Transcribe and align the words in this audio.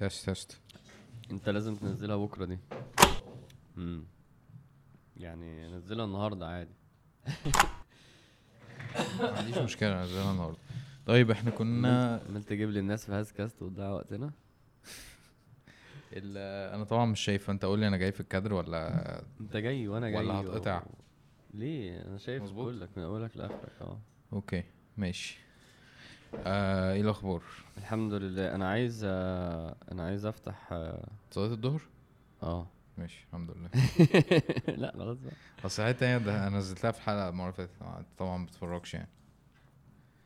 تست 0.00 0.30
تست 0.30 0.60
انت 1.30 1.48
لازم 1.48 1.76
تنزلها 1.76 2.16
بكرة 2.16 2.44
دي. 2.44 2.58
امم 3.76 4.04
يعني 5.16 5.68
نزلها 5.68 6.04
النهارده 6.04 6.46
عادي. 6.48 6.74
ما 9.20 9.38
عنديش 9.38 9.58
مشكلة 9.58 10.02
انزلها 10.02 10.32
النهارده. 10.32 10.58
طيب 11.06 11.30
إحنا 11.30 11.50
كنا 11.50 12.22
عمال 12.28 12.42
تجيب 12.42 12.70
لي 12.70 12.78
الناس 12.80 13.06
في 13.06 13.12
هاز 13.12 13.32
كاست 13.32 13.62
وتضيع 13.62 13.90
وقتنا؟ 13.90 14.30
ال- 16.12 16.72
أنا 16.74 16.84
طبعا 16.84 17.04
مش 17.04 17.20
شايف 17.20 17.50
أنت 17.50 17.64
قول 17.64 17.78
لي 17.80 17.88
أنا 17.88 17.96
جاي 17.96 18.12
في 18.12 18.20
الكادر 18.20 18.52
ولا 18.54 19.22
أنت 19.40 19.56
جاي 19.56 19.88
وأنا 19.88 20.10
جاي 20.10 20.18
ولا 20.26 20.32
و- 20.32 20.36
هتقطع؟ 20.40 20.82
ليه؟ 21.54 22.02
أنا 22.02 22.18
شايف 22.18 22.42
مظبوط. 22.42 22.62
بقول 22.64 22.80
لك 22.80 22.88
من 22.96 23.02
أولك 23.02 23.36
لآخرك 23.36 23.72
أه. 23.80 23.98
أوكي 24.32 24.64
ماشي. 24.96 25.38
آه 26.36 26.92
إيه 26.92 27.00
الأخبار؟ 27.00 27.42
الحمد 27.78 28.12
لله. 28.12 28.54
أنا 28.54 28.68
عايز 28.68 29.02
آه، 29.08 29.76
أنا 29.92 30.02
عايز 30.02 30.26
أفتح 30.26 30.68
آه 30.72 31.08
صلاة 31.30 31.46
الظهر؟ 31.52 31.82
آه. 32.42 32.66
ماشي 32.98 33.26
الحمد 33.28 33.50
لله. 33.50 33.70
لا 34.82 34.92
خلاص 34.92 35.18
بقى. 35.18 35.32
اصل 35.64 35.82
حاجة 35.82 35.92
تانية 35.92 36.18
ده 36.24 36.46
أنا 36.46 36.56
نزلتها 36.58 36.90
في 36.90 37.00
حلقة 37.02 37.28
المرة 37.28 37.44
اللي 37.44 37.52
فاتت 37.56 37.82
آه، 37.82 38.04
طبعا 38.18 38.38
ما 38.38 38.44
بتتفرجش 38.46 38.94
يعني. 38.94 39.08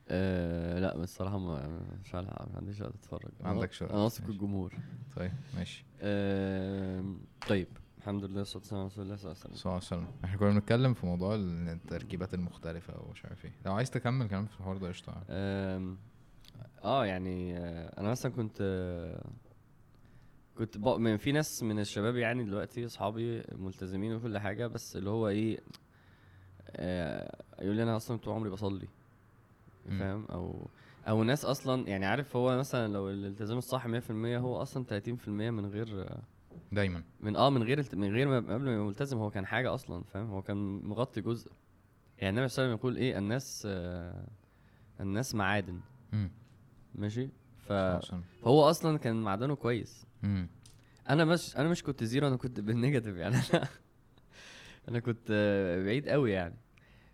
آه 0.08 0.78
لا 0.80 0.96
بس 0.96 1.02
الصراحة 1.10 1.38
ما 1.38 1.80
مش 2.04 2.14
هلحق 2.14 2.48
ما 2.50 2.56
عنديش 2.56 2.80
وقت 2.80 2.94
أتفرج. 2.94 3.30
ما 3.40 3.48
عندكش 3.48 3.82
وقت، 3.82 3.90
أنا 3.92 4.00
واثق 4.02 4.20
ماشي. 4.20 4.32
الجمهور. 4.32 4.74
طيب 5.16 5.32
ماشي. 5.56 5.84
آم، 6.02 7.20
طيب. 7.48 7.68
الحمد 8.04 8.24
لله 8.24 8.38
والصلاة 8.38 8.58
والسلام 8.62 8.80
على 8.80 8.86
رسول 8.88 9.04
الله 9.04 9.16
صلى 9.16 9.30
الله 9.30 9.36
عليه 9.44 9.54
وسلم. 9.54 9.54
صلى 9.56 9.72
الله 9.72 9.74
عليه 9.74 9.86
وسلم. 9.86 10.06
إحنا 10.24 10.38
كنا 10.38 10.50
بنتكلم 10.50 10.94
في 10.94 11.06
موضوع 11.06 11.34
ال- 11.34 11.68
التركيبات 11.68 12.34
المختلفة 12.34 12.94
ومش 13.02 13.24
عارف 13.24 13.44
إيه. 13.44 13.52
لو 13.66 13.72
عايز 13.74 13.90
تكمل 13.90 14.28
كلام 14.28 14.46
في 14.46 14.60
الحوار 14.60 14.76
ده 14.76 14.88
قشطة. 14.88 15.14
آه 16.84 17.06
يعني 17.06 17.58
آه، 17.58 18.00
أنا 18.00 18.10
مثلا 18.10 18.32
كنت 18.32 18.56
آه، 18.60 19.24
كنت 20.58 20.78
بق... 20.78 20.96
من 20.96 21.16
في 21.16 21.32
ناس 21.32 21.62
من 21.62 21.78
الشباب 21.78 22.16
يعني 22.16 22.44
دلوقتي 22.44 22.86
أصحابي 22.86 23.42
ملتزمين 23.52 24.14
وكل 24.14 24.38
حاجة 24.38 24.66
بس 24.66 24.96
اللي 24.96 25.10
هو 25.10 25.28
إيه 25.28 25.58
آه، 26.76 27.36
يقول 27.62 27.76
لي 27.76 27.82
أنا 27.82 27.96
أصلا 27.96 28.16
طول 28.18 28.34
عمري 28.34 28.50
بصلي. 28.50 28.88
فاهم؟ 29.88 30.24
أو 30.30 30.68
أو 31.08 31.22
ناس 31.24 31.44
أصلا 31.44 31.88
يعني 31.88 32.06
عارف 32.06 32.36
هو 32.36 32.58
مثلا 32.58 32.92
لو 32.92 33.10
الالتزام 33.10 33.58
الصح 33.58 33.86
100% 33.88 34.10
هو 34.10 34.62
أصلا 34.62 34.84
30% 34.84 35.28
من 35.28 35.66
غير 35.66 36.08
دايما. 36.74 37.02
من 37.20 37.36
آه 37.36 37.50
من 37.50 37.62
غير 37.62 37.78
الت- 37.78 37.94
من 37.94 38.12
غير 38.12 38.28
ما 38.28 38.36
قبل 38.36 38.64
ما 38.64 38.84
ملتزم 38.84 39.18
هو 39.18 39.30
كان 39.30 39.46
حاجة 39.46 39.74
أصلا 39.74 40.02
فاهم؟ 40.04 40.30
هو 40.30 40.42
كان 40.42 40.56
مغطي 40.84 41.20
جزء. 41.20 41.50
يعني 42.18 42.36
النبي 42.36 42.48
صلى 42.48 42.64
الله 42.64 42.74
عليه 42.74 42.80
وسلم 42.80 42.90
يقول 42.92 42.96
إيه؟ 43.04 43.18
الناس 43.18 43.62
آه 43.66 44.26
الناس 45.00 45.34
معادن. 45.34 45.80
امم 46.12 46.30
ماشي؟ 46.94 47.28
ف... 47.58 47.72
فهو 47.72 48.70
أصلا 48.70 48.98
كان 48.98 49.22
معدنه 49.22 49.54
كويس. 49.54 50.06
امم 50.24 50.48
أنا 51.10 51.24
مش 51.24 51.56
أنا 51.56 51.68
مش 51.68 51.82
كنت 51.82 52.04
zero 52.04 52.28
أنا 52.28 52.36
كنت 52.36 52.60
بال 52.60 52.72
negative 52.72 53.16
يعني. 53.16 53.36
أنا 53.36 53.68
أنا 54.88 55.00
كنت 55.00 55.28
آه، 55.30 55.84
بعيد 55.84 56.08
قوي 56.08 56.32
يعني. 56.32 56.54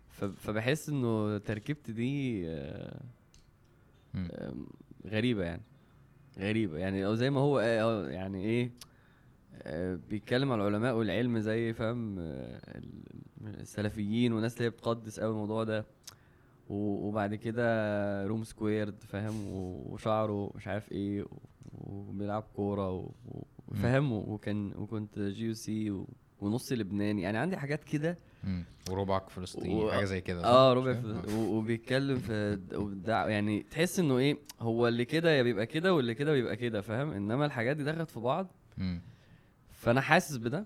ف... 0.09 0.23
فبحس 0.25 0.89
إنه 0.89 1.37
تركيبتي 1.37 1.91
دي 1.93 2.43
آه، 2.49 3.01
مم. 4.13 4.27
آم، 4.31 4.67
غريبة 5.07 5.43
يعني. 5.43 5.61
غريبة 6.39 6.77
يعني 6.77 7.05
أو 7.05 7.15
زي 7.15 7.29
ما 7.29 7.39
هو 7.39 7.59
آه، 7.59 7.81
آه، 7.83 8.09
يعني 8.09 8.43
إيه؟ 8.45 8.65
آه، 8.65 8.90
بيتكلم 10.09 10.51
على 10.51 10.67
العلماء 10.67 10.95
والعلم 10.95 11.39
زي 11.39 11.73
فاهم 11.73 12.19
ال- 12.19 13.01
السلفيين 13.59 14.33
والناس 14.33 14.53
اللي 14.53 14.65
هي 14.65 14.69
بتقدس 14.69 15.19
قوي 15.19 15.31
الموضوع 15.31 15.63
ده. 15.63 15.85
وبعد 16.69 17.35
كده 17.35 18.25
روم 18.27 18.43
سكويرد 18.43 19.03
فاهم 19.03 19.47
وشعره 19.87 20.51
مش 20.55 20.67
عارف 20.67 20.91
إيه 20.91 21.25
وبيلعب 21.73 22.43
كورة 22.55 23.09
وفاهم 23.67 24.11
وكان 24.13 24.73
وكنت 24.75 25.19
جي 25.19 25.45
يو 25.45 25.53
سي 25.53 26.03
ونص 26.41 26.71
لبناني. 26.71 27.21
يعني 27.21 27.37
عندي 27.37 27.57
حاجات 27.57 27.83
كده. 27.83 28.17
وربعك 28.89 29.29
فلسطيني 29.29 29.75
و- 29.83 29.91
حاجة 29.91 30.05
زي 30.05 30.21
كده؟ 30.21 30.43
آه 30.43 30.73
ربع؟ 30.73 30.93
في 30.93 31.35
و- 31.37 31.57
وبيتكلم 31.57 32.17
في 32.19 32.59
وبدع- 32.75 33.27
يعني 33.29 33.63
تحس 33.63 33.99
إنه 33.99 34.17
إيه 34.17 34.37
هو 34.59 34.87
اللي 34.87 35.05
كده 35.05 35.31
يا 35.31 35.43
بيبقى 35.43 35.65
كده 35.65 35.93
واللي 35.93 36.13
كده 36.15 36.31
بيبقى 36.31 36.55
كده 36.55 36.81
فاهم؟ 36.81 37.11
إنما 37.11 37.45
الحاجات 37.45 37.77
دي 37.77 37.83
دخلت 37.83 38.09
في 38.09 38.19
بعض. 38.19 38.47
فأنا 39.81 40.01
حاسس 40.01 40.37
بده 40.37 40.65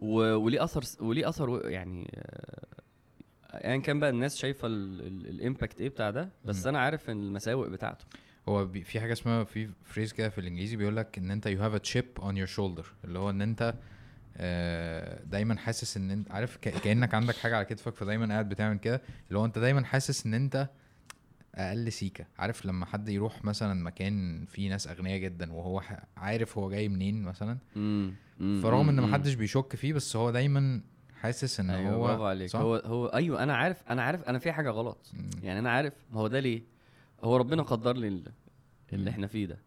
و... 0.00 0.34
وليه 0.34 0.64
أثر 0.64 1.04
وليه 1.04 1.28
أثر 1.28 1.70
يعني 1.70 2.10
آه، 2.14 2.66
ايا 3.68 3.76
كان 3.76 4.00
بقى 4.00 4.10
الناس 4.10 4.36
شايفة 4.36 4.66
ال 4.68 4.84
impact 4.84 5.80
إيه 5.80 5.88
بتاع 5.88 6.10
ده 6.10 6.28
بس. 6.44 6.66
أنا 6.66 6.78
عارف 6.78 7.10
إن 7.10 7.22
المساوئ 7.22 7.68
بتاعته 7.70 8.04
هو 8.48 8.66
بي 8.66 8.82
في 8.82 9.00
حاجة 9.00 9.12
اسمها 9.12 9.44
في 9.44 9.70
phrase 9.84 10.12
كده 10.12 10.28
في 10.28 10.38
الإنجليزي 10.38 10.76
بيقول 10.76 10.96
لك 10.96 11.18
إن 11.18 11.30
أنت 11.30 11.46
you 11.46 11.60
have 11.62 11.74
a 11.74 11.78
chip 11.78 12.04
on 12.18 12.36
your 12.36 12.46
shoulder 12.46 12.86
اللي 13.04 13.18
هو 13.18 13.30
إن 13.30 13.42
أنت 13.42 13.74
آه، 14.36 15.22
دايما 15.24 15.56
حاسس 15.56 15.96
إن 15.96 16.10
أنت 16.10 16.30
عارف 16.30 16.56
كأنك 16.56 17.14
عندك 17.14 17.36
حاجة 17.36 17.56
على 17.56 17.64
كتفك 17.64 17.94
فدايما 17.94 18.26
قاعد 18.28 18.48
بتعمل 18.48 18.78
كده 18.78 19.02
اللي 19.28 19.38
هو 19.38 19.44
أنت 19.44 19.58
دايما 19.58 19.84
حاسس 19.84 20.26
إن 20.26 20.34
أنت 20.34 20.68
أقل 21.58 21.92
سيكة. 21.92 22.26
عارف 22.38 22.66
لما 22.66 22.86
حد 22.86 23.08
يروح 23.08 23.44
مثلا 23.44 23.84
مكان 23.84 24.44
فيه 24.46 24.70
ناس 24.70 24.88
أغنياء 24.88 25.18
جدا 25.18 25.52
وهو 25.52 25.82
عارف 26.16 26.58
هو 26.58 26.70
جاي 26.70 26.88
منين 26.88 27.22
مثلا؟ 27.22 27.58
فرغم 28.62 28.88
إن 28.88 29.00
محدش 29.00 29.34
بيشك 29.34 29.76
فيه 29.76 29.92
بس 29.92 30.16
هو 30.16 30.30
دايما 30.30 30.80
حاسس 31.20 31.60
إن 31.60 31.70
أيوه 31.70 31.92
هو 31.92 32.02
برافو 32.02 32.24
عليك. 32.24 32.48
صح؟ 32.50 32.60
هو 32.60 32.74
هو 32.76 33.06
أيوه 33.06 33.42
أنا 33.42 33.56
عارف 33.56 33.82
أنا 33.90 34.02
عارف 34.02 34.22
أنا 34.22 34.38
في 34.38 34.52
حاجة 34.52 34.70
غلط. 34.70 35.10
مم. 35.14 35.30
يعني 35.42 35.58
أنا 35.58 35.70
عارف 35.70 35.92
ما 36.12 36.20
هو 36.20 36.26
ده 36.26 36.40
ليه؟ 36.40 36.62
هو 37.24 37.36
ربنا 37.36 37.62
قدر 37.62 37.96
لي 37.96 38.08
ال- 38.08 38.14
مم. 38.24 38.32
اللي 38.92 39.10
إحنا 39.10 39.26
فيه 39.26 39.46
ده. 39.46 39.58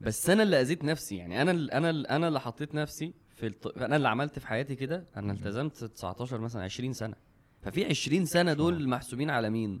بس 0.00 0.30
أنا 0.30 0.42
اللي 0.42 0.60
أذيت 0.60 0.84
نفسي. 0.84 1.16
يعني 1.16 1.42
أنا 1.42 1.50
ال- 1.50 1.70
أنا 1.70 1.90
ال- 1.90 2.06
أنا 2.06 2.28
اللي 2.28 2.40
حطيت 2.40 2.74
نفسي 2.74 3.12
في 3.36 3.46
الط... 3.46 3.78
أنا 3.78 3.96
اللي 3.96 4.08
عملت 4.08 4.38
في 4.38 4.46
حياتي 4.46 4.74
كده. 4.74 5.04
أنا 5.16 5.32
التزمت 5.32 5.84
19 5.84 6.40
مثلا 6.40 6.62
20 6.62 6.92
سنة. 6.92 7.14
ففي 7.62 7.84
20 7.84 8.24
سنة. 8.24 8.52
دول 8.52 8.88
محسوبين 8.88 9.30
على 9.30 9.50
مين. 9.50 9.80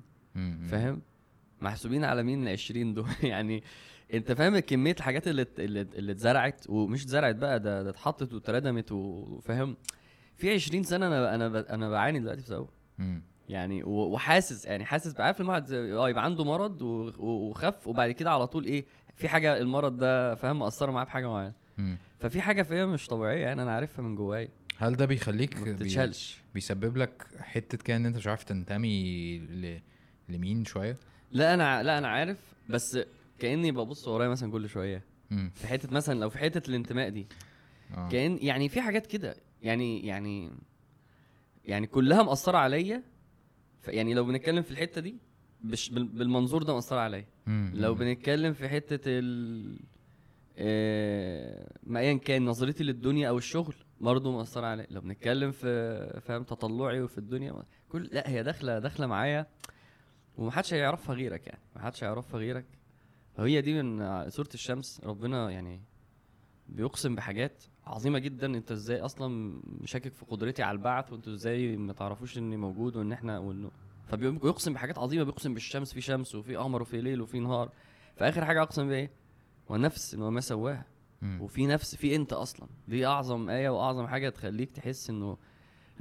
فاهم؟ 0.70 1.02
محسوبين 1.62 2.04
على 2.04 2.22
مين 2.22 2.48
ال 2.48 2.52
20 2.52 2.94
دول؟ 2.94 3.06
يعني 3.22 3.62
انت 4.14 4.32
فاهم 4.32 4.58
كمية 4.58 4.92
الحاجات 4.98 5.28
اللي 5.28 5.46
اللي, 5.58 5.80
اللي 5.80 6.12
اتزرعت 6.12 6.64
ومش 6.68 7.02
اتزرعت 7.04 7.34
بقى 7.36 7.60
ده 7.60 7.82
ده 7.82 7.90
اتحطت 7.90 8.32
واتردمت 8.34 8.92
وفاهم؟ 8.92 9.76
في 10.36 10.50
20 10.54 10.82
سنة 10.82 11.06
أنا 11.06 11.34
أنا 11.34 11.74
أنا 11.74 11.90
بعاني 11.90 12.20
دلوقتي 12.20 12.42
بسببه. 12.42 12.68
يعني 13.48 13.82
وحاسس 13.84 14.64
يعني 14.66 14.84
حاسس 14.84 15.20
عارف 15.20 15.40
لما 15.40 15.50
واحد 15.50 15.66
زي- 15.66 15.92
آه 15.92 16.10
يبقى 16.10 16.24
عنده 16.24 16.44
مرض 16.44 16.82
وخف 17.18 17.88
وبعد 17.88 18.10
كده 18.10 18.30
على 18.30 18.46
طول 18.46 18.64
إيه 18.64 18.84
في 19.14 19.28
حاجة 19.28 19.58
المرض 19.58 19.96
ده 19.96 20.34
فاهم؟ 20.34 20.58
مأثرة 20.58 20.90
معاه 20.90 21.04
بحاجه 21.04 21.28
معينة. 21.28 21.52
مم. 21.78 21.98
ففي 22.20 22.40
حاجة 22.40 22.62
فيا 22.62 22.86
مش 22.86 23.06
طبيعية 23.06 23.40
يعني 23.42 23.62
أنا 23.62 23.72
عارفها 23.74 24.02
من 24.02 24.14
جوايا. 24.16 24.48
هل 24.78 24.96
ده 24.96 25.06
بيخليك 25.06 25.54
بي- 25.60 25.74
بيسبب 26.54 26.96
لك 26.96 27.26
حتة 27.40 27.78
كده 27.78 27.96
إن 27.96 28.06
أنت 28.06 28.16
مش 28.16 28.26
عارف 28.26 28.44
تنتمي 28.44 29.38
ل... 29.38 29.80
لمين 30.28 30.64
شوية؟ 30.64 30.96
لا 31.32 31.54
أنا 31.54 31.82
لا 31.82 31.98
أنا 31.98 32.08
عارف 32.08 32.38
بس 32.68 32.98
كأني 33.38 33.72
ببص 33.72 34.08
ورايا 34.08 34.28
مثلا 34.28 34.52
كل 34.52 34.68
شوية. 34.68 35.02
امم 35.32 35.50
في 35.54 35.66
حتة 35.66 35.90
مثلا 35.94 36.20
لو 36.20 36.30
في 36.30 36.38
حتة 36.38 36.68
الانتماء 36.70 37.08
دي 37.08 37.26
آه. 37.96 38.08
كأن 38.08 38.38
يعني 38.40 38.68
في 38.68 38.80
حاجات 38.80 39.06
كده. 39.06 39.36
يعني 39.62 40.06
يعني 40.06 40.50
يعني 41.64 41.86
كلها 41.86 42.22
مأثرة 42.22 42.58
عليا. 42.58 43.02
يعني 43.88 44.14
لو 44.14 44.24
بنتكلم 44.24 44.62
في 44.62 44.70
الحتة 44.70 45.00
دي 45.00 45.16
بش 45.60 45.88
بال- 45.90 46.04
بالمنظور 46.08 46.62
ده 46.62 46.74
مأثرة 46.74 47.00
عليا. 47.00 47.26
مم. 47.46 47.72
لو 47.74 47.92
مم. 47.94 47.98
بنتكلم 48.00 48.52
في 48.52 48.68
حتة 48.68 49.00
ال 49.06 49.78
آه، 50.58 51.72
ما 51.82 52.00
ايا 52.00 52.14
كان 52.18 52.44
نظرتي 52.44 52.84
للدنيا 52.84 53.28
أو 53.28 53.38
الشغل 53.38 53.74
برضه 54.00 54.32
مأثرة 54.36 54.66
عليا. 54.66 54.86
لو 54.90 55.00
بنتكلم 55.00 55.50
في 55.50 56.20
فاهم 56.26 56.42
تطلعي 56.42 57.00
وفي 57.02 57.18
الدنيا 57.18 57.62
كل 57.88 58.08
لا 58.12 58.28
هي 58.30 58.42
داخلة 58.42 58.78
داخلة 58.78 59.06
معايا. 59.06 59.46
ومحدش 60.38 60.74
هيعرفها 60.74 61.14
غيرك 61.14 61.46
يعني. 61.46 61.60
محدش 61.76 62.04
هيعرفها 62.04 62.40
غيرك. 62.40 62.64
هي 63.38 63.60
دي 63.60 63.82
من 63.82 64.30
سورة 64.30 64.48
الشمس. 64.54 65.00
ربنا 65.04 65.50
يعني 65.50 65.80
بيقسم 66.68 67.14
بحاجات 67.14 67.64
عظيمة 67.86 68.18
جدا. 68.18 68.46
انت 68.46 68.72
إزاي 68.72 69.00
أصلا 69.00 69.60
مشاكك 69.64 70.12
في 70.12 70.24
قدرتي 70.24 70.62
على 70.62 70.76
البعث 70.76 71.12
وانتوا 71.12 71.32
إزاي 71.32 71.76
ما 71.76 71.92
تعرفوش 71.92 72.38
إني 72.38 72.56
موجود 72.56 72.96
وإن 72.96 73.12
إحنا 73.12 73.38
وإنه. 73.38 73.70
فبيقسم 74.08 74.72
بحاجات 74.72 74.98
عظيمة. 74.98 75.24
بيقسم 75.24 75.54
بالشمس. 75.54 75.92
في 75.92 76.00
شمس 76.00 76.34
وفي 76.34 76.56
قمر 76.56 76.82
وفي 76.82 77.00
ليل 77.00 77.20
وفي 77.20 77.40
نهار. 77.40 77.72
فآخر 78.16 78.44
حاجة 78.44 78.62
أقسم 78.62 78.88
بايه 78.88 79.10
والنفس 79.68 80.14
إن 80.14 80.22
هو 80.22 80.30
ما 80.30 80.40
سواها. 80.40 80.86
وفي 81.40 81.66
نفس 81.66 81.96
في 81.96 82.16
أنت 82.16 82.32
أصلا. 82.32 82.68
دي 82.88 83.06
أعظم 83.06 83.50
آية 83.50 83.68
وأعظم 83.68 84.06
حاجة 84.06 84.28
تخليك 84.28 84.70
تحس 84.70 85.10
إنه 85.10 85.36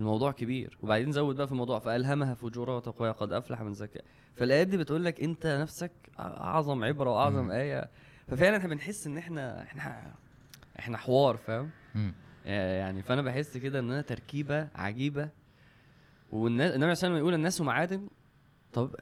الموضوع 0.01 0.31
كبير. 0.31 0.77
وبعدين 0.81 1.11
زود 1.11 1.35
بقى 1.35 1.45
في 1.47 1.51
الموضوع 1.53 1.79
فألهمها 1.79 2.33
فجورها 2.33 2.75
وتقواها 2.75 3.11
قد 3.11 3.33
أفلح 3.33 3.61
من 3.61 3.73
زكاها 3.73 4.03
فالآيات 4.35 4.67
دي 4.67 4.77
بتقول 4.77 5.05
لك 5.05 5.21
أنت 5.23 5.47
نفسك 5.47 5.91
أعظم 6.19 6.83
عبرة 6.83 7.09
وأعظم 7.09 7.43
مم. 7.43 7.51
آية. 7.51 7.89
ففعلا 8.27 8.57
إحنا 8.57 8.69
بنحس 8.69 9.07
إن 9.07 9.17
إحنا 9.17 9.63
إحنا 9.63 10.13
إحنا 10.79 10.97
حوار 10.97 11.37
فاهم؟ 11.37 11.69
مم. 11.95 12.13
يعني 12.45 13.01
فأنا 13.01 13.21
بحس 13.21 13.57
كده 13.57 13.79
إن 13.79 13.91
أنا 13.91 14.01
تركيبة 14.01 14.67
عجيبة. 14.75 15.29
والناس 16.31 16.75
النبي 16.75 16.95
صلى 16.95 17.07
الله 17.07 17.19
يقول 17.19 17.33
الناس 17.33 17.61
معادن. 17.61 18.07
طب 18.73 18.95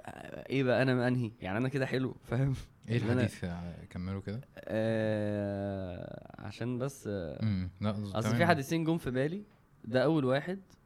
إيه 0.49 0.63
بقى؟ 0.63 0.81
أنا 0.81 1.07
أنهي؟ 1.07 1.31
يعني 1.41 1.57
أنا 1.57 1.69
كده 1.69 1.85
حلو 1.85 2.15
فاهم؟ 2.23 2.53
إيه 2.89 2.97
الحديث؟ 2.97 3.45
كملوا 3.89 4.21
كده. 4.21 4.41
آه 4.57 6.35
عشان 6.39 6.77
بس 6.77 7.07
آه، 7.11 7.69
لا 7.81 8.19
أصل. 8.19 8.35
في 8.35 8.45
حديثين 8.45 8.83
جم 8.83 8.97
في 8.97 9.11
بالي. 9.11 9.43
ده 9.83 10.03
أول 10.03 10.25
واحد. 10.25 10.59
آه، 10.59 10.78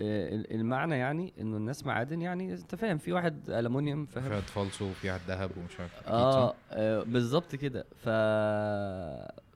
المعنى 0.00 0.98
يعني 0.98 1.32
إنه 1.40 1.56
الناس 1.56 1.86
معادن 1.86 2.22
يعني 2.22 2.54
أنت 2.54 2.74
فاهم 2.74 2.98
في 2.98 3.12
واحد 3.12 3.50
ألمونيوم 3.50 4.06
في 4.06 4.12
فاهم 4.12 4.30
واحد 4.30 4.42
فالصو 4.42 4.90
وفي 4.90 5.08
واحد 5.10 5.20
ذهب 5.28 5.50
ومش 5.56 5.80
عارف 5.80 6.08
آه؟ 6.08 6.54
آه 6.70 7.02
بالظبط 7.02 7.54
كده 7.54 7.84
ف... 7.96 8.08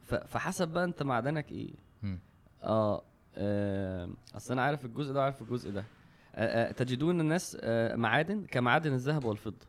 ف 0.03 0.15
فحسب 0.15 0.69
بقى 0.69 0.85
أنت 0.85 1.03
معدنك 1.03 1.53
إيه. 1.53 1.71
آه, 2.63 3.03
آه 3.37 4.09
أصل 4.37 4.53
أنا 4.55 4.63
عارف 4.63 4.85
الجزء 4.85 5.13
ده 5.13 5.21
وعارف 5.21 5.43
الجزء 5.43 5.71
ده 5.71 5.85
آه 6.35 6.69
آه 6.69 6.73
تجدون 6.73 7.21
الناس 7.21 7.57
آه 7.61 7.97
معادن 7.97 8.45
كمعادن 8.45 8.93
الذهب 8.93 9.25
والفضة. 9.25 9.67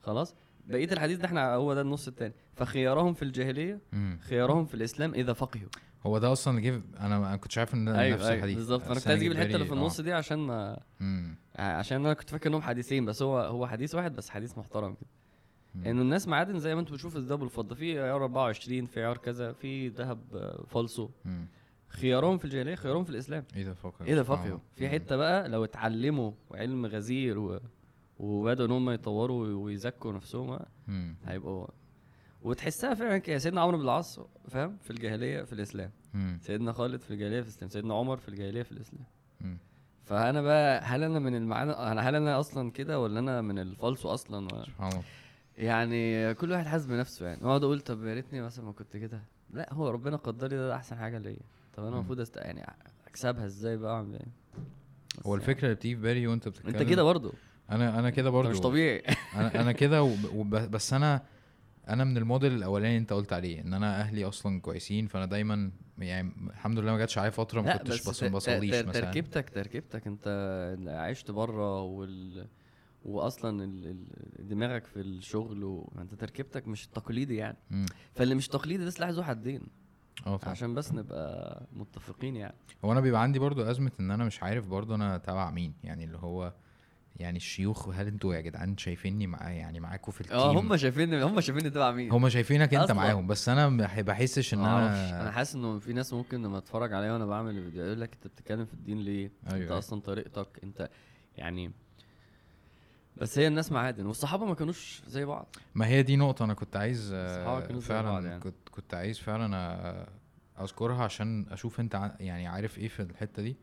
خلاص 0.00 0.34
بقية 0.66 0.92
الحديث 0.92 1.18
ده 1.18 1.24
إحنا 1.26 1.54
هو 1.54 1.74
ده 1.74 1.80
النص 1.80 2.08
التاني 2.08 2.34
فخيارهم 2.54 3.14
في 3.14 3.22
الجاهلية. 3.22 3.80
خيارهم 4.20 4.64
في 4.66 4.74
الإسلام 4.74 5.14
إذا 5.14 5.32
فقهوا 5.32 5.68
هو 6.06 6.18
ده 6.18 6.32
أصلا 6.32 6.58
اللي 6.58 6.70
جه 6.70 6.82
أنا 7.00 7.18
ما 7.18 7.36
كنتش 7.36 7.58
عارف 7.58 7.74
إن 7.74 7.84
ده 7.84 8.00
أيوه 8.00 8.14
نفس 8.16 8.24
أيوه 8.24 8.36
الحديث. 8.36 8.56
بالظبط. 8.56 8.82
فانا 8.82 8.94
بس 8.94 8.98
كنت 8.98 9.08
عايز 9.08 9.20
أجيب 9.20 9.32
الحتة 9.32 9.54
اللي 9.54 9.66
في 9.66 9.72
النص 9.72 10.00
دي 10.00 10.12
عشان 10.12 10.38
ما 10.38 10.80
مم. 11.00 11.36
عشان 11.56 11.96
أنا 12.06 12.14
كنت 12.14 12.30
فاكر 12.30 12.50
انهم 12.50 12.62
حديثين 12.62 13.04
بس 13.04 13.22
هو 13.22 13.38
هو 13.38 13.66
حديث 13.66 13.94
واحد 13.94 14.16
بس 14.16 14.30
حديث 14.30 14.58
محترم 14.58 14.94
كده. 14.94 15.10
إنه 15.90 16.02
الناس 16.02 16.28
معادن 16.28 16.58
زي 16.58 16.74
ما 16.74 16.80
أنتم 16.80 16.94
بتشوفوا 16.94 17.20
الذهب 17.20 17.40
والفضة. 17.42 17.74
في 17.74 18.00
عيار 18.00 18.22
24 18.24 18.86
في 18.86 19.00
عيار 19.00 19.16
كذا 19.18 19.52
في 19.52 19.88
ذهب 19.88 20.18
آه، 20.34 20.64
فالصو 20.68 21.08
مم. 21.24 21.46
خيارهم 21.88 22.38
في 22.38 22.44
الجاهلية 22.44 22.74
خيارهم 22.74 23.04
في 23.04 23.10
الإسلام. 23.10 23.44
إيه 23.56 23.64
ده 23.64 23.74
فقه 23.74 24.04
إيه 24.04 24.14
ده 24.14 24.22
فقهوا 24.22 24.58
في 24.76 24.88
حتة 24.88 25.16
بقى 25.16 25.48
لو 25.48 25.64
اتعلموا 25.64 26.32
علم 26.54 26.86
غزير 26.86 27.38
و... 27.38 27.60
وبدأوا 28.18 28.66
إن 28.68 28.72
هم 28.72 28.90
يطوروا 28.90 29.46
ويزكوا 29.64 30.12
نفسهم 30.12 30.58
مم. 30.88 31.16
هيبقوا 31.26 31.66
وتحسها 32.42 32.94
فعلا 32.94 33.18
كده. 33.18 33.38
سيدنا 33.38 33.60
عمرو 33.60 33.76
بن 33.78 33.84
العاص 33.84 34.20
فاهم؟ 34.48 34.76
في 34.82 34.90
الجاهلية 34.90 35.42
في 35.42 35.52
الإسلام. 35.52 35.90
مم. 36.14 36.38
سيدنا 36.42 36.72
خالد 36.72 37.00
في 37.00 37.10
الجاهلية 37.10 37.40
في 37.40 37.46
الإسلام. 37.46 37.70
سيدنا 37.70 37.94
عمر 37.94 38.16
في 38.16 38.28
الجاهلية 38.28 38.62
في 38.62 38.72
الإسلام. 38.72 39.04
مم. 39.40 39.58
فأنا 40.04 40.42
بقى 40.42 40.80
هل 40.80 41.02
أنا 41.02 41.18
من 41.18 41.34
المعاني 41.34 41.72
أنا 41.72 42.00
هل 42.08 42.14
أنا 42.14 42.40
أصلا 42.40 42.70
كده 42.70 43.00
ولا 43.00 43.18
أنا 43.18 43.40
من 43.40 43.58
الفالصو 43.58 44.08
أصلا؟ 44.08 44.46
و... 44.46 44.64
سبحان 44.64 44.92
الله. 44.92 45.02
يعني 45.56 46.34
كل 46.34 46.52
واحد 46.52 46.66
حاسس 46.66 46.86
بنفسه 46.86 47.26
يعني. 47.26 47.44
أقعد 47.44 47.64
أقول 47.64 47.80
طب 47.80 48.04
يا 48.04 48.14
ريتني 48.14 48.40
مثلا 48.40 48.64
ما 48.64 48.72
كنت 48.72 48.96
كده. 48.96 49.22
لا 49.50 49.74
هو 49.74 49.90
ربنا 49.90 50.16
قدر 50.16 50.48
لي 50.48 50.56
ده, 50.56 50.76
أحسن 50.76 50.96
حاجة 50.96 51.18
ليا. 51.18 51.36
طب 51.76 51.84
أنا. 51.84 51.94
المفروض 51.96 52.20
أست... 52.20 52.36
يعني 52.36 52.66
أكسبها 53.06 53.44
إزاي 53.46 53.76
بقى 53.76 53.94
أعمل 53.94 54.12
إيه؟ 54.12 54.26
هو 55.26 55.34
يعني. 55.34 55.42
الفكرة 55.42 55.64
اللي 55.64 55.74
بتيجي 55.74 55.96
في 55.96 56.02
بالي 56.02 56.26
وأنت 56.26 56.48
بتتكلم 56.48 56.74
انت 56.74 56.82
كده 56.82 57.02
برضه. 57.02 57.32
أنا 57.70 57.98
أنا 57.98 58.10
كده 58.10 58.30
برضو 58.30 58.50
مش 58.50 58.60
طبيعي. 58.60 59.02
أنا 59.34 59.60
أنا 59.60 59.72
كده 59.72 60.02
وب... 60.02 60.24
وب... 60.34 60.50
بس 60.50 60.92
أنا 60.92 61.22
أنا 61.88 62.04
من 62.04 62.16
الموديل 62.16 62.52
الأولاني 62.52 62.96
أنت 62.98 63.12
قلت 63.12 63.32
عليه 63.32 63.60
إن 63.60 63.74
أنا 63.74 64.00
أهلي 64.00 64.24
أصلا 64.24 64.60
كويسين 64.60 65.06
فأنا 65.06 65.26
دايما 65.26 65.70
يعني 65.98 66.32
الحمد 66.50 66.78
لله 66.78 66.92
ما 66.92 66.98
جاتش 66.98 67.18
عليا 67.18 67.30
فترة 67.30 67.60
ما 67.60 67.76
كنتش 67.76 68.08
بس 68.08 68.24
بصليش 68.24 68.74
مثلا 68.74 68.92
تركيبتك 68.92 69.50
تركيبتك 69.50 70.06
أنت 70.06 70.28
عشت 70.88 71.30
بره 71.30 71.82
وال 71.82 72.46
واصلا. 73.04 73.94
دماغك 74.38 74.86
في 74.86 75.00
الشغل 75.00 75.64
وانت 75.64 76.14
تركيبتك 76.14 76.68
مش 76.68 76.86
تقليدي 76.86 77.36
يعني 77.36 77.56
مم. 77.70 77.86
فاللي 78.14 78.34
مش 78.34 78.48
تقليدي 78.48 78.84
ده 78.84 78.90
سلاح 78.90 79.08
ذو 79.10 79.22
حدين 79.22 79.62
آه 80.26 80.40
عشان 80.42 80.74
بس 80.74 80.92
نبقى 80.92 81.62
متفقين 81.72 82.36
يعني 82.36 82.54
هو 82.84 82.92
أنا 82.92 83.00
بيبقى 83.00 83.22
عندي 83.22 83.38
برضو 83.38 83.62
أزمة 83.62 83.92
إن 84.00 84.10
أنا 84.10 84.24
مش 84.24 84.42
عارف 84.42 84.66
برضو 84.66 84.94
أنا 84.94 85.18
تبع 85.18 85.50
مين 85.50 85.72
يعني 85.84 86.04
اللي 86.04 86.18
هو 86.18 86.52
يعني 87.16 87.36
الشيوخ 87.36 87.88
هل 87.88 88.06
أنتوا 88.06 88.34
يا 88.34 88.40
جدعان 88.40 88.76
شايفيني 88.78 89.26
مع 89.26 89.50
يعني 89.50 89.80
معاكم 89.80 90.12
في 90.12 90.20
التيم 90.20 90.36
آه 90.36 90.60
هم 90.60 90.76
شايفين 90.76 91.14
هم 91.14 91.40
شايفيني 91.40 91.70
تبع 91.70 91.90
مين؟ 91.90 92.12
هم 92.12 92.28
شايفينك 92.28 92.74
انت 92.74 92.82
أصلاً. 92.84 92.96
معاهم 92.96 93.26
بس 93.26 93.48
أنا 93.48 93.68
ما 93.68 94.02
بحسش 94.02 94.54
إن 94.54 94.58
ما 94.58 94.66
أعرفش 94.66 95.12
أنا 95.12 95.22
أنا 95.22 95.30
حاسس 95.30 95.54
إنه 95.54 95.78
في 95.78 95.92
ناس 95.92 96.12
ممكن 96.12 96.42
لما 96.42 96.58
أتفرج 96.58 96.92
عليا 96.92 97.12
وأنا 97.12 97.26
بعمل 97.26 97.58
الفيديو 97.58 97.84
يقول 97.84 98.00
لك 98.00 98.14
أنت 98.14 98.26
بتتكلم 98.26 98.64
في 98.64 98.74
الدين 98.74 98.98
ليه؟ 99.00 99.30
أيوة، 99.52 99.62
انت. 99.62 99.70
أصلا 99.72 100.00
طريقتك 100.00 100.48
أنت 100.64 100.88
يعني 101.36 101.70
بس 103.16 103.38
هي 103.38 103.46
الناس 103.48 103.72
معادن 103.72 104.06
والصحابة 104.06 104.44
ما 104.46 104.54
كانوش 104.54 105.02
زي 105.06 105.24
بعض. 105.24 105.56
ما 105.74 105.86
هي 105.86 106.02
دي 106.02 106.16
نقطة 106.16 106.44
أنا 106.44 106.54
كنت 106.54 106.76
عايز 106.76 107.10
آه، 107.14 107.60
فعلا 107.80 108.26
يعني. 108.28 108.40
كنت 108.40 108.68
كنت 108.70 108.94
عايز 108.94 109.18
فعلا 109.18 109.56
آه، 109.56 110.08
أذكرها 110.62 111.04
عشان 111.04 111.46
أشوف 111.50 111.80
أنت 111.80 111.94
ع- 111.94 112.14
يعني 112.20 112.46
عارف 112.46 112.78
إيه 112.78 112.88
في 112.88 113.02
الحتة 113.02 113.42
دي. 113.42 113.56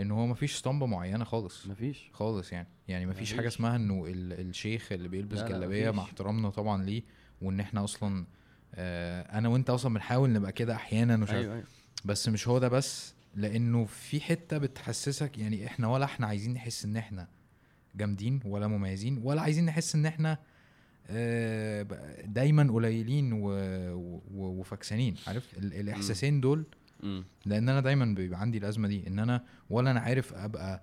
إن 0.00 0.10
هو 0.10 0.26
مفيش 0.26 0.54
اسطمبة 0.54 0.86
معينة 0.86 1.24
خالص. 1.24 1.66
مفيش. 1.66 2.10
خالص 2.12 2.52
يعني. 2.52 2.68
يعني 2.88 3.06
مفيش 3.06 3.30
حاجة 3.30 3.40
مفيش. 3.40 3.54
اسمها 3.54 3.76
إنه 3.76 4.04
ال- 4.06 4.48
الشيخ 4.48 4.92
اللي 4.92 5.08
بيلبس 5.08 5.38
لا، 5.38 5.42
لا، 5.42 5.48
جلابية 5.48 5.90
مع. 5.90 6.02
احترامنا 6.02 6.50
طبعا 6.50 6.84
ليه 6.84 7.02
وإن 7.42 7.60
إحنا 7.60 7.84
أصلا 7.84 8.24
آه، 8.74 9.38
أنا 9.38 9.48
وأنت 9.48 9.70
أصلا 9.70 9.94
بنحاول 9.94 10.32
نبقى 10.32 10.52
كده 10.52 10.74
أحيانا 10.74 11.14
ومش 11.14 11.28
عارف 11.30 11.40
أيوه 11.42 11.54
أيوه. 11.54 11.64
بس 12.04 12.28
مش 12.28 12.48
هو 12.48 12.58
ده 12.58 12.68
بس 12.68 13.14
لأنه 13.34 13.84
في 13.84 14.20
حتة 14.20 14.58
بتحسسك 14.58 15.38
يعني 15.38 15.66
إحنا 15.66 15.88
ولا 15.88 16.04
إحنا 16.04 16.26
عايزين 16.26 16.52
نحس 16.54 16.84
إن 16.84 16.96
إحنا 16.96 17.28
جامدين 17.94 18.40
ولا 18.44 18.66
مميزين 18.66 19.20
ولا 19.22 19.42
عايزين 19.42 19.64
نحس 19.66 19.94
إن 19.94 20.06
إحنا 20.06 20.38
آه، 21.10 21.82
دايما 22.24 22.72
قليلين 22.72 23.30
وفكسانين 24.34 25.14
عارف؟ 25.26 25.58
ال- 25.58 25.74
الإحساسين 25.74 26.40
دول 26.40 26.64
مم. 27.02 27.24
لأن 27.46 27.68
أنا 27.68 27.80
دايما 27.80 28.04
بيبقى 28.04 28.40
عندي 28.40 28.58
الأزمة 28.58 28.88
دي 28.88 29.06
إن 29.06 29.18
أنا 29.18 29.44
ولا 29.70 29.90
أنا 29.90 30.00
عارف 30.00 30.34
أبقى 30.34 30.82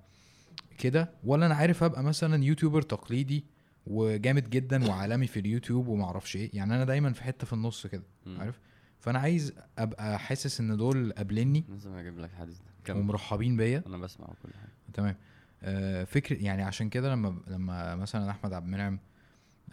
كده 0.77 1.11
ولا 1.23 1.45
أنا 1.45 1.55
عارف 1.55 1.83
أبقى 1.83 2.03
مثلا 2.03 2.43
يوتيوبر 2.43 2.81
تقليدي 2.81 3.45
وجامد 3.87 4.49
جدا 4.49 4.87
وعالمي 4.89 5.27
في 5.27 5.39
اليوتيوب 5.39 5.87
وما 5.87 6.03
أعرفش 6.05 6.35
إيه 6.35 6.49
يعني 6.53 6.75
أنا 6.75 6.83
دايما 6.85 7.13
في 7.13 7.23
حتة 7.23 7.47
في 7.47 7.53
النص 7.53 7.87
كده. 7.87 8.03
عارف 8.27 8.59
فأنا 8.99 9.19
عايز 9.19 9.53
أبقى 9.77 10.19
حاسس 10.19 10.59
إن 10.59 10.77
دول 10.77 11.13
قابليني 11.13 11.65
لازم 11.69 11.93
أجيب 11.93 12.19
لك 12.19 12.29
الحديث 12.29 12.57
ده 12.57 12.93
ومرحبين 13.01 13.57
بيا 13.57 13.83
أنا 13.87 13.97
بسمع 13.97 14.27
كل 14.43 14.49
حاجة 14.53 14.71
تمام 14.93 15.15
آه 15.63 16.03
فكر 16.03 16.41
يعني 16.41 16.63
عشان 16.63 16.89
كده 16.89 17.11
لما 17.11 17.37
لما 17.47 17.95
مثلا 17.95 18.31
أحمد 18.31 18.53
عبد 18.53 18.65
المنعم 18.65 18.99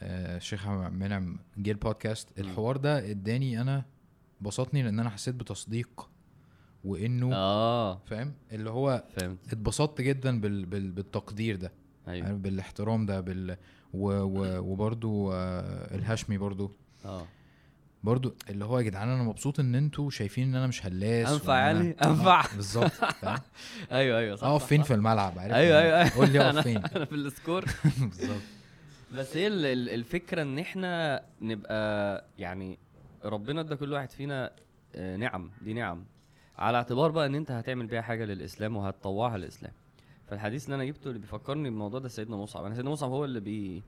آه 0.00 0.36
الشيخ 0.36 0.66
أحمد 0.66 0.82
عبد 0.84 0.92
المنعم 0.94 1.38
جه 1.58 1.70
البودكاست. 1.70 2.28
الحوار 2.38 2.76
ده 2.76 3.10
اداني 3.10 3.60
أنا 3.60 3.84
بسطني 4.40 4.82
لأن 4.82 5.00
أنا 5.00 5.10
حسيت 5.10 5.34
بتصديق 5.34 6.08
وإنه 6.84 7.34
آه. 7.34 7.98
فاهم؟ 8.06 8.32
اللي 8.52 8.70
هو 8.70 9.04
فهمت. 9.16 9.38
اتبسطت 9.52 10.00
جدا 10.00 10.40
بال 10.40 10.66
بال 10.66 10.90
بالتقدير 10.90 11.56
ده. 11.56 11.72
أيوه. 12.08 12.26
عارف 12.26 12.38
بالاحترام 12.38 13.06
ده 13.06 13.20
بال 13.20 13.56
و 13.94 14.08
و 14.12 14.58
وبرضو 14.72 15.32
آه 15.32 15.94
الهاشمي 15.94 16.38
برضو. 16.38 16.72
آه. 17.04 17.26
برضو 18.02 18.34
اللي 18.50 18.64
هو 18.64 18.78
يا 18.78 18.82
جدعان 18.84 19.08
أنا 19.08 19.22
مبسوط 19.22 19.60
إن 19.60 19.74
أنتوا 19.74 20.10
شايفين 20.10 20.48
إن 20.48 20.54
أنا 20.54 20.66
مش 20.66 20.86
هلاس 20.86 21.28
أنفع 21.32 21.58
يعني؟ 21.58 21.96
آه، 22.02 22.06
أنفع. 22.06 22.44
بالظبط 22.56 22.90
فاهم؟ 22.90 23.38
أيوه 23.92 24.18
أيوه 24.18 24.36
صح 24.36 24.46
أقف 24.46 24.66
فين. 24.66 24.82
في 24.82 24.94
الملعب؟ 24.94 25.38
عارف 25.38 25.54
أيوه 25.54 25.78
يعني. 25.78 25.96
أيوه 26.02 26.16
قول 26.16 26.30
لي 26.30 26.40
أقف 26.40 26.58
فين. 26.68 26.76
أنا 26.96 27.04
في 27.04 27.14
السكور. 27.14 27.64
بالظبط. 28.00 28.40
بس 29.14 29.36
هي 29.36 29.46
ال- 29.46 29.66
ال- 29.66 29.88
الفكرة 29.90 30.42
إن 30.42 30.58
إحنا 30.58 31.22
نبقى 31.42 32.24
يعني 32.38 32.78
ربنا 33.24 33.60
ادى 33.60 33.76
كل 33.76 33.92
واحد 33.92 34.10
فينا 34.10 34.50
آه، 34.94 35.16
نعم 35.16 35.50
دي 35.62 35.72
نعم. 35.72 36.04
على 36.58 36.76
اعتبار 36.78 37.10
بقى 37.10 37.26
إن 37.26 37.34
أنت 37.34 37.50
هتعمل 37.50 37.86
بيها 37.86 38.00
حاجة 38.00 38.24
للإسلام 38.24 38.76
وهتطوعها 38.76 39.38
للإسلام. 39.38 39.72
فالحديث 40.28 40.64
اللي 40.64 40.74
أنا 40.74 40.84
جبته 40.84 41.08
اللي 41.08 41.18
بيفكرني 41.18 41.70
بالموضوع 41.70 42.00
ده 42.00 42.08
سيدنا 42.08 42.36
مصعب. 42.36 42.64
أنا 42.64 42.74
سيدنا 42.74 42.90
مصعب 42.90 43.10
هو 43.10 43.24
اللي 43.24 43.40
بي 43.40 43.82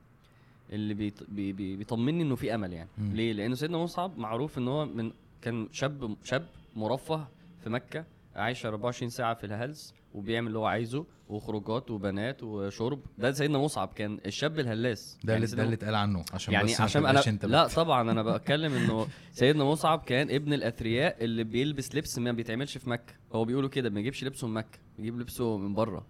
اللي 0.73 0.93
بيط... 0.93 1.23
بي... 1.29 1.53
بي... 1.53 1.75
بيطمني 1.75 2.23
إنه 2.23 2.35
في 2.35 2.55
أمل 2.55 2.73
يعني. 2.73 2.89
مم. 2.97 3.13
ليه؟ 3.13 3.33
لأنه 3.33 3.55
سيدنا 3.55 3.77
مصعب 3.77 4.17
معروف 4.17 4.57
إن 4.57 4.67
هو 4.67 4.85
من 4.85 5.11
كان 5.41 5.67
شاب 5.71 6.15
شاب 6.23 6.45
مرفه 6.75 7.27
في 7.63 7.69
مكة. 7.69 8.05
عايش 8.37 8.65
24 8.65 9.09
ساعة 9.09 9.33
في 9.33 9.45
الهلس 9.45 9.93
وبيعمل 10.13 10.47
اللي 10.47 10.59
هو 10.59 10.65
عايزه 10.65 11.05
وخروجات 11.29 11.91
وبنات 11.91 12.43
وشرب. 12.43 12.99
ده 13.17 13.31
سيدنا 13.31 13.57
مصعب 13.57 13.87
كان 13.95 14.19
الشاب 14.25 14.59
الهلاس. 14.59 15.17
ده 15.23 15.33
يعني 15.33 15.35
اللي 15.35 15.47
سيدنا 15.47 15.63
ده 15.63 15.65
اللي 15.65 15.75
اتقال 15.75 15.95
عنه 15.95 16.25
عشان 16.33 16.53
يعني 16.53 16.65
بس 16.67 16.81
عشان 16.81 17.05
أنا 17.05 17.27
أنت 17.27 17.45
لا 17.45 17.67
طبعا 17.67 18.11
أنا 18.11 18.23
بتكلم 18.37 18.73
إنه 18.73 19.07
سيدنا 19.31 19.63
مصعب 19.63 19.99
كان 19.99 20.29
ابن 20.31 20.53
الأثرياء 20.53 21.23
اللي 21.23 21.43
بيلبس 21.43 21.95
لبس 21.95 22.19
ما 22.19 22.31
بيتعملش 22.31 22.77
في 22.77 22.89
مكة. 22.89 23.13
هو 23.33 23.45
بيقولوا 23.45 23.69
كده 23.69 23.89
ما 23.89 23.95
بيجيبش 23.95 24.23
لبسه 24.23 24.47
من 24.47 24.53
مكة 24.53 24.79
بيجيب 24.97 25.19
لبسه 25.19 25.57
من 25.57 25.73
بره. 25.73 26.05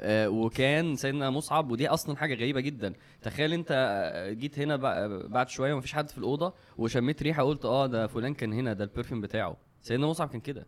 آه 0.00 0.28
وكان 0.28 0.96
سيدنا 0.96 1.30
مصعب 1.30 1.70
ودي 1.70 1.88
أصلا 1.88 2.16
حاجة 2.16 2.34
غريبة 2.34 2.60
جدا. 2.60 2.92
تخيل 3.22 3.52
أنت 3.52 3.68
آه، 3.70 4.32
جيت 4.32 4.58
هنا 4.58 4.76
بع- 4.76 5.26
بعد 5.26 5.48
شوية 5.48 5.74
ومفيش 5.74 5.92
حد 5.94 6.10
في 6.10 6.18
الأوضة 6.18 6.54
وشميت 6.78 7.22
ريحة 7.22 7.42
قلت 7.42 7.64
آه 7.64 7.86
ده 7.86 8.06
فلان 8.06 8.34
كان 8.34 8.52
هنا 8.52 8.72
ده 8.72 8.84
البرفيوم 8.84 9.20
بتاعه. 9.20 9.56
سيدنا 9.84 10.06
مصعب 10.06 10.28
كان 10.28 10.40
كده. 10.40 10.66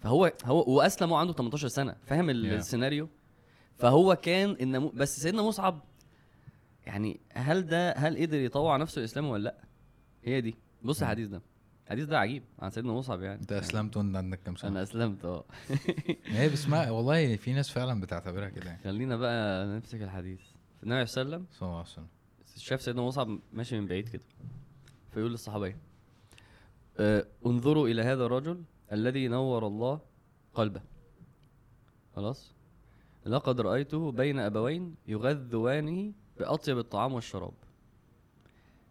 فهو 0.00 0.32
هو 0.44 0.76
وأسلم 0.76 1.12
وهو 1.12 1.20
عنده 1.20 1.32
18 1.32 1.68
سنة 1.68 1.96
فاهم. 2.06 2.30
السيناريو؟ 2.30 3.08
فهو 3.76 4.16
كان 4.16 4.56
النمو... 4.60 4.88
بس 4.88 5.20
سيدنا 5.20 5.42
مصعب 5.42 5.82
يعني 6.86 7.20
هل 7.32 7.66
ده 7.66 7.92
هل 7.92 8.22
قدر 8.22 8.38
يطوع 8.38 8.76
نفسه 8.76 8.98
الإسلام 8.98 9.26
ولا 9.26 9.42
لأ؟ 9.42 9.56
هي 10.24 10.40
دي. 10.40 10.56
بص. 10.82 11.02
الحديث 11.02 11.28
ده. 11.28 11.42
الحديث 11.86 12.04
ده 12.04 12.18
عجيب 12.18 12.42
عن 12.58 12.70
سيدنا 12.70 12.92
مصعب 12.92 13.22
يعني. 13.22 13.40
أنت 13.40 13.52
أسلمت 13.52 13.96
وأنت 13.96 14.16
عندك 14.16 14.40
كام 14.42 14.56
سنة؟ 14.56 14.70
أنا 14.70 14.82
أسلمت 14.82 15.24
آه. 15.24 15.44
هي 16.26 16.48
بسمع 16.48 16.90
والله 16.90 17.36
في 17.36 17.52
ناس 17.52 17.70
فعلا 17.70 18.00
بتعتبرها 18.00 18.48
كده 18.48 18.66
يعني. 18.66 18.82
خلينا 18.84 19.16
بقى 19.16 19.66
نمسك 19.66 20.02
الحديث. 20.02 20.40
النبي 20.82 21.06
صلى 21.06 21.22
الله 21.22 21.34
عليه 21.34 21.44
وسلم 21.44 21.46
صلى 21.58 21.66
الله 21.66 21.78
عليه 21.78 21.88
وسلم. 21.88 22.06
شاف 22.56 22.82
سيدنا 22.82 23.02
مصعب 23.02 23.38
ماشي 23.52 23.80
من 23.80 23.86
بعيد 23.86 24.08
كده. 24.08 24.22
فيقول 25.14 25.30
للصحابيه 25.30 25.76
آه، 26.98 27.26
انظروا 27.46 27.88
إلى 27.88 28.02
هذا 28.02 28.24
الرجل 28.24 28.62
الذي 28.92 29.28
نور 29.28 29.66
الله 29.66 30.00
قلبه. 30.54 30.80
خلاص؟ 32.16 32.52
لقد 33.26 33.60
رأيته 33.60 34.12
بين 34.12 34.38
أبوين 34.38 34.94
يغذوانه 35.08 36.12
بأطيب 36.38 36.78
الطعام 36.78 37.12
والشراب. 37.14 37.52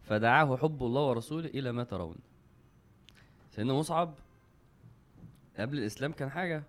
فدعاه 0.04 0.58
حب 0.58 0.84
الله 0.84 1.02
ورسوله 1.02 1.48
إلى 1.48 1.72
ما 1.72 1.84
ترون. 1.84 2.16
سيدنا 3.52 3.74
مصعب 3.74 4.14
قبل 5.58 5.78
الإسلام 5.78 6.12
كان 6.12 6.30
حاجة. 6.30 6.64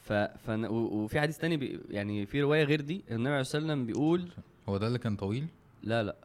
ف... 0.00 0.12
ف... 0.12 0.50
وفي 0.70 1.20
حديث 1.20 1.38
تاني 1.38 1.56
بي... 1.56 1.80
يعني 1.90 2.26
في 2.26 2.42
رواية 2.42 2.64
غير 2.64 2.80
دي 2.80 3.04
النبي 3.10 3.28
عليه 3.28 3.40
الصلاة 3.40 3.62
والسلام 3.62 3.86
بيقول 3.86 4.28
هو 4.68 4.76
ده 4.76 4.86
اللي 4.86 4.98
كان 4.98 5.16
طويل؟ 5.16 5.46
لا 5.82 6.02
لا. 6.02 6.16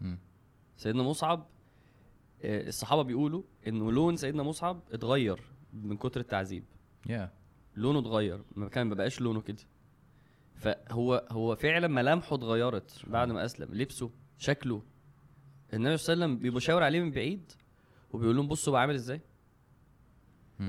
مم. 0.00 0.18
سيدنا 0.76 1.02
مصعب 1.02 1.46
الصحابة 2.44 3.02
بيقولوا 3.02 3.42
إنه 3.66 3.92
لون 3.92 4.16
سيدنا 4.16 4.42
مصعب 4.42 4.80
اتغير 4.92 5.40
من 5.72 5.96
كتر 5.96 6.20
التعذيب. 6.20 6.64
يا 7.06 7.30
لونه 7.76 7.98
اتغير 7.98 8.42
ما 8.56 8.68
كان 8.68 8.86
ما 8.86 8.94
بقاش 8.94 9.20
لونه 9.20 9.40
كده. 9.40 9.62
فهو 10.54 11.26
هو 11.30 11.56
فعلا 11.56 11.88
ملامحه 11.88 12.34
اتغيرت 12.36 13.02
بعد 13.06 13.28
ما 13.32 13.44
أسلم. 13.44 13.74
لبسه 13.74 14.10
شكله. 14.38 14.82
النبي 15.74 15.96
صلى 15.96 16.12
الله 16.12 16.24
عليه 16.24 16.34
وسلم 16.34 16.42
بيبقى 16.42 16.60
شاور 16.60 16.82
عليه 16.82 17.00
من 17.00 17.10
بعيد 17.10 17.52
وبيقول 18.12 18.36
لهم 18.36 18.48
بصوا 18.48 18.72
بقى 18.72 18.80
عامل 18.80 18.94
إزاي؟ 18.94 19.20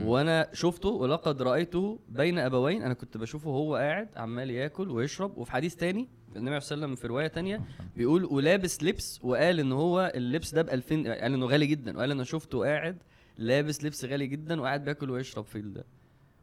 وأنا 0.04 0.48
شفته 0.54 0.90
ولقد 0.90 1.42
رأيته 1.42 2.00
بين 2.10 2.40
أبوين 2.40 2.82
أنا 2.84 2.94
كنت 2.94 3.18
بشوفه 3.18 3.50
وهو 3.50 3.76
قاعد 3.76 4.10
عمال 4.16 4.50
ياكل 4.52 4.90
ويشرب 4.90 5.38
وفي 5.38 5.52
حديث 5.52 5.76
تاني 5.76 6.08
النبي 6.36 6.60
صلى 6.60 6.76
الله 6.76 6.86
عليه 6.86 6.94
وسلم 6.94 6.96
في 6.96 7.08
رواية 7.08 7.28
تانية 7.28 7.62
بيقول 7.98 8.26
ولابس 8.26 8.84
لبس 8.84 9.20
وقال 9.24 9.60
إن 9.60 9.72
هو 9.72 10.12
اللبس 10.16 10.54
ده 10.56 10.62
ب 10.62 10.70
2000 10.70 10.96
قال 10.96 11.08
إنه 11.34 11.46
غالي 11.46 11.66
جدا 11.68 11.98
وقال 11.98 12.12
أنا 12.12 12.24
شفته 12.24 12.60
قاعد 12.66 12.98
لابس 13.38 13.84
لبس 13.84 14.06
غالي 14.06 14.28
جدا 14.28 14.62
وقاعد 14.62 14.84
بياكل 14.86 15.10
ويشرب 15.10 15.46
في. 15.46 15.84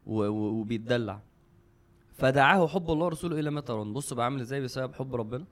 و... 0.07 0.27
وبيتدلع 0.29 1.21
فدعاه 2.13 2.67
حب 2.67 2.91
الله 2.91 3.05
ورسوله 3.07 3.39
إلى 3.41 3.51
ما 3.51 3.61
ترون 3.61 3.93
بصوا 3.93 4.17
بقى 4.17 4.25
عامل 4.25 4.41
إزاي 4.41 4.61
بسبب 4.61 4.95
حب 4.95 5.15
ربنا 5.15 5.45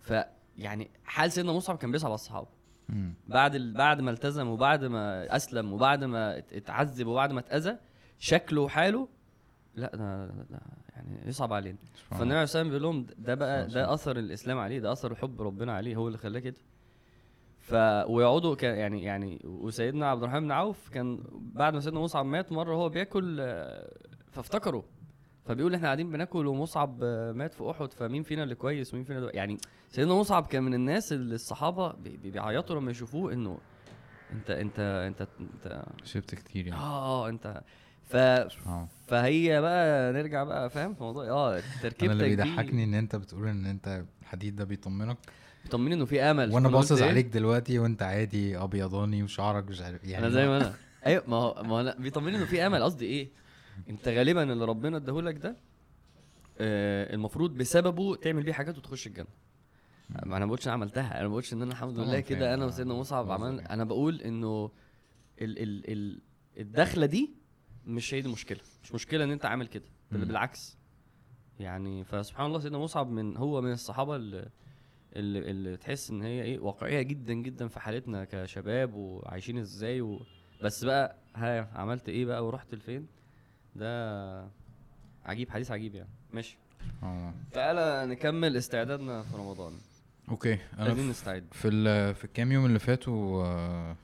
فيعني 0.00 0.90
حال 1.04 1.32
سيدنا 1.32 1.52
مصعب 1.52 1.76
كان 1.78 1.90
بيصعب 1.92 2.10
على 2.10 2.14
الصحابة. 2.14 2.48
بعد 3.28 3.54
ال... 3.54 3.72
بعد 3.74 4.00
ما 4.00 4.10
التزم 4.10 4.48
وبعد 4.48 4.84
ما 4.84 5.36
أسلم 5.36 5.72
وبعد 5.72 6.04
ما 6.04 6.38
ات- 6.38 6.52
اتعذب 6.52 7.06
وبعد 7.06 7.32
ما 7.32 7.40
اتأذى 7.40 7.76
شكله 8.18 8.60
وحاله 8.60 9.08
لا 9.74 9.90
ده, 9.96 10.26
ده 10.26 10.60
يعني 10.96 11.28
يصعب 11.28 11.52
علينا. 11.52 11.78
فالنبي 11.94 12.34
عليه 12.34 12.42
الصلاة 12.42 12.62
والسلام 12.62 12.68
بيقول 12.68 12.82
لهم 12.82 13.06
ده 13.18 13.34
بقى 13.34 13.66
ده 13.66 13.94
أثر 13.94 14.18
الإسلام 14.18 14.58
عليه 14.58 14.78
ده 14.80 14.92
أثر 14.92 15.14
حب 15.14 15.42
ربنا 15.42 15.72
عليه 15.72 15.96
هو 15.96 16.06
اللي 16.06 16.18
خلاه 16.18 16.40
كده. 16.40 16.56
ف 17.58 17.74
ويقعدوا 18.08 18.54
ك... 18.54 18.62
يعني 18.62 19.02
يعني 19.02 19.40
وسيدنا 19.44 20.06
عبد 20.10 20.22
الرحمن 20.22 20.40
بن 20.40 20.50
عوف 20.52 20.88
كان 20.88 21.20
بعد 21.32 21.74
ما 21.74 21.80
سيدنا 21.80 22.00
مصعب 22.00 22.26
مات 22.26 22.52
مرة 22.52 22.74
هو 22.74 22.88
بياكل 22.88 23.36
آه، 23.40 23.92
فافتكروا. 24.30 24.82
فبيقول 25.48 25.74
إحنا 25.74 25.86
قاعدين 25.86 26.10
بناكل 26.10 26.46
ومصعب 26.46 26.98
آه، 27.02 27.32
مات 27.32 27.54
في 27.54 27.70
أحد 27.70 27.92
فمين 27.92 28.22
فينا 28.22 28.42
اللي 28.42 28.54
كويس 28.54 28.94
ومين 28.94 29.04
فينا 29.04 29.18
اللي... 29.18 29.30
يعني 29.34 29.58
سيدنا 29.90 30.14
مصعب 30.14 30.46
كان 30.46 30.62
من 30.62 30.74
الناس 30.74 31.12
اللي 31.12 31.34
الصحابة 31.34 31.92
بي- 31.92 32.16
بي- 32.16 32.30
بيعيطوا 32.30 32.76
لما 32.76 32.90
يشوفوه 32.90 33.32
إنه 33.32 33.58
أنت 34.32 34.50
أنت 34.50 34.78
أنت 34.80 35.28
أنت 35.40 35.82
شفت 36.04 36.34
كتير 36.34 36.66
يعني. 36.66 36.80
آه 36.80 37.28
أنت 37.28 37.62
ف 38.04 38.16
الله. 38.16 38.88
فهي 39.06 39.60
بقى 39.60 40.12
نرجع 40.12 40.44
بقى 40.44 40.70
فاهم؟ 40.70 40.94
في 40.94 41.02
موضوع 41.02 41.28
آه 41.28 41.52
أنا 41.52 41.62
تركيبتك 41.82 42.10
اللي 42.12 42.28
بيضحكني 42.36 42.84
إن 42.84 42.94
أنت 42.94 43.16
بتقول 43.16 43.48
إن 43.48 43.66
أنت 43.66 44.04
الحديد 44.22 44.56
ده 44.56 44.64
بيطمنك. 44.64 45.16
طمني 45.70 45.94
إنه 45.94 46.04
في 46.04 46.20
أمل. 46.22 46.52
وأنا 46.52 46.68
باصص 46.68 47.02
إيه؟ 47.02 47.08
عليك 47.08 47.26
دلوقتي 47.26 47.78
وأنت 47.78 48.02
عادي 48.02 48.58
أبيضاني 48.58 49.22
وشعرك 49.22 49.68
مش 49.68 49.80
عارف 49.80 50.04
يعني 50.04 50.18
أنا 50.26 50.34
زي 50.34 50.46
ما 50.48 50.56
أنا. 50.56 50.74
أيوه 51.06 51.22
ما 51.28 51.36
هو 51.36 51.62
ما 51.62 51.68
هو 51.70 51.80
أنا 51.80 51.94
بيطمني 51.98 52.36
إنه 52.36 52.44
في 52.44 52.66
أمل. 52.66 52.82
قصدي 52.82 53.04
إيه؟ 53.06 53.28
انت 53.90 54.08
غالبا 54.08 54.52
اللي 54.52 54.64
ربنا 54.64 54.96
اداهولك 54.96 55.36
ده 55.38 55.56
آه 56.58 57.14
المفروض 57.14 57.54
بسببه 57.54 58.16
تعمل 58.16 58.42
بيه 58.42 58.52
حاجات 58.52 58.78
وتخش 58.78 59.06
الجنة 59.06 59.26
ما 60.10 60.36
أنا 60.36 60.38
ما 60.38 60.46
بقولش 60.46 60.66
أنا 60.66 60.72
عملتها 60.74 61.12
أنا 61.14 61.22
ما 61.22 61.28
بقولش 61.28 61.52
إن 61.52 61.62
أنا 61.62 61.70
الحمد 61.72 61.98
لله 61.98 62.20
كده. 62.20 62.54
أنا 62.54 62.64
وسيدنا 62.66 62.94
مصعب 62.94 63.30
عملنا 63.30 63.62
يعني. 63.62 63.74
أنا 63.74 63.84
بقول 63.84 64.20
إنه 64.20 64.70
ال 65.40 65.58
ال 65.58 65.90
ال 65.92 66.20
الدخلة 66.58 67.06
دي 67.06 67.30
مش 67.86 68.14
هي 68.14 68.20
دي 68.20 68.26
المشكلة 68.28 68.60
مش 68.82 68.94
مشكلة 68.94 69.24
إن 69.24 69.30
أنت 69.30 69.44
عامل 69.44 69.66
كده 69.66 69.84
بل. 70.12 70.24
بالعكس 70.24 70.78
يعني 71.60 72.04
فسبحان 72.04 72.46
الله 72.46 72.58
سيدنا 72.58 72.78
مصعب 72.78 73.10
من 73.10 73.36
هو 73.36 73.60
من 73.60 73.72
الصحابة 73.72 74.16
اللي 74.16 74.48
اللي, 75.16 75.38
اللي 75.50 75.76
تحس 75.76 76.10
إن 76.10 76.22
هي 76.22 76.42
إيه 76.42 76.58
واقعية 76.58 77.02
جدا 77.02 77.34
جدا 77.34 77.68
في 77.68 77.80
حالتنا 77.80 78.24
كشباب 78.24 78.94
وعايشين 78.94 79.58
إزاي 79.58 80.00
و... 80.00 80.20
بس 80.62 80.84
بقى 80.84 81.16
ها 81.34 81.78
عملت 81.78 82.08
إيه 82.08 82.24
بقى 82.26 82.46
ورحت 82.46 82.74
لفين 82.74 83.06
ده 83.78 84.48
عجيب 85.26 85.50
حديث 85.50 85.70
عجيب 85.70 85.94
يعني. 85.94 86.08
ماشي. 86.32 86.56
آه. 87.02 87.32
تعالى 87.52 88.06
نكمل 88.14 88.56
استعدادنا 88.56 89.22
في 89.22 89.36
رمضان. 89.36 89.72
أوكي. 90.28 90.58
أنا 90.78 90.94
في- 90.94 91.08
نستعد. 91.10 91.44
في 91.52 91.68
ال 91.68 92.14
في 92.14 92.24
الكام 92.24 92.52
يوم 92.52 92.66
اللي 92.66 92.78
فاتوا 92.78 93.44
آه، 93.46 93.96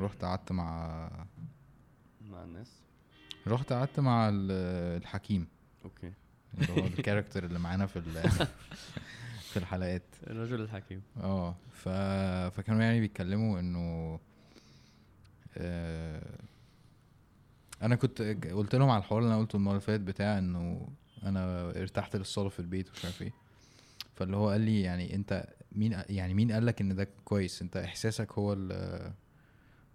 رحت 0.00 0.24
قعدت 0.24 0.52
مع 0.52 1.10
مع 2.30 2.44
الناس. 2.44 2.72
رحت 3.46 3.72
قعدت 3.72 4.00
مع 4.00 4.28
ال- 4.28 4.96
الحكيم. 5.02 5.46
أوكي. 5.84 6.12
اللي 6.58 6.82
هو 6.82 6.86
ال 6.86 6.92
character 6.92 7.44
اللي 7.44 7.58
معانا 7.58 7.86
في 7.86 7.96
ال- 7.98 8.30
في 9.50 9.56
الحلقات. 9.56 10.02
الرجل 10.26 10.60
الحكيم. 10.60 11.02
آه. 11.20 11.54
ف... 11.72 11.88
فكانوا 12.56 12.82
يعني 12.82 13.00
بيتكلموا 13.00 13.60
إنه 13.60 14.18
آه 15.58 16.22
أنا 17.82 17.96
كنت 17.96 18.22
قلت 18.52 18.74
لهم 18.74 18.90
على 18.90 18.98
الحوار 18.98 19.22
اللي 19.22 19.32
أنا 19.32 19.40
قلته 19.40 19.56
المرة 19.56 19.70
اللي 19.72 19.80
فاتت 19.80 20.00
بتاع 20.00 20.38
إنه 20.38 20.88
أنا 21.22 21.70
ارتحت 21.70 22.16
للصلاة 22.16 22.48
في 22.48 22.60
البيت 22.60 22.88
ومش 22.88 23.04
عارف 23.04 23.22
إيه. 23.22 23.32
فاللي 24.14 24.36
هو 24.36 24.50
قال 24.50 24.60
لي 24.60 24.80
يعني 24.80 25.14
أنت 25.14 25.46
مين 25.72 26.02
يعني 26.08 26.34
مين 26.34 26.52
قال 26.52 26.66
لك 26.66 26.80
إن 26.80 26.94
ده 26.94 27.08
كويس؟ 27.24 27.62
أنت 27.62 27.76
إحساسك 27.76 28.32
هو 28.32 28.52
ال 28.52 29.12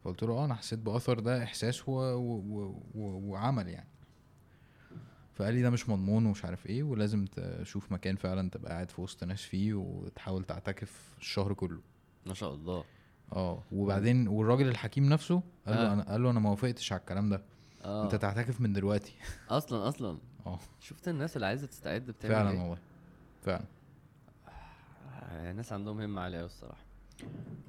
فقلت 0.04 0.24
له 0.24 0.34
آه 0.34 0.46
أنا 0.46 0.56
حسيت 0.56 0.80
بأثر 0.80 1.20
ده 1.20 1.44
إحساس. 1.44 1.90
و... 1.90 1.92
و... 1.92 2.76
و... 2.96 3.02
وعمل 3.32 3.68
يعني. 3.68 3.88
فقال 5.34 5.54
لي 5.54 5.62
ده 5.62 5.70
مش 5.70 5.90
مضمون 5.90 6.26
ومش 6.26 6.46
عارف 6.46 6.66
إيه 6.68 6.84
ولازم 6.84 7.26
تشوف 7.26 7.92
مكان 7.92 8.16
فعلا 8.16 8.50
تبقى 8.50 8.72
قاعد 8.72 8.92
في 8.92 9.02
وسط 9.02 9.24
ناس 9.24 9.42
فيه 9.42 9.74
وتحاول 9.74 10.44
تعتكف 10.44 11.16
الشهر 11.20 11.54
كله. 11.54 11.82
ما 12.26 12.34
شاء 12.34 12.54
الله. 12.54 12.84
آه 13.34 13.64
وبعدين 13.72 14.28
والراجل 14.28 14.68
الحكيم 14.68 15.10
نفسه 15.10 15.44
قال 15.68 15.76
له 15.76 15.90
آه. 15.90 15.94
أنا 15.94 16.04
قال 16.04 16.24
له 16.24 16.30
أنا 16.32 16.40
ما 16.40 16.50
وافقتش 16.50 16.92
على 16.92 17.00
الكلام 17.00 17.30
ده. 17.30 17.42
آه. 17.86 18.04
انت 18.04 18.16
تعتكف 18.16 18.62
من 18.62 18.74
دلوقتي. 18.74 19.14
أصلا 19.50 19.88
أصلا. 19.88 20.18
آه. 20.46 20.60
شفت 20.80 21.08
الناس 21.08 21.36
اللي 21.36 21.46
عايزة 21.48 21.68
تستعد 21.68 22.02
بتعمل 22.06 22.34
فعلا 22.36 22.52
إيه؟ 22.52 22.60
والله. 22.60 22.78
فعلا. 23.46 23.66
آه، 25.24 25.52
الناس 25.52 25.74
عندهم 25.74 26.02
همة 26.02 26.22
عالية 26.22 26.38
قوي 26.38 26.46
الصراحة. 26.46 26.82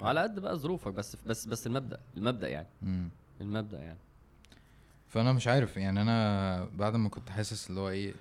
وعلى 0.01 0.21
قد 0.23 0.39
بقى 0.41 0.57
ظروفك 0.57 0.93
بس 0.93 1.17
بس 1.27 1.47
بس 1.47 1.67
المبدأ 1.67 2.01
المبدأ 2.17 2.49
يعني. 2.49 2.69
امم 2.83 3.09
المبدأ 3.41 3.79
يعني. 3.79 3.99
فأنا 5.09 5.33
مش 5.33 5.49
عارف 5.49 5.77
يعني 5.77 6.03
أنا 6.03 6.65
بعد 6.65 6.97
ما 6.97 7.09
كنت 7.09 7.31
حاسس 7.31 7.71
اللي 7.71 7.81
هو 7.81 7.89
إيه 7.89 8.15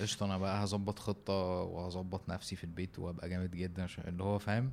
قشطة 0.00 0.26
أنا 0.26 0.38
بقى 0.38 0.64
هظبط 0.64 0.98
خطة 0.98 1.32
وهظبط 1.62 2.28
نفسي 2.28 2.56
في 2.56 2.64
البيت 2.64 2.98
وأبقى 2.98 3.28
جامد 3.28 3.50
جدا 3.50 3.86
اللي 3.98 4.22
هو 4.22 4.38
فاهم؟ 4.38 4.70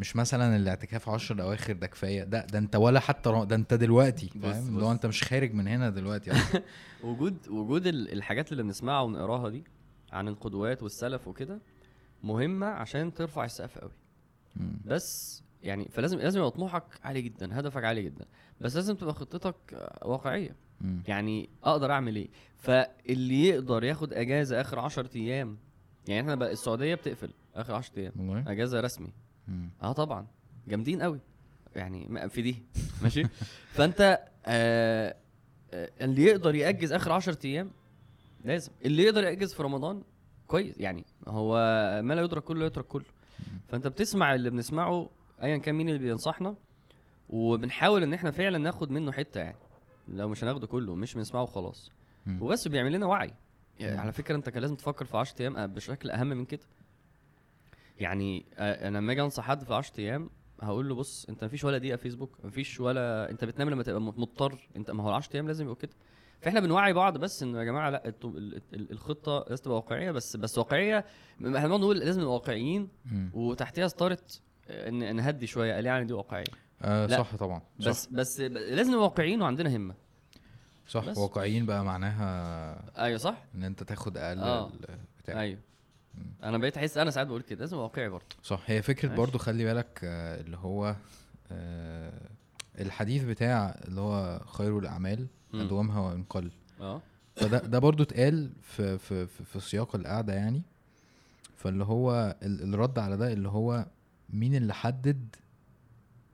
مش 0.00 0.16
مثلا 0.16 0.56
الاعتكاف 0.56 1.08
عشر 1.08 1.34
الأواخر 1.34 1.72
ده 1.72 1.86
كفاية. 1.86 2.24
ده 2.24 2.46
ده 2.46 2.58
انت 2.58 2.76
ولا 2.76 3.00
حتى 3.00 3.44
ده 3.48 3.56
انت 3.56 3.74
دلوقتي 3.74 4.28
فاهم؟ 4.28 4.76
بص. 4.76 4.82
انت 4.84 5.06
مش 5.06 5.22
خارج 5.24 5.54
من 5.54 5.68
هنا 5.68 5.90
دلوقتي 5.90 6.32
أصلا. 6.32 6.62
وجود 7.04 7.48
وجود 7.48 7.86
ال- 7.86 8.12
الحاجات 8.12 8.52
اللي 8.52 8.62
بنسمعها 8.62 9.00
ونقراها 9.02 9.48
دي 9.48 9.64
عن 10.12 10.28
القدوات 10.28 10.82
والسلف 10.82 11.28
وكده 11.28 11.58
مهمة 12.22 12.66
عشان 12.66 13.14
ترفع 13.14 13.44
السقف 13.44 13.78
قوي. 13.78 13.90
بس 14.86 15.42
يعني 15.62 15.88
فلازم 15.92 16.18
لازم 16.18 16.38
يبقى 16.38 16.50
طموحك 16.50 16.84
عالي 17.04 17.22
جدا 17.22 17.60
هدفك 17.60 17.84
عالي 17.84 18.02
جدا. 18.02 18.24
بس 18.60 18.76
لازم 18.76 18.94
تبقى 18.94 19.14
خطتك 19.14 19.56
واقعية. 20.02 20.56
يعني 21.08 21.48
أقدر 21.64 21.92
أعمل 21.92 22.16
إيه؟ 22.16 22.28
فاللي 22.58 23.48
يقدر 23.48 23.84
ياخد 23.84 24.12
إجازة 24.12 24.60
آخر 24.60 24.78
10 24.78 25.10
أيام 25.16 25.56
يعني 26.08 26.20
إحنا 26.20 26.34
بقى 26.34 26.52
السعودية 26.52 26.94
بتقفل 26.94 27.30
آخر 27.54 27.74
10 27.74 27.98
أيام. 27.98 28.44
إجازة 28.48 28.80
رسمي. 28.80 29.12
آه 29.82 29.92
طبعا. 29.92 30.26
جامدين 30.68 31.02
قوي. 31.02 31.20
يعني 31.76 32.28
في 32.28 32.42
دي. 32.42 32.62
ماشي. 33.02 33.24
فأنت 33.72 34.20
آه 34.46 35.16
آه، 35.72 35.90
اللي 36.00 36.22
يقدر 36.22 36.54
يأجز 36.54 36.92
آخر 36.92 37.12
10 37.12 37.38
أيام 37.44 37.70
لازم. 38.44 38.72
اللي 38.84 39.02
يقدر 39.02 39.24
يأجز 39.24 39.54
في 39.54 39.62
رمضان 39.62 40.02
كويس. 40.46 40.78
يعني 40.78 41.04
هو 41.28 41.54
ما 42.04 42.14
لا 42.14 42.22
يدرك 42.22 42.42
كله 42.44 42.66
يترك 42.66 42.84
كله. 42.84 43.04
فأنت 43.68 43.86
بتسمع 43.86 44.34
اللي 44.34 44.50
بنسمعه 44.50 45.10
ايا 45.42 45.56
كان 45.56 45.74
مين 45.74 45.88
اللي 45.88 45.98
بينصحنا 45.98 46.54
وبنحاول 47.28 48.02
إن 48.02 48.14
إحنا 48.14 48.30
فعلا 48.30 48.58
ناخد 48.58 48.90
منه 48.90 49.12
حتة 49.12 49.40
يعني. 49.40 49.56
لو 50.08 50.28
مش 50.28 50.44
هناخده 50.44 50.66
كله 50.66 50.94
مش 50.94 51.14
بنسمعه 51.14 51.42
وخلاص. 51.42 51.90
وبس 52.40 52.68
بيعمل 52.68 52.92
لنا 52.92 53.06
وعي. 53.06 53.34
يعني. 53.80 53.98
على 54.00 54.12
فكرة 54.12 54.36
أنت 54.36 54.48
كان 54.48 54.62
لازم 54.62 54.74
تفكر 54.76 55.04
في 55.04 55.16
10 55.16 55.40
أيام 55.42 55.66
بشكل 55.66 56.10
أهم 56.10 56.26
من 56.26 56.44
كده. 56.44 56.60
يعني 58.00 58.46
آه، 58.58 58.88
أنا 58.88 58.98
لما 58.98 59.12
أجي 59.12 59.22
أنصح 59.22 59.44
حد 59.44 59.64
في 59.64 59.74
10 59.74 60.00
أيام 60.00 60.30
هقول 60.62 60.88
له 60.88 60.94
بص 60.94 61.26
أنت 61.28 61.44
مفيش 61.44 61.64
ولا 61.64 61.78
دقيقة 61.78 61.96
فيسبوك 61.96 62.38
مفيش 62.44 62.80
ولا 62.80 63.30
أنت 63.30 63.44
بتنام 63.44 63.70
لما 63.70 63.82
تبقى 63.82 64.00
مضطر 64.00 64.68
أنت 64.76 64.90
ما 64.90 65.02
هو 65.02 65.08
ال 65.08 65.14
10 65.14 65.34
أيام 65.34 65.46
لازم 65.46 65.64
يبقوا 65.64 65.76
كده 65.76 65.92
فإحنا 66.40 66.60
بنوعي 66.60 66.92
بعض 66.92 67.18
بس 67.18 67.42
إنه 67.42 67.58
يا 67.58 67.64
جماعة 67.64 67.90
لأ 67.90 68.12
الخطة 68.74 69.44
لازم 69.48 69.62
تبقى 69.64 69.76
واقعية 69.76 70.10
بس 70.10 70.36
بس 70.36 70.58
واقعية 70.58 70.98
إحنا 71.38 71.48
بنقعد 71.66 71.80
نقول 71.80 71.98
لازم 71.98 72.20
نبقى 72.20 72.34
واقعيين. 72.34 72.88
وتحتيها 73.34 73.88
ستارت 73.88 74.40
ان 74.70 75.16
نهدي 75.16 75.46
شوية 75.46 75.74
قال 75.74 75.86
يعني 75.86 76.04
دي 76.04 76.12
واقعية 76.12 76.44
آه 76.82 77.06
لأ. 77.06 77.18
صح 77.18 77.36
طبعا 77.36 77.62
صح 77.80 77.88
بس 77.88 78.06
بس 78.06 78.40
لازم 78.40 78.90
نبقى 78.92 79.02
واقعيين 79.04 79.42
وعندنا 79.42 79.76
همة 79.76 79.94
صح 80.88 81.04
بس. 81.04 81.18
واقعيين 81.18 81.66
بقى 81.66 81.84
معناها 81.84 83.04
أيوه 83.04 83.18
صح 83.18 83.44
إن 83.54 83.64
أنت 83.64 83.82
تاخد 83.82 84.16
أقل 84.16 84.38
آه. 84.38 84.70
بتاع 85.18 85.40
أيوه 85.40 85.58
أنا 86.42 86.58
بقيت 86.58 86.76
احس 86.76 86.98
أنا 86.98 87.10
ساعات 87.10 87.26
بقول 87.26 87.42
كده 87.42 87.60
لازم 87.60 87.76
واقعي 87.76 88.08
برضه 88.08 88.26
صح 88.42 88.60
هي 88.66 88.82
فكرة 88.82 89.08
ماشي. 89.08 89.20
برضو 89.20 89.38
خلي 89.38 89.64
بالك 89.64 90.00
آه، 90.04 90.40
اللي 90.40 90.56
هو 90.56 90.96
آه، 91.52 92.28
الحديث 92.80 93.22
بتاع 93.24 93.80
اللي 93.88 94.00
هو 94.00 94.40
خير 94.46 94.78
الأعمال 94.78 95.26
مم. 95.52 95.60
أدومها 95.60 96.00
وإن 96.00 96.22
قل 96.22 96.50
آه 96.80 97.02
فده 97.36 97.58
ده 97.58 97.78
برضو 97.78 98.02
اتقال 98.02 98.50
في 98.62 98.98
في 98.98 99.26
في, 99.26 99.44
في 99.44 99.60
سياق 99.60 99.96
القعدة 99.96 100.32
يعني 100.34 100.62
فاللي 101.56 101.84
هو 101.84 102.36
ال- 102.42 102.74
الرد 102.74 102.98
على 102.98 103.16
ده 103.16 103.32
اللي 103.32 103.48
هو 103.48 103.86
مين 104.30 104.54
اللي 104.54 104.74
حدد 104.74 105.36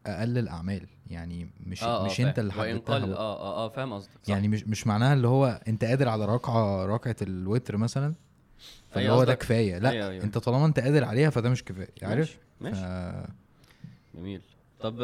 أقل 0.06 0.38
الأعمال 0.38 0.86
يعني 1.06 1.50
مش 1.66 1.82
آه 1.82 2.04
مش 2.06 2.20
آه، 2.20 2.28
أنت 2.28 2.38
اللي 2.38 2.52
حددتها. 2.52 2.96
آه 2.96 3.16
آه 3.16 3.64
آه 3.66 3.68
فاهم 3.68 3.92
قصدك. 3.92 4.28
يعني 4.28 4.48
مش 4.48 4.64
مش 4.64 4.86
معناها 4.86 5.12
اللي 5.14 5.28
هو 5.28 5.60
أنت 5.68 5.84
قادر 5.84 6.08
على 6.08 6.24
ركعة 6.24 6.86
ركعة 6.86 7.16
الوتر 7.22 7.76
مثلا 7.76 8.14
فاللي 8.90 9.06
أيوة 9.08 9.18
هو 9.20 9.24
ده. 9.24 9.34
كفاية 9.34 9.78
لا 9.78 9.90
أيوة، 9.90 10.08
أيوة. 10.08 10.24
أنت 10.24 10.38
طالما 10.38 10.66
أنت 10.66 10.80
قادر 10.80 11.04
عليها 11.04 11.30
فده 11.30 11.48
مش 11.50 11.64
كفاية 11.64 11.88
عارف 12.02 12.38
ماشي 12.60 12.76
ف- 12.80 13.30
جميل 14.16 14.40
طب 14.80 14.98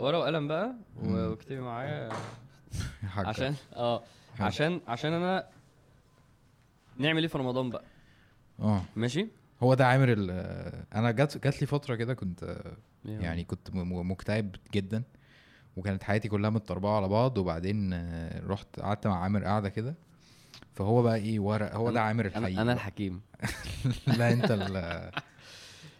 ورقة 0.00 0.18
وقلم 0.18 0.48
بقى. 0.48 0.74
واكتبي 1.02 1.60
معايا. 1.60 2.08
عشان 3.16 3.54
آه. 3.76 4.02
عشان 4.40 4.80
عشان 4.88 5.12
أنا 5.12 5.46
نعمل 6.98 7.22
إيه 7.22 7.28
في 7.28 7.38
رمضان 7.38 7.70
بقى 7.70 7.84
آه 8.60 8.82
ماشي 8.96 9.26
هو 9.62 9.74
ده 9.74 9.86
عامر 9.86 10.16
أنا 10.94 11.10
جات 11.10 11.38
جات 11.44 11.60
لي 11.60 11.66
فترة 11.66 11.94
كده 11.94 12.14
كنت 12.14 12.62
يعني 13.04 13.44
كنت 13.44 13.70
مكتئب 13.74 14.56
جدا 14.74 15.02
وكانت 15.76 16.02
حياتي 16.02 16.28
كلها 16.28 16.50
متطربعة 16.50 16.96
على 16.96 17.08
بعض 17.08 17.38
وبعدين 17.38 17.92
آه، 17.92 18.42
رحت 18.46 18.80
قعدت 18.80 19.06
مع 19.06 19.22
عامر 19.22 19.44
قاعدة 19.44 19.68
كده 19.68 19.94
فهو 20.74 21.02
بقى 21.02 21.16
إيه 21.16 21.40
ورق 21.40 21.74
هو 21.74 21.90
ده 21.90 22.00
عامر 22.00 22.26
الحقيقي 22.26 22.62
أنا. 22.62 22.72
الحكيم. 22.72 23.20
لا 24.18 24.32
أنت 24.32 24.50
ال 24.50 24.62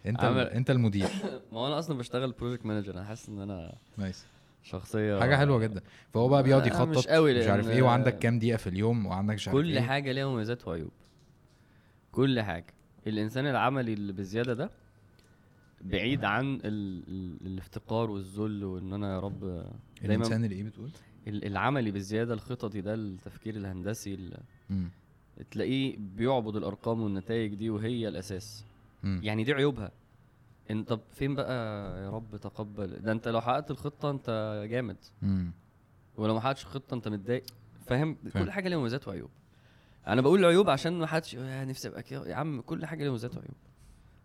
أنت 0.05 0.19
ال 0.19 0.25
عامر- 0.25 0.51
أنت 0.55 0.71
المدير. 0.71 1.07
ما 1.51 1.59
هو 1.59 1.67
أنا 1.67 1.79
أصلا 1.79 1.97
بشتغل 1.97 2.31
project 2.31 2.65
manager 2.65 2.93
أنا 2.93 3.03
حاسس 3.05 3.29
إن 3.29 3.39
أنا 3.39 3.75
nice. 3.97 4.25
شخصية 4.63 5.19
حاجة 5.19 5.35
حلوة 5.35 5.59
جدا. 5.59 5.81
فهو 6.13 6.27
بقى 6.29 6.43
بيقعد 6.43 6.65
يخطط 6.67 6.97
مش 6.97 7.07
قوي 7.07 7.39
مش 7.39 7.47
عارف 7.47 7.69
إيه 7.69 7.81
وعندك 7.81 8.19
كام 8.19 8.39
دقيقة 8.39 8.57
في 8.57 8.67
اليوم 8.67 9.05
وعندك 9.05 9.33
مش 9.33 9.47
عارف 9.47 9.57
كل 9.59 9.71
إيه. 9.71 9.81
حاجة 9.81 10.11
ليها 10.11 10.25
مميزات 10.27 10.67
وعيوب. 10.67 10.91
كل 12.11 12.41
حاجة. 12.41 12.65
الإنسان 13.07 13.47
العملي 13.47 13.93
اللي 13.93 14.13
بزيادة 14.13 14.53
ده 14.53 14.69
بعيد 15.81 16.25
عن 16.25 16.53
ال... 16.55 17.03
ال... 17.07 17.37
الافتقار 17.47 18.09
والذل 18.09 18.63
وإن 18.63 18.93
أنا 18.93 19.13
يا 19.13 19.19
رب 19.19 19.39
دايما 19.39 19.69
الانسان 20.03 20.43
اللي 20.45 20.55
إيه 20.55 20.63
بتقول؟ 20.63 20.91
العملي 21.27 21.91
بالزياده 21.91 22.33
الخططي 22.33 22.81
ده 22.81 22.93
التفكير 22.93 23.55
الهندسي. 23.55 24.31
تلاقيه 25.51 25.95
بيعبد 25.97 26.55
الأرقام 26.55 27.01
والنتائج 27.01 27.53
دي 27.53 27.69
وهي 27.69 28.07
الأساس 28.07 28.65
مم. 29.03 29.19
يعني 29.23 29.43
دي 29.43 29.53
عيوبها 29.53 29.91
انت 30.71 30.89
طب 30.89 30.99
فين 31.13 31.35
بقى 31.35 31.53
يا 32.03 32.09
رب 32.09 32.37
تقبل 32.37 32.87
ده 33.01 33.11
أنت 33.11 33.27
لو 33.27 33.41
حققت 33.41 33.71
الخطة 33.71 34.11
أنت 34.11 34.63
جامد 34.69 34.97
مم. 35.21 35.51
ولو 36.17 36.33
ما 36.33 36.39
حققتش 36.39 36.61
الخطة 36.63 36.93
أنت 36.93 37.07
متضايق 37.07 37.43
فاهم. 37.85 38.17
كل 38.33 38.51
حاجة 38.51 38.69
ليها 38.69 38.77
مميزات 38.77 39.07
وعيوب 39.07 39.29
أنا 40.07 40.21
بقول 40.21 40.45
عيوب 40.45 40.69
عشان 40.69 40.93
ما 40.99 41.07
حدش 41.07 41.35
نفسي 41.39 41.87
أبقى 41.87 42.03
كده 42.03 42.27
يا 42.29 42.35
عم 42.35 42.61
كل 42.61 42.85
حاجة 42.85 42.99
ليها 42.99 43.09
مميزات 43.09 43.31
وعيوب 43.35 43.55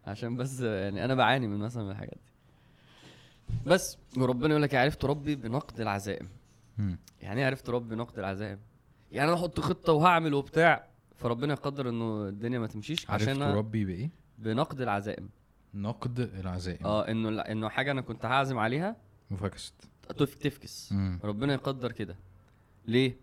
عشان 0.06 0.36
بس 0.36 0.60
يعني 0.60 1.04
أنا 1.04 1.14
بعاني 1.14 1.46
من 1.48 1.58
مثلا 1.58 1.84
من 1.84 1.90
الحاجات 1.90 2.14
دي 2.24 2.30
بس 3.70 3.98
وربنا 4.16 4.48
يقول 4.50 4.62
لك 4.62 4.74
عرفت 4.74 5.02
تربي 5.02 5.34
بنقد 5.36 5.80
العزائم. 5.80 6.28
يعني 7.22 7.40
إيه 7.40 7.46
عرفت 7.46 7.66
تربي 7.66 7.94
بنقد 7.94 8.18
العزائم 8.18 8.58
يعني 9.12 9.30
أنا 9.30 9.38
أحط 9.38 9.60
خطة 9.60 9.92
وهعمل 9.92 10.34
وبتاع 10.34 10.88
فربنا 11.16 11.52
يقدر 11.52 11.88
إنه 11.88 12.28
الدنيا 12.28 12.58
ما 12.58 12.66
تمشيش 12.66 13.10
عرفت 13.10 13.28
عشان 13.28 13.42
أنا 13.42 13.52
تربي 13.52 13.84
بإيه؟ 13.84 14.10
بنقد 14.38 14.80
العزائم 14.80 15.28
نقد 15.74 16.20
العزائم 16.20 16.86
آه 16.86 17.08
إنه 17.10 17.40
إنه 17.40 17.68
حاجة 17.68 17.90
أنا 17.90 18.00
كنت 18.00 18.24
هعزم 18.24 18.58
عليها 18.58 18.96
مفاكست 19.30 19.74
تف- 20.18 20.34
تفكس. 20.34 20.92
مم. 20.92 21.20
ربنا 21.24 21.52
يقدر 21.52 21.92
كده. 21.92 22.16
ليه؟ 22.86 23.16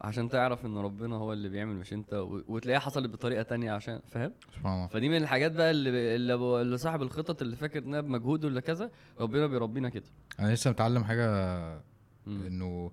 عشان 0.00 0.28
تعرف 0.28 0.66
إن 0.66 0.76
ربنا 0.78 1.16
هو 1.16 1.32
اللي 1.32 1.48
بيعمل 1.48 1.74
مش 1.76 1.92
أنت 1.92 2.14
و- 2.14 2.42
وتلاقيها 2.48 2.80
حصلت 2.80 3.10
بطريقة 3.10 3.42
تانية 3.42 3.72
عشان 3.72 4.00
فاهم؟ 4.08 4.32
سبحان 4.54 4.74
الله. 4.74 4.86
فدي 4.86 5.08
من 5.08 5.16
الحاجات 5.16 5.52
بقى 5.52 5.70
اللي 5.70 6.16
اللي, 6.16 6.34
اللي 6.62 6.78
صاحب 6.78 7.02
الخطط 7.02 7.42
اللي 7.42 7.56
فاكر 7.56 7.78
إنها 7.78 8.00
بمجهود 8.00 8.44
ولا 8.44 8.60
كذا 8.60 8.90
ربنا 9.20 9.46
بيربينا 9.46 9.88
كده. 9.88 10.04
أنا 10.40 10.52
لسه 10.54 10.70
متعلم 10.70 11.04
حاجة. 11.04 11.80
إنه 12.28 12.90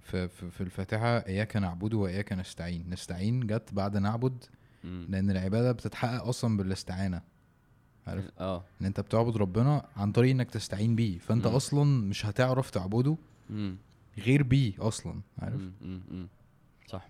في, 0.00 0.28
في, 0.28 0.60
الفاتحة 0.60 1.18
إياك 1.18 1.56
نعبد 1.56 1.94
وإياك 1.94 2.32
نستعين. 2.32 2.90
نستعين 2.90 3.46
جت 3.46 3.68
بعد 3.72 3.96
نعبد. 3.96 4.44
لأن 4.84 5.30
العبادة 5.30 5.72
بتتحقق 5.72 6.24
أصلا 6.24 6.56
بالاستعانة. 6.56 7.22
عارف؟ 8.06 8.30
آه. 8.40 8.64
إن 8.80 8.86
أنت 8.86 9.00
بتعبد 9.00 9.36
ربنا 9.36 9.86
عن 9.96 10.12
طريق 10.12 10.30
إنك 10.30 10.50
تستعين 10.50 10.96
بيه. 10.96 11.18
فأنت 11.18 11.46
مم. 11.46 11.54
أصلا 11.54 11.84
مش 11.84 12.26
هتعرف 12.26 12.70
تعبده 12.70 13.16
مم. 13.50 13.76
غير 14.18 14.42
بيه 14.42 14.72
أصلا. 14.78 15.20
عارف؟ 15.38 15.60
مم. 15.80 16.02
مم. 16.10 16.28
صح. 16.86 17.08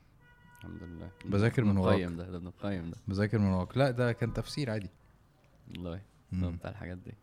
الحمد 0.58 0.82
لله. 0.82 1.10
بذاكر 1.24 1.64
من 1.64 1.76
وراك. 1.76 2.02
ده 2.02 2.30
ده 2.30 2.36
ابن 2.36 2.46
القيم 2.46 2.90
ده. 2.90 2.96
بذاكر 3.08 3.38
من 3.38 3.46
وراك. 3.46 3.76
لا 3.76 3.90
ده 3.90 4.12
كان 4.12 4.32
تفسير 4.32 4.70
عادي. 4.70 4.90
والله. 5.70 6.00
بتاع 6.32 6.70
الحاجات 6.70 6.98
دي. 6.98 7.14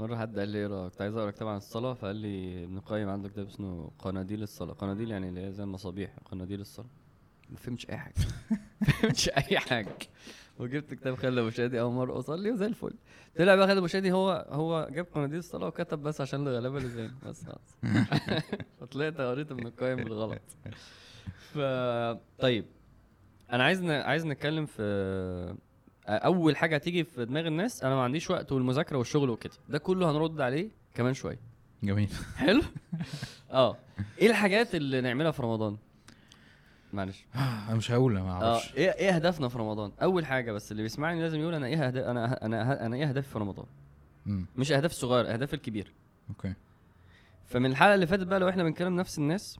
مرة 0.00 0.16
حد 0.16 0.38
قال 0.38 0.48
لي 0.48 0.66
اقرا 0.66 0.88
كنت 0.88 1.00
عايز 1.02 1.16
أقرأ 1.16 1.30
كتاب 1.30 1.48
عن 1.48 1.56
الصلاة 1.56 1.94
فقال 1.94 2.16
لي 2.16 2.64
ابن 2.64 2.76
القيم 2.76 3.08
عنده 3.08 3.28
كتاب 3.28 3.46
اسمه 3.46 3.90
قناديل 3.98 4.42
الصلاة. 4.42 4.72
قناديل 4.72 5.10
يعني 5.10 5.28
اللي 5.28 5.46
هي 5.46 5.52
زي 5.52 5.62
المصابيح 5.62 6.10
قناديل 6.30 6.60
الصلاة. 6.60 6.88
ما 7.50 7.56
فهمتش 7.56 7.90
أي 7.90 7.96
حاجة. 7.96 8.14
ما 8.80 8.86
فهمتش 8.92 9.28
أي 9.28 9.58
حاجة. 9.58 9.96
وجبت 10.58 10.94
كتاب 10.94 11.14
خالد 11.14 11.38
أبو 11.38 11.50
شادي 11.50 11.80
أول 11.80 11.92
مرة 11.92 12.18
أصلي 12.18 12.50
وزي 12.50 12.66
الفل. 12.66 12.94
طلع 13.38 13.54
بقى 13.54 13.66
خالد 13.66 13.78
أبو 13.78 13.86
شادي 13.86 14.12
هو 14.12 14.46
هو 14.50 14.88
جاب 14.90 15.06
قناديل 15.14 15.38
الصلاة 15.38 15.66
وكتب 15.66 15.98
بس 16.02 16.20
عشان 16.20 16.40
الغلابة 16.48 16.76
اللي 16.78 16.88
زينا 16.88 17.14
بس 17.26 17.44
خلاص. 17.46 17.76
فطلعت 18.80 19.20
قريت 19.20 19.50
ابن 19.52 19.66
القيم 19.66 19.96
بالغلط. 20.04 20.42
ف 21.52 21.58
طيب 22.38 22.64
أنا 23.52 23.64
عايز 23.64 23.82
ن... 23.82 23.90
عايز 23.90 24.26
نتكلم 24.26 24.66
في 24.66 24.82
أول 26.06 26.56
حاجة 26.56 26.74
هتيجي 26.74 27.04
في 27.04 27.24
دماغ 27.24 27.46
الناس 27.46 27.84
أنا 27.84 27.94
ما 27.94 28.02
عنديش 28.02 28.30
وقت 28.30 28.52
والمذاكرة 28.52 28.98
والشغل 28.98 29.30
وكده. 29.30 29.52
ده 29.68 29.78
كله 29.78 30.10
هنرد 30.10 30.40
عليه 30.40 30.68
كمان 30.94 31.14
شوية. 31.14 31.38
جميل. 31.82 32.08
حلو؟ 32.36 32.62
آه. 33.50 33.76
إيه 34.18 34.30
الحاجات 34.30 34.74
اللي 34.74 35.00
نعملها 35.00 35.30
في 35.30 35.42
رمضان؟ 35.42 35.76
معلش. 36.92 37.24
أنا 37.34 37.74
مش 37.74 37.90
هقول 37.90 38.16
أنا 38.16 38.24
ما 38.24 38.30
أعرفش. 38.32 38.74
إيه 38.74 38.90
إيه 38.90 39.14
أهدافنا 39.16 39.48
في 39.48 39.58
رمضان؟ 39.58 39.92
أول 40.02 40.26
حاجة 40.26 40.52
بس 40.52 40.72
اللي 40.72 40.82
بيسمعني 40.82 41.20
لازم 41.22 41.40
يقول 41.40 41.54
أنا 41.54 41.66
إيه 41.66 41.86
أهداف 41.86 42.04
أنا 42.06 42.44
أنا 42.46 42.86
أنا 42.86 42.96
إيه 42.96 43.08
أهدافي 43.08 43.28
في 43.28 43.38
رمضان؟ 43.38 43.66
مم. 44.26 44.46
مش 44.56 44.72
أهداف 44.72 44.92
صغيرة 44.92 45.28
أهداف 45.28 45.54
الكبير. 45.54 45.92
أوكي. 46.28 46.54
فمن 47.46 47.70
الحلقة 47.70 47.94
اللي 47.94 48.06
فاتت 48.06 48.26
بقى 48.26 48.40
لو 48.40 48.48
إحنا 48.48 48.62
بنكلم 48.62 48.96
نفس 48.96 49.18
الناس 49.18 49.58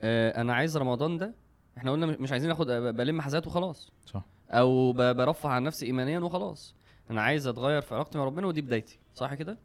آه 0.00 0.40
أنا 0.40 0.54
عايز 0.54 0.76
رمضان 0.76 1.18
ده 1.18 1.34
إحنا 1.78 1.90
قلنا 1.92 2.06
مش 2.06 2.32
عايزين 2.32 2.48
ناخد 2.48 2.66
بلم 2.66 3.20
حاجات 3.20 3.46
وخلاص. 3.46 3.90
صح. 4.06 4.24
أو 4.52 4.92
ب- 4.92 5.16
برفه 5.16 5.48
عن 5.48 5.62
نفسي 5.62 5.86
ايمانيا 5.86 6.18
وخلاص. 6.18 6.74
أنا 7.10 7.22
عايز 7.22 7.46
أتغير 7.46 7.80
في 7.80 7.94
علاقتي 7.94 8.18
مع 8.18 8.24
ربنا 8.24 8.46
ودي 8.46 8.60
بدايتي. 8.60 8.98
صح 9.14 9.34
كده؟ 9.34 9.58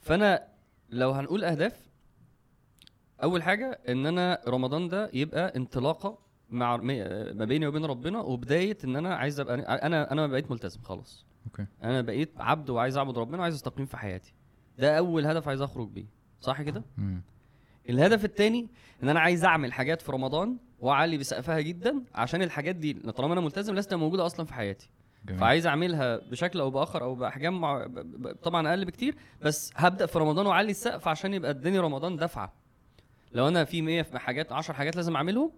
فأنا 0.00 0.46
لو 0.90 1.10
هنقول 1.10 1.44
أهداف 1.44 1.80
أول 3.22 3.42
حاجة 3.42 3.80
إن 3.88 4.06
أنا 4.06 4.40
رمضان 4.48 4.88
ده 4.88 5.10
يبقى 5.12 5.56
انطلاقة 5.56 6.18
مع 6.50 6.76
ما 6.76 7.44
بيني 7.44 7.66
وبين 7.66 7.84
ربنا 7.84 8.20
وبداية 8.20 8.78
إن 8.84 8.96
أنا 8.96 9.14
عايز 9.14 9.40
أبقى 9.40 9.54
أنا 9.86 10.12
أنا 10.12 10.26
بقيت 10.26 10.50
ملتزم 10.50 10.80
خلاص. 10.82 11.24
أوكي. 11.46 11.66
أنا 11.82 12.00
بقيت 12.00 12.32
عبد 12.40 12.70
وعايز 12.70 12.96
أعبد 12.96 13.18
ربنا 13.18 13.38
وعايز 13.38 13.54
أستقيم 13.54 13.86
في 13.86 13.96
حياتي. 13.96 14.34
ده 14.78 14.98
أول 14.98 15.26
هدف 15.26 15.48
عايز 15.48 15.60
أخرج 15.60 15.88
بيه. 15.88 16.06
صح 16.40 16.62
كده. 16.62 16.82
الهدف 17.88 18.24
التاني 18.24 18.68
إن 19.02 19.08
أنا 19.08 19.20
عايز 19.20 19.44
أعمل 19.44 19.72
حاجات 19.72 20.02
في 20.02 20.12
رمضان 20.12 20.56
وأعلي 20.80 21.18
بسقفها 21.18 21.60
جدا 21.60 22.02
عشان 22.14 22.42
الحاجات 22.42 22.76
دي 22.76 22.92
طالما 22.94 23.32
أنا 23.32 23.40
ملتزم 23.40 23.74
لازم 23.74 23.88
تبقى 23.88 23.98
موجودة 24.00 24.26
أصلا 24.26 24.46
في 24.46 24.54
حياتي. 24.54 24.88
جميل. 25.26 25.40
فعايز 25.40 25.66
أعملها 25.66 26.16
بشكل 26.16 26.60
أو 26.60 26.70
بآخر 26.70 27.02
أو 27.02 27.14
بأحجام 27.14 27.60
مع... 27.60 27.88
طبعا 28.42 28.68
أقل 28.68 28.84
بكتير 28.84 29.14
بس 29.42 29.72
هبدأ 29.76 30.06
في 30.06 30.18
رمضان 30.18 30.46
وأعلي 30.46 30.70
السقف 30.70 31.08
عشان 31.08 31.34
يبقى 31.34 31.50
اداني 31.50 31.78
رمضان 31.78 32.16
دفعه 32.16 32.52
لو 33.32 33.48
أنا 33.48 33.64
في 33.64 33.82
100 33.82 34.02
في 34.02 34.18
حاجات 34.18 34.52
10 34.52 34.74
حاجات 34.74 34.96
لازم 34.96 35.16
أعملهم. 35.16 35.50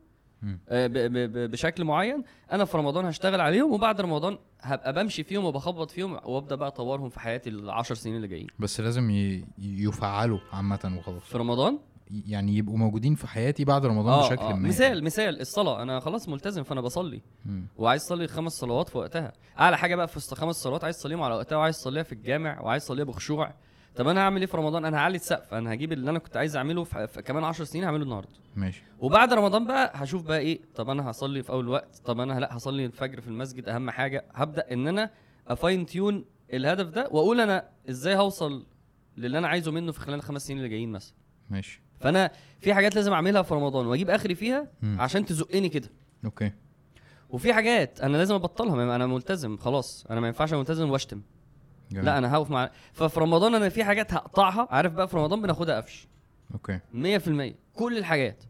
آه، 0.68 0.86
ب- 0.86 0.92
ب- 0.92 1.50
بشكل 1.50 1.84
معين 1.84 2.22
أنا 2.52 2.64
في 2.64 2.76
رمضان 2.78 3.04
هشتغل 3.04 3.40
عليهم 3.40 3.72
وبعد 3.72 4.00
رمضان 4.00 4.38
هبقى 4.60 4.92
بمشي 4.92 5.22
فيهم 5.24 5.44
وبخبط 5.44 5.90
فيهم 5.90 6.12
وأبدأ 6.24 6.54
بقى 6.54 6.68
أطورهم 6.68 7.08
في 7.08 7.20
حياتي 7.20 7.50
العشر 7.50 7.94
سنين 7.94 8.16
اللي 8.16 8.28
جايين. 8.28 8.46
بس 8.58 8.80
لازم 8.80 9.10
ي... 9.10 9.44
يفعلوا 9.58 10.38
عامة 10.52 10.94
وخلاص. 10.98 11.22
في 11.22 11.38
رمضان 11.38 11.78
يعني 12.10 12.56
يبقوا 12.56 12.76
موجودين 12.78 13.14
في 13.14 13.26
حياتي 13.26 13.64
بعد 13.64 13.86
رمضان 13.86 14.12
آه 14.12 14.28
بشكل 14.28 14.42
آه. 14.42 14.52
ما. 14.52 14.68
مثال 14.68 15.04
مثال 15.04 15.40
الصلاة. 15.40 15.82
أنا 15.82 16.00
خلاص 16.00 16.28
ملتزم 16.28 16.62
فأنا 16.62 16.80
بصلي. 16.80 17.22
مم. 17.46 17.66
وعايز 17.76 18.02
أصلي 18.02 18.28
خمس 18.28 18.52
صلوات 18.52 18.88
في 18.88 18.98
وقتها. 18.98 19.32
أعلى 19.60 19.78
حاجة 19.78 19.94
بقى 19.96 20.08
في 20.08 20.20
الص- 20.20 20.34
خمس 20.34 20.56
صلوات 20.56 20.84
عايز 20.84 20.96
تصليهم 20.98 21.22
على 21.22 21.34
وقتها 21.34 21.56
وعايز 21.56 21.76
تصليها 21.78 22.02
في 22.02 22.12
الجامع 22.12 22.60
وعايز 22.60 22.84
تصليها 22.84 23.04
بخشوع. 23.04 23.54
طب 23.96 24.08
أنا 24.08 24.20
هعمل 24.20 24.40
إيه 24.40 24.46
في 24.46 24.56
رمضان؟ 24.56 24.84
أنا 24.84 24.96
هعلي 24.98 25.16
السقف. 25.16 25.54
أنا 25.54 25.72
هجيب 25.72 25.92
اللي 25.92 26.10
أنا 26.10 26.18
كنت 26.18 26.36
عايز 26.36 26.56
أعمله 26.56 26.84
في, 26.84 27.06
في 27.06 27.22
كمان 27.22 27.44
10 27.44 27.64
سنين 27.64 27.84
هعمله 27.84 28.02
النهارده. 28.02 28.28
ماشي. 28.56 28.82
وبعد 28.98 29.32
رمضان 29.32 29.66
بقى 29.66 29.92
هشوف 29.94 30.22
بقى 30.22 30.38
إيه؟ 30.38 30.60
طب 30.74 30.90
أنا 30.90 31.10
هصلي 31.10 31.42
في 31.42 31.50
أول 31.50 31.68
وقت. 31.68 32.00
طب 32.04 32.20
أنا 32.20 32.40
لأ 32.40 32.56
هصلي 32.56 32.84
الفجر 32.86 33.20
في 33.20 33.28
المسجد 33.28 33.68
أهم 33.68 33.90
حاجة. 33.90 34.24
هبدأ 34.34 34.72
إن 34.72 34.88
أنا 34.88 35.10
أ 35.48 35.56
fine 35.56 35.86
tune 35.86 36.24
الهدف 36.52 36.86
ده 36.86 37.08
وأقول 37.10 37.40
أنا 37.40 37.68
إزاي 37.90 38.16
هوصل 38.16 38.66
للي 39.16 39.38
أنا 39.38 39.48
عايزه 39.48 39.72
منه 39.72 39.92
في 39.92 40.00
خلال 40.00 40.14
الخمس 40.18 40.46
سنين 40.46 40.58
اللي 40.58 40.68
جايين 40.68 40.92
مثلا. 40.92 41.14
ماشي. 41.50 41.82
فأنا 42.00 42.30
في 42.60 42.74
حاجات 42.74 42.94
لازم 42.94 43.12
أعملها 43.12 43.42
في 43.42 43.54
رمضان 43.54 43.86
وأجيب 43.86 44.10
آخري 44.10 44.34
فيها 44.34 44.68
مم. 44.82 45.00
عشان 45.00 45.24
تزقني 45.24 45.68
كده. 45.68 45.90
okay. 46.24 46.52
وفي 47.30 47.54
حاجات 47.54 48.00
أنا 48.00 48.16
لازم 48.16 48.34
أبطلها 48.34 48.96
أنا 48.96 49.06
ملتزم 49.06 49.56
خلاص. 49.56 50.06
أنا 50.10 50.20
ما 50.20 50.26
ينفعش 50.26 50.52
ملتزم 50.52 50.90
وأشتم. 50.90 51.22
جميل. 51.92 52.04
لا 52.04 52.18
أنا 52.18 52.34
هقف 52.34 52.50
مع 52.50 52.70
ففي 52.92 53.20
رمضان 53.20 53.54
أنا 53.54 53.68
في 53.68 53.84
حاجات 53.84 54.14
هقطعها. 54.14 54.68
عارف 54.70 54.92
بقى 54.92 55.08
في 55.08 55.16
رمضان 55.16 55.42
بناخدها 55.42 55.76
قفش. 55.76 56.08
okay. 56.54 56.80
100% 56.92 57.54
كل 57.74 57.98
الحاجات 57.98 58.44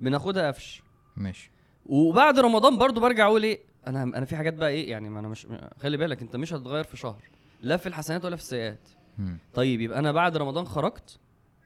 بناخدها 0.00 0.48
قفش. 0.48 0.82
ماشي. 1.16 1.50
وبعد 1.86 2.38
رمضان 2.38 2.78
برضو 2.78 3.00
برجع 3.00 3.26
أقول 3.26 3.42
إيه؟ 3.42 3.60
أنا 3.86 4.02
أنا 4.02 4.24
في 4.24 4.36
حاجات 4.36 4.54
بقى 4.54 4.68
إيه؟ 4.68 4.90
يعني 4.90 5.08
ما 5.10 5.20
أنا 5.20 5.28
مش 5.28 5.46
خلي 5.80 5.96
بالك 5.96 6.22
أنت 6.22 6.36
مش 6.36 6.52
هتتغير 6.52 6.84
في 6.84 6.96
شهر. 6.96 7.22
لا 7.60 7.76
في 7.76 7.86
الحسنات 7.88 8.24
ولا 8.24 8.36
في 8.36 8.42
السيئات. 8.42 8.88
طيب 9.54 9.80
يبقى 9.80 9.98
أنا 9.98 10.12
بعد 10.12 10.36
رمضان 10.36 10.64
خرجت 10.64 11.18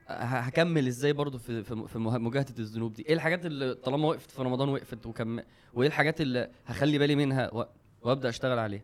هكمل 0.09 0.87
إزاي 0.87 1.13
برضو 1.13 1.37
في 1.37 1.63
في 1.63 1.99
مجاهده 1.99 2.53
الذنوب 2.59 2.93
دي؟ 2.93 3.05
إيه 3.07 3.13
الحاجات 3.13 3.45
اللي 3.45 3.73
طالما 3.73 4.07
وقفت 4.07 4.31
في 4.31 4.41
رمضان 4.41 4.69
وقفت 4.69 5.05
وكم 5.05 5.39
وايه 5.73 5.87
الحاجات 5.87 6.21
اللي 6.21 6.49
هخلي 6.65 6.97
بالي 6.97 7.15
منها. 7.15 7.51
وأبدأ 8.01 8.29
أشتغل 8.29 8.59
عليها؟ 8.59 8.81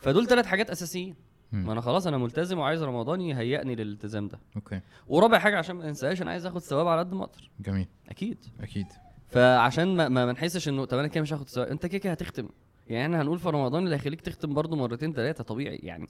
فدول 0.00 0.26
ثلاث 0.26 0.46
حاجات 0.46 0.70
أساسيين. 0.70 1.14
ما 1.52 1.72
أنا 1.72 1.80
خلاص 1.80 2.06
أنا 2.06 2.18
ملتزم 2.18 2.58
وعايز 2.58 2.82
رمضان 2.82 3.20
يهيئني 3.20 3.74
للالتزام 3.74 4.28
ده. 4.28 4.38
أوكي. 4.56 4.80
ورابع 5.06 5.38
حاجة 5.38 5.58
عشان 5.58 5.76
ما 5.76 5.88
انساهاش 5.88 6.22
أنا 6.22 6.30
عايز 6.30 6.46
آخد 6.46 6.60
ثواب 6.60 6.88
على 6.88 7.00
قد 7.00 7.14
ما 7.14 7.24
أقدر. 7.24 7.50
جميل. 7.60 7.86
أكيد. 8.08 8.44
أكيد. 8.60 8.86
فعشان 9.28 9.96
ما 9.96 10.08
ما 10.08 10.26
ما 10.26 10.32
نحسش 10.32 10.68
إنه 10.68 10.84
طب 10.84 10.98
أنا 10.98 11.08
كده 11.08 11.22
مش 11.22 11.32
هاخد 11.32 11.48
ثواب 11.48 11.68
أنت 11.68 11.86
كده 11.86 11.98
كده 11.98 12.12
هتختم. 12.12 12.48
يعني 12.88 13.04
إحنا 13.04 13.22
هنقول 13.22 13.38
في 13.38 13.48
رمضان 13.48 13.84
اللي 13.84 13.94
هيخليك 13.94 14.20
تختم 14.20 14.54
برضه 14.54 14.76
مرتين 14.76 15.12
ثلاثة 15.12 15.44
طبيعي. 15.44 15.76
يعني 15.76 16.08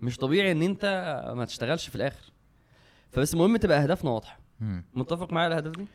مش 0.00 0.16
طبيعي 0.16 0.52
إن 0.52 0.62
أنت 0.62 0.84
ما 1.36 1.44
تشتغلش 1.44 1.88
في 1.88 1.96
الآخر. 1.96 2.32
فبس 3.10 3.34
المهم 3.34 3.56
تبقى 3.56 3.82
اهدافنا 3.82 4.10
واضحة. 4.10 4.38
متفق 4.94 5.32
معايا 5.32 5.48
الاهداف 5.48 5.76
دي؟ 5.76 5.86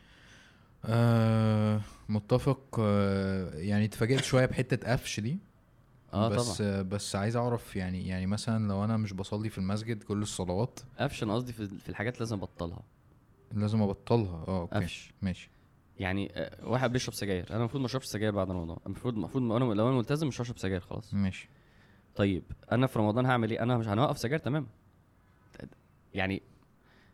آه 0.84 1.80
متفق 2.08 2.76
آه 2.80 3.54
يعني 3.54 3.84
اتفاجئت 3.84 4.20
شوية 4.24 4.46
بحتة 4.46 4.92
قفش 4.92 5.20
دي. 5.20 5.38
آه 6.12 6.28
بس 6.28 6.58
طبعا. 6.60 6.70
آه 6.70 6.82
بس 6.82 7.16
عايز 7.16 7.36
أعرف 7.36 7.76
يعني 7.76 8.08
يعني 8.08 8.26
مثلا 8.26 8.68
لو 8.68 8.84
أنا 8.84 8.96
مش 8.96 9.12
بصلي 9.12 9.48
في 9.48 9.58
المسجد 9.58 10.02
كل 10.02 10.22
الصلوات. 10.22 10.80
قفش 10.98 11.22
أنا 11.22 11.34
قصدي 11.34 11.52
في 11.52 11.66
في 11.66 11.88
الحاجات 11.88 12.20
لازم 12.20 12.36
أبطلها. 12.36 12.82
لازم 13.52 13.82
أبطلها. 13.82 14.44
آه 14.48 14.60
أوكي. 14.60 14.74
قفش. 14.74 15.12
ماشي. 15.22 15.50
يعني 15.98 16.32
آه، 16.34 16.68
واحد 16.68 16.92
بيشرب 16.92 17.14
سجاير. 17.14 17.46
أنا 17.50 17.58
المفروض 17.58 17.80
ما 17.80 17.86
أشربش 17.86 18.04
سجاير 18.06 18.32
بعد 18.32 18.50
رمضان. 18.50 18.76
المفروض 18.86 19.14
المفروض 19.14 19.52
أنا 19.52 19.64
لو 19.74 19.88
أنا 19.88 19.96
ملتزم 19.96 20.26
مش 20.28 20.40
هشرب 20.40 20.58
سجاير 20.58 20.80
خلاص. 20.80 21.14
ماشي. 21.14 21.48
طيب 22.16 22.42
أنا 22.72 22.86
في 22.86 22.98
رمضان 22.98 23.26
هعمل 23.26 23.50
إيه؟ 23.50 23.62
أنا 23.62 23.78
مش 23.78 23.88
هنوقف 23.88 24.18
سجاير 24.18 24.38
تمام. 24.38 24.66
يعني 26.14 26.42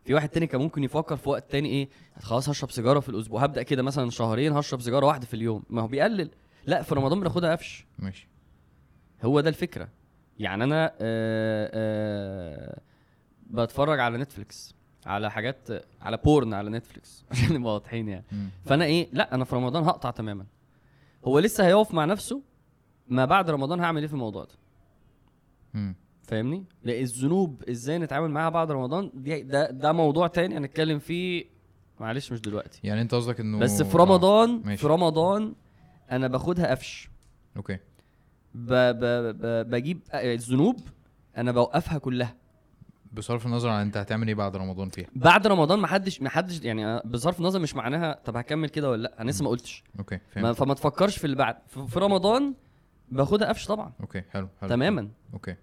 في 0.03 0.13
واحد 0.13 0.29
تاني 0.29 0.47
كان 0.47 0.61
ممكن 0.61 0.83
يفكر 0.83 1.17
في 1.17 1.29
وقت 1.29 1.51
تاني 1.51 1.69
إيه 1.69 1.89
خلاص 2.21 2.49
هشرب 2.49 2.71
سيجارة 2.71 2.99
في 2.99 3.09
الأسبوع 3.09 3.43
هبدأ 3.43 3.63
كده 3.63 3.83
مثلا 3.83 4.09
شهرين 4.09 4.53
هشرب 4.53 4.81
سيجارة 4.81 5.05
واحدة 5.05 5.25
في 5.25 5.33
اليوم. 5.33 5.63
ما 5.69 5.81
هو 5.81 5.87
بيقلل. 5.87 6.29
لا 6.65 6.81
في 6.81 6.95
رمضان 6.95 7.19
بناخدها 7.19 7.51
قفش. 7.51 7.85
ماشي. 7.99 8.27
هو 9.23 9.39
ده 9.39 9.49
الفكرة. 9.49 9.89
يعني 10.39 10.63
أنا 10.63 10.93
آه 11.01 11.71
آه 11.73 12.81
بتفرج 13.49 13.99
على 13.99 14.17
نتفليكس 14.17 14.75
على 15.05 15.31
حاجات 15.31 15.69
على 16.01 16.17
porn 16.17 16.53
على 16.53 16.69
نتفليكس 16.69 17.23
عشان 17.31 17.53
نبقى 17.53 17.73
واضحين 17.73 18.07
يعني. 18.09 18.25
فأنا 18.65 18.85
إيه 18.85 19.09
لا 19.13 19.35
أنا 19.35 19.45
في 19.45 19.55
رمضان 19.55 19.83
هقطع 19.83 20.11
تماما. 20.11 20.45
هو 21.25 21.39
لسه 21.39 21.67
هيقف 21.67 21.93
مع 21.93 22.05
نفسه 22.05 22.41
ما 23.07 23.25
بعد 23.25 23.49
رمضان 23.49 23.79
هعمل 23.79 24.01
إيه 24.01 24.07
في 24.07 24.13
الموضوع 24.13 24.43
ده؟ 24.43 24.53
مم. 25.73 25.95
فاهمني؟ 26.31 26.65
لا 26.83 26.99
الذنوب 26.99 27.63
إزاي 27.69 27.97
نتعامل 27.97 28.31
معاها 28.31 28.49
بعد 28.49 28.71
رمضان؟ 28.71 29.11
دي 29.13 29.41
ده 29.41 29.71
ده 29.71 29.91
موضوع 29.91 30.27
تاني 30.27 30.57
هنتكلم 30.57 30.99
فيه 30.99 31.45
معلش 31.99 32.31
مش 32.31 32.41
دلوقتي. 32.41 32.79
يعني 32.83 33.01
انت 33.01 33.15
قصدك 33.15 33.39
انه 33.39 33.59
بس 33.59 33.81
في 33.81 33.95
آه، 33.95 34.01
رمضان 34.01 34.61
ماشي. 34.65 34.81
في 34.81 34.87
رمضان 34.87 35.53
أنا 36.11 36.27
باخدها 36.27 36.71
قفش. 36.71 37.09
okay. 37.57 37.77
ب 38.55 38.73
ب 38.73 39.03
ب 39.41 39.69
بجيب 39.69 39.99
الذنوب 40.13 40.79
أنا 41.37 41.51
بوقفها 41.51 41.97
كلها. 41.97 42.35
بصرف 43.13 43.45
النظر 43.45 43.69
عن 43.69 43.81
انت 43.81 43.97
هتعمل 43.97 44.27
إيه 44.27 44.35
بعد 44.35 44.55
رمضان 44.55 44.89
فيها. 44.89 45.07
بعد 45.15 45.47
رمضان 45.47 45.79
ما 45.79 45.87
حدش 45.87 46.21
ما 46.21 46.29
حدش 46.29 46.61
يعني 46.61 46.85
أنا 46.85 47.01
بصرف 47.05 47.39
النظر 47.39 47.59
مش 47.59 47.75
معناها 47.75 48.19
طب 48.25 48.37
هكمل 48.37 48.69
كده 48.69 48.89
ولا 48.89 49.01
لأ؟ 49.01 49.21
أنا 49.21 49.31
لسه 49.31 49.43
ما 49.43 49.49
قلتش. 49.49 49.83
okay 49.99 50.15
ما 50.15 50.41
فهمت 50.41 50.57
فما 50.57 50.73
تفكرش 50.73 51.17
في 51.17 51.25
اللي 51.25 51.35
بعد. 51.35 51.55
في 51.67 51.87
في 51.87 51.99
رمضان 51.99 52.53
باخدها 53.09 53.49
قفش 53.49 53.65
طبعا. 53.65 53.91
okay 54.01 54.21
حلو 54.21 54.47
حلو. 54.61 54.69
تماما. 54.69 55.09
okay. 55.33 55.55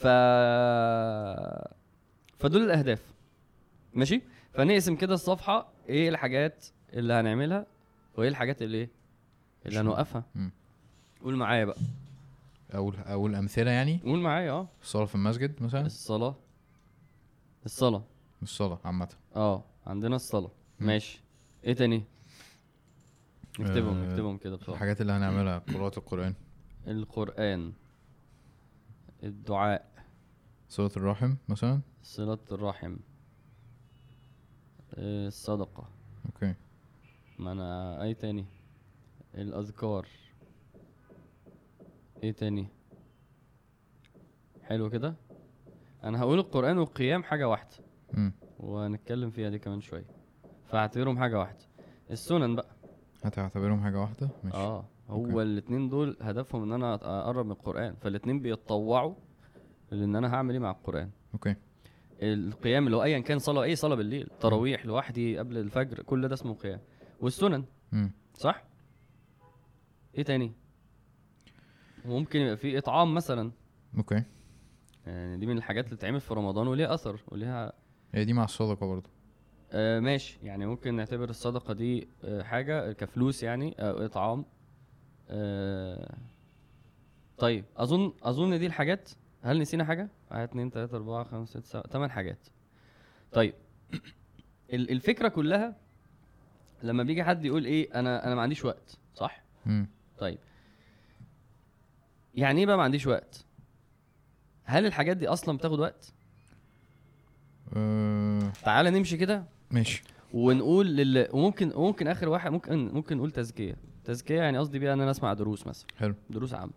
ف 0.00 0.06
فدول 2.38 2.62
الأهداف. 2.62 3.02
ماشي؟ 3.94 4.22
فنقسم 4.54 4.96
كده 4.96 5.14
الصفحة 5.14 5.68
إيه 5.88 6.08
الحاجات 6.08 6.66
اللي 6.92 7.12
هنعملها 7.12 7.66
وإيه 8.16 8.28
الحاجات 8.28 8.62
اللي 8.62 8.76
إيه؟ 8.76 8.88
اللي 9.66 9.80
هنوقفها. 9.80 10.24
مم. 10.34 10.50
قول 11.24 11.36
معايا 11.36 11.64
بقى. 11.64 11.76
أول 12.74 12.96
أول 12.96 13.34
أمثلة 13.34 13.70
يعني؟ 13.70 14.00
قول 14.04 14.20
معايا 14.20 14.50
آه. 14.52 14.68
الصلاة 14.82 15.04
في 15.04 15.14
المسجد 15.14 15.62
مثلا؟ 15.62 15.86
الصلاة. 15.86 16.34
الصلاة. 17.64 18.02
الصلاة 18.42 18.78
عامة. 18.84 19.08
آه 19.36 19.64
عندنا 19.86 20.16
الصلاة. 20.16 20.50
ماشي. 20.80 21.20
إيه 21.64 21.72
تاني؟ 21.72 22.04
نكتبهم 23.60 23.98
آه، 24.02 24.06
نكتبهم 24.06 24.36
كده 24.38 24.56
بصراحه 24.56 24.72
الحاجات 24.74 25.00
اللي 25.00 25.12
هنعملها 25.12 25.58
قراءة 25.58 25.98
القرآن. 25.98 26.34
القرآن. 26.86 27.72
الدعاء. 29.22 29.89
صلة 30.70 30.90
الرحم 30.96 31.34
مثلا؟ 31.48 31.80
صلة 32.02 32.38
الرحم. 32.52 32.96
آه، 34.94 35.26
الصدقة. 35.26 35.88
okay. 36.26 36.54
ما 37.38 37.52
أنا 37.52 38.02
أي 38.02 38.14
تاني؟ 38.14 38.46
الأذكار. 39.34 40.06
إيه 42.22 42.32
تاني؟ 42.32 42.68
حلو 44.62 44.90
كده؟ 44.90 45.14
أنا 46.04 46.20
هقول 46.20 46.38
القرآن 46.38 46.78
والقيام 46.78 47.22
حاجة 47.22 47.48
واحدة. 47.48 47.76
امم 48.14 48.32
وهنتكلم 48.58 49.30
فيها 49.30 49.48
دي 49.50 49.58
كمان 49.58 49.80
شوية. 49.80 50.06
فاعتبرهم 50.66 51.18
حاجة 51.18 51.38
واحدة. 51.38 51.64
السنن 52.10 52.56
بقى. 52.56 52.76
هتعتبرهم 53.24 53.82
حاجة 53.82 54.00
واحدة؟ 54.00 54.30
ماشي. 54.44 54.56
آه 54.56 54.84
هو. 55.08 55.42
الاتنين 55.42 55.88
دول 55.88 56.16
هدفهم 56.20 56.62
إن 56.62 56.72
أنا 56.72 56.94
أقرب 56.94 57.46
من 57.46 57.52
القرآن. 57.52 57.94
فالاتنين 57.94 58.40
بيتطوعوا 58.40 59.14
لأن 59.90 60.16
أنا 60.16 60.34
هعمل 60.34 60.52
إيه 60.54 60.60
مع 60.60 60.70
القرآن؟ 60.70 61.10
okay. 61.34 61.54
القيام 62.22 62.86
اللي 62.86 62.96
هو 62.96 63.02
ايا 63.02 63.18
كان 63.18 63.38
صلاة 63.38 63.62
أي 63.62 63.76
صلاة 63.76 63.94
بالليل 63.96 64.28
تراويح 64.40 64.86
لوحدي 64.86 65.38
قبل 65.38 65.58
الفجر 65.58 66.02
كل 66.02 66.28
ده 66.28 66.34
اسمه 66.34 66.54
قيام. 66.54 66.80
والسنن. 67.20 67.64
امم 67.92 68.12
صح؟ 68.34 68.64
إيه 70.18 70.22
تاني؟ 70.22 70.52
ممكن 72.04 72.40
يبقى 72.40 72.56
في 72.56 72.78
إطعام 72.78 73.14
مثلا. 73.14 73.50
أوكي. 73.98 74.24
يعني 75.06 75.36
دي 75.38 75.46
من 75.46 75.56
الحاجات 75.58 75.84
اللي 75.84 75.96
بتتعمل 75.96 76.20
في 76.20 76.34
رمضان 76.34 76.66
وليها 76.68 76.94
أثر 76.94 77.20
وليها 77.28 77.72
هي 78.14 78.24
دي 78.24 78.32
مع 78.32 78.44
الصدقة 78.44 78.86
برضه. 78.86 79.10
آه 79.72 80.00
ماشي. 80.00 80.38
يعني 80.42 80.66
ممكن 80.66 80.94
نعتبر 80.94 81.30
الصدقة 81.30 81.74
دي 81.74 82.08
آه 82.24 82.42
حاجة 82.42 82.92
كفلوس 82.92 83.42
يعني 83.42 83.74
أو 83.78 84.04
إطعام. 84.04 84.44
آه 85.28 86.16
طيب 87.38 87.64
أظن 87.76 88.12
أظن 88.22 88.58
دي 88.58 88.66
الحاجات. 88.66 89.10
هل 89.42 89.58
نسينا 89.60 89.84
حاجة؟ 89.84 90.08
واحد 90.30 90.42
اتنين 90.42 90.70
تلاتة 90.70 90.96
اربعة 90.96 91.24
خمسة 91.24 91.60
ستة 91.60 91.68
سبعة 91.68 91.86
تمن 91.86 92.10
حاجات. 92.10 92.38
طيب. 93.32 93.54
ال- 94.72 94.90
الفكرة 94.90 95.28
كلها 95.28 95.76
لما 96.82 97.02
بيجي 97.02 97.24
حد 97.24 97.44
يقول 97.44 97.64
إيه 97.64 97.94
أنا 98.00 98.26
أنا 98.26 98.34
ما 98.34 98.42
عنديش 98.42 98.64
وقت 98.64 98.98
صح؟ 99.14 99.42
امم 99.66 99.88
طيب. 100.18 100.38
يعني 102.34 102.60
إيه 102.60 102.66
بقى 102.66 102.76
ما 102.76 102.82
عنديش 102.82 103.06
وقت؟ 103.06 103.44
هل 104.64 104.86
الحاجات 104.86 105.16
دي 105.16 105.28
أصلا 105.28 105.56
بتاخد 105.56 105.80
وقت؟ 105.80 106.12
أه. 107.76 108.52
تعالى 108.64 108.90
نمشي 108.90 109.16
كده. 109.16 109.44
ماشي. 109.70 110.02
ونقول 110.32 110.86
لل... 110.96 111.28
وممكن 111.32 111.72
وممكن 111.74 112.08
آخر 112.08 112.28
واحد 112.28 112.50
ممكن 112.52 112.88
ممكن 112.88 113.16
نقول 113.16 113.30
تزكية. 113.30 113.76
تزكية 114.04 114.38
يعني 114.42 114.58
قصدي 114.58 114.78
بيها 114.78 114.92
إن 114.92 115.00
أنا 115.00 115.10
أسمع 115.10 115.32
دروس 115.32 115.66
مثلا. 115.66 115.86
حلو. 115.98 116.14
دروس 116.30 116.54
عامة. 116.54 116.72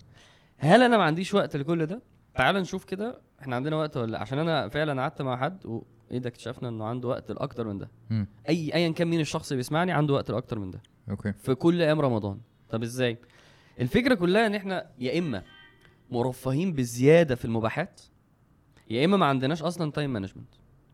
هل 0.57 0.81
أنا 0.83 0.97
ما 0.97 1.03
عنديش 1.03 1.33
وقت 1.33 1.55
لكل 1.55 1.85
ده؟ 1.85 2.01
تعال 2.35 2.55
نشوف 2.55 2.83
كده 2.83 3.21
إحنا 3.41 3.55
عندنا 3.55 3.75
وقت 3.75 3.97
ولا 3.97 4.11
لأ؟ 4.11 4.19
عشان 4.19 4.39
أنا 4.39 4.69
فعلا 4.69 5.01
قعدت 5.01 5.21
مع 5.21 5.37
حد 5.37 5.65
وايه 5.65 6.19
ده 6.19 6.29
اكتشفنا 6.29 6.69
إنه 6.69 6.85
عنده 6.85 7.07
وقت 7.07 7.31
لأكتر 7.31 7.67
من 7.67 7.77
ده. 7.77 7.89
أي 8.49 8.73
ايا 8.73 8.89
كان 8.91 9.07
مين 9.07 9.19
الشخص 9.19 9.51
اللي 9.51 9.57
بيسمعني 9.57 9.91
عنده 9.91 10.13
وقت 10.13 10.31
لأكتر 10.31 10.59
من 10.59 10.71
ده. 10.71 10.81
okay. 11.09 11.33
في 11.33 11.55
كل 11.55 11.81
أيام 11.81 12.01
رمضان. 12.01 12.39
طب 12.69 12.83
إزاي؟ 12.83 13.17
الفكرة 13.79 14.15
كلها 14.15 14.47
إن 14.47 14.55
إحنا 14.55 14.89
يا 14.99 15.19
إما 15.19 15.43
مرفهين 16.11 16.73
بزيادة 16.73 17.35
في 17.35 17.45
المباحات 17.45 18.01
يا 18.89 19.05
إما 19.05 19.17
ما 19.17 19.25
عندناش 19.25 19.63
أصلا 19.63 19.91
time 19.91 20.13
management 20.13 20.47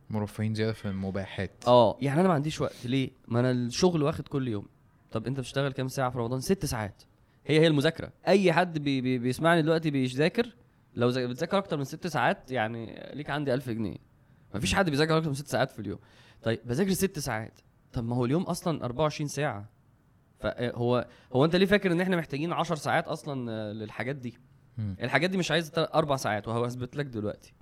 مرفهين 0.10 0.54
زيادة 0.54 0.74
في 0.74 0.88
المباحات. 0.88 1.64
آه 1.68 1.98
يعني 2.02 2.20
أنا 2.20 2.28
ما 2.28 2.34
عنديش 2.34 2.62
وقت. 2.62 2.86
ليه؟ 2.86 3.12
ما 3.28 3.40
أنا 3.40 3.52
الشغل 3.52 4.04
واخد 4.04 4.28
كل 4.28 4.48
يوم. 4.48 4.66
طب 5.12 5.28
أنت 5.28 5.40
بتشتغل 5.40 5.72
كام 5.72 5.88
ساعة 5.88 6.10
في 6.10 6.18
رمضان؟ 6.18 6.40
ست 6.42 6.66
ساعات. 6.66 7.04
هي 7.46 7.60
هي 7.60 7.68
المذاكرة. 7.68 8.12
أي 8.28 8.54
حد 8.54 8.80
بي 8.80 9.02
بي 9.02 9.18
بيسمعني 9.18 9.62
دلوقتي 9.62 9.92
بيذاكر 9.92 10.56
لو 10.96 11.08
بتذاكر 11.08 11.58
أكتر 11.58 11.78
من 11.78 11.84
ست 11.84 12.08
ساعات 12.08 12.52
يعني 12.52 13.10
ليك 13.14 13.30
عندي 13.30 13.54
ألف 13.54 13.70
جنيه. 13.70 13.98
مفيش 14.56 14.76
حد 14.76 14.90
بيذاكر 14.90 15.18
أكتر 15.18 15.28
من 15.30 15.36
ست 15.36 15.48
ساعات 15.48 15.72
في 15.72 15.80
اليوم. 15.80 16.00
طيب 16.44 16.60
بذاكر 16.66 16.94
ست 16.94 17.20
ساعات. 17.20 17.60
طب 17.94 18.04
ما 18.04 18.16
هو 18.16 18.26
اليوم 18.26 18.44
أصلا 18.44 18.86
24 18.86 19.28
ساعة. 19.28 19.70
فهو 20.40 21.08
هو 21.34 21.46
أنت 21.46 21.56
ليه 21.56 21.66
فاكر 21.66 21.92
إن 21.92 22.02
إحنا 22.02 22.16
محتاجين 22.18 22.54
10 22.54 22.76
ساعات 22.76 23.08
أصلا 23.08 23.52
آه، 23.52 23.72
للحاجات 23.72 24.16
دي. 24.16 24.38
الحاجات 25.02 25.30
دي 25.30 25.38
مش 25.38 25.52
عايزة 25.52 25.72
أربع 25.94 26.16
ساعات 26.16 26.48
وهو 26.48 26.66
اثبت 26.66 26.96
لك 26.96 27.06
دلوقتي. 27.06 27.54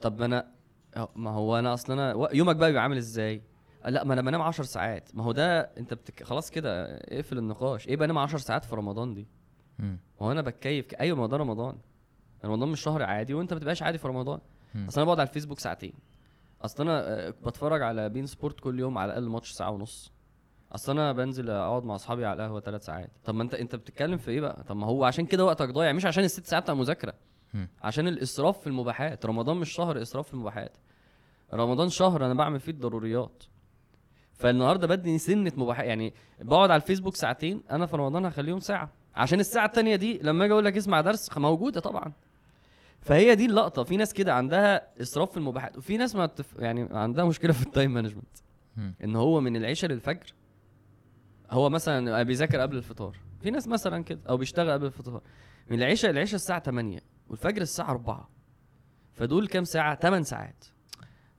طب 0.00 0.18
ما 0.18 0.24
أنا 0.26 0.52
أه، 0.96 1.08
ما 1.16 1.30
هو 1.30 1.58
أنا 1.58 1.74
أصلا 1.74 1.94
أنا 2.12 2.28
يومك 2.34 2.56
بقى 2.56 2.68
بيبقى 2.68 2.82
عامل 2.82 2.96
إزاي؟ 2.96 3.42
لأ 3.84 4.04
ما 4.04 4.12
أنا 4.14 4.22
بنام 4.22 4.42
10 4.42 4.64
ساعات. 4.64 5.10
ما 5.14 5.24
هو 5.24 5.32
ده 5.32 5.60
أنت 5.60 5.94
بتك... 5.94 6.22
خلاص 6.22 6.50
كده 6.50 6.84
اقفل 6.96 7.38
النقاش. 7.38 7.88
إيه 7.88 7.96
بنام 7.96 8.18
10 8.18 8.38
ساعات 8.38 8.64
في 8.64 8.74
رمضان 8.74 9.14
دي؟ 9.14 9.28
هو 10.22 10.32
أنا 10.32 10.42
بتكيف. 10.42 10.94
أيوه 10.94 11.18
ما 11.18 11.26
ده 11.26 11.36
رمضان. 11.36 11.76
رمضان 12.46 12.68
مش 12.68 12.80
شهر 12.80 13.02
عادي 13.02 13.34
وانت 13.34 13.52
ما 13.52 13.58
بتبقاش 13.58 13.82
عادي 13.82 13.98
في 13.98 14.08
رمضان. 14.08 14.40
أصل 14.88 15.00
أنا 15.00 15.04
بقعد 15.04 15.20
على 15.20 15.28
الفيسبوك 15.28 15.58
ساعتين. 15.58 15.92
أصل 16.62 16.82
أنا 16.82 17.08
آه، 17.08 17.30
بتفرج 17.30 17.82
على 17.82 18.08
بين 18.08 18.26
سبورت 18.26 18.60
كل 18.60 18.80
يوم 18.80 18.98
على 18.98 19.08
الأقل 19.12 19.28
ماتش 19.28 19.50
ساعة 19.50 19.70
ونص. 19.70 20.12
أصل 20.72 20.92
أنا 20.92 21.12
بنزل 21.12 21.50
أقعد 21.50 21.84
مع 21.84 21.94
أصحابي 21.94 22.24
على 22.26 22.42
القهوة 22.44 22.60
ثلاث 22.60 22.84
ساعات. 22.84 23.10
طب 23.24 23.34
ما 23.34 23.42
أنت 23.42 23.54
أنت 23.54 23.76
بتتكلم 23.76 24.18
في 24.18 24.30
إيه 24.30 24.40
بقى؟ 24.40 24.64
طب 24.68 24.76
ما 24.76 24.86
هو 24.86 25.04
عشان 25.04 25.26
كده 25.26 25.44
وقتك 25.44 25.68
ضايع. 25.70 25.92
مش 25.92 26.06
عشان 26.06 26.24
الست 26.24 26.46
ساعات 26.46 26.62
بتاع 26.62 26.74
المذاكرة. 26.74 27.14
مم. 27.54 27.68
عشان 27.82 28.08
الإسراف 28.08 28.60
في 28.60 28.66
المباحات. 28.66 29.26
رمضان 29.26 29.56
مش 29.56 29.70
شهر 29.72 30.02
إسراف 30.02 30.26
في 30.26 30.34
المباحات. 30.34 30.76
رمضان 31.54 31.88
شهر 31.88 32.26
أنا 32.26 32.34
بعمل 32.34 32.60
فيه 32.60 32.72
الضروريات. 32.72 33.42
فالنهاردة 34.32 34.86
بدي 34.86 35.18
سنة 35.18 35.52
مباحات 35.56 35.86
يعني 35.86 36.14
بقعد 36.40 36.70
على 36.70 36.82
الفيسبوك 36.82 37.16
ساعتين 37.16 37.62
أنا 37.70 37.86
في 37.86 37.96
رمضان 37.96 38.24
هخليهم 38.24 38.60
ساعة. 38.60 38.90
عشان 39.14 39.40
الساعة 39.40 39.66
التانية 39.66 39.96
دي 39.96 40.18
لما 40.22 40.44
أجي 40.44 40.52
أقول 40.52 40.64
لك 40.64 40.76
اسمع 40.76 41.00
درس 41.00 41.38
موجودة 41.38 41.80
طبعا. 41.80 42.12
فهي 43.06 43.34
دي 43.34 43.46
اللقطة. 43.46 43.82
في 43.84 43.96
ناس 43.96 44.12
كده 44.14 44.34
عندها 44.34 45.00
إسراف 45.02 45.30
في 45.30 45.36
المباحات 45.36 45.78
وفي 45.78 45.96
ناس 45.96 46.14
ما 46.16 46.26
تف... 46.26 46.54
يعني 46.58 46.88
عندها 46.92 47.24
مشكلة 47.24 47.52
في 47.52 47.62
ال 47.62 47.68
time 47.68 47.94
management. 47.94 48.36
إن 49.04 49.16
هو 49.16 49.40
من 49.40 49.56
العشاء 49.56 49.90
للفجر 49.90 50.34
هو 51.50 51.70
مثلا 51.70 52.22
بيذاكر 52.22 52.60
قبل 52.60 52.76
الفطار. 52.76 53.16
في 53.42 53.50
ناس 53.50 53.68
مثلا 53.68 54.04
كده 54.04 54.20
أو 54.28 54.36
بيشتغل 54.36 54.70
قبل 54.70 54.86
الفطار. 54.86 55.20
من 55.70 55.78
العشاء 55.82 56.10
العشاء 56.10 56.34
الساعة 56.34 56.60
8 56.62 57.00
والفجر 57.28 57.62
الساعة 57.62 57.90
4 57.90 58.30
فدول 59.12 59.46
كام 59.48 59.64
ساعة؟ 59.64 59.94
8 60.00 60.24
ساعات. 60.24 60.64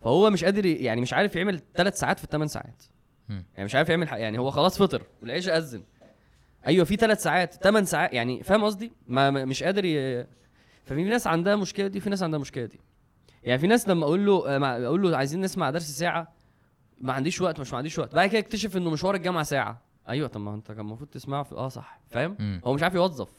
فهو 0.02 0.30
مش 0.30 0.44
قادر 0.44 0.66
يعني 0.66 1.02
مش 1.02 1.14
عارف 1.14 1.36
يعمل 1.36 1.62
3 1.76 1.96
ساعات 1.96 2.18
في 2.20 2.24
الثمان 2.26 2.48
ساعات. 2.48 2.84
مم. 3.30 3.46
يعني 3.54 3.66
مش 3.66 3.76
عارف 3.76 3.90
يعمل 3.90 4.08
حق 4.10 4.20
يعني 4.20 4.40
هو 4.40 4.52
خلاص 4.52 4.78
فطر 4.78 5.04
والعشاء 5.22 5.58
أذن. 5.58 5.84
أيوه 6.68 6.86
في 6.86 6.96
3 6.96 7.20
ساعات 7.20 7.54
8 7.64 7.86
ساعات 7.86 8.14
يعني 8.14 8.44
فاهم 8.44 8.64
قصدي؟ 8.64 8.92
ما- 9.08 9.46
مش 9.46 9.64
قادر 9.64 9.86
ي... 9.86 10.28
ففي 10.88 11.04
ناس 11.04 11.28
عندها 11.28 11.54
المشكلة 11.54 11.88
دي 11.88 12.00
في 12.00 12.10
ناس 12.10 12.24
عندها 12.24 12.38
المشكلة 12.38 12.66
دي. 12.66 12.80
يعني 13.44 13.60
في 13.60 13.68
ناس 13.68 13.88
لما 13.90 14.04
أقول 14.06 14.26
له 14.26 14.48
آه، 14.56 14.86
أقول 14.86 15.02
له 15.02 15.18
عايزين 15.18 15.42
نسمع 15.42 15.70
درس 15.70 15.90
ساعة 16.00 16.34
ما 17.02 17.14
عنديش 17.14 17.42
وقت 17.42 17.60
مش 17.60 17.72
ما 17.72 17.78
عنديش 17.78 18.00
وقت. 18.00 18.16
بعد 18.16 18.30
كده 18.30 18.40
اكتشف 18.40 18.78
إنه 18.78 18.90
مشوار 18.90 19.16
الجامعة 19.16 19.44
ساعة. 19.44 19.82
أيوه 20.10 20.28
طب 20.28 20.42
ما 20.42 20.54
أنت 20.56 20.68
كان 20.68 20.80
المفروض 20.80 21.10
تسمعه 21.10 21.44
في 21.44 21.56
آه 21.56 21.68
صح. 21.70 22.00
فاهم. 22.10 22.62
هو 22.66 22.74
مش 22.74 22.84
عارف 22.84 22.96
يوظف. 22.96 23.30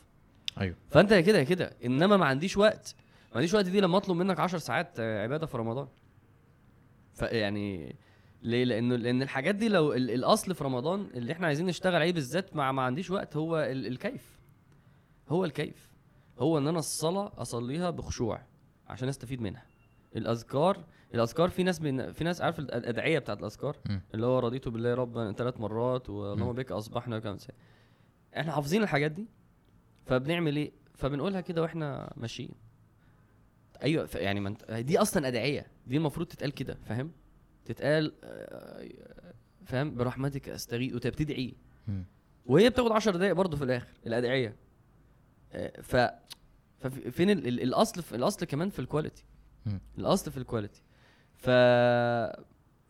أيوه. 0.61 0.77
فأنت 0.91 1.15
كده 1.15 1.43
كده. 1.45 1.73
إنما 1.85 2.17
ما 2.17 2.27
عنديش 2.27 2.57
وقت. 2.57 2.95
ما 3.31 3.37
عنديش 3.37 3.55
وقت 3.55 3.65
دي 3.65 3.81
لما 3.81 3.97
أطلب 3.97 4.17
منك 4.17 4.41
10 4.41 4.59
ساعات 4.59 4.93
آه، 5.01 5.23
عبادة 5.23 5.47
في 5.47 5.57
رمضان. 5.57 5.89
فيعني 7.15 7.97
ليه؟ 8.43 8.65
لأنه 8.65 8.97
لأن 8.97 9.23
الحاجات 9.23 9.55
دي 9.55 9.69
لو 9.69 9.93
ال- 9.93 10.11
الأصل 10.11 10.55
في 10.55 10.65
رمضان 10.65 11.07
اللي 11.15 11.33
إحنا 11.33 11.47
عايزين 11.47 11.67
نشتغل 11.67 11.95
عليه 11.95 12.13
بالذات 12.13 12.57
مع 12.57 12.73
ما 12.73 12.83
عنديش 12.83 13.11
وقت 13.11 13.37
هو 13.37 13.59
ال- 13.59 13.87
الكيف. 13.87 14.39
هو 15.29 15.45
الكيف. 15.45 15.88
هو 16.39 16.59
إن 16.59 16.69
أنا 16.69 16.79
الصلاة 16.79 17.33
أصليها 17.37 17.91
بخشوع 17.91 18.41
عشان 18.89 19.09
أستفيد 19.09 19.41
منها. 19.41 19.63
الأذكار 20.17 20.85
الأذكار 21.15 21.49
في 21.49 21.63
ناس 21.63 21.83
من 21.83 22.13
في 22.13 22.25
ناس 22.25 22.41
عارف 22.43 22.59
الأدعية 22.59 23.19
بتاعت 23.19 23.39
الأذكار؟ 23.39 23.77
مم. 23.87 24.01
اللي 24.15 24.27
هو 24.27 24.39
رضيت 24.39 24.69
بالله 24.69 24.95
ربا 24.95 25.33
ثلاث 25.33 25.61
مرات 25.61 26.11
واللهم. 26.11 26.53
بك 26.53 26.73
أصبحنا 26.73 27.19
كم 27.19 27.39
سنة. 27.39 27.57
إحنا 28.37 28.53
حافظين 28.53 28.83
الحاجات 28.83 29.11
دي 29.11 29.27
فبنعمل 30.07 30.57
إيه؟ 30.57 30.73
فبنقولها 30.95 31.41
كده 31.41 31.63
وإحنا 31.63 32.13
ماشيين. 32.17 32.51
أيوه 33.83 34.09
يعني 34.15 34.41
ما 34.41 34.49
أنت 34.49 34.71
دي 34.73 34.99
أصلا 34.99 35.29
أدعية. 35.29 35.67
دي 35.87 35.97
المفروض 35.97 36.27
تتقال 36.27 36.53
كده 36.53 36.79
فاهم؟ 36.89 37.11
تتقال 37.65 38.13
آه، 38.25 38.89
فاهم؟ 39.65 39.95
برحمتك 39.95 40.49
أستغيث 40.49 40.95
وتبتدعي. 40.95 41.55
وهي 42.47 42.71
بتاخد 42.71 42.93
10 42.93 43.17
دقايق 43.17 43.33
برضه 43.33 43.57
في 43.57 43.65
الآخر 43.65 43.89
الأدعية. 44.07 44.57
ف 45.83 45.97
ففين 46.79 47.31
ال... 47.31 47.49
ال- 47.49 47.63
الأصل 47.63 48.03
في 48.03 48.17
الأصل 48.17 48.47
كمان 48.47 48.71
في 48.71 48.79
ال 48.79 48.84
quality. 48.84 49.25
الأصل 49.99 50.31
في 50.31 50.37
ال 50.37 50.42
quality 50.43 50.83
ف 51.37 51.51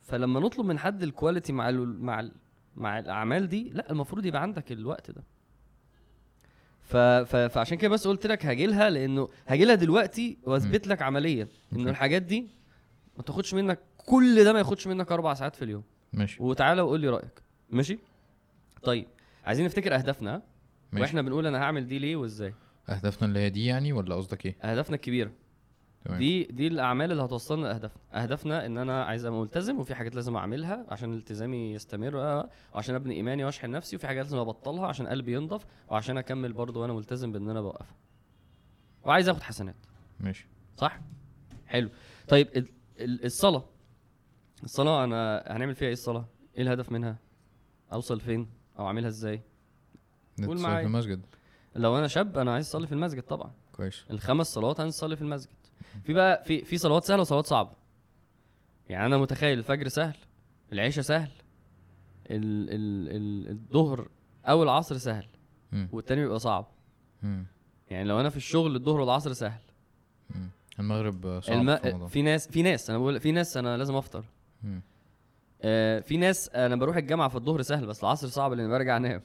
فلما 0.02 0.40
نطلب 0.40 0.66
من 0.66 0.78
حد 0.78 1.02
ال 1.02 1.08
quality 1.08 1.52
مع 1.52 1.68
ال... 1.68 2.02
مع 2.02 2.20
ال... 2.20 2.32
مع 2.76 2.98
الأعمال 2.98 3.48
دي 3.48 3.70
لا 3.70 3.90
المفروض 3.90 4.26
يبقى 4.26 4.42
عندك 4.42 4.72
الوقت 4.72 5.10
ده. 5.10 5.22
ف... 6.82 6.96
ف... 6.96 7.36
فعشان 7.36 7.78
كده 7.78 7.90
بس 7.90 8.06
قلت 8.08 8.26
لك 8.26 8.46
هاجي 8.46 8.66
لها 8.66 8.90
لأنه 8.90 9.28
هاجي 9.46 9.64
لها 9.64 9.74
دلوقتي 9.74 10.38
واثبت 10.42 10.86
لك 10.86 11.02
عمليا 11.02 11.48
إنه. 11.72 11.90
الحاجات 11.90 12.22
دي 12.22 12.46
ما 13.16 13.22
تاخدش 13.22 13.54
منك 13.54 13.78
كل 13.96 14.44
ده 14.44 14.52
ما 14.52 14.58
ياخدش 14.58 14.86
منك 14.86 15.12
أربع 15.12 15.34
ساعات 15.34 15.56
في 15.56 15.64
اليوم. 15.64 15.82
ماشي. 16.12 16.42
وتعالى 16.42 16.82
وقول 16.82 17.00
لي 17.00 17.08
رأيك. 17.08 17.42
ماشي؟ 17.70 17.98
طيب 18.82 19.06
عايزين 19.44 19.64
نفتكر 19.64 19.94
أهدافنا؟ 19.94 20.42
ماشي. 20.92 21.02
وإحنا 21.02 21.22
بنقول 21.22 21.46
أنا 21.46 21.58
هعمل 21.58 21.86
دي 21.86 21.98
ليه 21.98 22.16
وازاي؟ 22.16 22.54
أهدافنا 22.88 23.28
اللي 23.28 23.38
هي 23.38 23.50
دي 23.50 23.66
يعني 23.66 23.92
ولا 23.92 24.14
قصدك 24.14 24.46
إيه؟ 24.46 24.56
أهدافنا 24.62 24.96
الكبيرة. 24.96 25.32
تمام. 26.04 26.18
دي 26.18 26.44
دي 26.44 26.66
الأعمال 26.66 27.12
اللي 27.12 27.22
هتوصلنا 27.24 27.66
لأهدافنا. 27.66 28.22
أهدافنا 28.22 28.66
إن 28.66 28.78
أنا 28.78 29.04
عايز 29.04 29.24
أبقى 29.24 29.40
ملتزم 29.40 29.78
وفي 29.78 29.94
حاجات 29.94 30.14
لازم 30.14 30.36
أعملها 30.36 30.86
عشان 30.88 31.12
التزامي 31.14 31.72
يستمر 31.72 32.20
آه، 32.20 32.50
وعشان 32.74 32.94
أبني 32.94 33.14
إيماني 33.14 33.44
وأشحن 33.44 33.70
نفسي 33.70 33.96
وفي 33.96 34.06
حاجات 34.06 34.24
لازم 34.24 34.38
أبطلها 34.38 34.86
عشان 34.86 35.06
قلبي 35.06 35.32
ينضف 35.32 35.66
وعشان 35.88 36.18
أكمل 36.18 36.52
برضه 36.52 36.80
وأنا 36.80 36.92
ملتزم 36.92 37.32
بإن 37.32 37.50
أنا 37.50 37.60
بوقفها 37.60 37.96
وعايز 39.04 39.28
آخد 39.28 39.42
حسنات. 39.42 39.76
ماشي. 40.20 40.46
صح؟ 40.76 41.00
حلو. 41.66 41.90
طيب 42.28 42.48
ال- 42.56 42.68
ال- 43.00 43.24
الصلاة. 43.24 43.64
الصلاة 44.64 45.04
أنا 45.04 45.44
هنعمل 45.46 45.74
فيها 45.74 45.86
إيه 45.86 45.92
الصلاة؟ 45.92 46.28
إيه 46.56 46.62
الهدف 46.62 46.92
منها؟ 46.92 47.16
أوصل 47.92 48.20
فين؟ 48.20 48.48
أو 48.78 48.86
أعملها 48.86 49.08
إزاي؟ 49.08 49.42
قول 50.46 50.60
معايا. 50.60 50.80
في 50.80 50.86
المسجد 50.86 51.20
لو 51.76 51.98
أنا 51.98 52.08
شاب 52.08 52.38
أنا 52.38 52.52
عايز 52.54 52.66
أصلي 52.66 52.86
في 52.86 52.92
المسجد 52.92 53.22
طبعا 53.22 53.50
كويس 53.72 54.04
الخمس 54.10 54.46
صلوات 54.46 54.80
هنصلي 54.80 55.16
في 55.16 55.22
المسجد 55.22 55.52
في 56.04 56.12
بقى 56.12 56.44
في 56.44 56.64
في 56.64 56.78
صلوات 56.78 57.04
سهلة 57.04 57.20
وصلوات 57.20 57.46
صعبة 57.46 57.70
يعني 58.88 59.06
أنا 59.06 59.18
متخيل 59.18 59.58
الفجر 59.58 59.88
سهل 59.88 60.16
العشاء 60.72 61.04
سهل 61.04 61.30
ال 62.30 62.70
ال 62.70 63.16
ال 63.16 63.50
الظهر 63.50 64.08
أو 64.46 64.62
العصر 64.62 64.98
سهل 64.98 65.26
مم. 65.72 65.88
والتاني 65.92 66.20
بيبقى 66.22 66.38
صعب 66.38 66.66
مم. 67.22 67.46
يعني 67.90 68.08
لو 68.08 68.20
أنا 68.20 68.30
في 68.30 68.36
الشغل 68.36 68.76
الظهر 68.76 69.00
والعصر 69.00 69.32
سهل 69.32 69.60
مم. 70.34 70.50
المغرب 70.80 71.40
صعب 71.42 71.56
الم... 71.58 71.76
في 71.76 71.90
رمضان 71.90 72.08
في 72.08 72.22
ناس 72.22 72.48
في 72.48 72.62
ناس 72.62 72.90
أنا 72.90 72.98
بقول 72.98 73.20
في 73.20 73.32
ناس 73.32 73.56
أنا 73.56 73.76
لازم 73.76 73.94
أفطر. 73.94 74.24
آه 75.62 76.00
في 76.00 76.16
ناس 76.16 76.48
أنا 76.48 76.76
بروح 76.76 76.96
الجامعة 76.96 77.28
في 77.28 77.34
الظهر 77.36 77.62
سهل 77.62 77.86
بس 77.86 78.00
العصر 78.04 78.28
صعب 78.28 78.52
لأن 78.52 78.68
برجع 78.70 78.96
أنام 78.96 79.22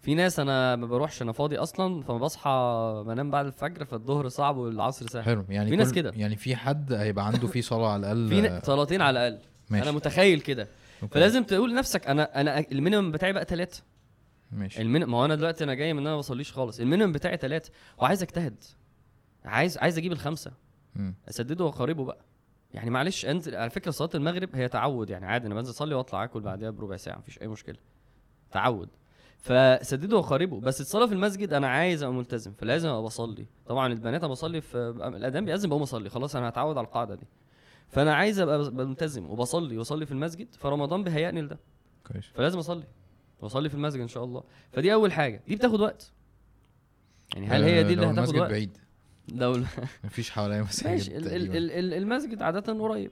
في 0.00 0.14
ناس 0.14 0.40
أنا 0.40 0.76
ما 0.76 0.86
بروحش 0.86 1.22
أنا 1.22 1.32
فاضي 1.32 1.56
أصلا 1.58 2.02
فما 2.02 2.18
بصحى 2.18 3.02
بنام 3.06 3.30
بعد 3.30 3.46
الفجر 3.46 3.84
فالظهر 3.84 4.28
صعب 4.28 4.56
والعصر 4.56 5.06
سهل. 5.06 5.22
حلو. 5.24 5.44
يعني 5.48 5.70
في 5.70 5.76
ناس 5.76 5.88
كل- 5.88 5.94
كده. 5.94 6.12
يعني 6.16 6.36
في 6.36 6.56
حد 6.56 6.92
هيبقى 6.92 7.26
عنده 7.26 7.46
فيه 7.48 7.60
صلاة 7.60 7.88
على 7.92 8.00
الأقل؟ 8.12 8.28
في 8.28 8.40
ن- 8.40 8.60
صلاتين 8.60 9.00
على 9.02 9.28
الأقل. 9.28 9.42
ماشي. 9.70 9.82
أنا 9.84 9.92
متخيل 9.92 10.40
كده. 10.40 10.68
okay. 11.02 11.14
فلازم 11.14 11.44
تقول 11.44 11.70
لنفسك 11.70 12.06
أنا 12.06 12.40
أنا 12.40 12.58
ال 12.72 12.77
minimum 12.77 13.12
بتاعي 13.12 13.32
بقى 13.32 13.44
ثلاثة 13.44 13.82
ماشي. 14.52 14.82
المين... 14.82 15.04
ما 15.04 15.18
هو 15.18 15.24
أنا 15.24 15.34
دلوقتي 15.34 15.64
أنا 15.64 15.74
جاي 15.74 15.92
من 15.92 15.98
إن 15.98 16.06
أنا 16.06 16.14
ما 16.14 16.18
بصليش 16.20 16.52
خالص. 16.52 16.80
ال 16.80 16.84
minimum 16.84 17.12
بتاعي 17.12 17.36
ثلاثة 17.36 17.70
وعايز 17.98 18.22
أجتهد. 18.22 18.54
عايز 19.44 19.78
عايز 19.78 19.98
أجيب 19.98 20.12
الخمسة. 20.12 20.52
مم. 20.96 21.14
أسدده 21.28 21.64
وأقاربه 21.64 22.04
بقى. 22.04 22.18
يعني 22.74 22.90
معلش 22.90 23.26
أنزل. 23.26 23.56
على 23.56 23.70
فكرة 23.70 23.90
صلاة 23.90 24.10
المغرب 24.14 24.48
هي 24.56 24.68
تعود 24.68 25.10
يعني 25.10 25.26
عادي. 25.26 25.46
أنا 25.46 25.54
بنزل 25.54 25.70
أصلي 25.70 25.94
وأطلع 25.94 26.24
آكل 26.24 26.40
بعدها 26.40 26.70
بربع 26.70 26.96
ساعة. 26.96 27.18
مفيش 27.18 27.42
أي 27.42 27.48
مشكلة. 27.48 27.76
تعود. 28.50 28.88
فسددوا 29.40 30.18
وقاربوا 30.18 30.60
بس 30.60 30.80
الصلاة 30.80 31.06
في 31.06 31.12
المسجد 31.12 31.52
أنا 31.52 31.68
عايز 31.68 32.02
أبقى 32.02 32.14
ملتزم 32.16 32.52
فلازم 32.52 32.88
أبقى 32.88 33.02
بصلي. 33.02 33.46
طبعا 33.66 33.92
البنات 33.92 34.20
أنا 34.24 34.32
بصلي 34.32 34.60
في 34.60 34.76
الأذان 35.16 35.44
بيأذن 35.44 35.68
بقوم 35.68 35.82
أصلي. 35.82 36.10
خلاص 36.10 36.36
أنا 36.36 36.48
هتعود 36.48 36.78
على 36.78 36.86
القاعدة 36.86 37.14
دي. 37.14 37.26
فأنا 37.88 38.14
عايز 38.14 38.38
أبقى 38.38 38.72
ملتزم 38.72 39.30
وبصلي 39.30 39.78
وأصلي 39.78 40.06
في 40.06 40.12
المسجد 40.12 40.54
فرمضان 40.54 41.04
بيهيئني 41.04 41.42
لده. 41.42 41.58
كويس. 42.12 42.24
فلازم 42.34 42.58
أصلي. 42.58 42.84
وأصلي 43.40 43.68
في 43.68 43.74
المسجد 43.74 44.00
إن 44.00 44.08
شاء 44.08 44.24
الله. 44.24 44.42
فدي 44.72 44.92
أول 44.92 45.12
حاجة. 45.12 45.42
دي 45.48 45.56
بتاخد 45.56 45.80
وقت. 45.80 46.12
يعني 47.34 47.46
هل 47.46 47.62
هي 47.62 47.84
دي 47.84 47.92
اللي 47.92 48.06
هتاخد 48.06 48.36
وقت؟ 48.36 48.50
بعيد. 48.50 48.78
لو 49.28 49.62
مفيش 50.04 50.30
حواليا 50.30 50.62
مساجد 50.62 51.12
ماشي. 51.12 51.18
المسجد 51.98 52.42
عادة 52.42 52.72
قريب. 52.72 53.10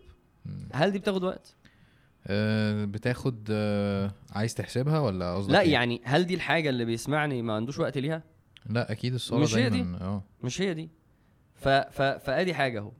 هل 0.72 0.90
دي 0.90 0.98
بتاخد 0.98 1.24
وقت؟ 1.24 1.54
بتاخد 2.86 3.48
آه، 3.50 4.10
عايز 4.32 4.54
تحسبها 4.54 4.98
ولا 5.00 5.34
قصدك 5.34 5.52
لا 5.52 5.60
إيه؟ 5.60 5.72
يعني 5.72 6.00
هل 6.04 6.24
دي 6.26 6.34
الحاجة 6.34 6.68
اللي 6.68 6.84
بيسمعني 6.84 7.42
ما 7.42 7.52
عندوش 7.52 7.78
وقت 7.78 7.98
ليها 7.98 8.22
لا 8.66 8.92
أكيد 8.92 9.14
الصلاه 9.14 9.40
مش 9.40 9.56
هي 9.56 9.70
دي؟ 9.70 9.80
آه 9.82 10.22
مش 10.42 10.60
هي 10.60 10.74
دي 10.74 10.88
ف 11.54 11.68
ف 11.68 12.02
فأدي 12.02 12.54
حاجة 12.54 12.78
أهو 12.78 12.92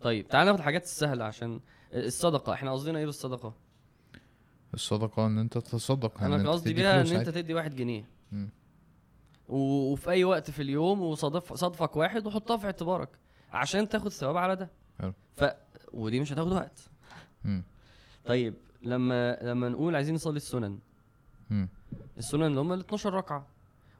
طيب 0.00 0.28
تعال 0.28 0.46
ناخد 0.46 0.58
الحاجات 0.58 0.82
السهلة 0.82 1.24
عشان 1.24 1.60
الصدقة 1.94 2.52
إحنا 2.52 2.72
قصدنا 2.72 2.98
إيه 2.98 3.06
بالصدقة 3.06 3.54
الصدقة 4.74 5.26
إن 5.26 5.38
أنت 5.38 5.58
تتصدق 5.58 6.22
أنا 6.22 6.50
قصدي 6.50 6.72
بيها 6.74 7.00
إن 7.00 7.06
أنت. 7.06 7.28
تدي 7.28 7.54
واحد 7.54 7.76
جنيه. 7.76 8.04
و- 9.48 9.92
وفي 9.92 10.10
أي 10.10 10.24
وقت 10.24 10.50
في 10.50 10.62
اليوم 10.62 11.00
وصادف 11.02 11.52
صادفك 11.52 11.96
واحد 11.96 12.26
وحطها 12.26 12.56
في 12.56 12.66
اعتبارك 12.66 13.08
عشان 13.52 13.88
تاخد 13.88 14.08
ثواب 14.08 14.36
على 14.36 14.56
ده 14.56 14.70
حلو. 15.00 15.12
ف 15.36 15.44
ودي 15.92 16.20
مش 16.20 16.32
هتاخد 16.32 16.52
وقت 16.52 16.80
مم. 17.44 17.62
طيب 18.24 18.54
لما 18.82 19.38
لما 19.42 19.68
نقول 19.68 19.94
عايزين 19.96 20.14
نصلي 20.14 20.36
السنن. 20.36 20.78
مم. 21.50 21.68
السنن 22.18 22.42
اللي 22.46 22.60
هم 22.60 22.72
ال 22.72 22.80
12 22.80 23.14
ركعة. 23.14 23.46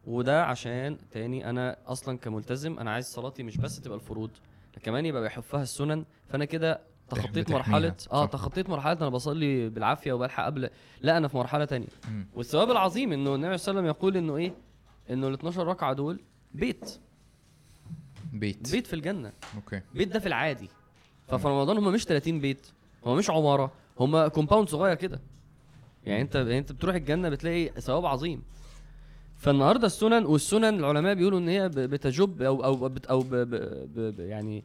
وده 0.06 0.44
عشان 0.44 0.96
تاني 1.10 1.50
أنا 1.50 1.76
أصلا 1.86 2.18
كملتزم 2.18 2.78
أنا 2.78 2.90
عايز 2.90 3.06
صلاتي 3.06 3.42
مش 3.42 3.56
بس 3.56 3.80
تبقى 3.80 3.96
الفروض 3.98 4.30
كمان 4.82 5.06
يبقى 5.06 5.22
بيحفها 5.22 5.62
السنن. 5.62 6.04
فأنا 6.28 6.44
كده 6.44 6.80
تخطيت 7.08 7.38
بتحميها، 7.38 7.58
مرحلة 7.58 7.94
آه. 8.12 8.26
تخطيت 8.26 8.68
مرحلة 8.70 8.92
أنا 8.92 9.08
بصلي 9.08 9.68
بالعافية 9.68 10.12
وبلحق 10.12 10.44
قبل 10.44 10.70
لا 11.00 11.16
أنا 11.16 11.28
في 11.28 11.36
مرحلة 11.36 11.64
تانية. 11.64 11.86
مم. 12.08 12.26
والثواب 12.34 12.70
العظيم 12.70 13.12
إنه 13.12 13.34
النبي 13.34 13.58
صلى 13.58 13.70
الله 13.72 13.80
عليه 13.80 13.90
وسلم 13.90 13.96
يقول 14.00 14.16
إنه 14.16 14.36
إيه؟ 14.36 14.54
إنه 15.10 15.28
ال 15.28 15.34
12 15.34 15.66
ركعة 15.66 15.92
دول 15.92 16.20
بيت. 16.54 17.00
بيت. 18.32 18.72
بيت 18.72 18.86
في 18.86 18.92
الجنة. 18.94 19.32
أوكي. 19.56 19.80
بيت 19.94 20.08
ده 20.08 20.18
في 20.18 20.26
العادي. 20.26 20.68
ففي 21.28 21.48
رمضان 21.48 21.76
هم 21.76 21.92
مش 21.92 22.04
30 22.04 22.40
بيت 22.40 22.66
هم 23.06 23.16
مش 23.16 23.30
عمارة 23.30 23.72
هم 24.00 24.26
كومباوند 24.26 24.68
صغير 24.68 24.94
كده. 24.94 25.20
يعني 26.04 26.22
انت 26.22 26.34
يعني 26.34 26.58
انت 26.58 26.72
بتروح 26.72 26.94
الجنة 26.94 27.28
بتلاقي 27.28 27.68
ثواب 27.80 28.06
عظيم. 28.06 28.42
فالنهاردة 29.36 29.86
السنن 29.86 30.24
والسنن 30.26 30.78
العلماء 30.78 31.14
بيقولوا 31.14 31.38
إن 31.38 31.48
هي 31.48 31.68
بتجب 31.68 32.42
أو 32.42 32.64
أو 32.64 32.88
بت 32.88 33.06
أو 33.06 33.20
ب 33.20 33.28
ب 33.34 33.50
ب 33.94 34.16
ب 34.16 34.20
يعني 34.20 34.64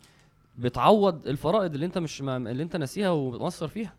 بتعوض 0.57 1.27
الفرائض 1.27 1.73
اللي 1.73 1.85
انت 1.85 1.97
مش 1.97 2.21
ما- 2.21 2.37
اللي 2.37 2.63
انت 2.63 2.75
ناسيها 2.75 3.09
ومقصر 3.09 3.67
فيها. 3.67 3.93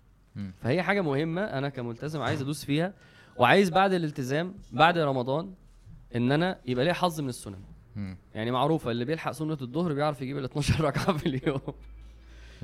فهي 0.61 0.83
حاجة 0.83 1.01
مهمة 1.01 1.41
أنا 1.45 1.69
كملتزم 1.69 2.23
عايز 2.23 2.43
أدوس 2.43 2.65
فيها 2.65 2.93
وعايز 3.37 3.71
بعد 3.71 3.93
الالتزام 3.93 4.55
بعد 4.73 4.99
رمضان 4.99 5.53
إن 6.17 6.33
أنا 6.33 6.59
يبقى 6.67 6.85
ليا 6.85 6.93
حظ 6.93 7.21
من 7.21 7.29
السنن. 7.29 7.59
يعني 8.35 8.51
معروفة 8.51 8.91
اللي 8.91 9.05
بيلحق 9.05 9.31
سنة 9.33 9.59
الظهر 9.63 9.93
بيعرف 9.93 10.23
يجيب 10.23 10.39
ال 10.39 10.45
12 10.45 10.85
ركعة 10.85 11.17
في 11.17 11.27
اليوم. 11.29 11.61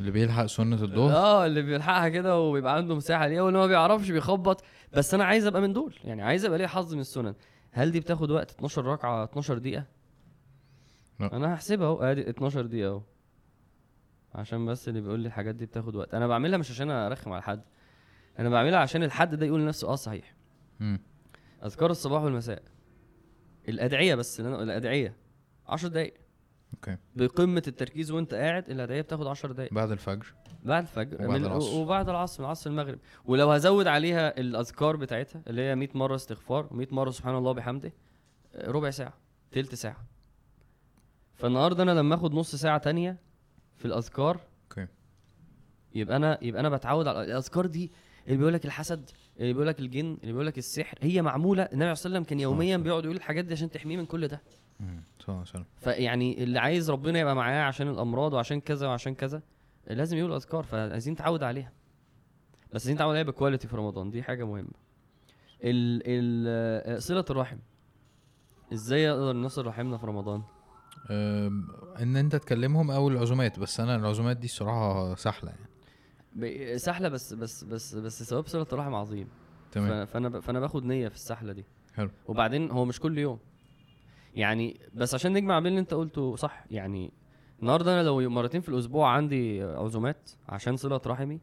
اللي 0.02 0.10
بيلحق 0.12 0.46
سنة 0.46 0.82
الظهر. 0.82 1.12
آه 1.16 1.46
اللي 1.46 1.62
بيلحقها 1.62 2.08
كده 2.08 2.40
وبيبقى 2.40 2.76
عنده 2.76 2.94
مساحة 2.94 3.26
ليها 3.26 3.42
واللي 3.42 3.58
ما 3.58 3.66
بيعرفش 3.66 4.10
بيخبط. 4.10 4.64
بس 4.92 5.14
أنا 5.14 5.24
عايز 5.24 5.46
أبقى 5.46 5.62
من 5.62 5.72
دول 5.72 5.94
يعني 6.04 6.22
عايز 6.22 6.44
أبقى 6.44 6.58
ليا 6.58 6.66
حظ 6.66 6.94
من 6.94 7.00
السنن. 7.00 7.34
هل 7.72 7.90
دي 7.90 8.00
بتاخد 8.00 8.30
وقت؟ 8.30 8.50
12 8.50 8.84
ركعة 8.84 9.24
12 9.24 9.58
دقيقة؟ 9.58 9.84
لا. 11.20 11.36
أنا 11.36 11.54
هحسبها 11.54 11.86
أهو. 11.86 12.02
أدي 12.02 12.30
12 12.30 12.66
دقيقة 12.66 12.88
أهو. 12.90 13.02
عشان 14.34 14.66
بس 14.66 14.88
اللي 14.88 15.00
بيقول 15.00 15.20
لي 15.20 15.26
الحاجات 15.28 15.54
دي 15.54 15.66
بتاخد 15.66 15.96
وقت. 15.96 16.14
أنا 16.14 16.26
بعملها 16.26 16.58
مش 16.58 16.70
عشان 16.70 16.90
أرخم 16.90 17.32
على 17.32 17.42
حد. 17.42 17.62
أنا 18.38 18.48
بعملها 18.48 18.78
عشان 18.78 19.02
الحد 19.02 19.34
ده 19.34 19.46
يقول 19.46 19.60
لنفسه 19.60 19.88
آه 19.88 19.94
صحيح. 19.94 20.34
مم. 20.80 21.00
أذكار 21.64 21.90
الصباح 21.90 22.22
والمساء. 22.22 22.62
الأدعية 23.68 24.14
بس 24.14 24.40
اللي 24.40 24.56
أنا- 24.56 24.60
الأدعية. 24.60 25.16
10 25.68 25.88
دقايق. 25.88 26.14
okay. 26.74 26.96
بقمة 27.16 27.62
التركيز 27.68 28.10
وانت 28.10 28.34
قاعد 28.34 28.70
الادعيه 28.70 29.00
بتاخد 29.00 29.26
10 29.26 29.52
دقايق. 29.52 29.74
بعد 29.74 29.90
الفجر. 29.90 30.34
بعد 30.64 30.82
الفجر. 30.82 31.14
وبعد 31.24 31.40
من 31.40 31.46
العصر. 31.46 31.74
وبعد 31.74 32.08
العصر 32.08 32.42
من 32.42 32.46
العصر 32.46 32.70
المغرب. 32.70 32.98
ولو 33.24 33.50
هزود 33.52 33.86
عليها 33.86 34.40
الأذكار 34.40 34.96
بتاعتها 34.96 35.42
اللي 35.46 35.62
هي 35.62 35.74
100 35.74 35.88
مرة 35.94 36.14
استغفار 36.14 36.68
و100 36.68 36.92
مرة 36.92 37.10
سبحان 37.10 37.34
الله 37.36 37.50
وبحمده 37.50 37.92
آه، 38.54 38.70
ربع 38.70 38.90
ساعة 38.90 39.14
تلت 39.52 39.74
ساعة. 39.74 40.06
فالنهاردة 41.34 41.82
أنا 41.82 41.90
لما 41.90 42.14
آخد 42.14 42.34
نص 42.34 42.54
ساعة 42.54 42.78
تانية 42.78 43.16
في 43.76 43.84
الأذكار 43.84 44.40
okay. 44.70 44.86
يبقى 45.94 46.16
أنا 46.16 46.38
يبقى 46.42 46.60
أنا 46.60 46.68
بتعود 46.68 47.06
على 47.08 47.24
الأذكار 47.24 47.66
دي 47.66 47.92
اللي 48.26 48.36
بيقول 48.38 48.52
لك 48.54 48.64
الحسد 48.64 49.10
اللي 49.40 49.52
بيقول 49.52 49.66
لك 49.68 49.80
الجن 49.80 50.16
اللي 50.20 50.32
بيقول 50.32 50.46
لك 50.46 50.58
السحر 50.58 50.98
هي 51.02 51.22
معمولة. 51.22 51.62
النبي 51.62 51.82
عليه 51.84 51.92
الصلاه 51.92 52.12
والسلام 52.12 52.24
كان 52.24 52.40
يوميا. 52.40 52.76
بيقعد 52.76 53.04
يقول 53.04 53.16
الحاجات 53.16 53.44
دي 53.44 53.52
عشان 53.54 53.70
تحميه 53.70 53.96
من 53.96 54.06
كل 54.06 54.28
ده. 54.28 54.42
فيعني 55.76 56.42
اللي 56.42 56.58
عايز 56.58 56.90
ربنا 56.90 57.18
يبقى 57.18 57.36
معاه 57.36 57.62
عشان 57.62 57.88
الأمراض 57.88 58.32
وعشان 58.32 58.60
كذا 58.60 58.86
وعشان 58.86 59.14
كذا 59.14 59.42
لازم 59.86 60.16
يقول 60.16 60.32
أذكار 60.32 60.62
فعايزين 60.62 61.12
نتعود 61.12 61.42
عليها. 61.42 61.72
بس 62.72 62.82
عايزين 62.82 62.94
نتعود 62.94 63.10
عليها 63.10 63.22
بكواليتي 63.22 63.68
في 63.68 63.76
رمضان 63.76 64.10
دي 64.10 64.22
حاجة 64.22 64.44
مهمة. 64.44 64.70
ال 65.64 66.02
ال 66.06 66.44
آه، 66.94 66.98
صلة 66.98 67.24
الرحم. 67.30 67.56
إزاي 68.72 69.10
أقدر 69.10 69.32
نصل 69.32 69.66
رحمنا 69.66 69.98
في 69.98 70.06
رمضان؟ 70.06 70.42
إن 72.02 72.16
أنت 72.16 72.36
تكلمهم 72.36 72.90
أو 72.90 73.08
العزومات 73.08 73.58
بس 73.58 73.80
أنا 73.80 73.96
العزومات 73.96 74.36
دي 74.36 74.46
الصراحة 74.46 75.14
سهلة 75.14 75.50
يعني. 75.50 76.78
سهلة 76.78 77.08
بس 77.08 77.34
بس 77.34 77.64
بس 77.64 77.94
بس 77.94 78.22
ثواب 78.22 78.46
صلة 78.46 78.66
الرحم 78.72 78.94
عظيم. 78.94 79.28
تمام. 79.72 80.06
فأنا 80.06 80.40
فأنا 80.40 80.60
باخد 80.60 80.84
نية 80.84 81.08
في 81.08 81.14
السحله 81.14 81.52
دي. 81.52 81.64
حلو. 81.94 82.10
وبعدين 82.26 82.70
هو 82.70 82.84
مش 82.84 83.00
كل 83.00 83.18
يوم. 83.18 83.38
يعني 84.34 84.80
بس 84.94 85.14
عشان 85.14 85.32
نجمع 85.32 85.58
بين 85.58 85.66
اللي 85.66 85.80
انت 85.80 85.94
قلته 85.94 86.36
صح 86.36 86.64
يعني 86.70 87.12
النهارده 87.62 87.94
أنا 87.94 88.02
لو 88.06 88.30
مرتين 88.30 88.60
في 88.60 88.68
الأسبوع 88.68 89.08
عندي 89.10 89.62
عزومات 89.62 90.30
عشان 90.48 90.76
صلة 90.76 91.00
رحمي 91.06 91.40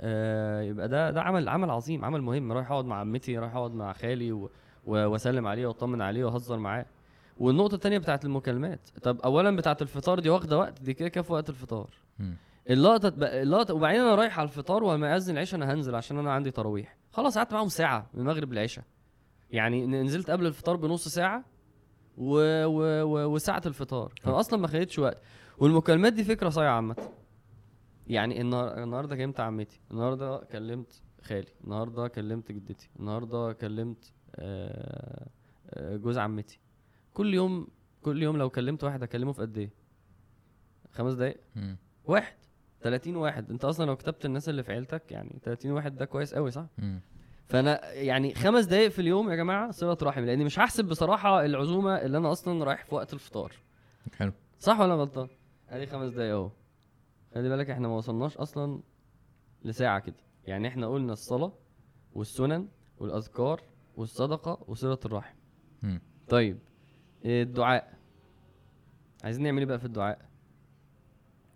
آه 0.00 0.60
يبقى 0.62 0.88
ده 0.88 1.10
ده 1.10 1.22
عمل 1.22 1.48
عمل 1.48 1.70
عظيم 1.70 2.04
عمل 2.04 2.22
مهم. 2.22 2.52
رايح 2.52 2.70
أقعد 2.70 2.84
مع 2.84 2.96
عمتي 3.00 3.38
رايح 3.38 3.54
أقعد 3.56 3.74
مع 3.74 3.92
خالي 3.92 4.32
و- 4.32 4.50
وأسلم 4.86 5.46
عليه 5.46 5.66
وأطمن 5.66 6.02
عليه 6.02 6.24
وأهزر 6.24 6.58
معاه. 6.58 6.86
والنقطة 7.38 7.74
التانية 7.74 7.98
بتاعت 7.98 8.24
المكالمات. 8.24 8.88
طب 9.02 9.20
اولا 9.20 9.56
بتاعت 9.56 9.82
الفطار 9.82 10.20
دي 10.20 10.28
واخدة 10.30 10.58
وقت؟ 10.58 10.82
دي 10.82 10.94
كده 10.94 11.08
كده 11.08 11.22
في 11.22 11.32
وقت 11.32 11.48
الفطار. 11.48 11.90
اللقطة 12.70 13.10
تبقى- 13.10 13.32
اللقطة 13.34 13.74
وبعدين 13.74 14.00
أنا 14.00 14.14
رايح 14.14 14.38
على 14.38 14.48
الفطار 14.48 14.84
ولما 14.84 15.10
ياذن 15.12 15.34
العشاء 15.34 15.62
أنا 15.62 15.74
هنزل 15.74 15.94
عشان 15.94 16.18
أنا 16.18 16.32
عندي 16.32 16.50
تراويح. 16.50 16.96
خلاص 17.12 17.38
قعدت 17.38 17.52
معاهم 17.52 17.68
ساعة 17.68 18.06
من 18.14 18.20
المغرب 18.20 18.52
للعشاء. 18.52 18.84
يعني 19.50 19.86
نزلت 19.86 20.30
قبل 20.30 20.46
الفطار 20.46 20.76
بنص 20.76 21.08
ساعة 21.08 21.44
و... 22.18 22.64
و... 22.66 23.02
و... 23.02 23.34
وساعة 23.34 23.62
الفطار. 23.66 24.12
فانا 24.22 24.40
أصلا 24.40 24.58
ما 24.60 24.68
خدتش 24.68 24.98
وقت. 24.98 25.18
والمكالمات 25.58 26.12
دي 26.12 26.24
فكرة 26.24 26.48
صايعه 26.48 26.72
عامه 26.76 26.96
يعني 28.06 28.40
النهار... 28.40 28.82
النهارده 28.82 29.16
كلمت 29.16 29.40
عمتي. 29.40 29.80
النهارده 29.90 30.36
كلمت 30.52 31.02
خالي. 31.22 31.46
النهارده 31.64 32.08
كلمت 32.08 32.52
جدتي. 32.52 32.90
النهارده 33.00 33.52
كلمت 33.52 34.12
آه... 34.36 35.26
آه، 35.70 35.96
جوز 35.96 36.18
عمتي. 36.18 36.60
كل 37.14 37.34
يوم 37.34 37.66
كل 38.02 38.22
يوم 38.22 38.36
لو 38.36 38.50
كلمت 38.50 38.84
واحد 38.84 39.02
اكلمه 39.02 39.32
في 39.32 39.40
قد 39.42 39.58
إيه؟ 39.58 39.70
خمس 40.92 41.14
دقايق. 41.14 41.40
واحد. 42.04 42.34
30 42.80 43.16
واحد. 43.16 43.50
أنت 43.50 43.64
أصلا 43.64 43.86
لو 43.86 43.96
كتبت 43.96 44.24
الناس 44.24 44.48
اللي 44.48 44.62
في 44.62 44.72
عيلتك 44.72 45.12
يعني 45.12 45.38
30 45.44 45.70
واحد 45.70 45.96
ده 45.96 46.04
كويس 46.04 46.34
قوي 46.34 46.50
صح؟ 46.50 46.66
مم. 46.78 47.00
فأنا 47.48 47.92
يعني 47.92 48.34
خمس 48.34 48.64
دقايق 48.64 48.90
في 48.90 48.98
اليوم 48.98 49.30
يا 49.30 49.36
جماعة 49.36 49.70
صلة 49.70 49.98
رحم 50.02 50.24
لأني 50.24 50.44
مش 50.44 50.58
هحسب 50.58 50.84
بصراحة 50.84 51.44
العزومة 51.44 51.96
اللي 51.96 52.18
أنا 52.18 52.32
أصلا 52.32 52.64
رايح 52.64 52.84
في 52.84 52.94
وقت 52.94 53.12
الفطار. 53.14 53.52
حلو. 54.16 54.32
صح 54.58 54.80
ولا 54.80 54.94
غلطان؟ 54.94 55.28
أدي 55.68 55.86
خمس 55.86 56.12
دقايق 56.12 56.34
أهو. 56.34 56.50
خلي 57.34 57.48
بالك 57.48 57.70
إحنا 57.70 57.88
ما 57.88 57.94
وصلناش 57.96 58.36
أصلا 58.36 58.80
لساعة 59.64 59.98
كده. 60.00 60.16
يعني 60.46 60.68
إحنا 60.68 60.86
قلنا 60.86 61.12
الصلاة 61.12 61.52
والسنن 62.14 62.68
والأذكار 62.98 63.60
والصدقة 63.96 64.64
وصلة 64.68 64.98
الرحم. 65.04 65.34
مم. 65.82 66.00
طيب 66.28 66.58
الدعاء. 67.24 67.98
عايزين 69.24 69.42
نعمل 69.44 69.58
إيه 69.58 69.66
بقى 69.66 69.78
في 69.78 69.84
الدعاء؟ 69.84 70.28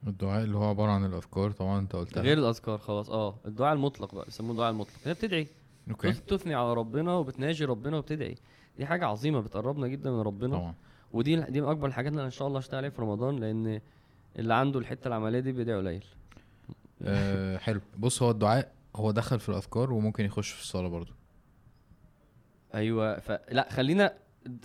الدعاء 0.07 0.45
اللي 0.45 0.57
هو 0.57 0.65
عبارة 0.65 0.91
عن 0.91 1.05
الأذكار 1.05 1.51
طبعا 1.51 1.79
أنت 1.79 1.97
قلتها. 1.97 2.23
غير 2.23 2.39
الأذكار 2.39 2.79
خلاص 2.79 3.11
آه 3.11 3.35
الدعاء 3.47 3.73
المطلق 3.75 4.15
بقى 4.15 4.25
بيسموه 4.25 4.51
الدعاء 4.53 4.71
المطلق. 4.71 4.95
انت 5.07 5.19
بتدعي. 5.19 5.47
okay. 5.91 6.09
بت- 6.11 6.31
تثني 6.31 6.55
على 6.55 6.75
ربنا 6.75 7.15
وبتناجي 7.15 7.65
ربنا 7.65 7.97
وبتدعي. 7.97 8.35
دي 8.79 8.87
حاجة 8.87 9.07
عظيمة 9.07 9.41
بتقربنا 9.41 9.89
جدا 9.89 10.11
من 10.11 10.21
ربنا. 10.21 10.57
طبعا. 10.57 10.75
ودي 11.13 11.37
دي 11.37 11.61
من 11.61 11.69
أكبر 11.69 11.87
الحاجات 11.89 12.11
اللي 12.11 12.19
أنا 12.21 12.27
إن 12.27 12.31
شاء 12.31 12.49
الله 12.49 12.59
اشتغل 12.59 12.77
عليها 12.79 12.91
في 12.91 13.03
رمضان 13.03 13.37
لأن 13.37 13.81
اللي 14.39 14.55
عنده 14.55 14.79
الحتة 14.79 15.09
العملية 15.09 15.41
دي 15.41 15.53
بيدعي 15.53 15.77
قليل. 15.79 16.05
أه 17.03 17.57
حلو. 17.59 17.81
بص 17.99 18.23
هو 18.23 18.31
الدعاء 18.31 18.73
هو 18.97 19.11
دخل 19.11 19.41
في 19.41 19.49
الأذكار 19.49 19.93
وممكن 19.93 20.25
يخش 20.25 20.51
في 20.51 20.63
الصلاة 20.63 20.89
برضو. 20.89 21.13
أيوه 22.75 23.19
فلا 23.19 23.69
خلينا 23.71 24.13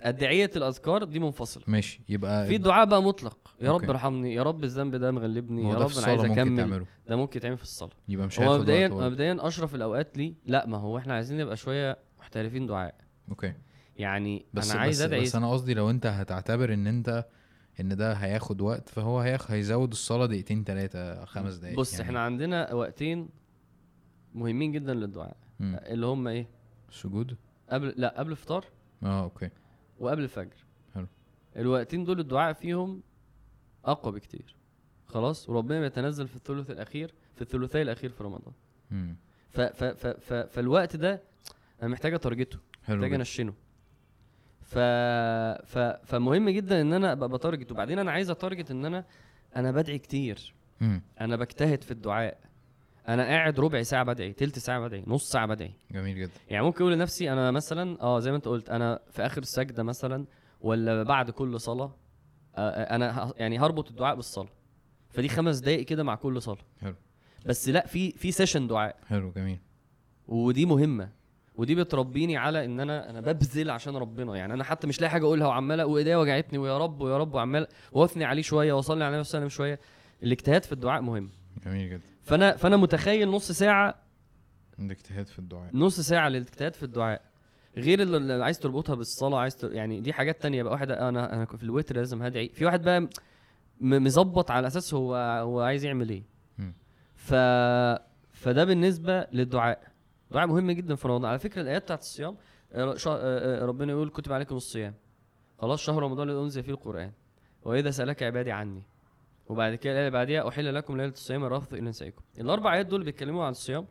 أدعية 0.02 0.50
الأذكار 0.56 1.04
دي 1.04 1.18
منفصلة. 1.18 1.64
ماشي 1.66 2.00
يبقى 2.08 2.46
في 2.46 2.58
دعاء 2.58 2.86
بقى 2.86 3.02
مطلق. 3.02 3.38
يا 3.60 3.68
رب 3.68 3.74
okay. 3.74 3.90
ارحمني 3.90 4.34
يا 4.34 4.42
رب 4.42 4.64
الذنب 4.64 4.96
ده 4.96 5.10
مغلبني 5.10 5.62
يا 5.62 5.68
رب 5.68 5.74
أنا 5.74 5.82
عايز 5.82 5.98
الصلاة 5.98 6.34
تعمله. 6.34 6.86
ده 7.08 7.16
ممكن 7.16 7.38
يتعمل 7.38 7.56
في 7.56 7.62
الصلاة. 7.62 7.92
يبقى 8.08 8.26
مش 8.26 8.40
هو 8.40 8.58
مبدئيا. 8.58 8.88
مبدئيا 8.88 9.36
أشرف 9.40 9.74
الأوقات 9.74 10.18
ليه؟ 10.18 10.34
لأ 10.46 10.66
ما 10.66 10.76
هو 10.76 10.98
إحنا 10.98 11.14
عايزين 11.14 11.38
نبقى 11.38 11.56
شوية 11.56 11.98
محترفين 12.18 12.66
دعاء. 12.66 12.94
okay. 13.28 13.54
يعني 13.96 14.46
بس 14.54 14.70
أنا 14.70 14.80
عايز 14.80 15.02
بس, 15.02 15.06
أدعي 15.06 15.20
بس 15.20 15.36
أنا 15.36 15.52
قصدي 15.52 15.74
لو 15.74 15.90
أنت 15.90 16.06
هتعتبر 16.06 16.74
إن 16.74 16.86
انت 16.86 17.26
إن 17.80 17.96
ده 17.96 18.12
هياخد 18.12 18.60
وقت 18.60 18.88
فهو 18.88 19.20
هياخ 19.20 19.50
هيزود 19.50 19.90
الصلاة 19.90 20.26
دقيقتين 20.26 20.64
ثلاثة 20.64 21.24
خمس 21.24 21.54
دقايق. 21.54 21.78
بص 21.78 21.92
يعني. 21.92 22.04
إحنا 22.04 22.20
عندنا 22.20 22.74
وقتين 22.74 23.28
مهمين 24.34 24.72
جدا 24.72 24.94
للدعاء. 24.94 25.36
مم. 25.60 25.80
اللي 25.86 26.06
هم 26.06 26.28
إيه؟ 26.28 26.48
سجود؟ 26.90 27.36
قبل 27.70 27.94
لأ 27.96 28.14
قبل 28.18 28.30
الفطار. 28.30 28.64
آه 29.02 29.22
okay. 29.22 29.50
وقبل 30.00 30.22
الفجر. 30.22 30.56
حلو. 30.94 31.06
الوقتين 31.56 32.04
دول 32.04 32.20
الدعاء 32.20 32.52
فيهم 32.52 33.02
أقوى 33.84 34.12
بكتير. 34.12 34.54
خلاص؟ 35.06 35.48
وربنا 35.48 35.80
بيتنزل 35.80 36.28
في 36.28 36.36
الثلث 36.36 36.70
الأخير 36.70 37.14
في 37.34 37.42
الثلثي 37.42 37.82
الأخير 37.82 38.10
في 38.10 38.24
رمضان. 38.24 38.52
مم. 38.90 39.16
ف 39.50 39.60
ف 39.60 39.84
ف 39.84 40.06
ف 40.06 40.32
فالوقت 40.32 40.96
ده 40.96 41.22
أنا 41.82 41.90
محتاج 41.90 42.14
أ 42.14 42.19
target 42.19 42.48
ه. 42.48 42.58
حلو 42.84 42.96
محتاج. 42.96 43.14
أنشنه. 43.14 43.54
ف... 44.62 44.78
ف 45.66 45.78
فمهم 45.78 46.48
جدا 46.50 46.80
إن 46.80 46.92
أنا 46.92 47.12
أبقى 47.12 47.28
ب 47.28 47.34
target. 47.34 47.72
وبعدين 47.72 47.98
أنا 47.98 48.10
عايز 48.10 48.30
أ 48.30 48.36
target 48.36 48.70
إن 48.70 48.84
أنا 48.84 49.04
أنا 49.56 49.70
بدعي 49.70 49.98
كتير. 49.98 50.54
مم. 50.80 51.02
أنا 51.20 51.36
بجتهد 51.36 51.82
في 51.82 51.90
الدعاء. 51.90 52.38
أنا 53.08 53.22
قاعد 53.22 53.60
ربع 53.60 53.82
ساعة 53.82 54.04
بدعي 54.04 54.32
تلت 54.32 54.58
ساعة 54.58 54.80
بدعي 54.80 55.04
نص 55.06 55.30
ساعة 55.30 55.46
بدعي. 55.46 55.72
جميل 55.90 56.16
جدا. 56.16 56.30
يعني 56.50 56.64
ممكن 56.64 56.80
أقول 56.84 56.92
لنفسي 56.92 57.32
أنا 57.32 57.50
مثلا 57.50 58.02
آه 58.02 58.20
زي 58.20 58.30
ما 58.30 58.36
أنت 58.36 58.48
قلت 58.48 58.70
أنا 58.70 58.98
في 59.10 59.26
آخر 59.26 59.42
السجدة 59.42 59.82
مثلا 59.82 60.24
ولا 60.60 61.02
بعد 61.02 61.30
كل 61.30 61.60
صلاة 61.60 61.94
آه 62.56 62.60
آه، 62.60 62.94
أنا 62.96 63.32
يعني 63.36 63.58
هربط 63.58 63.88
الدعاء 63.90 64.16
بالصلاة. 64.16 64.48
فدي 65.10 65.28
خمس 65.28 65.58
دقائق 65.58 65.84
كده 65.86 66.02
مع 66.02 66.14
كل 66.14 66.42
صلاة. 66.42 66.58
حلو. 66.80 66.94
بس 67.46 67.68
لا 67.68 67.86
في 67.86 68.10
في 68.10 68.32
سيشن 68.32 68.66
دعاء. 68.66 68.96
حلو 69.06 69.32
جميل. 69.36 69.58
ودي 70.28 70.66
مهمة. 70.66 71.08
ودي 71.54 71.74
بتربيني 71.74 72.36
على 72.36 72.64
إن 72.64 72.80
أنا 72.80 73.10
أنا 73.10 73.20
ببذل 73.20 73.70
عشان 73.70 73.96
ربنا. 73.96 74.36
يعني 74.36 74.54
أنا 74.54 74.64
حتى 74.64 74.86
مش 74.86 75.00
لاقي 75.00 75.10
حاجة 75.10 75.24
أقولها 75.24 75.46
وعمال 75.46 75.82
وإيديا 75.82 76.16
وجعتني 76.16 76.58
ويا 76.58 76.78
رب 76.78 77.00
ويا 77.00 77.18
رب 77.18 77.34
وعمال 77.34 77.66
واثني 77.92 78.24
عليه 78.24 78.42
شوية 78.42 78.72
وأصلي 78.72 79.04
على 79.04 79.14
النبي 79.14 79.24
صلى 79.24 79.38
الله 79.38 79.44
عليه 79.44 79.54
وسلم 79.54 79.56
شوية. 79.56 79.80
الاجتهاد 80.22 80.64
في 80.64 80.72
الدعاء 80.72 81.02
مهم. 81.02 81.30
جميل 81.64 81.90
جدا. 81.90 82.02
فانا 82.28 82.56
فأنا 82.56 82.76
متخيل 82.76 83.28
نص 83.28 83.52
ساعة 83.52 83.94
عندك 84.78 84.96
اجتهاد 84.96 85.26
في 85.26 85.38
الدعاء. 85.38 85.70
نص 85.74 86.00
ساعة 86.00 86.28
للاجتهاد 86.28 86.74
في 86.74 86.82
الدعاء. 86.82 87.22
غير 87.76 88.02
اللي 88.02 88.44
عايز 88.44 88.58
تربطها 88.58 88.94
بالصلاة 88.94 89.38
عايز 89.38 89.56
تر... 89.56 89.72
يعني 89.72 90.00
دي 90.00 90.12
حاجات 90.12 90.42
تانية 90.42 90.62
بقى. 90.62 90.72
واحد 90.72 90.90
أنا 90.90 91.34
أنا 91.34 91.44
في 91.44 91.62
الوتر 91.62 91.96
لازم 91.96 92.22
هدعي. 92.22 92.48
في 92.48 92.64
واحد 92.64 92.82
بقى 92.82 93.08
مظبط 93.80 94.50
على 94.50 94.66
أساس 94.66 94.94
هو 94.94 95.14
هو 95.42 95.60
عايز 95.60 95.84
يعمل 95.84 96.08
إيه. 96.10 96.22
ف 97.14 97.34
فده 98.32 98.64
بالنسبة 98.64 99.26
للدعاء. 99.32 99.92
دعاء 100.30 100.46
مهم 100.46 100.70
جدا 100.70 100.94
في 100.94 101.08
رمضان. 101.08 101.30
على 101.30 101.38
فكرة 101.38 101.62
الآيات 101.62 101.82
بتاعت 101.82 102.00
الصيام 102.00 102.36
آه، 102.72 102.94
آه، 103.06 103.62
آه، 103.62 103.64
ربنا 103.64 103.92
يقول 103.92 104.08
كتب 104.08 104.32
عليكم 104.32 104.56
الصيام. 104.56 104.94
خلاص 105.58 105.82
شهر 105.82 106.02
رمضان 106.02 106.28
الذي 106.30 106.40
انزل 106.40 106.62
فيه 106.62 106.72
القرآن. 106.72 107.12
وإذا 107.62 107.90
سألك 107.90 108.22
عبادي 108.22 108.52
عني 108.52 108.82
وبعد 109.48 109.74
كده 109.74 109.92
الايه 109.92 110.06
اللي 110.06 110.18
بعديها 110.18 110.48
أحل 110.48 110.74
لكم 110.74 110.96
ليلة 110.96 111.12
الصيام 111.12 111.44
الرفث 111.44 111.72
إلى 111.74 111.80
نسائكم 111.80 112.22
الأربع 112.40 112.74
آيات 112.74 112.86
دول 112.86 113.04
بيتكلموا 113.04 113.44
عن 113.44 113.50
الصيام. 113.50 113.86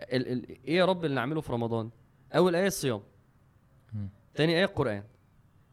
ال 0.00 0.32
ال 0.32 0.48
إيه 0.64 0.76
يا 0.76 0.84
رب 0.84 1.04
اللي 1.04 1.14
نعمله 1.16 1.40
في 1.40 1.52
رمضان؟ 1.52 1.90
أول 2.32 2.56
آية 2.56 2.66
الصيام. 2.66 3.00
تاني 4.34 4.56
آية 4.58 4.64
القرآن. 4.64 5.02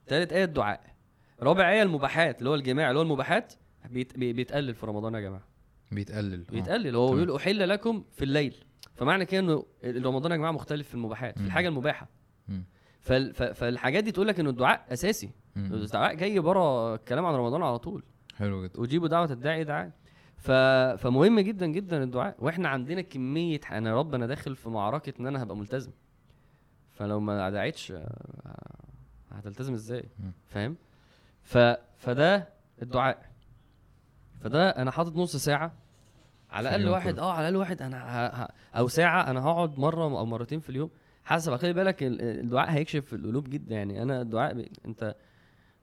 تالت 0.07 0.33
آية 0.33 0.43
الدعاء. 0.43 0.95
رابع 1.41 1.71
آية 1.71 1.81
المباحات 1.83 2.39
اللي 2.39 2.49
هو 2.49 2.55
الجماع 2.55 2.89
اللي 2.89 2.99
هو 2.99 3.03
المباحات 3.03 3.53
بيت 3.89 4.17
بي- 4.17 4.33
بيتقلل 4.33 4.75
في 4.75 4.85
رمضان 4.85 5.13
يا 5.13 5.19
جماعة. 5.19 5.47
بيتقلل. 5.91 6.45
آه. 6.49 6.51
بيتقلل. 6.51 6.95
هو. 6.95 7.11
بيقول 7.15 7.35
أحل 7.35 7.69
لكم 7.69 8.03
في 8.11 8.25
الليل. 8.25 8.55
فمعنى 8.95 9.25
كده 9.25 9.39
إنه 9.39 9.65
رمضان 9.85 10.31
يا 10.31 10.37
جماعة 10.37 10.51
مختلف 10.51 10.87
في 10.87 10.93
المباحات 10.95 11.39
في. 11.39 11.45
الحاجة 11.45 11.67
المباحة. 11.67 12.09
فالحاجات 13.53 14.03
دي 14.03 14.11
تقول 14.11 14.27
لك 14.27 14.39
إنه 14.39 14.49
الدعاء 14.49 14.85
أساسي. 14.93 15.29
الدعاء 15.57 16.13
جاي 16.13 16.39
بره 16.39 16.95
الكلام 16.95 17.25
عن 17.25 17.33
رمضان 17.35 17.61
على 17.61 17.79
طول. 17.79 18.03
حلو 18.37 18.63
جدا. 18.63 18.83
اجيبوا 18.83 19.07
دعوة 19.07 19.31
الداعي 19.31 19.63
دعاء 19.63 19.91
ف... 20.37 20.51
فمهم 21.01 21.39
جدا 21.39 21.65
جدا 21.65 22.03
الدعاء. 22.03 22.35
وإحنا 22.39 22.69
عندنا 22.69 23.01
كمية 23.01 23.59
أنا 23.71 23.89
يا 23.89 23.95
رب 23.95 24.15
أنا 24.15 24.27
داخل 24.27 24.55
في 24.55 24.69
معركة 24.69 25.13
إن 25.19 25.27
أنا 25.27 25.43
هبقى 25.43 25.57
ملتزم. 25.57 25.91
فلو 26.91 27.19
ما 27.19 27.49
دعيتش 27.49 27.91
آه، 27.91 28.77
هتلتزم 29.31 29.73
إزاي. 29.73 30.03
فاهم؟ 30.47 30.75
ف... 31.43 31.57
فده 31.97 32.49
الدعاء. 32.81 33.29
فده 34.41 34.69
أنا 34.69 34.91
حاطط 34.91 35.15
نص 35.15 35.35
ساعة. 35.35 35.73
على 36.51 36.69
الأقل 36.69 36.89
واحد. 36.89 37.19
آه 37.19 37.31
على 37.33 37.49
الأقل 37.49 37.55
واحد 37.55 37.81
أنا 37.81 37.97
ه... 37.97 38.43
ه... 38.43 38.49
أو 38.75 38.87
ساعة 38.87 39.29
أنا 39.29 39.43
هقعد 39.43 39.79
مرة 39.79 40.03
أو 40.03 40.25
مرتين 40.25 40.59
في 40.59 40.69
اليوم. 40.69 40.89
حسب 41.23 41.55
خلي 41.55 41.73
بالك 41.73 42.03
ال- 42.03 42.21
الدعاء 42.21 42.71
هيكشف 42.71 43.13
القلوب 43.13 43.49
جدا 43.49 43.75
يعني. 43.75 44.01
أنا 44.01 44.21
الدعاء 44.21 44.53
ب... 44.53 44.67
أنت 44.85 45.15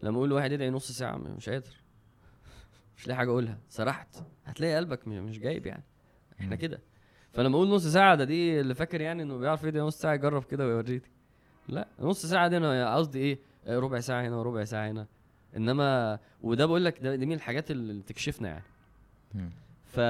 لما 0.03 0.17
أقول 0.17 0.31
لواحد 0.31 0.53
ادعي 0.53 0.71
نص 0.71 0.93
ساعة 0.93 1.17
مش 1.17 1.49
قادر. 1.49 1.80
مش 3.01 3.07
لاقي 3.09 3.17
حاجة 3.17 3.31
أقولها. 3.31 3.59
سرحت. 3.69 4.17
هتلاقي 4.45 4.77
قلبك 4.77 5.09
مش 5.09 5.39
جايب 5.39 5.67
يعني. 5.67 5.83
إحنا. 6.41 6.57
كده. 6.57 6.81
فلما 7.33 7.57
أقول 7.57 7.69
نص 7.69 7.87
ساعة 7.87 8.15
ده 8.15 8.25
دي 8.25 8.61
اللي 8.61 8.75
فاكر 8.75 9.01
يعني 9.01 9.23
إنه 9.23 9.37
بيعرف 9.39 9.65
يدعي 9.65 9.83
نص 9.83 9.97
ساعة 9.99 10.15
يجرب 10.15 10.45
كده 10.45 10.67
ويوريني 10.67 11.03
لا 11.69 11.89
نص 12.01 12.27
ساعة 12.27 12.49
دي 12.49 12.57
أنا 12.57 12.97
قصدي 12.97 13.19
إيه؟ 13.19 13.39
آه، 13.67 13.79
ربع 13.79 14.01
ساعة 14.01 14.23
هنا 14.23 14.37
وربع 14.37 14.65
ساعة 14.65 14.91
هنا. 14.91 15.07
إنما 15.57 16.19
وده 16.43 16.67
بقول 16.67 16.85
لك 16.85 17.03
ده 17.03 17.17
دي 17.17 17.27
من 17.27 17.33
الحاجات 17.33 17.71
اللي 17.71 18.03
تكشفنا 18.03 18.49
يعني. 18.49 18.65
ف... 19.85 20.01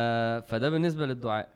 فده 0.51 0.70
بالنسبة 0.70 1.07
للدعاء. 1.07 1.49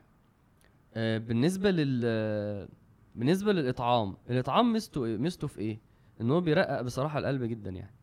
آه، 0.95 1.19
بالنسبة 1.19 1.71
لل 1.71 2.69
بالنسبة 3.15 3.53
للإطعام. 3.53 4.17
الإطعام 4.31 4.73
ميزته 4.73 5.05
إيه؟ 5.05 5.17
ميزته 5.17 5.47
في 5.47 5.59
إيه؟ 5.61 5.79
إن 6.21 6.31
هو 6.31 6.41
بيرقق 6.41 6.81
بصراحة 6.83 7.19
القلب 7.19 7.43
جدا 7.43 7.71
يعني. 7.71 7.94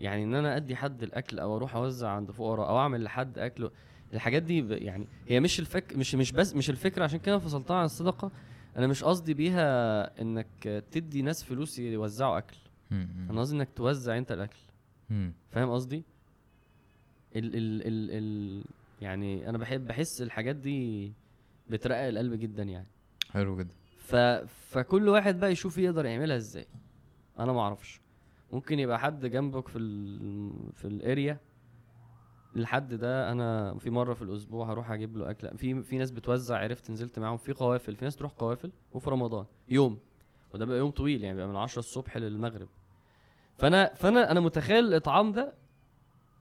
يعني 0.00 0.24
إن 0.24 0.34
أنا 0.34 0.56
أدي 0.56 0.76
حد 0.76 1.02
الأكل 1.02 1.38
أو 1.38 1.56
أروح 1.56 1.76
أوزع 1.76 2.08
عند 2.08 2.30
فقراء 2.30 2.68
أو 2.68 2.78
أعمل 2.78 3.04
لحد 3.04 3.38
اكل 3.38 3.70
الحاجات 4.14 4.42
دي 4.42 4.68
يعني 4.68 5.06
هي 5.28 5.40
مش 5.40 5.60
الفك 5.60 5.96
مش 5.96 6.14
مش 6.14 6.32
بس 6.32 6.54
مش 6.54 6.70
الفكرة 6.70 7.04
عشان 7.04 7.18
كده 7.18 7.38
فصلتها 7.38 7.76
عن 7.76 7.84
الصدقة 7.84 8.30
أنا 8.76 8.86
مش 8.86 9.04
قصدي 9.04 9.34
بيها 9.34 10.20
إنك 10.22 10.84
تدي 10.90 11.22
ناس 11.22 11.44
فلوس 11.44 11.78
يوزعوا 11.78 12.38
أكل. 12.38 12.56
أنا 13.30 13.40
قصدي 13.40 13.56
إنك 13.56 13.68
توزع 13.76 14.18
أنت 14.18 14.32
الأكل. 14.32 14.58
فاهم 15.50 15.70
قصدي؟ 15.70 16.02
ال 17.36 17.44
ال 17.56 17.82
ال 17.86 18.10
ال 18.10 18.64
يعني 19.02 19.48
أنا 19.48 19.58
بحب 19.58 19.86
بحس 19.86 20.22
الحاجات 20.22 20.56
دي 20.56 21.12
بترقق 21.70 22.06
القلب 22.06 22.34
جدا 22.34 22.62
يعني. 22.62 22.86
حلو 23.30 23.56
جدا. 23.58 23.74
ف 23.98 24.16
فكل 24.70 25.08
واحد 25.08 25.40
بقى 25.40 25.52
يشوف 25.52 25.78
يقدر 25.78 26.06
يعملها 26.06 26.36
إزاي. 26.36 26.66
أنا 27.38 27.52
ما 27.52 27.60
أعرفش. 27.60 28.00
ممكن 28.52 28.78
يبقى 28.78 28.98
حد 28.98 29.26
جنبك 29.26 29.68
في 29.68 29.78
ال 29.78 30.72
في 30.72 30.84
الاريا. 30.84 31.40
الحد 32.56 32.94
ده 32.94 33.32
أنا 33.32 33.78
في 33.78 33.90
مرة 33.90 34.14
في 34.14 34.22
الأسبوع 34.22 34.72
هروح 34.72 34.90
أجيب 34.90 35.16
له 35.16 35.30
أكل. 35.30 35.58
في 35.58 35.82
في 35.82 35.98
ناس 35.98 36.10
بتوزع 36.10 36.58
عرفت 36.58 36.90
نزلت 36.90 37.18
معاهم 37.18 37.36
في 37.36 37.52
قوافل 37.52 37.96
في 37.96 38.04
ناس 38.04 38.16
تروح 38.16 38.32
قوافل 38.32 38.72
وفي 38.92 39.10
رمضان. 39.10 39.44
يوم. 39.68 39.98
وده 40.54 40.64
بقى 40.64 40.78
يوم 40.78 40.90
طويل 40.90 41.24
يعني 41.24 41.36
بيبقى 41.36 41.48
من 41.48 41.56
10 41.56 41.78
الصبح 41.78 42.16
للمغرب. 42.16 42.68
فأنا 43.58 43.94
فأنا 43.94 44.30
أنا 44.30 44.40
متخيل 44.40 44.84
الاطعام 44.84 45.32
ده 45.32 45.54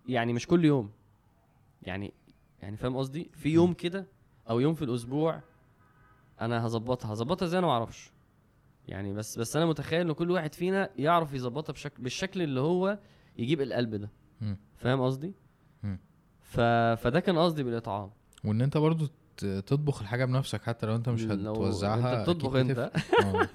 يعني 0.07 0.33
مش 0.33 0.47
كل 0.47 0.65
يوم. 0.65 0.91
يعني 1.83 2.13
يعني 2.61 2.77
فاهم 2.77 2.97
قصدي؟ 2.97 3.29
في 3.33 3.49
يوم 3.49 3.73
كده 3.73 4.07
أو 4.49 4.59
يوم 4.59 4.73
في 4.73 4.81
الأسبوع 4.85 5.41
أنا 6.41 6.65
هظبطها. 6.65 7.13
هظبطها 7.13 7.45
إزاي؟ 7.45 7.59
أنا 7.59 7.67
ما 7.67 7.73
أعرفش 7.73 8.11
يعني 8.87 9.13
بس 9.13 9.39
بس 9.39 9.55
أنا 9.55 9.65
متخيل 9.65 10.01
إن 10.01 10.11
كل 10.11 10.31
واحد 10.31 10.53
فينا 10.53 10.89
يعرف 10.97 11.33
يظبطها 11.33 11.73
بشكل 11.73 12.03
بالشكل 12.03 12.41
اللي 12.41 12.59
هو 12.59 12.99
يجيب 13.37 13.61
القلب 13.61 13.95
ده. 13.95 14.09
فاهم 14.77 15.01
قصدي. 15.01 15.33
ف... 16.41 16.59
فده 17.01 17.19
كان 17.19 17.37
قصدي 17.37 17.63
بالإطعام 17.63 18.09
وإن 18.43 18.61
أنت 18.61 18.77
برضو 18.77 19.07
تطبخ 19.37 20.01
الحاجة 20.01 20.25
بنفسك 20.25 20.61
حتى 20.61 20.85
لو 20.85 20.95
أنت 20.95 21.09
مش 21.09 21.23
هتوزعها 21.23 22.19
أنت 22.19 22.29
بتطبخ 22.29 22.55
أنت. 22.55 22.79
آه. 23.23 23.49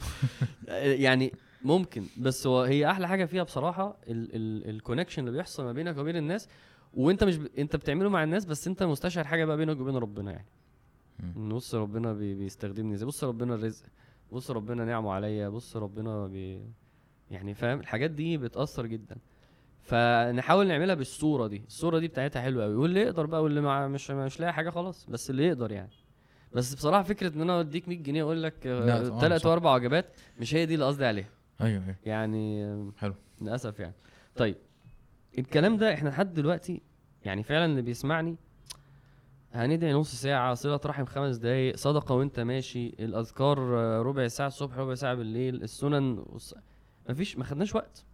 يعني 1.07 1.33
ممكن 1.65 2.05
بس 2.17 2.47
هو 2.47 2.63
هي 2.63 2.91
أحلى 2.91 3.09
حاجة 3.09 3.25
فيها 3.25 3.43
بصراحة 3.43 3.97
ال 4.09 4.20
connection 4.20 5.27
اللي 5.29 5.39
بيحصل 5.39 5.65
ما 5.65 5.73
بينك 5.73 5.97
وبين 5.97 6.17
الناس 6.17 6.49
وأنت 6.95 7.25
مش 7.25 7.37
ب... 7.37 7.47
أنت 7.59 7.77
بتعمله 7.77 8.11
مع 8.11 8.25
الناس 8.25 8.45
بس 8.45 8.67
أنت 8.67 8.83
مستشعر 8.83 9.25
حاجة 9.25 9.45
بقى 9.45 9.57
بينك 9.57 9.81
وبين 9.81 9.97
ربنا 9.97 10.33
يعني 10.33 10.47
بص 11.37 11.75
ربنا 11.75 12.13
بي... 12.13 12.35
بيستخدمني 12.35 12.95
إزاي 12.95 13.07
بص 13.07 13.25
ربنا 13.25 13.55
الرزق 13.55 13.85
بص 14.33 14.51
ربنا 14.51 14.85
نعمه 14.85 15.13
عليا 15.13 15.49
بص 15.49 15.77
ربنا 15.77 16.27
بي... 16.27 16.63
يعني 17.31 17.55
فاهم؟ 17.55 17.81
الحاجات 17.81 18.11
دي 18.11 18.39
بتأثر 18.39 18.87
جدا. 18.87 19.17
فنحاول 19.83 20.67
نعملها 20.67 20.95
بالصورة 20.95 21.47
دي. 21.47 21.63
الصورة 21.67 21.99
دي 21.99 22.09
بتاعتها 22.09 22.43
حلوة 22.43 22.65
قوي 22.65 22.75
واللي 22.75 23.01
يقدر 23.01 23.27
بقى 23.27 23.43
واللي 23.43 23.61
مع 23.61 23.89
مش 23.89 24.11
مش 24.11 24.41
لاقي 24.41 24.53
حاجة 24.53 24.71
خلاص. 24.71 25.07
بس 25.11 25.31
اللي 25.31 25.47
يقدر 25.47 25.73
يعني. 25.73 25.91
بس 26.53 26.75
بصراحة 26.75 27.03
فكرة 27.03 27.35
إن 27.35 27.41
أنا 27.41 27.61
اديك 27.61 27.89
100 27.89 27.99
جنيه 27.99 28.23
أقول 28.23 28.43
لك 28.43 28.55
ثلاث 29.21 29.41
صح. 29.43 29.47
واربع 29.51 29.75
وجبات 29.75 30.07
مش 30.41 30.55
هي 30.55 30.67
دي 30.67 30.75
اللي 30.75 30.87
قصدي 30.87 31.05
عليها. 31.05 31.29
أيوه 31.61 31.83
أيوه. 31.85 31.97
يعني 32.05 32.67
حلو. 32.99 33.15
للأسف 33.41 33.81
يعني. 33.81 33.95
طيب 34.37 34.57
الكلام 35.39 35.77
ده 35.77 35.95
إحنا 35.95 36.09
لحد 36.09 36.35
دلوقتي 36.35 36.83
يعني 37.25 37.43
فعلا 37.43 37.65
اللي 37.65 37.83
بيسمعني 37.83 38.37
هندعي 39.53 39.93
نص 39.93 40.15
ساعة 40.15 40.55
صلة 40.55 40.81
رحم 40.87 41.05
خمس 41.05 41.37
دقايق 41.37 41.77
صدقة 41.77 42.15
وانت 42.15 42.41
ماشي 42.41 42.87
الأذكار 42.87 43.59
آه، 43.79 44.03
ربع 44.03 44.29
ساعة 44.29 44.47
الصبح 44.47 44.79
ربع 44.79 44.95
ساعة 44.95 45.15
بالليل 45.15 45.63
السنن 45.63 46.19
والص... 46.27 46.55
مفيش 47.11 47.39
ما 47.39 47.45
خدناش 47.45 47.75
وقت. 47.75 48.05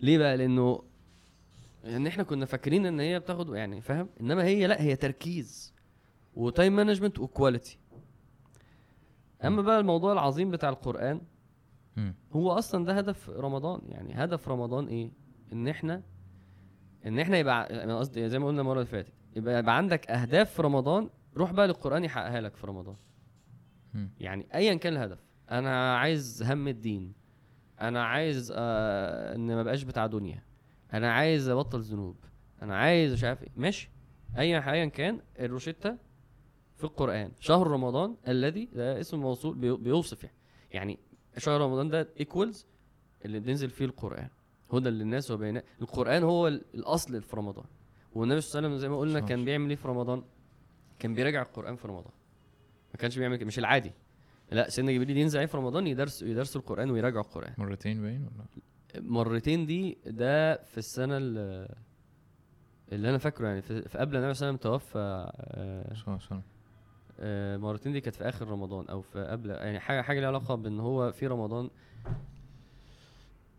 ليه 0.00 0.18
بقى؟ 0.18 0.36
لأنه 0.36 0.82
إن 1.84 2.06
إحنا 2.06 2.22
كنا 2.22 2.46
فاكرين 2.46 2.86
إن 2.86 3.00
هي 3.00 3.18
بتاخد 3.20 3.48
يعني 3.54 3.80
فاهم؟ 3.80 4.08
إنما 4.20 4.44
هي 4.44 4.66
لأ 4.66 4.82
هي 4.82 4.96
تركيز 4.96 5.74
و 6.34 6.42
time 6.42 6.76
management 6.76 7.18
و 7.18 7.26
quality 7.26 7.78
أما 9.44 9.62
بقى 9.62 9.80
الموضوع 9.80 10.12
العظيم 10.12 10.50
بتاع 10.50 10.68
القرآن 10.68 11.20
مم. 11.96 12.14
هو 12.32 12.50
أصلا 12.52 12.84
ده 12.84 12.92
هدف 12.98 13.30
رمضان. 13.30 13.80
يعني 13.88 14.14
هدف 14.24 14.48
رمضان 14.48 14.86
إيه؟ 14.86 15.10
إن 15.52 15.68
إحنا 15.68 16.02
إن 17.06 17.18
إحنا 17.18 17.38
يبقى 17.38 17.84
أنا 17.84 17.98
قصدي 17.98 18.28
زي 18.28 18.38
ما 18.38 18.46
قلنا 18.46 18.60
المرة 18.60 18.74
اللي 18.74 18.86
فاتت 18.86 19.12
يبقى 19.38 19.58
يبقى 19.58 19.76
عندك 19.76 20.10
أهداف 20.10 20.50
في 20.54 20.62
رمضان 20.62 21.10
روح 21.36 21.52
بقى 21.52 21.66
للقرآن 21.66 22.04
يحققها 22.04 22.40
لك 22.40 22.56
في 22.56 22.66
رمضان. 22.66 22.96
يعني 24.20 24.46
ايا 24.54 24.74
كان 24.74 24.92
الهدف 24.92 25.18
أنا 25.50 25.96
عايز 25.98 26.42
هم 26.42 26.68
الدين 26.68 27.12
أنا 27.80 28.04
عايز 28.04 28.52
آه 28.56 29.34
إن 29.34 29.46
ما 29.46 29.62
بقاش 29.62 29.82
بتاع 29.82 30.06
دنيا 30.06 30.42
أنا 30.92 31.12
عايز 31.12 31.48
أبطل 31.48 31.80
ذنوب 31.80 32.16
أنا 32.62 32.76
عايز 32.76 33.12
مش 33.12 33.24
عارف 33.24 33.42
إيه. 33.42 33.48
ماشي. 33.56 33.90
ايا 34.38 34.72
ايا 34.72 34.86
كان 34.86 35.20
الروشتة 35.38 35.96
في 36.76 36.84
القرآن. 36.84 37.32
شهر 37.40 37.66
رمضان 37.66 38.16
الذي 38.28 38.64
ده 38.72 39.00
اسم 39.00 39.20
موصول 39.20 39.54
بي- 39.54 39.76
بيوصف 39.76 40.24
يعني. 40.24 40.34
يعني 40.70 40.98
شهر 41.38 41.60
رمضان 41.60 41.88
ده 41.88 42.08
equals 42.20 42.66
اللي 43.24 43.40
بينزل 43.40 43.70
فيه 43.70 43.84
القرآن. 43.84 44.28
هدى 44.72 44.90
للناس 44.90 45.30
وبينات 45.30 45.64
القرآن 45.82 46.22
هو 46.22 46.48
ال- 46.48 46.64
الأصل 46.74 47.22
في 47.22 47.36
رمضان. 47.36 47.64
والنبي 48.18 48.40
صلى 48.40 48.58
الله 48.58 48.68
عليه 48.68 48.76
وسلم 48.76 48.80
زي 48.80 48.88
ما 48.88 48.98
قلنا. 48.98 49.20
كان 49.20 49.44
بيعمل 49.44 49.68
إيه 49.70 49.76
في 49.76 49.88
رمضان؟ 49.88 50.22
كان 50.98 51.14
بيراجع 51.14 51.42
القرآن 51.42 51.76
في 51.76 51.88
رمضان. 51.88 52.12
ما 52.94 52.98
كانش 52.98 53.18
بيعمل 53.18 53.44
مش 53.44 53.58
العادي. 53.58 53.92
لا 54.52 54.70
سيدنا 54.70 54.92
جبريل 54.92 55.16
ينزل 55.16 55.38
عليه 55.38 55.46
في 55.48 55.56
رمضان؟ 55.56 55.86
يدرس 55.86 56.22
يدرس 56.22 56.56
القرآن 56.56 56.90
ويراجع 56.90 57.20
القرآن. 57.20 57.54
مرتين 57.58 58.02
باين 58.02 58.22
ولا؟ 58.22 58.44
مرتين 59.02 59.66
دي 59.66 59.98
ده 60.06 60.56
في 60.62 60.78
السنة 60.78 61.16
اللي, 61.16 61.74
اللي 62.92 63.10
أنا 63.10 63.18
فاكره 63.18 63.48
يعني 63.48 63.62
في, 63.62 63.88
في 63.88 63.98
قبل 63.98 64.16
النبي 64.16 64.34
صلى 64.34 64.48
الله 64.48 64.58
عليه 64.58 64.58
وسلم 64.58 64.72
توفى 64.72 65.32
آه، 65.36 65.94
آه، 67.20 67.56
مرتين 67.56 67.92
دي 67.92 68.00
كانت 68.00 68.16
في 68.16 68.28
آخر 68.28 68.48
رمضان 68.48 68.86
أو 68.88 69.00
في 69.00 69.24
قبل 69.24 69.50
يعني 69.50 69.80
حاجة 69.80 70.02
حاجة 70.02 70.20
ليها 70.20 70.28
علاقة 70.28 70.54
بإن 70.54 70.80
هو 70.80 71.12
في 71.12 71.26
رمضان. 71.26 71.70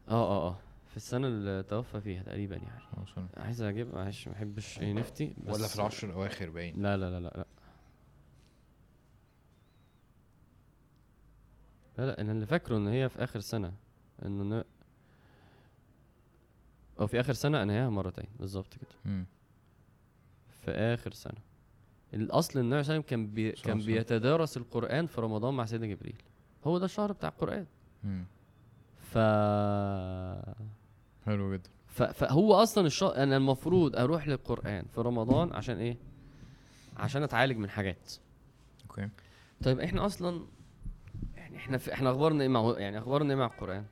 آه 0.10 0.12
آه 0.12 0.48
آه. 0.48 0.58
في 0.90 0.98
السنة 0.98 1.28
اللي 1.28 1.64
توفى 1.64 2.02
فيها 2.02 2.24
تقريبا 2.24 2.56
يعني. 2.56 2.82
صح 3.06 3.24
عايز 3.38 3.62
أجيب 3.62 3.96
معلش 3.96 4.28
ما 4.28 4.34
بحبش 4.34 4.80
نفتي 4.80 5.34
بس 5.38 5.56
ولا 5.56 5.68
في 5.68 5.76
العشر 5.76 6.08
الأواخر 6.10 6.50
باين. 6.50 6.82
لا 6.82 6.98
لا 6.98 7.10
لا 7.10 7.20
لا 7.20 7.28
لا. 7.38 7.46
لا 11.98 12.06
لا 12.06 12.22
أنا 12.22 12.32
اللي 12.32 12.46
فاكره 12.46 12.78
إن 12.78 12.88
هي 12.88 13.10
في 13.10 13.24
آخر 13.24 13.40
سنة 13.40 13.74
إنه 14.26 14.44
ن... 14.44 14.64
أو 17.00 17.08
في 17.08 17.20
آخر 17.20 17.34
سنة 17.34 17.64
أنهيها 17.64 17.90
مرتين 17.90 18.28
بالظبط 18.40 18.74
كده. 18.78 19.26
في 20.50 20.72
آخر 20.72 21.14
سنة. 21.14 21.42
الأصل 22.14 22.60
إن 22.60 22.66
النبي 22.66 22.84
صلى 22.84 22.96
الله 22.96 23.06
عليه 23.06 23.10
كان 23.10 23.28
بي... 23.28 23.52
كان. 23.52 23.80
بيتدارس 23.80 24.58
القرآن 24.58 25.06
في 25.06 25.22
رمضان 25.22 25.54
مع 25.54 25.66
سيدنا 25.66 25.88
جبريل. 25.88 26.22
هو 26.64 26.78
ده 26.78 26.86
الشهر 26.86 27.12
بتاع 27.12 27.30
القرآن. 27.30 27.66
ف 28.98 29.18
حلو 31.30 31.54
جدا. 31.54 31.70
فهو 31.88 32.54
أصلا 32.54 32.88
الشهر 32.88 33.16
أنا 33.16 33.38
المفروض 33.38 33.96
أروح 33.96 34.28
للقرآن 34.28 34.86
في 34.86 35.02
رمضان 35.02 35.54
عشان 35.54 35.78
إيه؟ 35.78 35.98
عشان 36.98 37.24
أتعالج 37.24 37.58
من 37.58 37.70
حاجات. 37.70 38.14
أوكي. 38.90 39.10
طيب 39.64 39.80
إحنا 39.80 40.06
أصلا 40.06 40.46
يعني 41.36 41.58
إحنا 41.58 41.78
في 41.78 41.94
إحنا 41.94 42.12
أخبارنا 42.12 42.42
إيه 42.42 42.48
مع 42.50 42.76
يعني 42.78 42.98
أخبارنا 42.98 43.34
إيه 43.34 43.40
مع 43.40 43.46
القرآن؟ 43.46 43.86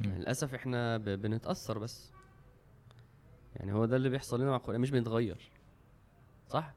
مم. 0.00 0.10
للأسف 0.10 0.54
إحنا 0.54 0.96
ب... 0.96 1.04
بنتأثر 1.04 1.78
بس. 1.78 2.12
يعني 3.56 3.72
هو 3.72 3.84
ده 3.84 3.96
اللي 3.96 4.08
بيحصل 4.08 4.40
لنا 4.40 4.50
مع 4.50 4.56
القرآن 4.56 4.80
مش 4.80 4.90
بنتغير. 4.90 5.50
صح؟ 6.48 6.74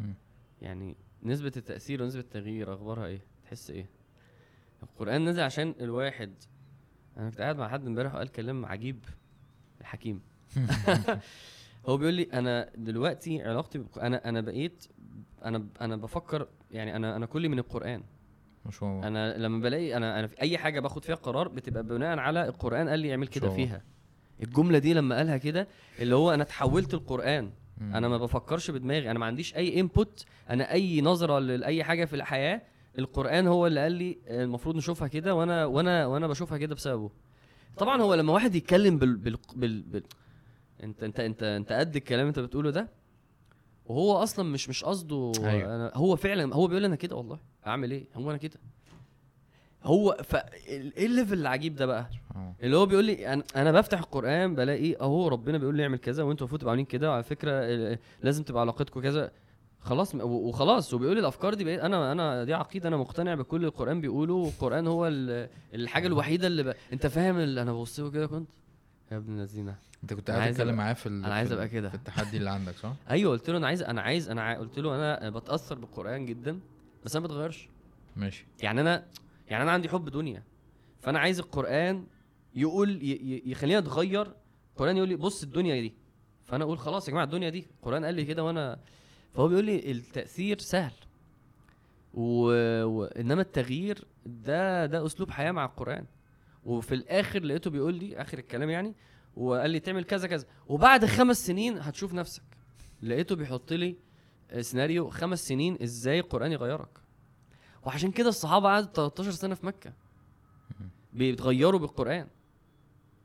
مم. 0.00 0.14
يعني 0.62 0.96
نسبة 1.22 1.52
التأثير 1.56 2.02
ونسبة 2.02 2.20
التغيير 2.20 2.74
أخبارها 2.74 3.06
إيه؟ 3.06 3.20
تحس 3.44 3.70
إيه؟ 3.70 3.86
القرآن 4.82 5.28
نزل 5.28 5.42
عشان 5.42 5.74
الواحد 5.80 6.34
أنا 7.18 7.30
كنت 7.30 7.40
قاعد 7.40 7.58
مع 7.58 7.68
حد 7.68 7.86
امبارح 7.86 8.14
وقال 8.14 8.28
كلام 8.28 8.66
عجيب 8.66 9.04
الحكيم. 9.80 10.20
هو 11.88 11.96
بيقول 11.96 12.14
لي 12.14 12.22
أنا 12.32 12.70
دلوقتي 12.76 13.42
علاقتي 13.42 13.78
بالق- 13.78 13.98
أنا 13.98 14.28
أنا 14.28 14.40
بقيت 14.40 14.84
أنا 15.44 15.66
أنا 15.80 15.96
بفكر 15.96 16.48
يعني 16.70 16.96
أنا 16.96 17.16
أنا 17.16 17.26
كلي 17.26 17.48
من 17.48 17.58
القرآن. 17.58 18.02
ما 18.64 18.70
شاء 18.70 18.88
الله. 18.88 19.08
أنا 19.08 19.38
لما 19.38 19.60
بلاقي 19.62 19.96
أنا 19.96 20.18
أنا 20.18 20.26
في 20.26 20.40
أي 20.42 20.58
حاجة 20.58 20.80
باخد 20.80 21.04
فيها 21.04 21.14
قرار 21.14 21.48
بتبقى 21.48 21.82
بناء 21.82 22.18
على 22.18 22.48
القرآن 22.48 22.88
قال 22.88 23.00
لي 23.00 23.10
اعمل 23.10 23.26
كده. 23.26 23.50
فيها. 23.50 23.82
الجملة 24.42 24.78
دي 24.78 24.94
لما 24.94 25.16
قالها 25.16 25.36
كده 25.36 25.68
اللي 25.98 26.14
هو 26.16 26.34
أنا 26.34 26.44
تحولت 26.44 26.94
القرآن. 26.94 27.50
أنا 27.80 28.08
ما 28.08 28.18
بفكرش 28.18 28.70
بدماغي 28.70 29.10
أنا 29.10 29.18
ما 29.18 29.26
عنديش 29.26 29.56
أي 29.56 29.80
انبوت 29.80 30.24
أنا 30.50 30.72
أي 30.72 31.00
نظرة 31.00 31.38
لأي 31.38 31.84
حاجة 31.84 32.04
في 32.04 32.16
الحياة 32.16 32.62
القرآن 32.98 33.46
هو 33.46 33.66
اللي 33.66 33.80
قال 33.80 33.92
لي 33.92 34.18
المفروض 34.28 34.76
نشوفها 34.76 35.08
كده 35.08 35.34
وأنا 35.34 35.64
وأنا 35.66 36.06
وأنا 36.06 36.26
بشوفها 36.26 36.58
كده 36.58 36.74
بسببه. 36.74 37.10
طبعا 37.78 38.02
هو 38.02 38.14
لما 38.14 38.32
واحد 38.32 38.54
يتكلم 38.54 38.98
بال 38.98 39.16
بال 39.16 39.36
بال, 39.56 39.82
بال 39.82 40.02
أنت 40.82 41.02
أنت 41.02 41.20
أنت 41.20 41.42
أنت 41.42 41.72
قد 41.72 41.96
الكلام 41.96 42.26
أنت 42.26 42.38
بتقوله 42.38 42.70
ده؟ 42.70 42.88
وهو 43.86 44.12
أصلا 44.22 44.44
مش 44.50 44.68
مش 44.68 44.84
قصده. 44.84 45.32
أيوة. 45.44 45.76
أنا 45.76 45.90
هو 45.94 46.16
فعلا 46.16 46.54
هو 46.54 46.66
بيقول 46.66 46.84
أنا 46.84 46.96
كده 46.96 47.16
والله. 47.16 47.38
أعمل 47.66 47.90
إيه؟ 47.90 48.04
هو 48.16 48.30
أنا 48.30 48.38
كده. 48.38 48.60
هو 49.84 50.16
ف 50.24 50.34
إيه 50.36 51.06
ال 51.06 51.11
level 51.11 51.38
العجيب 51.38 51.74
ده 51.76 51.86
بقى؟ 51.86 52.10
آه. 52.36 52.54
اللي 52.62 52.76
هو 52.76 52.86
بيقول 52.86 53.04
لي 53.04 53.26
أنا 53.56 53.72
بفتح 53.72 53.98
القرآن 53.98 54.54
بلاقي 54.54 54.94
أهو 55.00 55.28
ربنا 55.28 55.58
بيقول 55.58 55.76
لي 55.76 55.82
اعمل 55.82 55.98
كذا 55.98 56.22
وأنتوا 56.22 56.44
المفروض 56.46 56.60
تبقوا 56.60 56.70
عاملين 56.70 56.86
كده 56.86 57.10
وعلى 57.10 57.22
فكرة 57.22 57.50
ال- 57.52 57.98
لازم 58.22 58.42
تبقى 58.44 58.60
علاقتكم 58.60 59.00
كذا. 59.00 59.30
خلاص 59.80 60.14
وخلاص 60.14 60.94
وبيقول 60.94 61.14
لي 61.14 61.20
الأفكار 61.20 61.54
دي 61.54 61.64
بقيت 61.64 61.80
أنا 61.80 62.12
أنا 62.12 62.44
دي 62.44 62.54
عقيدة 62.54 62.88
أنا 62.88 62.96
مقتنع 62.96 63.34
بكل 63.34 63.56
اللي 63.56 63.66
القرآن 63.68 64.00
بيقوله 64.00 64.34
والقرآن 64.34 64.86
هو 64.86 65.06
ال- 65.06 65.48
الحاجة 65.74 66.06
الوحيدة 66.06 66.46
اللي 66.46 66.62
ب... 66.62 66.74
أنت 66.92 67.06
فاهم 67.06 67.38
اللي 67.38 67.62
أنا 67.62 67.72
ببص 67.72 68.00
له 68.00 68.10
كده 68.10 68.26
كنت 68.26 68.48
يا 69.12 69.16
ابن 69.16 69.40
الذين 69.40 69.74
أنت 70.02 70.14
كنت 70.14 70.30
قاعد 70.30 70.52
تتكلم 70.52 70.74
معاه 70.74 70.92
في 70.92 71.08
أنا 71.08 71.34
عايز 71.34 71.52
أبقى 71.52 71.68
كده. 71.68 71.88
في 71.88 71.94
التحدي 71.94 72.36
اللي 72.36 72.50
عندك 72.50 72.74
صح؟ 72.76 72.92
أيوه 73.10 73.32
قلت 73.32 73.50
له 73.50 73.56
أنا 73.58 73.66
عايز 73.66 73.82
أنا 73.82 74.00
عايز 74.02 74.30
أنا. 74.30 74.58
قلت 74.58 74.78
له 74.78 74.94
أنا 74.94 75.30
بتأثر 75.30 75.74
بالقرآن 75.78 76.26
جدا 76.26 76.60
بس 77.04 77.16
أنا 77.16 77.20
ما 77.26 77.26
بتغيرش 77.32 77.68
ماشي 78.16 78.46
يعني 78.62 78.80
أنا 78.80 79.04
يعني 79.48 79.62
أنا 79.62 79.72
عندي 79.72 79.88
حب 79.88 80.08
دنيا 80.08 80.42
فأنا 81.00 81.18
عايز 81.18 81.38
القرآن 81.38 82.06
يقول 82.54 82.90
ي... 83.02 83.10
ي... 83.10 83.50
يخليني 83.50 83.78
أتغير 83.78 84.32
القرآن 84.72 84.96
يقول 84.96 85.08
لي 85.08 85.16
بص 85.16 85.42
الدنيا 85.42 85.80
دي 85.80 85.94
فأنا 86.44 86.64
أقول 86.64 86.78
خلاص 86.78 87.08
يا 87.08 87.12
جماعة 87.12 87.24
الدنيا 87.24 87.48
دي 87.50 87.66
القرآن 87.80 88.04
قال 88.04 88.14
لي 88.14 88.24
كده 88.24 88.44
وأنا 88.44 88.78
فهو 89.34 89.48
بيقول 89.48 89.64
لي 89.64 89.90
التأثير 89.90 90.58
سهل. 90.58 90.92
و... 92.14 92.50
و... 92.84 93.04
إنما 93.04 93.42
التغيير 93.42 94.06
ده 94.26 94.86
ده 94.86 95.06
أسلوب 95.06 95.30
حياة 95.30 95.52
مع 95.52 95.64
القرآن. 95.64 96.06
وفي 96.64 96.94
الآخر 96.94 97.42
لقيته 97.42 97.70
بيقول 97.70 97.94
لي 97.94 98.20
آخر 98.20 98.38
الكلام 98.38 98.70
يعني 98.70 98.94
وقال 99.36 99.70
لي 99.70 99.80
تعمل 99.80 100.04
كذا 100.04 100.28
كذا. 100.28 100.46
وبعد 100.66 101.04
خمس 101.04 101.46
سنين 101.46 101.78
هتشوف 101.78 102.14
نفسك. 102.14 102.42
لقيته 103.02 103.36
بيحط 103.36 103.72
لي 103.72 103.96
سيناريو 104.60 105.10
خمس 105.10 105.48
سنين 105.48 105.78
إزاي 105.82 106.18
القرآن 106.20 106.52
يغيرك. 106.52 106.98
وعشان 107.82 108.10
كده 108.10 108.28
الصحابة 108.28 108.68
قعدوا 108.68 108.88
13 108.92 109.30
سنة 109.30 109.54
في 109.54 109.66
مكة. 109.66 109.92
بيتغيروا 111.12 111.80
بالقرآن. 111.80 112.26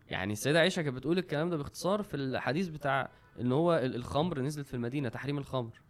يعني 0.10 0.34
السيدة 0.34 0.60
عائشة 0.60 0.82
كانت 0.82 0.96
بتقول 0.96 1.18
الكلام 1.18 1.50
ده 1.50 1.58
باختصار 1.58 2.04
في 2.04 2.18
الحديث 2.18 2.68
بتاع 2.68 3.12
إن 3.42 3.52
هو 3.52 3.74
ال- 3.76 3.96
الخمر 3.96 4.40
نزلت 4.42 4.68
في 4.68 4.74
المدينة 4.74 5.10
تحريم 5.10 5.38
الخمر. 5.38 5.82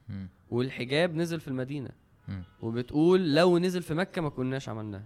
والحجاب 0.50 1.16
نزل 1.16 1.40
في 1.40 1.48
المدينة. 1.48 1.90
وبتقول 2.62 3.36
لو 3.36 3.58
نزل 3.58 3.82
في 3.82 3.94
مكة 3.94 4.22
ما 4.22 4.30
كناش 4.30 4.70
عملناه 4.70 5.04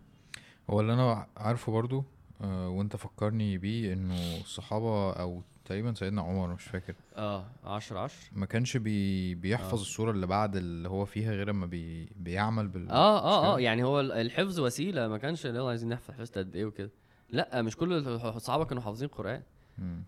هو 0.70 0.80
اللي 0.82 0.94
أنا 0.94 1.28
عارفه 1.38 1.72
برضو 1.72 2.04
آه 2.42 2.70
وأنت 2.70 2.96
فكرني 2.96 3.58
بيه 3.58 3.94
إنه 3.94 4.38
الصحابة 4.42 5.12
أو 5.14 5.42
تقريبا 5.66 5.94
سيدنا 5.94 6.22
عمر 6.22 6.54
مش 6.54 6.64
فاكر 6.64 6.94
آه 7.16 7.46
10 7.64 8.00
10 8.00 8.16
ما 8.32 8.46
كانش 8.46 8.78
بي 8.78 9.36
بيحفظ 9.36 9.78
آه. 9.78 9.82
الصورة 9.82 10.12
اللي 10.12 10.28
بعد 10.28 10.56
اللي 10.56 10.90
هو 10.90 11.06
فيها 11.06 11.32
غير 11.32 11.50
أما 11.50 11.66
بي 11.66 12.10
بيعمل 12.16 12.68
بال 12.68 12.90
آه 12.90 13.20
آه 13.20 13.56
آه؟ 13.56 13.60
يعني 13.60 13.84
هو 13.84 14.00
ال- 14.00 14.12
الحفظ 14.12 14.60
وسيلة 14.60 15.08
ما 15.08 15.18
كانش 15.18 15.46
اللي 15.46 15.60
هو 15.60 15.68
عايزين 15.70 15.90
نحفظ 15.90 16.14
حفظت 16.14 16.38
قد 16.38 16.56
إيه 16.56 16.66
وكده 16.66 16.92
لأ 17.30 17.62
مش 17.62 17.78
كل 17.78 17.94
الصحابه 18.08 18.66
كانوا 18.66 18.84
حافظين 18.84 19.08
قرآن. 19.08 19.42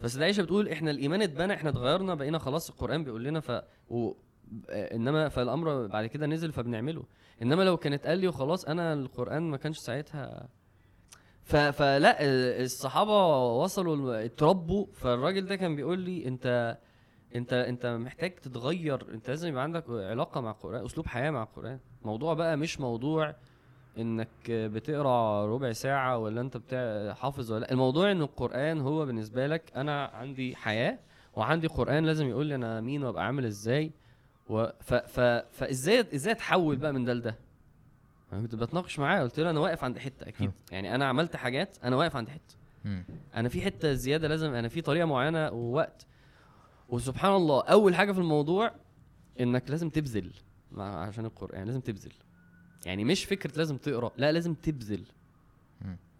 بس 0.01 0.17
عائشه 0.17 0.43
بتقول 0.43 0.69
إحنا 0.69 0.91
الإيمان 0.91 1.21
اتبنى 1.21 1.53
إحنا 1.53 1.69
اتغيرنا 1.69 2.15
بقينا 2.15 2.39
خلاص 2.39 2.69
القرآن 2.69 3.03
بيقول 3.03 3.23
لنا 3.23 3.39
ف 3.39 3.51
و... 3.89 4.11
آه، 4.69 4.95
إنما 4.95 5.29
فالأمر 5.29 5.87
بعد 5.87 6.05
كده 6.05 6.25
نزل 6.27 6.51
فبنعمله. 6.51 7.03
إنما 7.41 7.63
لو 7.63 7.77
كانت 7.77 8.07
قال 8.07 8.17
لي 8.19 8.27
وخلاص 8.27 8.65
أنا 8.65 8.93
القرآن 8.93 9.43
ما 9.43 9.57
كانش 9.57 9.77
ساعتها. 9.77 10.47
ف... 11.43 11.55
فلا 11.55 12.21
ال- 12.23 12.63
الصحابة 12.63 13.37
وصلوا 13.53 14.25
اتربوا. 14.25 14.85
فالراجل 14.93 15.45
ده 15.45 15.55
كان 15.55 15.75
بيقول 15.75 15.99
لي 15.99 16.27
أنت 16.27 16.77
أنت 17.35 17.53
أنت 17.53 17.85
محتاج 17.85 18.35
تتغير. 18.35 19.13
أنت 19.13 19.29
لازم 19.29 19.47
يبقى 19.49 19.63
عندك 19.63 19.85
علاقة 19.89 20.41
مع 20.41 20.51
القران 20.51 20.85
أسلوب 20.85 21.07
حياة 21.07 21.31
مع 21.31 21.43
القران 21.43 21.79
موضوع 22.01 22.33
بقى 22.33 22.57
مش 22.57 22.79
موضوع 22.79 23.35
إنك 24.01 24.27
بتقرأ 24.49 25.45
ربع 25.45 25.71
ساعة 25.73 26.17
ولا 26.17 26.41
أنت 26.41 26.57
بتاع 26.57 27.13
حافظ 27.13 27.51
ولا 27.51 27.59
لأ. 27.59 27.71
الموضوع 27.71 28.11
إن 28.11 28.21
القرآن 28.21 28.81
هو 28.81 29.05
بالنسبة 29.05 29.47
لك 29.47 29.71
أنا 29.75 30.05
عندي 30.05 30.55
حياة 30.55 30.99
وعندي 31.35 31.67
قرآن 31.67 32.05
لازم 32.05 32.27
يقول 32.27 32.45
لي 32.45 32.55
أنا 32.55 32.81
مين 32.81 33.03
وأبقى 33.03 33.25
عامل 33.25 33.45
إزاي 33.45 33.91
و... 34.49 34.65
ف... 34.81 34.93
ف... 34.93 35.19
فإزاي 35.51 36.05
إزاي 36.15 36.33
أتحول 36.33 36.75
بقى 36.75 36.93
من 36.93 37.05
ده 37.05 37.13
لده؟ 37.13 37.35
أنا 38.33 38.41
كنت 38.41 38.55
بتناقش 38.55 38.99
معاه 38.99 39.21
قلت 39.21 39.39
له 39.39 39.49
أنا 39.49 39.59
واقف 39.59 39.83
عند 39.83 39.97
حتة 39.97 40.27
أكيد. 40.27 40.51
يعني 40.71 40.95
أنا 40.95 41.05
عملت 41.05 41.35
حاجات 41.35 41.77
أنا 41.83 41.95
واقف 41.95 42.15
عند 42.15 42.29
حتة. 42.29 42.55
أنا 43.35 43.49
في 43.49 43.61
حتة 43.61 43.93
زيادة 43.93 44.27
لازم 44.27 44.53
أنا 44.53 44.67
في 44.67 44.81
طريقة 44.81 45.05
معينة 45.05 45.51
ووقت. 45.51 46.05
وسبحان 46.89 47.35
الله 47.35 47.63
أول 47.63 47.95
حاجة 47.95 48.11
في 48.11 48.19
الموضوع 48.19 48.71
إنك 49.39 49.69
لازم 49.69 49.89
تبذل 49.89 50.31
عشان 50.77 51.25
القرآن 51.25 51.63
لازم 51.65 51.79
تبذل. 51.79 52.11
يعني 52.85 53.03
مش 53.05 53.25
فكرة 53.25 53.57
لازم 53.57 53.77
تقرأ 53.77 54.11
لا 54.17 54.31
لازم 54.31 54.53
تبذل. 54.53 55.03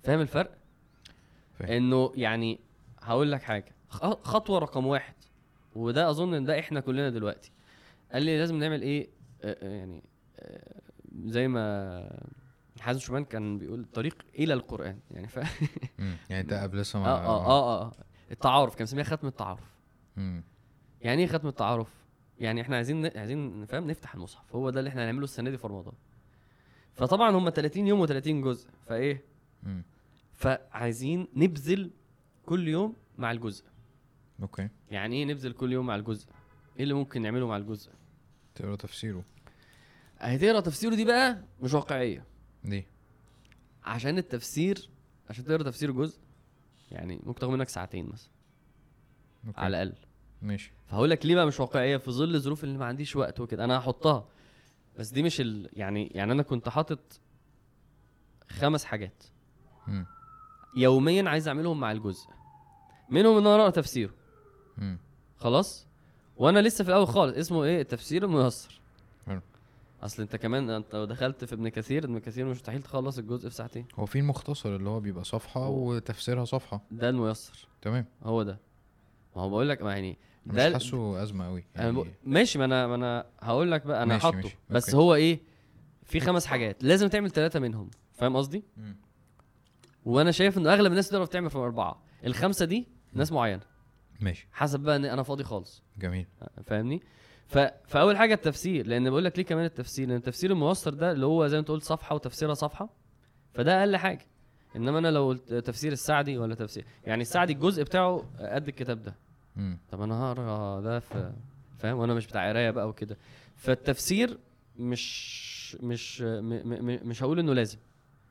فاهم 0.04 0.22
الفرق؟ 0.22 0.58
فاهم. 1.60 1.72
إنه 1.72 2.12
يعني 2.16 2.60
هقول 3.02 3.32
لك 3.32 3.42
حاجة 3.42 3.76
خطوة 4.24 4.60
رقم 4.60 4.86
واحد 4.86 5.14
وده 5.76 6.10
أظن 6.10 6.34
إن 6.34 6.46
ده 6.46 6.60
إحنا 6.60 6.80
كلنا 6.80 7.10
دلوقتي. 7.10 7.52
قال 8.12 8.24
لي 8.24 8.38
لازم 8.38 8.56
نعمل 8.60 8.82
إيه؟ 8.82 9.10
آه، 9.44 9.58
آه، 9.62 9.70
يعني 9.70 10.04
آه، 10.40 10.82
زي 11.26 11.48
ما 11.48 12.20
حازم 12.80 13.00
شومان 13.00 13.26
كان 13.26 13.58
بيقول 13.58 13.80
الطريق 13.80 14.26
إلى 14.40 14.54
القرآن. 14.54 15.00
يعني 15.12 15.28
ف... 15.28 15.38
يعني 16.30 16.42
انت 16.42 16.54
قبل 16.54 16.80
لسه 16.80 17.00
آه 17.00 17.08
آه 17.08 17.46
آه 17.46 17.82
آه 17.82 17.92
التعارف 18.32 18.76
كان 18.76 18.84
مسميها 18.84 19.04
ختم 19.04 19.28
التعارف. 19.28 19.64
يعني 21.02 21.22
إيه 21.22 21.28
ختم 21.28 21.48
التعارف؟ 21.48 21.88
يعني 22.40 22.62
إحنا 22.62 22.76
عايزين 22.76 23.18
عايزين 23.18 23.62
نفهم 23.62 23.88
نفتح 23.88 24.16
المصحف. 24.16 24.56
هو 24.56 24.70
ده 24.70 24.80
اللي 24.80 24.90
إحنا 24.90 25.04
هنعمله 25.04 25.24
السنة 25.24 25.50
دي 25.50 25.58
في 25.58 25.68
رمضان. 25.68 25.94
فطبعا 27.00 27.32
هم 27.32 27.50
30 27.50 27.88
يوم 27.88 28.08
و30 28.08 28.28
جزء 28.28 28.70
فإيه؟ 28.88 29.24
مم. 29.64 29.84
فعايزين 30.34 31.28
نبذل 31.36 31.92
كل 32.46 32.68
يوم 32.68 32.96
مع 33.18 33.32
الجزء. 33.32 33.66
okay. 34.42 34.70
يعني 34.92 35.16
إيه 35.16 35.26
نبذل 35.26 35.52
كل 35.54 35.72
يوم 35.74 35.86
مع 35.86 35.96
الجزء؟ 35.96 36.28
إيه 36.78 36.84
اللي 36.84 36.94
ممكن 36.94 37.22
نعمله 37.22 37.48
مع 37.48 37.58
الجزء؟ 37.58 37.92
تقرأ 38.56 38.76
تفسيره. 38.76 39.24
هتقرا 40.20 40.60
تفسيره 40.60 40.96
دي 40.96 41.06
بقى 41.06 41.44
مش 41.62 41.74
واقعية. 41.74 42.24
ليه؟ 42.64 42.86
عشان 43.84 44.18
التفسير 44.18 44.90
عشان 45.30 45.46
تقرأ 45.46 45.64
تفسير 45.64 45.92
جزء 45.92 46.20
يعني 46.92 47.20
ممكن 47.24 47.40
تاخد 47.40 47.54
منك 47.54 47.70
ساعتين 47.70 48.06
مثلا. 48.14 48.30
okay. 49.48 49.60
على 49.62 49.84
الأقل. 49.84 49.98
ماشي. 50.42 50.72
فهقول 50.88 51.10
لك 51.10 51.26
ليه 51.26 51.36
بقى 51.36 51.48
مش 51.48 51.60
واقعية؟ 51.60 51.98
في 51.98 52.12
ظل 52.12 52.36
الظروف 52.36 52.64
اللي 52.64 52.78
ما 52.78 52.86
عنديش 52.86 53.16
وقت 53.16 53.40
وكده. 53.40 53.64
أنا 53.64 53.78
هحطها. 53.78 54.28
بس 55.00 55.10
دي 55.10 55.24
مش 55.24 55.42
ال... 55.42 55.70
يعني 55.74 56.08
يعني 56.08 56.32
أنا 56.32 56.44
كنت 56.44 56.70
حاطط 56.70 57.00
خمس 58.50 58.86
حاجات. 58.86 59.24
مم. 59.88 60.06
يوميا 60.78 61.30
عايز 61.30 61.48
أعملهم 61.48 61.80
مع 61.80 61.92
الجزء. 61.92 62.28
منهم 63.10 63.38
إن 63.38 63.48
أنا 63.48 63.56
أقرأ 63.56 63.70
تفسيره. 63.70 64.14
مم. 64.78 64.98
خلاص؟ 65.38 65.88
وأنا 66.38 66.60
لسه 66.60 66.84
في 66.84 66.90
الأول 66.90 67.08
خالص. 67.08 67.38
اسمه 67.38 67.64
إيه؟ 67.64 67.82
التفسير 67.82 68.24
الميسر. 68.24 68.80
أصل 70.04 70.22
أنت 70.22 70.36
كمان 70.36 70.70
أنت 70.70 70.96
لو 70.96 71.06
دخلت 71.06 71.46
في 71.46 71.56
ابن 71.56 71.70
كثير. 71.70 72.04
ابن 72.06 72.20
كثير 72.20 72.46
مستحيل 72.46 72.82
تخلص 72.82 73.18
الجزء 73.18 73.50
في 73.50 73.56
ساعتين. 73.56 73.86
هو 73.96 74.06
في 74.06 74.20
المختصر 74.20 74.76
اللي 74.76 74.90
هو 74.90 75.00
بيبقى 75.00 75.24
صفحة 75.24 75.68
وتفسيرها 75.68 76.46
صفحة. 76.46 76.82
ده 76.92 77.10
الميسر. 77.10 77.68
تمام. 77.82 78.06
هو 78.24 78.44
ده. 78.44 78.60
ما 79.36 79.42
هو 79.42 79.50
بقول 79.50 79.70
لك 79.70 79.82
ما 79.82 80.16
يعني 80.58 80.76
مش 80.76 80.84
ده 80.84 80.86
حاسه 80.86 81.24
أزمة 81.24 81.46
قوي 81.46 81.66
أنا 81.78 81.92
بق- 81.92 82.08
ماشي 82.24 82.60
ما 82.60 82.66
أنا 82.66 82.88
ما 82.88 82.96
أنا 82.96 83.26
هقول 83.42 83.72
لك 83.72 83.86
بقى 83.86 84.04
أنا 84.04 84.14
ماشي، 84.14 84.24
حاطه. 84.24 84.36
ماشي، 84.38 84.56
بس 84.70 84.90
أوكي. 84.90 84.98
هو 84.98 85.16
إيه؟ 85.16 85.40
في 86.04 86.20
خمس 86.20 86.46
حاجات. 86.46 86.84
لازم 86.84 87.08
تعمل 87.08 87.32
ثلاثة 87.32 87.60
منهم 87.60 87.90
فاهم 88.14 88.36
قصدي. 88.38 88.64
وأنا 90.06 90.32
شايف 90.32 90.58
إن 90.58 90.68
أغلب 90.68 90.92
الناس 90.92 91.10
تقدر 91.10 91.26
تعمل 91.26 91.50
في 91.50 91.58
اربعه 91.58 92.04
الخمسة 92.26 92.66
دي 92.66 92.88
ناس 93.14 93.32
معينة. 93.32 93.62
ماشي. 94.22 94.48
حسب 94.52 94.80
بقى 94.80 94.96
إن 94.96 95.06
أنا 95.06 95.24
فاضي 95.24 95.44
خالص. 95.44 95.84
جميل. 95.98 96.26
فاهمني؟ 96.66 97.02
ف... 97.48 97.58
فأول 97.88 98.18
حاجة 98.18 98.34
التفسير 98.34 98.88
لأن 98.88 99.10
بقول 99.10 99.26
لك 99.26 99.38
ليه 99.38 99.46
كمان 99.46 99.66
التفسير؟ 99.66 100.08
لأن 100.08 100.18
التفسير 100.18 100.52
الميسر 100.52 100.94
ده 100.94 101.12
اللي 101.12 101.26
هو 101.26 101.48
زي 101.48 101.56
ما 101.58 101.60
أنت 101.60 101.68
قلت 101.70 101.84
صفحة 101.84 102.16
وتفسيرها 102.16 102.54
صفحة 102.54 102.90
فده 103.54 103.80
أقل 103.80 103.98
حاجة. 103.98 104.26
إنما 104.76 105.00
أنا 105.00 105.12
لو 105.12 105.28
قلت 105.28 105.54
تفسير 105.54 105.92
السعدي 105.92 106.38
ولا 106.38 106.56
تفسير 106.56 106.86
يعني 107.04 107.22
السعدي 107.22 107.54
الجزء 107.54 107.84
بتاعه 107.84 108.24
قد 108.40 108.68
الكتاب 108.68 109.02
ده. 109.04 109.16
مم. 109.56 109.78
طب 109.92 110.02
أنا 110.02 110.24
هقرا 110.24 110.82
ده 110.82 111.00
في 111.00 111.34
فاهم؟ 111.78 111.98
وأنا 111.98 112.14
مش 112.14 112.28
بتاع 112.28 112.50
قراية 112.50 112.72
بقى 112.72 112.90
وكده. 112.90 113.18
فالتفسير 113.56 114.40
مش 114.80 115.78
مش 115.84 116.22
م... 116.22 116.50
م... 116.86 117.00
مش 117.10 117.24
هقول 117.24 117.40
إنه 117.40 117.54
لازم. 117.54 117.78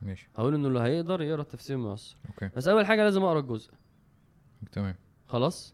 ماشي. 0.01 0.29
هقول 0.35 0.53
إنه 0.55 0.67
اللي 0.67 0.79
هيقدر 0.79 1.21
يقرا 1.21 1.41
التفسير 1.41 1.75
الميسر 1.75 2.17
أوكي. 2.29 2.49
بس 2.55 2.67
أول 2.67 2.85
حاجة 2.85 3.03
لازم 3.03 3.23
أقرأ 3.23 3.39
الجزء. 3.39 3.71
تمام. 4.71 4.95
خلاص؟ 5.27 5.73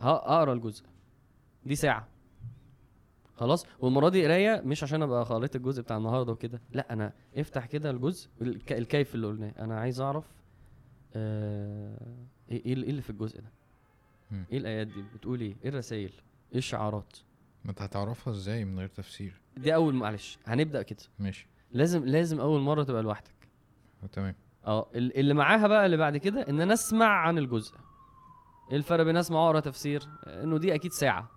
ها 0.00 0.10
اقرا 0.16 0.52
الجزء. 0.52 0.84
دي 1.66 1.74
ساعة. 1.74 2.08
خلاص؟ 3.36 3.66
والمرة 3.80 4.08
دي 4.08 4.24
قراية 4.24 4.62
مش 4.64 4.82
عشان 4.82 5.02
أبقى 5.02 5.24
قريت 5.24 5.56
الجزء 5.56 5.82
بتاع 5.82 5.96
النهارده 5.96 6.32
وكده. 6.32 6.60
لا 6.72 6.92
أنا 6.92 7.12
افتح 7.36 7.66
كده 7.66 7.90
الجزء 7.90 8.28
الك... 8.42 8.72
الكيف 8.72 9.14
اللي 9.14 9.26
قلناه. 9.26 9.52
أنا 9.58 9.80
عايز 9.80 10.00
أعرف 10.00 10.24
آه... 11.14 12.16
إيه 12.50 12.64
إيه 12.66 12.72
اللي 12.72 13.02
في 13.02 13.10
الجزء 13.10 13.40
ده؟ 13.40 13.50
إيه 14.52 14.58
الآيات 14.58 14.86
دي؟ 14.86 15.02
بتقول 15.14 15.40
إيه؟ 15.40 15.56
إيه 15.64 15.68
الرسائل؟ 15.70 16.12
إيه 16.52 16.58
الشعارات؟ 16.58 17.16
ما 17.64 17.70
أنت 17.70 17.82
هتعرفها 17.82 18.32
إزاي 18.32 18.64
من 18.64 18.78
غير 18.78 18.88
تفسير؟ 18.88 19.40
دي 19.56 19.74
أول 19.74 19.94
معلش 19.94 20.38
هنبدأ 20.46 20.82
كده. 20.82 20.98
ماشي. 21.18 21.46
لازم 21.72 22.04
لازم 22.04 22.40
أول 22.40 22.60
مرة 22.60 22.82
تبقى 22.82 23.02
لوحدك. 23.02 23.48
تمام. 24.12 24.34
آه 24.66 24.86
ال- 24.94 25.16
اللي 25.18 25.34
معاها 25.34 25.66
بقى 25.66 25.86
اللي 25.86 25.96
بعد 25.96 26.16
كده 26.16 26.40
إن 26.48 26.60
أنا 26.60 26.72
أسمع 26.72 27.06
عن 27.06 27.38
الجزء. 27.38 27.74
إيه 28.70 28.76
الفرق 28.76 29.04
بين 29.04 29.16
أسمع 29.16 29.38
وأقرأ 29.40 29.60
تفسير؟ 29.60 30.02
إنه 30.26 30.58
دي 30.58 30.74
أكيد 30.74 30.92
ساعة. 30.92 31.30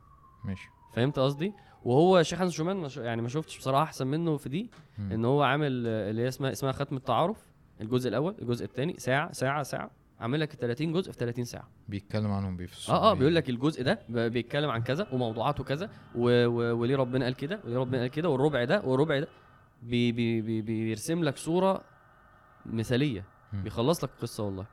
ماشي. 0.45 0.69
فهمت 0.93 1.19
قصدي؟ 1.19 1.53
وهو 1.83 2.19
الشيخ 2.19 2.39
حسن 2.39 2.49
شومان 2.51 2.89
يعني 2.97 3.21
ما 3.21 3.27
شفتش 3.29 3.57
بصراحة 3.57 3.83
أحسن 3.83 4.07
منه 4.07 4.37
في 4.37 4.49
دي. 4.49 4.69
مم. 4.97 5.11
إن 5.11 5.25
هو 5.25 5.41
عامل 5.43 5.83
آه، 5.87 6.09
اللي 6.09 6.21
هي 6.21 6.27
اسمها 6.27 6.51
اسمها 6.51 6.71
ختم 6.71 6.95
التعارف 6.97 7.51
الجزء 7.81 8.09
الأول 8.09 8.35
الجزء 8.41 8.65
الثاني 8.65 8.95
ساعة 8.97 9.31
ساعة 9.31 9.63
ساعة. 9.63 9.91
عامل 10.19 10.39
لك 10.39 10.51
30 10.53 10.93
جزء 10.93 11.11
في 11.11 11.17
30 11.17 11.45
ساعة. 11.45 11.67
بيتكلم 11.89 12.31
عنهم 12.31 12.57
بيفصل 12.57 12.93
آه 12.93 13.11
آه 13.11 13.13
بيقول 13.13 13.35
لك 13.35 13.49
الجزء 13.49 13.83
ده 13.83 13.99
بيتكلم 14.09 14.69
عن 14.69 14.81
كذا 14.83 15.07
وموضوعاته 15.11 15.63
كذا 15.63 15.89
و... 16.15 16.45
و... 16.45 16.77
وليه 16.79 16.95
ربنا 16.95 17.25
قال 17.25 17.35
كده 17.35 17.59
وليه 17.65 17.77
ربنا 17.77 17.99
قال 18.01 18.07
كده 18.07 18.29
والربع 18.29 18.63
ده 18.63 18.81
والربع 18.81 19.19
ده 19.19 19.27
بي... 19.83 20.11
بي... 20.11 20.41
بي... 20.41 20.61
بيرسم 20.61 21.23
لك 21.23 21.37
صورة 21.37 21.81
مثالية 22.65 23.23
مم. 23.53 23.63
بيخلص 23.63 24.03
لك 24.03 24.09
القصة 24.17 24.43
والله. 24.43 24.65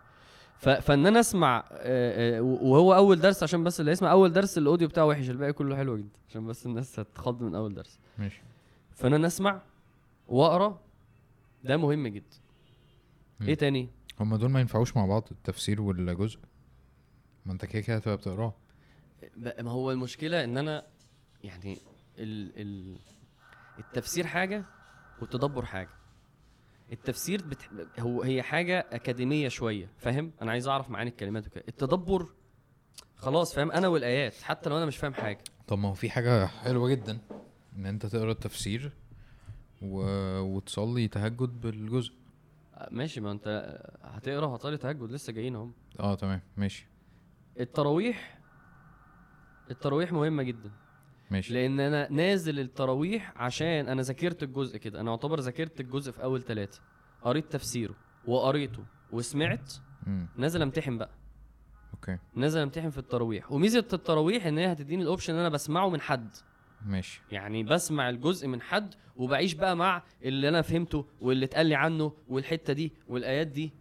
ف... 0.57 0.69
فإن 0.69 1.07
أنا 1.07 1.21
أسمع 1.21 1.65
آه، 1.73 2.39
آه، 2.39 2.41
وهو 2.43 2.95
أول 2.95 3.21
درس 3.21 3.43
عشان 3.43 3.65
بس 3.65 3.81
اللي 3.81 3.93
يسمع 3.93 4.13
أول 4.13 4.33
درس 4.33 4.59
ال 4.59 4.64
audio 4.64 4.89
بتاعه 4.89 5.07
وحش 5.07 5.31
الباقي 5.31 5.53
كله 5.53 5.77
حلو 5.77 5.97
جدا 5.97 6.19
عشان 6.29 6.47
بس 6.47 6.67
الناس 6.67 7.01
هتخض 7.01 7.43
من 7.43 7.55
أول 7.55 7.75
درس. 7.75 7.99
ماشي. 8.19 8.43
فانا 8.95 9.17
أنا 9.17 9.27
أسمع 9.27 9.61
وأقرأ 10.29 10.81
ده 11.65 11.77
مهم 11.77 12.07
جدا. 12.09 12.37
مم. 13.41 13.49
إيه 13.49 13.55
تاني؟ 13.55 13.89
هما 14.21 14.37
دول 14.37 14.51
ما 14.51 14.61
ينفعوش 14.61 14.97
مع 14.97 15.07
بعض 15.07 15.29
التفسير 15.31 15.83
والجزء. 15.83 16.39
ما 17.47 17.53
انت 17.53 17.65
كده 17.65 17.83
كده 17.83 17.97
هتبقى 17.97 18.17
بتقراه. 18.17 18.55
ما 19.37 19.71
هو 19.71 19.91
المشكلة 19.91 20.45
إن 20.45 20.59
أنا 20.59 20.87
يعني 21.45 21.79
ال 22.19 22.61
ال 22.61 22.97
التفسير 23.79 24.27
حاجة 24.27 24.65
والتدبر 25.21 25.65
حاجة. 25.65 25.91
التفسير 26.93 27.43
بت... 27.43 27.59
هو 28.01 28.23
هي 28.23 28.43
حاجة 28.43 28.87
أكاديمية 28.93 29.49
شوية 29.49 29.91
فاهم؟ 29.99 30.33
أنا 30.43 30.51
عايز 30.51 30.69
أعرف 30.69 30.91
معاني 30.91 31.11
الكلمات 31.11 31.47
وكده. 31.47 31.65
التدبر 31.69 32.27
خلاص 33.17 33.55
فاهم؟ 33.55 33.73
أنا 33.73 33.89
والآيات 33.89 34.35
حتى 34.35 34.71
لو 34.71 34.77
أنا 34.77 34.87
مش 34.87 34.97
فاهم 34.97 35.15
حاجة. 35.15 35.39
طب 35.67 35.79
ما 35.79 35.89
هو 35.89 35.95
في 35.95 36.11
حاجة 36.11 36.47
حلوة 36.47 36.89
جدا 36.89 37.19
إن 37.77 37.87
أنت 37.87 38.07
تقرأ 38.07 38.33
التفسير 38.33 38.93
و... 39.83 40.01
وتصلي 40.41 41.09
تهجد 41.09 41.61
بالجزء. 41.61 42.13
ماشي 42.91 43.21
ما 43.21 43.33
انت 43.33 43.79
هتقرا 44.03 44.47
وهتصلي 44.47 44.77
تهجد 44.77 45.03
لسه 45.11 45.33
جايين 45.33 45.57
اهم 45.57 45.73
آه 46.01 46.15
تمام 46.15 46.41
ماشي. 46.57 46.87
التراويح 47.61 48.39
التراويح 49.71 50.13
مهمة 50.13 50.43
جدا. 50.43 50.71
ماشي. 51.31 51.55
لأن 51.55 51.81
أنا 51.81 52.13
نازل 52.13 52.61
التراويح 52.61 53.33
عشان 53.37 53.89
أنا 53.89 54.03
ذاكرت 54.03 54.43
الجزء 54.43 54.79
كده. 54.79 55.01
أنا 55.01 55.11
اعتبر 55.11 55.41
ذاكرت 55.41 55.81
الجزء 55.81 56.13
في 56.13 56.23
أول 56.23 56.43
ثلاثة 56.43 56.81
قريت 57.23 57.53
تفسيره 57.53 57.95
وقريته 58.27 58.85
وسمعت 59.13 59.73
امم 60.07 60.29
نازل 60.37 60.63
أمتحن 60.63 60.99
بقى. 60.99 61.11
okay. 61.95 62.19
نازل 62.35 62.61
أمتحن 62.61 62.91
في 62.91 62.99
التراويح. 62.99 63.53
وميزة 63.53 63.79
التراويح 63.93 64.47
إن 64.47 64.59
هي 64.59 64.73
هتديني 64.73 65.03
ال 65.03 65.07
option 65.07 65.35
إن 65.35 65.41
أنا 65.41 65.49
بسمعه 65.49 65.89
من 65.89 66.01
حد. 66.01 66.31
ماشي. 66.87 67.23
يعني 67.33 67.63
بسمع 67.63 68.11
الجزء 68.11 68.49
من 68.49 68.61
حد 68.63 68.95
وبعيش 69.17 69.53
بقى 69.55 69.77
مع 69.77 70.03
اللي 70.23 70.49
أنا 70.49 70.63
فهمته 70.63 71.07
واللي 71.21 71.45
اتقال 71.45 71.67
لي 71.67 71.75
عنه 71.75 72.13
والحتة 72.29 72.73
دي 72.73 72.93
والآيات 73.09 73.47
دي. 73.47 73.73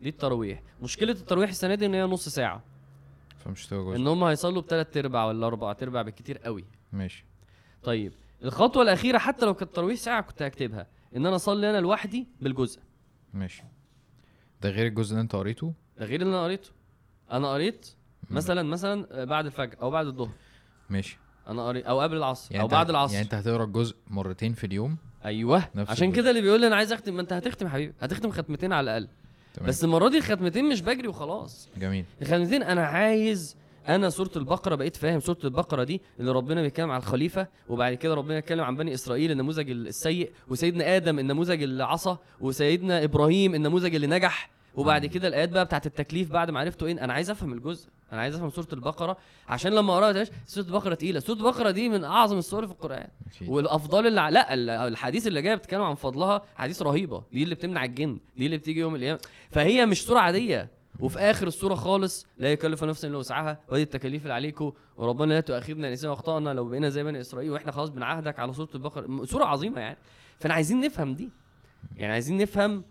دي 0.00 0.08
التراويح 0.08 0.62
مشكلة 0.82 1.12
التراويح 1.12 1.50
السنة 1.50 1.74
دي 1.74 1.86
إن 1.86 1.94
هي 1.94 2.02
نص 2.02 2.28
ساعة. 2.28 2.62
فمش 3.38 3.66
هتبقى 3.66 3.84
جزء. 3.84 3.96
إن 3.96 4.06
هم 4.06 4.24
هيصلوا 4.24 4.62
بثلاث 4.62 4.96
أرباع 4.96 5.24
ولا 5.24 5.46
أربع 5.46 5.76
أرباع 5.82 6.02
بالكتير 6.02 6.38
قوي. 6.38 6.64
ماشي. 6.92 7.24
طيب 7.82 8.12
الخطوة 8.44 8.82
الأخيرة 8.82 9.18
حتى 9.18 9.46
لو 9.46 9.54
كانت 9.54 9.74
تراويح 9.74 9.96
ساعة 9.98 10.20
كنت 10.22 10.42
هكتبها. 10.42 10.86
إن 11.16 11.26
أنا 11.26 11.36
أصلي 11.36 11.70
أنا 11.70 11.80
لوحدي 11.80 12.26
بالجزء. 12.40 12.80
ماشي. 13.34 13.62
ده 14.62 14.70
غير 14.70 14.86
الجزء 14.86 15.12
اللي 15.12 15.22
أنت 15.22 15.36
قريته؟ 15.36 15.74
ده 15.98 16.06
غير 16.06 16.20
اللي 16.22 16.32
أنا 16.32 16.44
قريته. 16.44 16.70
أنا 17.32 17.52
قريت. 17.52 17.94
مثلا 18.30 18.62
مثلا 18.62 19.24
بعد 19.24 19.46
الفجر 19.46 19.76
أو 19.82 19.90
بعد 19.90 20.06
الظهر. 20.06 20.32
ماشي. 20.90 21.18
أنا 21.48 21.66
قريت 21.66 21.86
أو 21.86 22.00
قبل 22.00 22.16
العصر 22.16 22.52
يعني 22.52 22.62
أو 22.62 22.68
بعد 22.68 22.90
العصر. 22.90 23.14
يعني 23.14 23.24
أنت 23.24 23.34
هتقرأ 23.34 23.64
الجزء 23.64 23.96
مرتين 24.10 24.52
في 24.52 24.64
اليوم؟ 24.64 24.96
أيوه 25.24 25.64
نفس 25.74 25.90
عشان. 25.90 26.12
كده 26.12 26.30
اللي 26.30 26.40
بيقول 26.40 26.60
لي 26.60 26.66
أنا 26.66 26.76
عايز 26.76 26.92
أختم 26.92 27.14
ما 27.14 27.20
أنت 27.20 27.32
هتختم 27.32 27.66
يا 27.66 27.70
حبيبي 27.70 27.94
هتختم 28.00 28.30
ختمتين 28.30 28.72
على 28.72 28.84
الأقل. 28.84 29.08
تمام. 29.54 29.68
بس 29.68 29.84
المرة 29.84 30.08
دي 30.08 30.18
الختمتين 30.18 30.68
مش 30.68 30.82
بجري 30.82 31.08
وخلاص. 31.08 31.68
جميل. 31.76 32.04
الختمتين 32.22 32.62
أنا 32.62 32.86
عايز 32.86 33.56
أنا 33.88 34.10
سورة 34.10 34.30
البقرة 34.36 34.74
بقيت 34.74 34.96
فاهم 34.96 35.20
سورة 35.20 35.38
البقرة 35.44 35.84
دي 35.84 36.00
اللي 36.20 36.32
ربنا 36.32 36.62
بيتكلم 36.62 36.90
عن 36.90 36.98
الخليفة 36.98 37.46
وبعد 37.68 37.94
كده 37.94 38.14
ربنا 38.14 38.38
يتكلم 38.38 38.64
عن 38.64 38.76
بني 38.76 38.94
إسرائيل 38.94 39.30
النموذج 39.30 39.70
السيء 39.70 40.30
وسيدنا 40.48 40.96
آدم 40.96 41.18
النموذج 41.18 41.62
اللي 41.62 41.84
عصى 41.84 42.16
وسيدنا 42.40 43.04
إبراهيم 43.04 43.54
النموذج 43.54 43.94
اللي 43.94 44.06
نجح. 44.06 44.50
وبعد 44.74 45.04
مم. 45.06 45.10
كده 45.12 45.28
الآيات 45.28 45.48
بقى 45.48 45.64
بتاعت 45.64 45.86
التكليف 45.86 46.32
بعد 46.32 46.50
ما 46.50 46.60
عرفته 46.60 46.86
إيه؟ 46.86 47.04
أنا 47.04 47.12
عايز 47.12 47.30
أفهم 47.30 47.52
الجزء 47.52 47.88
أنا 48.12 48.20
عايز 48.20 48.34
أفهم 48.34 48.50
سورة 48.50 48.68
البقرة 48.72 49.16
عشان 49.48 49.72
لما 49.72 49.92
أقراها 49.92 50.24
سورة 50.46 50.64
البقرة 50.66 50.94
تقيلة. 50.94 51.20
سورة 51.20 51.36
البقرة 51.36 51.70
دي 51.70 51.88
من 51.88 52.04
أعظم 52.04 52.38
السور 52.38 52.66
في 52.66 52.72
القرآن. 52.72 53.08
والأفضال 53.46 54.06
اللي 54.06 54.28
لا 54.30 54.54
ال- 54.54 54.70
الأحاديث 54.70 55.26
اللي 55.26 55.42
جاية 55.42 55.54
بتتكلم 55.54 55.82
عن 55.82 55.94
فضلها 55.94 56.42
حديث 56.56 56.82
رهيبة. 56.82 57.22
دي 57.32 57.42
اللي 57.42 57.54
بتمنع 57.54 57.84
الجن 57.84 58.18
دي 58.36 58.46
اللي 58.46 58.56
بتيجي 58.58 58.80
يوم 58.80 58.94
القيامة. 58.94 59.20
فهي 59.50 59.86
مش 59.86 60.02
سورة 60.04 60.18
عادية. 60.18 60.68
وفي 61.00 61.18
آخر 61.18 61.46
السورة 61.46 61.74
خالص 61.74 62.26
لا 62.38 62.52
يكلف 62.52 62.84
نفسا 62.84 63.08
إلا 63.08 63.16
وسعها. 63.18 63.58
ودي 63.68 63.82
التكاليف 63.82 64.22
اللي 64.22 64.34
عليكم 64.34 64.72
وربنا 64.96 65.34
لا 65.34 65.40
تؤاخذنا 65.40 65.88
إن 65.88 65.92
نسينا 65.92 66.10
وأخطأنا 66.10 66.50
لو 66.50 66.64
بقينا 66.68 66.88
زي 66.88 67.02
بني 67.04 67.20
إسرائيل 67.20 67.50
وإحنا 67.50 67.72
خلاص 67.72 67.88
بنعهدك 67.88 68.38
على 68.38 68.52
سورة 68.52 68.68
البقرة. 68.74 69.24
سورة 69.24 69.44
عظيمة 69.44 69.80
يعني. 69.80 69.98
فإحنا 70.38 70.54
عايزين 70.54 70.80
نفهم 70.80 71.14
دي. 71.14 71.28
يعني 71.96 72.12
عايزين 72.12 72.38
نفهم 72.38 72.76
آه، 72.78 72.82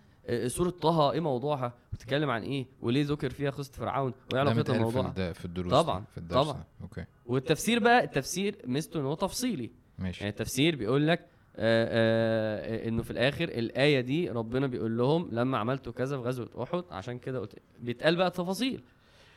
سورة 0.47 0.69
طه 0.69 1.11
إيه 1.11 1.19
موضوعها؟ 1.19 1.73
بتتكلم 1.93 2.29
عن 2.29 2.43
إيه؟ 2.43 2.65
وليه 2.81 3.05
ذكر 3.05 3.29
فيها 3.29 3.49
قصة 3.49 3.71
فرعون؟ 3.73 4.13
وإيه 4.33 4.39
علاقتها 4.41 4.77
متقال 4.85 5.13
في, 5.13 5.33
في 5.33 5.45
الدروس 5.45 5.71
طبعاً، 5.71 6.03
في 6.11 6.17
الدرس 6.17 6.45
طبعاً. 6.47 6.63
أوكي. 6.81 7.05
والتفسير 7.25 7.79
بقى 7.79 8.03
التفسير 8.03 8.55
ميزته 8.65 8.99
إن 8.99 9.05
هو 9.05 9.13
تفصيلي. 9.13 9.71
ماشي. 9.99 10.19
يعني 10.23 10.29
التفسير 10.31 10.75
بيقول 10.75 11.07
لك 11.07 11.19
آه، 11.59 12.85
آه، 12.85 12.87
إنه 12.87 13.03
في 13.03 13.11
الآخر 13.11 13.43
الآية 13.43 14.01
دي 14.01 14.29
ربنا 14.29 14.67
بيقول 14.67 14.97
لهم 14.97 15.29
لما 15.31 15.57
عملتوا 15.57 15.93
كذا 15.93 16.17
في 16.17 16.23
غزوة 16.23 16.49
أحد 16.63 16.83
عشان 16.91 17.19
كده 17.19 17.39
قلت 17.39 17.55
بيتقال 17.79 18.15
بقى 18.15 18.31
تفاصيل 18.31 18.83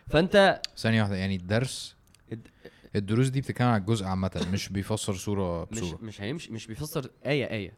فأنت 0.08 0.60
ثانية 0.76 1.02
واحدة 1.02 1.16
يعني 1.16 1.36
الدرس 1.36 1.96
الد- 2.32 2.48
الدروس 2.96 3.28
دي 3.28 3.40
بتتكلم 3.40 3.68
عن 3.68 3.80
الجزء 3.80 4.04
عامة 4.06 4.46
مش 4.52 4.68
بيفسر 4.68 5.12
صورة 5.14 5.68
مش 5.72 5.80
بصورة 5.80 5.98
مش 6.02 6.20
هيمشي 6.22 6.52
مش 6.52 6.66
بيفسر 6.66 7.10
آية 7.26 7.50
آية. 7.50 7.72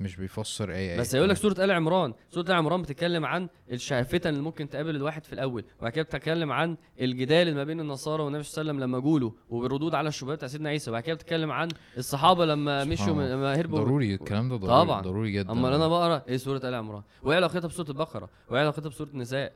مش 0.00 0.16
بيفسر 0.16 0.72
اي 0.72 0.92
اي 0.92 0.98
بس 0.98 1.14
هيقول 1.14 1.28
لك 1.30 1.36
سورة 1.36 1.64
آل 1.64 1.70
عمران. 1.70 2.14
سورة 2.30 2.44
آل 2.44 2.52
عمران 2.52 2.82
بتتكلم 2.82 3.26
عن 3.26 3.48
الفتن 3.70 4.30
اللي 4.30 4.42
ممكن 4.42 4.68
تقابل 4.68 4.96
الواحد 4.96 5.24
في 5.24 5.32
الأول. 5.32 5.64
وبعد 5.80 5.92
كده 5.92 6.02
بتتكلم 6.04 6.52
عن 6.52 6.76
الجدال 7.00 7.48
اللي 7.48 7.54
ما 7.54 7.64
بين 7.64 7.80
النصارى 7.80 8.22
والنبي 8.22 8.42
صلى 8.42 8.60
الله 8.62 8.72
عليه 8.72 8.78
وسلم 8.82 8.90
لما 8.90 8.98
جوله 8.98 9.32
والردود 9.50 9.94
على 9.94 10.08
الشبهات 10.08 10.36
بتاع 10.38 10.48
سيدنا 10.48 10.68
عيسى. 10.68 10.90
وبعد 10.90 11.02
كده 11.02 11.14
بتتكلم 11.14 11.52
عن 11.52 11.68
الصحابة 11.98 12.46
لما 12.46 12.84
مشوا 12.84 13.14
من. 13.14 13.30
لما 13.30 13.54
هربوا 13.54 13.78
ضروري 13.78 14.14
الكلام 14.14 14.48
ده 14.48 14.56
ضروري 14.56 14.84
طبعاً. 14.84 15.02
ضروري 15.02 15.32
جدا. 15.32 15.52
اما 15.52 15.76
أنا 15.76 15.88
بقرأ 15.88 16.22
إيه 16.28 16.36
سورة 16.36 16.60
آل 16.64 16.74
عمران؟ 16.74 17.02
وايه 17.22 17.36
علاقتها 17.36 17.68
بسورة 17.68 17.88
البقرة 17.88 18.28
وايه 18.50 18.60
علاقتها 18.60 18.88
بسورة 18.88 19.08
النساء. 19.08 19.52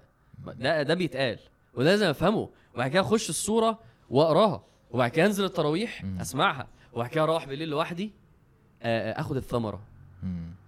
ده 0.46 0.82
ده 0.82 0.94
بيتقال. 0.94 1.38
ولازم 1.74 2.06
أفهمه. 2.06 2.48
وبعد 2.74 2.90
كده 2.90 3.00
أخش 3.00 3.30
السورة 3.30 3.78
وأقراها. 4.10 4.64
وبعد 4.90 5.10
كده 5.10 5.26
أنزل 5.26 5.44
التراويح. 5.44 6.04
أسمعها. 6.20 6.66
وبعد 6.92 7.08
كده 7.08 7.22
أروح 7.24 7.46
بالليل 7.48 7.68
لوحدي 7.68 8.12
آه، 8.82 9.12
آه، 9.12 9.20
آخد 9.20 9.36
الثمرة. 9.36 9.80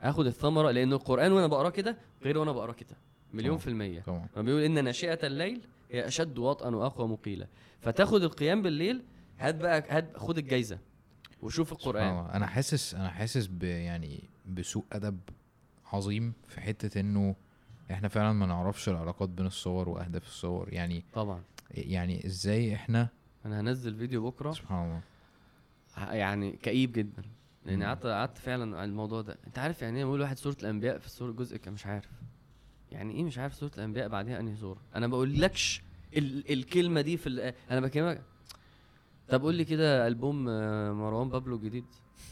اخد 0.02 0.26
الثمرة 0.26 0.70
لأن 0.70 0.92
القرآن 0.92 1.32
وأنا 1.32 1.46
بقراه 1.46 1.70
كده 1.70 1.96
غير 2.22 2.38
وأنا 2.38 2.52
بقراه 2.52 2.72
كده. 2.72 2.96
مليون 3.32 3.48
طبعاً. 3.54 3.58
في 3.64 3.70
المية. 3.70 4.00
طبعا. 4.00 4.26
ما 4.36 4.42
بيقول 4.42 4.62
إن 4.62 4.84
ناشئة 4.84 5.26
الليل 5.26 5.60
هي 5.90 6.06
أشد 6.06 6.38
وطئا 6.38 6.68
وأقوى 6.68 7.08
مقيلا. 7.08 7.46
فتاخد 7.80 8.22
القيام 8.22 8.62
بالليل 8.62 9.02
هات 9.38 9.54
بقى 9.54 9.84
هات 9.88 10.16
خد 10.16 10.38
الجايزة 10.38 10.78
وشوف 11.42 11.86
الله. 11.88 12.34
أنا 12.34 12.46
حاسس 12.46 12.94
أنا 12.94 13.08
حاسس 13.10 13.46
ب 13.46 13.62
يعني 13.62 14.24
بسوء 14.46 14.84
أدب 14.92 15.18
عظيم 15.92 16.32
في 16.48 16.60
حتة 16.60 17.00
إنه 17.00 17.34
إحنا 17.90 18.08
فعلا 18.08 18.32
ما 18.32 18.46
نعرفش 18.46 18.88
العلاقات 18.88 19.28
بين 19.28 19.46
الصور 19.46 19.88
وأهداف 19.88 20.26
الصور. 20.26 20.72
يعني 20.72 21.04
طبعا. 21.14 21.42
يعني 21.70 22.26
إزاي 22.26 22.74
إحنا 22.74 23.08
أنا 23.46 23.60
هنزل 23.60 23.94
فيديو 23.96 24.30
بكرة. 24.30 24.52
سبحان 24.52 24.84
الله. 25.98 26.12
يعني 26.14 26.52
كئيب 26.52 26.92
جدا. 26.92 27.22
لأن. 27.64 27.82
قعدت 27.82 28.06
قعدت 28.06 28.38
فعلا 28.38 28.76
على 28.78 28.84
الموضوع 28.90 29.20
ده. 29.20 29.38
أنت 29.46 29.58
عارف 29.58 29.82
يعني 29.82 29.98
إيه 29.98 30.04
بقول 30.04 30.20
واحد 30.20 30.38
سوره 30.38 30.56
الأنبياء 30.62 30.98
في 30.98 31.06
السوره 31.06 31.32
جزء 31.32 31.56
كان 31.56 31.74
مش 31.74 31.86
عارف؟ 31.86 32.08
يعني 32.92 33.14
إيه 33.14 33.24
مش 33.24 33.38
عارف 33.38 33.54
سوره 33.54 33.70
الأنبياء 33.76 34.08
بعدها 34.08 34.40
أنهي 34.40 34.56
سوره 34.56 34.80
أنا 34.94 35.06
بقول 35.06 35.40
لكش 35.40 35.82
ال 36.16 36.52
الكلمة 36.52 37.00
دي 37.00 37.16
في 37.16 37.28
ال- 37.28 37.54
أنا 37.70 37.80
بكلمك 37.80 38.22
طب 39.28 39.42
قول 39.42 39.54
لي 39.54 39.64
كده 39.64 40.06
ألبوم 40.06 40.46
آه، 40.48 40.92
مروان 40.92 41.28
بابلو 41.28 41.56
الجديد. 41.56 41.84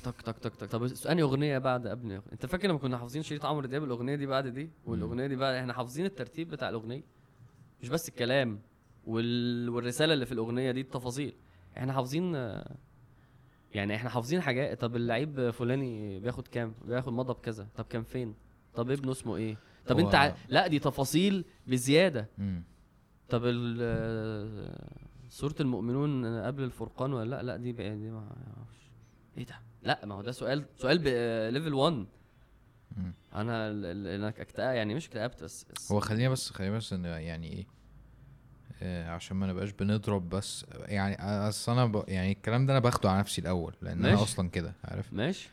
تك 0.04 0.22
تك 0.22 0.38
تك 0.38 0.54
تك 0.54 0.68
طب 0.68 0.82
أنهي 1.10 1.22
أغنية 1.22 1.58
بعد 1.58 1.86
قبل 1.86 2.20
أنت 2.32 2.46
فاكر 2.46 2.68
لما 2.68 2.78
كنا 2.78 2.98
حافظين 2.98 3.22
شريط 3.22 3.44
عمرو 3.44 3.66
دياب 3.66 3.84
الأغنية 3.84 4.14
دي 4.14 4.26
بعد 4.26 4.46
دي؟ 4.46 4.70
والأغنية 4.86 5.26
دي 5.26 5.36
بعد 5.36 5.54
إحنا 5.54 5.72
حافظين 5.72 6.04
الترتيب 6.06 6.48
بتاع 6.50 6.68
الأغنية. 6.68 7.02
مش 7.82 7.88
بس 7.88 8.08
الكلام 8.08 8.60
وال... 9.06 9.68
والرسالة 9.68 10.14
اللي 10.14 10.26
في 10.26 10.32
الأغنية 10.32 10.70
دي 10.70 10.80
التفاصيل. 10.80 11.34
إحنا 11.76 11.92
حافظين 11.92 12.34
آه، 12.36 12.76
يعني 13.74 13.94
إحنا 13.94 14.10
حافظين 14.10 14.40
حاجات. 14.40 14.80
طب 14.80 14.96
اللعيب 14.96 15.50
فلاني 15.50 16.20
بياخد 16.20 16.48
كام؟ 16.48 16.74
بياخد 16.84 17.12
مضى 17.12 17.32
بكذا 17.32 17.68
طب 17.76 17.84
كان 17.84 18.02
فين؟ 18.02 18.34
طب 18.74 18.90
ابنه 18.90 19.12
اسمه 19.12 19.36
إيه؟ 19.36 19.56
طب 19.86 19.98
أنت 19.98 20.14
ع... 20.14 20.34
لا 20.48 20.66
دي 20.66 20.78
تفاصيل 20.78 21.44
بزيادة. 21.66 22.28
مم. 22.38 22.62
طب 23.28 23.42
ال 23.44 24.76
سوره 25.28 25.54
المؤمنون 25.60 26.40
قبل 26.42 26.62
الفرقان 26.62 27.12
ولا 27.12 27.30
لأ؟ 27.30 27.42
لأ 27.42 27.56
دي 27.56 27.72
بقى 27.72 27.96
دي 27.96 28.10
ما 28.10 28.36
إيه 29.38 29.46
ده؟ 29.46 29.60
لأ 29.82 30.06
ما 30.06 30.14
هو 30.14 30.22
ده 30.22 30.32
سؤال 30.32 30.64
سؤال 30.76 31.00
ليفل 31.52 31.74
1 31.74 32.06
مم. 32.96 33.12
أنا 33.34 33.68
أنا 34.14 34.28
اكتئاب 34.28 34.74
يعني 34.76 34.94
مش 34.94 35.06
اكتئبت 35.06 35.44
بس, 35.44 35.66
بس 35.76 35.92
هو 35.92 36.00
خلينا 36.00 36.28
بس 36.28 36.50
خلينا 36.50 36.76
بس 36.76 36.92
يعني 36.92 37.52
إيه؟ 37.52 37.66
عشان 38.84 39.36
ما 39.36 39.46
نبقاش 39.46 39.70
بنضرب 39.70 40.28
بس 40.28 40.66
يعني 40.84 41.16
أصل 41.48 41.72
أنا 41.72 41.86
ب... 41.86 42.04
يعني 42.08 42.32
الكلام 42.32 42.66
ده 42.66 42.72
أنا 42.72 42.80
باخده 42.80 43.10
على 43.10 43.18
نفسي 43.18 43.40
الأول 43.40 43.74
لأن 43.82 43.98
أنا 43.98 44.10
ماشي. 44.10 44.22
أصلا 44.22 44.48
كده 44.50 44.74
عارف؟ 44.84 45.12
ماشي. 45.12 45.48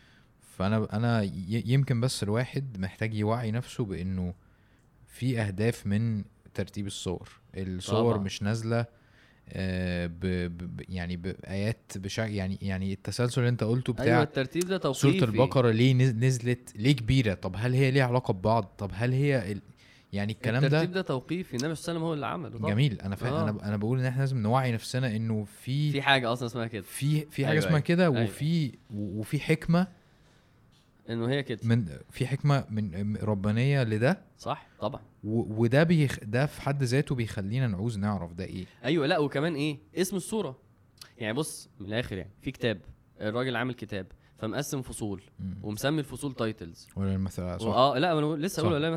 فأنا 0.57 0.88
أنا 0.93 1.30
يمكن 1.49 2.01
بس 2.01 2.23
الواحد 2.23 2.77
محتاج 2.80 3.13
يوعي 3.13 3.51
نفسه 3.51 3.86
بإنه 3.86 4.34
في 5.07 5.41
أهداف 5.41 5.88
من 5.88 6.23
ترتيب 6.53 6.88
الصور. 6.88 7.30
الصور 7.57 8.13
طبعاً. 8.13 8.23
مش 8.23 8.43
نازلة 8.43 8.86
آه 9.49 10.07
ب... 10.07 10.19
ب... 10.57 10.82
يعني 10.89 11.17
بايات 11.17 11.91
بشع... 11.95 12.25
يعني 12.25 12.57
يعني 12.61 12.93
التسلسل 12.93 13.41
اللي 13.41 13.49
أنت 13.49 13.63
قلته 13.63 13.93
بتاع 13.93 14.05
أيوه 14.05 14.23
الترتيب 14.23 14.63
ده 14.65 14.77
توقيفي. 14.77 15.19
سورة 15.19 15.30
البقرة 15.30 15.71
ليه 15.71 15.93
نز- 15.93 16.15
نزلت 16.15 16.73
ليه 16.75 16.95
كبيرة؟ 16.95 17.34
طب 17.34 17.55
هل 17.57 17.73
هي 17.73 17.91
ليها 17.91 18.05
علاقة 18.05 18.32
ببعض؟ 18.34 18.63
طب 18.77 18.91
هل 18.93 19.13
هي 19.13 19.51
ال... 19.51 19.61
يعني 20.14 20.34
الكلام 20.34 20.64
الترتيب 20.66 20.89
ده 20.91 20.93
ده 20.95 21.01
توقيفي 21.01 21.57
النبي 21.57 21.76
صلى 21.76 21.82
الله 21.82 21.89
عليه 21.89 21.99
وسلم 21.99 22.03
هو 22.03 22.14
اللي 22.14 22.26
عمله 22.26 22.57
طبعا. 22.57 22.72
جميل 22.72 23.01
أنا 23.01 23.16
فا... 23.16 23.30
آه. 23.30 23.43
أنا 23.43 23.51
ب- 23.51 23.60
أنا 23.60 23.78
بقول 23.78 23.99
إن 23.99 24.05
إحنا 24.05 24.20
لازم 24.20 24.38
نوعي 24.38 24.72
نفسنا 24.72 25.16
إنه 25.16 25.43
في 25.43 25.91
في 25.91 26.01
حاجة 26.01 26.34
أصلا 26.34 26.45
اسمها 26.47 26.68
كده 26.68 26.82
في 26.82 27.26
في 27.26 27.45
حاجة 27.45 27.51
أيوة، 27.51 27.60
اسمها 27.60 27.72
أيوة. 27.76 27.80
كده 27.86 28.03
أيوة. 28.03 28.24
وفي 28.24 28.72
وفي 28.93 29.39
حكمة 29.39 29.88
إنه 31.10 31.30
هي 31.30 31.43
كده 31.43 31.60
من 31.64 31.86
في 32.12 32.28
حكمة 32.28 32.66
من 32.70 33.18
ربانية 33.18 33.84
لده 33.84 34.22
صح 34.38 34.68
طبعا 34.80 35.01
و... 35.24 35.62
وده 35.64 35.84
بيخ... 35.84 36.18
ده 36.24 36.45
في 36.45 36.62
حد 36.62 36.84
ذاته 36.84 37.16
بيخلينا 37.16 37.68
نعوز 37.68 37.97
نعرف 37.97 38.34
ده 38.34 38.43
إيه 38.43 38.66
أيوه 38.84 39.07
لا 39.07 39.18
وكمان 39.18 39.55
إيه 39.55 39.78
اسم 39.95 40.16
السورة 40.16 40.57
يعني 41.18 41.34
بص 41.34 41.70
من 41.80 41.88
الآخر 41.88 42.18
يعني 42.18 42.32
في 42.41 42.51
كتاب 42.51 42.82
الراجل 43.22 43.55
عامل 43.55 43.74
كتاب 43.74 44.07
فمقسم 44.40 44.82
فصول. 44.82 45.22
ومسمي 45.64 46.00
الفصول 46.00 46.34
titles 46.34 46.88
ولا 46.96 47.16
المثل 47.16 47.60
صح؟ 47.60 47.68
آه 47.68 47.98
لا 47.98 48.12
أنا 48.20 48.36
لسه. 48.36 48.62
أقول 48.62 48.74
ولا 48.74 48.90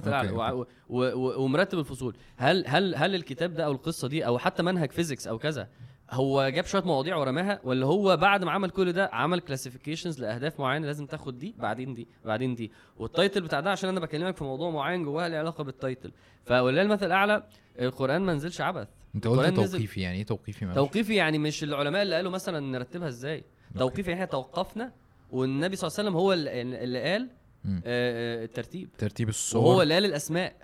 و- 0.52 0.64
و- 0.88 1.44
ومرتب 1.44 1.78
الفصول. 1.78 2.16
هل 2.36 2.64
هل 2.66 2.94
هل 2.94 3.14
الكتاب 3.14 3.54
ده 3.54 3.64
أو 3.64 3.72
القصة 3.72 4.08
دي 4.08 4.26
أو 4.26 4.38
حتى 4.38 4.62
منهج 4.62 4.90
physics 4.90 5.26
أو 5.26 5.38
كذا 5.38 5.68
هو 6.10 6.48
جاب 6.48 6.64
شوية 6.64 6.82
مواضيع 6.82 7.16
ورماها 7.16 7.60
ولا 7.64 7.86
هو 7.86 8.16
بعد 8.16 8.44
ما 8.44 8.50
عمل 8.50 8.70
كل 8.70 8.92
ده 8.92 9.10
عمل 9.12 9.40
classifications 9.40 10.20
لأهداف 10.20 10.60
معينة 10.60 10.86
لازم 10.86 11.06
تاخد 11.06 11.38
دي 11.38 11.54
بعدين 11.58 11.94
دي 11.94 12.08
بعدين 12.24 12.54
دي؟ 12.54 12.72
وال 12.96 13.09
title 13.09 13.40
بتاع 13.40 13.60
ده 13.60 13.70
عشان 13.70 13.88
أنا 13.88 14.00
بكلمك 14.00 14.36
في 14.36 14.44
موضوع 14.44 14.70
معين 14.70 15.04
جواه 15.04 15.28
له 15.28 15.36
علاقة 15.36 15.64
بال 15.64 15.78
title 15.78 16.12
فولله 16.44 16.82
المثل 16.82 17.06
الاعلى 17.06 17.42
القرآن 17.80 18.22
ما 18.22 18.34
نزلش 18.34 18.60
عبث. 18.60 18.88
أنت 19.14 19.26
قلت 19.26 19.56
توقيفي 19.56 20.00
يعني 20.00 20.18
إيه 20.18 20.24
توقيفي؟ 20.24 20.72
توقيفي 20.74 21.14
يعني 21.14 21.38
مش 21.38 21.64
العلماء 21.64 22.02
اللي 22.02 22.16
قالوا 22.16 22.30
مثلا 22.30 22.60
نرتبها 22.60 23.08
إزاي. 23.08 23.44
توقيف 23.78 24.08
يعني 24.08 24.14
إحنا 24.14 24.32
توقفنا 24.32 24.92
والنبي 25.32 25.76
صلى 25.76 25.88
الله 25.88 25.98
عليه 25.98 26.08
وسلم 26.08 26.16
هو 26.20 26.32
اللي 26.32 27.12
قال. 27.12 27.30
آه، 27.66 27.80
آه، 27.86 28.44
الترتيب. 28.44 28.88
ترتيب 28.98 29.28
السور. 29.28 29.64
وهو 29.64 29.82
اللي 29.82 29.94
قال 29.94 30.04
الأسماء. 30.04 30.56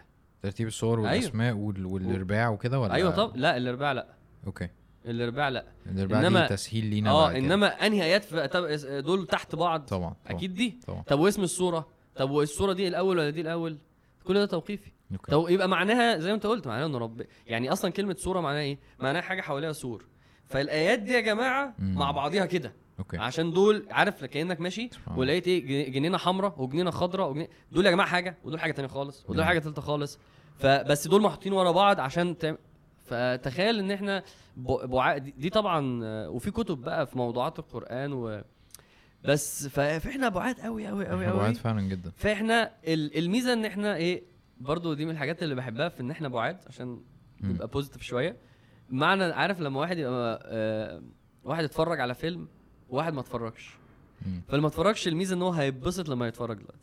ترتيب 0.42 0.66
السور 0.66 0.98
أيوه. 0.98 1.10
والأسماء 1.12 1.54
وال... 1.54 1.86
والأرباع 1.86 2.48
وكده 2.48 2.80
ولا؟ 2.80 2.94
أيوه 2.94 3.10
طب 3.10 3.36
لا 3.36 3.56
الأرباع 3.56 3.92
لا. 3.92 4.06
okay. 4.46 4.68
الأرباع 5.06 5.48
لا. 5.48 5.64
الأرباع 5.86 6.22
إنما- 6.22 6.48
دي 6.48 6.56
تسهيل 6.56 6.84
لينا 6.86 7.10
آه. 7.10 7.30
إنما 7.36 7.66
أنهي 7.66 8.02
آيات 8.04 8.34
دول 9.04 9.26
تحت 9.26 9.54
بعض؟ 9.54 9.80
طبعا 9.80 10.00
طبعا 10.24 10.36
أكيد 10.36 10.54
دي. 10.54 10.80
طبعا. 10.86 11.02
طب 11.02 11.20
واسم 11.20 11.42
السورة؟ 11.42 11.88
طب 12.16 12.30
والسورة 12.30 12.72
دي 12.72 12.88
الأول 12.88 13.18
ولا 13.18 13.30
دي 13.30 13.40
الأول؟ 13.40 13.78
كل 14.24 14.34
ده 14.34 14.46
توقيفي. 14.46 14.90
okay. 15.12 15.32
طب 15.32 15.48
يبقى 15.48 15.68
معناها 15.68 16.18
زي 16.18 16.28
ما 16.28 16.34
أنت 16.34 16.46
قلت 16.46 16.66
معناها 16.66 16.86
إن 16.86 16.96
رب 16.96 17.22
يعني 17.46 17.72
أصلا 17.72 17.90
كلمة 17.90 18.16
سورة 18.18 18.40
معناها 18.40 18.60
إيه؟ 18.62 18.78
معناها 18.98 19.22
حاجة 19.22 19.40
حواليها 19.40 19.72
سور 19.72 20.04
فالآيات 20.46 20.98
دي 20.98 21.12
يا 21.12 21.20
جماعة 21.20 21.74
مم. 21.78 21.94
مع 21.94 22.10
بعضيها 22.10 22.46
كده. 22.46 22.72
okay 22.98 23.16
عشان 23.16 23.52
دول 23.52 23.86
عارف 23.90 24.24
كأنك 24.24 24.60
ماشي. 24.60 24.90
ولقيت 25.16 25.48
إيه 25.48 25.66
جن- 25.86 25.92
جنينة 25.92 26.18
حمراء 26.18 26.62
وجنينة 26.62 26.90
خضراء 26.90 27.30
وجنينة... 27.30 27.48
دول 27.72 27.86
يا 27.86 27.90
جماعة 27.90 28.08
حاجة 28.08 28.36
ودول 28.44 28.60
حاجة 28.60 28.72
تانية 28.72 28.88
خالص 28.88 29.24
ودول. 29.28 29.44
حاجة 29.44 29.58
ثالثه 29.58 29.82
خالص 29.82 30.18
فبس 30.58 31.08
دول 31.08 31.22
محطوطين 31.22 31.52
ورا 31.52 31.70
بعض 31.72 32.00
عشان 32.00 32.38
تعمل 32.38 32.58
فتخيل 33.06 33.78
إن 33.78 33.90
إحنا 33.90 34.22
بوع... 34.56 35.18
دي 35.18 35.50
طبعا 35.50 36.00
وفي 36.28 36.50
كتب 36.50 36.78
بقى 36.78 37.06
في 37.06 37.18
موضوعات 37.18 37.58
القرآن 37.58 38.12
و 38.12 38.42
بس 39.24 39.66
ف- 39.68 39.80
فإحنا 39.80 40.28
بعاد 40.28 40.60
قوي 40.60 40.86
قوي 40.86 41.06
قوي 41.06 41.26
قوي 41.26 41.38
بعاد 41.38 41.54
فعلا 41.56 41.80
جدا 41.80 42.12
فإحنا 42.16 42.70
ال- 42.86 43.18
الميزة 43.18 43.52
إن 43.52 43.64
إحنا 43.64 43.96
إيه 43.96 44.22
برضو 44.60 44.94
دي 44.94 45.04
من 45.04 45.10
الحاجات 45.10 45.42
اللي 45.42 45.54
بحبها 45.54 45.88
في 45.88 46.00
إن 46.00 46.10
إحنا 46.10 46.28
بعاد 46.28 46.56
عشان. 46.66 47.00
نبقى 47.40 47.68
بوزيتيف 47.68 48.02
شوية 48.02 48.36
معنى 48.90 49.24
عارف 49.24 49.60
لما 49.60 49.80
واحد 49.80 49.98
يبقى 49.98 50.40
آه 50.46 51.02
واحد 51.44 51.64
اتفرج 51.64 52.00
على 52.00 52.14
فيلم 52.14 52.48
وواحد 52.88 53.12
ما 53.14 53.20
اتفرجش. 53.20 53.70
فاللي 54.48 54.62
ما 54.62 54.68
اتفرجش 54.68 55.08
الميزة 55.08 55.36
إن 55.36 55.42
هو 55.42 55.50
هيتبسط 55.50 56.08
لما 56.08 56.28
يتفرج 56.28 56.56
دلوقتي. 56.56 56.78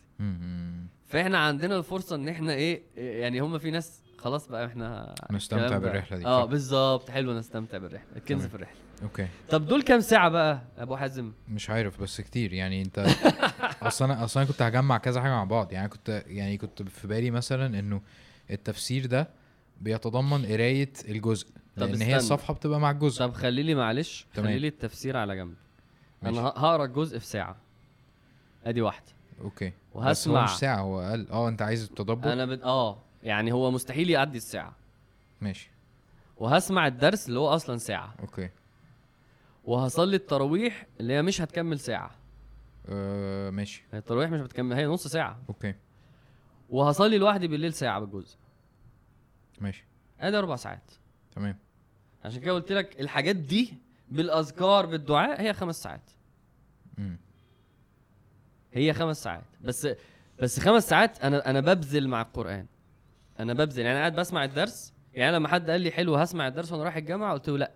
فإحنا 1.08 1.38
عندنا 1.38 1.78
الفرصة 1.78 2.16
إن 2.16 2.28
إحنا 2.28 2.54
إيه 2.54 2.82
يعني 2.98 3.40
هم 3.40 3.58
في 3.58 3.72
ناس 3.72 4.02
خلاص 4.18 4.48
بقى 4.48 4.66
إحنا 4.66 5.16
نستمتع 5.32 5.78
بالرحلة 5.78 6.18
دي. 6.18 6.26
آه. 6.26 6.46
بالظبط 6.46 7.10
حلو 7.10 7.34
نستمتع 7.34 7.78
بالرحلة 7.78 8.08
الكنز. 8.16 8.46
في 8.46 8.56
الرحلة 8.56 8.76
أوكي 9.04 9.28
طب 9.50 9.66
دول 9.68 9.82
كام 9.82 10.00
ساعة 10.00 10.30
بقى 10.30 10.62
أبو 10.78 10.96
حازم 10.96 11.32
مش 11.50 11.70
عارف 11.70 12.02
بس 12.02 12.22
كتير 12.22 12.54
يعني 12.54 12.82
أنت 12.82 13.00
أصلا 13.82 14.14
أنا 14.14 14.24
أصلا 14.24 14.44
كنت 14.44 14.62
هجمع 14.62 14.98
كذا 14.98 15.22
حاجة 15.22 15.32
مع 15.32 15.44
بعض 15.44 15.72
يعني 15.74 15.90
كنت 15.90 16.24
يعني 16.28 16.58
كنت 16.58 16.82
في 16.84 17.08
بالي 17.08 17.32
مثلا 17.32 17.80
إنه 17.80 18.02
التفسير 18.52 19.06
ده 19.06 19.30
بيتضمن 19.82 20.46
قراية 20.46 20.94
الجزء 21.10 21.48
لأن. 21.78 22.02
هي 22.02 22.16
الصفحة 22.16 22.54
بتبقى 22.54 22.80
مع 22.80 22.92
الجزء 22.92 23.20
طب 23.20 23.34
خلي 23.34 23.64
لي 23.64 23.76
معلش. 23.76 24.26
خلي 24.36 24.60
لي 24.60 24.68
التفسير 24.68 25.18
على 25.18 25.36
جنب 25.36 25.54
ماشي. 26.26 26.40
أنا 26.40 26.48
هقرأ 26.48 26.86
الجزء 26.86 27.20
في 27.20 27.26
ساعة. 27.26 27.56
أدي 28.66 28.82
واحدة. 28.82 29.12
okay. 29.42 29.68
بس 29.70 29.74
هو 29.96 30.02
وهسمع. 30.02 30.44
مش 30.44 30.50
ساعة 30.50 30.80
هو 30.82 31.02
أقل 31.02 31.28
آه 31.32 31.50
أنت 31.50 31.62
عايز 31.62 31.84
التدبر؟ 31.84 32.34
أنا 32.34 32.46
بد... 32.46 32.62
آه 32.62 32.98
يعني 33.24 33.52
هو 33.52 33.72
مستحيل 33.72 34.10
يعدي 34.10 34.38
الساعة. 34.38 34.76
ماشي. 35.42 35.70
وهسمع 36.38 36.88
الدرس 36.88 37.28
اللي 37.28 37.40
هو 37.40 37.48
أصلا 37.48 37.78
ساعة. 37.78 38.16
okay. 38.20 38.50
وهصلي 39.64 40.16
التراويح 40.16 40.86
اللي 41.00 41.14
هي 41.14 41.22
مش 41.22 41.42
هتكمل 41.42 41.80
ساعة. 41.80 42.12
آه 42.90 43.50
ماشي. 43.50 43.84
التراويح 43.94 44.30
مش 44.30 44.42
بتكمل 44.42 44.76
هي 44.76 44.86
نص 44.86 45.08
ساعة. 45.08 45.40
okay. 45.50 45.76
وهصلي 46.70 47.18
لوحدي 47.18 47.48
بالليل 47.48 47.74
ساعة 47.74 48.00
بالجزء. 48.00 48.38
ماشي. 49.62 49.86
أدي 50.20 50.38
أربع 50.38 50.56
ساعات. 50.56 50.92
تمام. 51.36 51.58
عشان 52.26 52.42
كده 52.42 52.54
قلت 52.54 52.72
لك 52.72 53.02
الحاجات 53.02 53.36
دي 53.36 53.74
بالأذكار 54.12 54.86
بالدعاء 54.86 55.42
هي 55.42 55.54
خمس 55.54 55.84
ساعات. 55.84 56.12
مم. 56.98 57.18
هي 58.74 58.94
خمس 58.94 59.24
ساعات. 59.24 59.44
بس 59.62 59.88
بس 60.40 60.60
خمس 60.60 60.90
ساعات 60.90 61.24
أنا 61.24 61.50
أنا 61.50 61.60
ببذل 61.60 62.08
مع 62.08 62.22
القرآن. 62.22 62.66
أنا 63.40 63.54
ببذل. 63.54 63.80
يعني 63.80 63.92
أنا 63.92 64.00
قاعد 64.00 64.16
بسمع 64.16 64.44
الدرس 64.44 64.94
يعني 65.14 65.36
لما 65.36 65.48
حد 65.48 65.70
قال 65.70 65.82
لي 65.82 65.92
حلو 65.92 66.16
هسمع 66.16 66.48
الدرس 66.48 66.72
وأنا 66.72 66.84
رايح 66.84 66.96
الجامعة 66.96 67.34
قلت 67.34 67.50
له 67.50 67.58
لأ. 67.58 67.72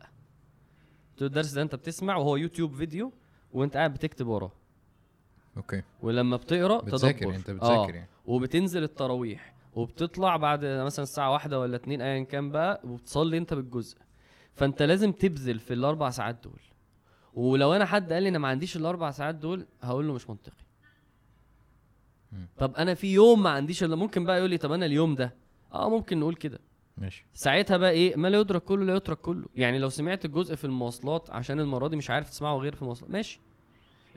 قلت 1.12 1.22
له 1.22 1.28
الدرس 1.28 1.52
ده 1.52 1.62
أنت 1.62 1.76
بتسمع 1.76 2.16
وهو 2.16 2.36
يوتيوب 2.36 2.74
فيديو 2.76 3.14
وأنت 3.54 3.78
قاعد 3.78 3.94
بتكتب 3.94 4.28
وراه. 4.28 4.52
okay. 5.58 5.82
ولما 6.02 6.38
بتقرأ 6.38 6.82
بتذاكر 6.82 7.20
تدبر. 7.20 7.36
أنت 7.36 7.50
آه. 7.50 7.54
بتذاكر 7.54 7.96
يعني. 7.96 8.10
وبتنزل 8.26 8.84
التراويح. 8.84 9.54
وبتطلع 9.76 10.38
بعد 10.38 10.66
مثلا 10.66 11.04
الساعة 11.04 11.32
واحدة 11.32 11.60
ولا 11.60 11.76
اتنين 11.76 12.02
ايا 12.02 12.24
كان 12.24 12.52
بقى 12.52 12.82
وبتصلي 12.84 13.38
أنت 13.38 13.54
بالجزء. 13.54 13.98
فأنت 14.54 14.82
لازم 14.82 15.12
تبذل 15.12 15.60
في 15.60 15.74
الأربع 15.74 16.10
ساعات 16.10 16.36
دول. 16.44 16.60
ولو 17.34 17.74
أنا 17.74 17.86
حد 17.86 18.14
قال 18.14 18.24
لي 18.24 18.30
أنا 18.30 18.38
ما 18.40 18.48
عنديش 18.48 18.78
الاربع 18.78 19.12
ساعات 19.12 19.36
دول 19.36 19.66
هقول 19.82 20.08
له 20.08 20.14
مش 20.14 20.30
منطقي. 20.30 20.64
طب 22.58 22.76
أنا 22.76 22.94
في 22.94 23.14
يوم 23.14 23.44
ما 23.44 23.50
عنديش 23.50 23.84
إلا 23.84 23.96
ممكن 23.96 24.24
بقى 24.26 24.38
يقول 24.38 24.50
لي 24.50 24.58
طب 24.58 24.72
أنا 24.72 24.86
اليوم 24.86 25.16
ده؟ 25.16 25.34
آه 25.74 25.90
ممكن 25.90 26.20
نقول 26.20 26.36
كده. 26.36 26.60
ماشي. 26.98 27.26
ساعتها 27.34 27.78
بقى 27.78 27.92
إيه؟ 27.92 28.16
ما 28.16 28.28
لا 28.28 28.40
يدرك 28.40 28.64
كله 28.64 28.86
لا 28.86 28.96
يترك 28.96 29.18
كله. 29.18 29.46
يعني 29.56 29.80
لو 29.80 29.90
سمعت 29.90 30.26
الجزء 30.26 30.56
في 30.56 30.66
المواصلات 30.66 31.30
عشان 31.30 31.60
المرة 31.60 31.88
دي 31.88 31.96
مش 31.96 32.10
عارف 32.10 32.30
تسمعه 32.30 32.56
غير 32.58 32.76
في 32.76 32.82
المواصلات 32.82 33.12
ماشي. 33.12 33.40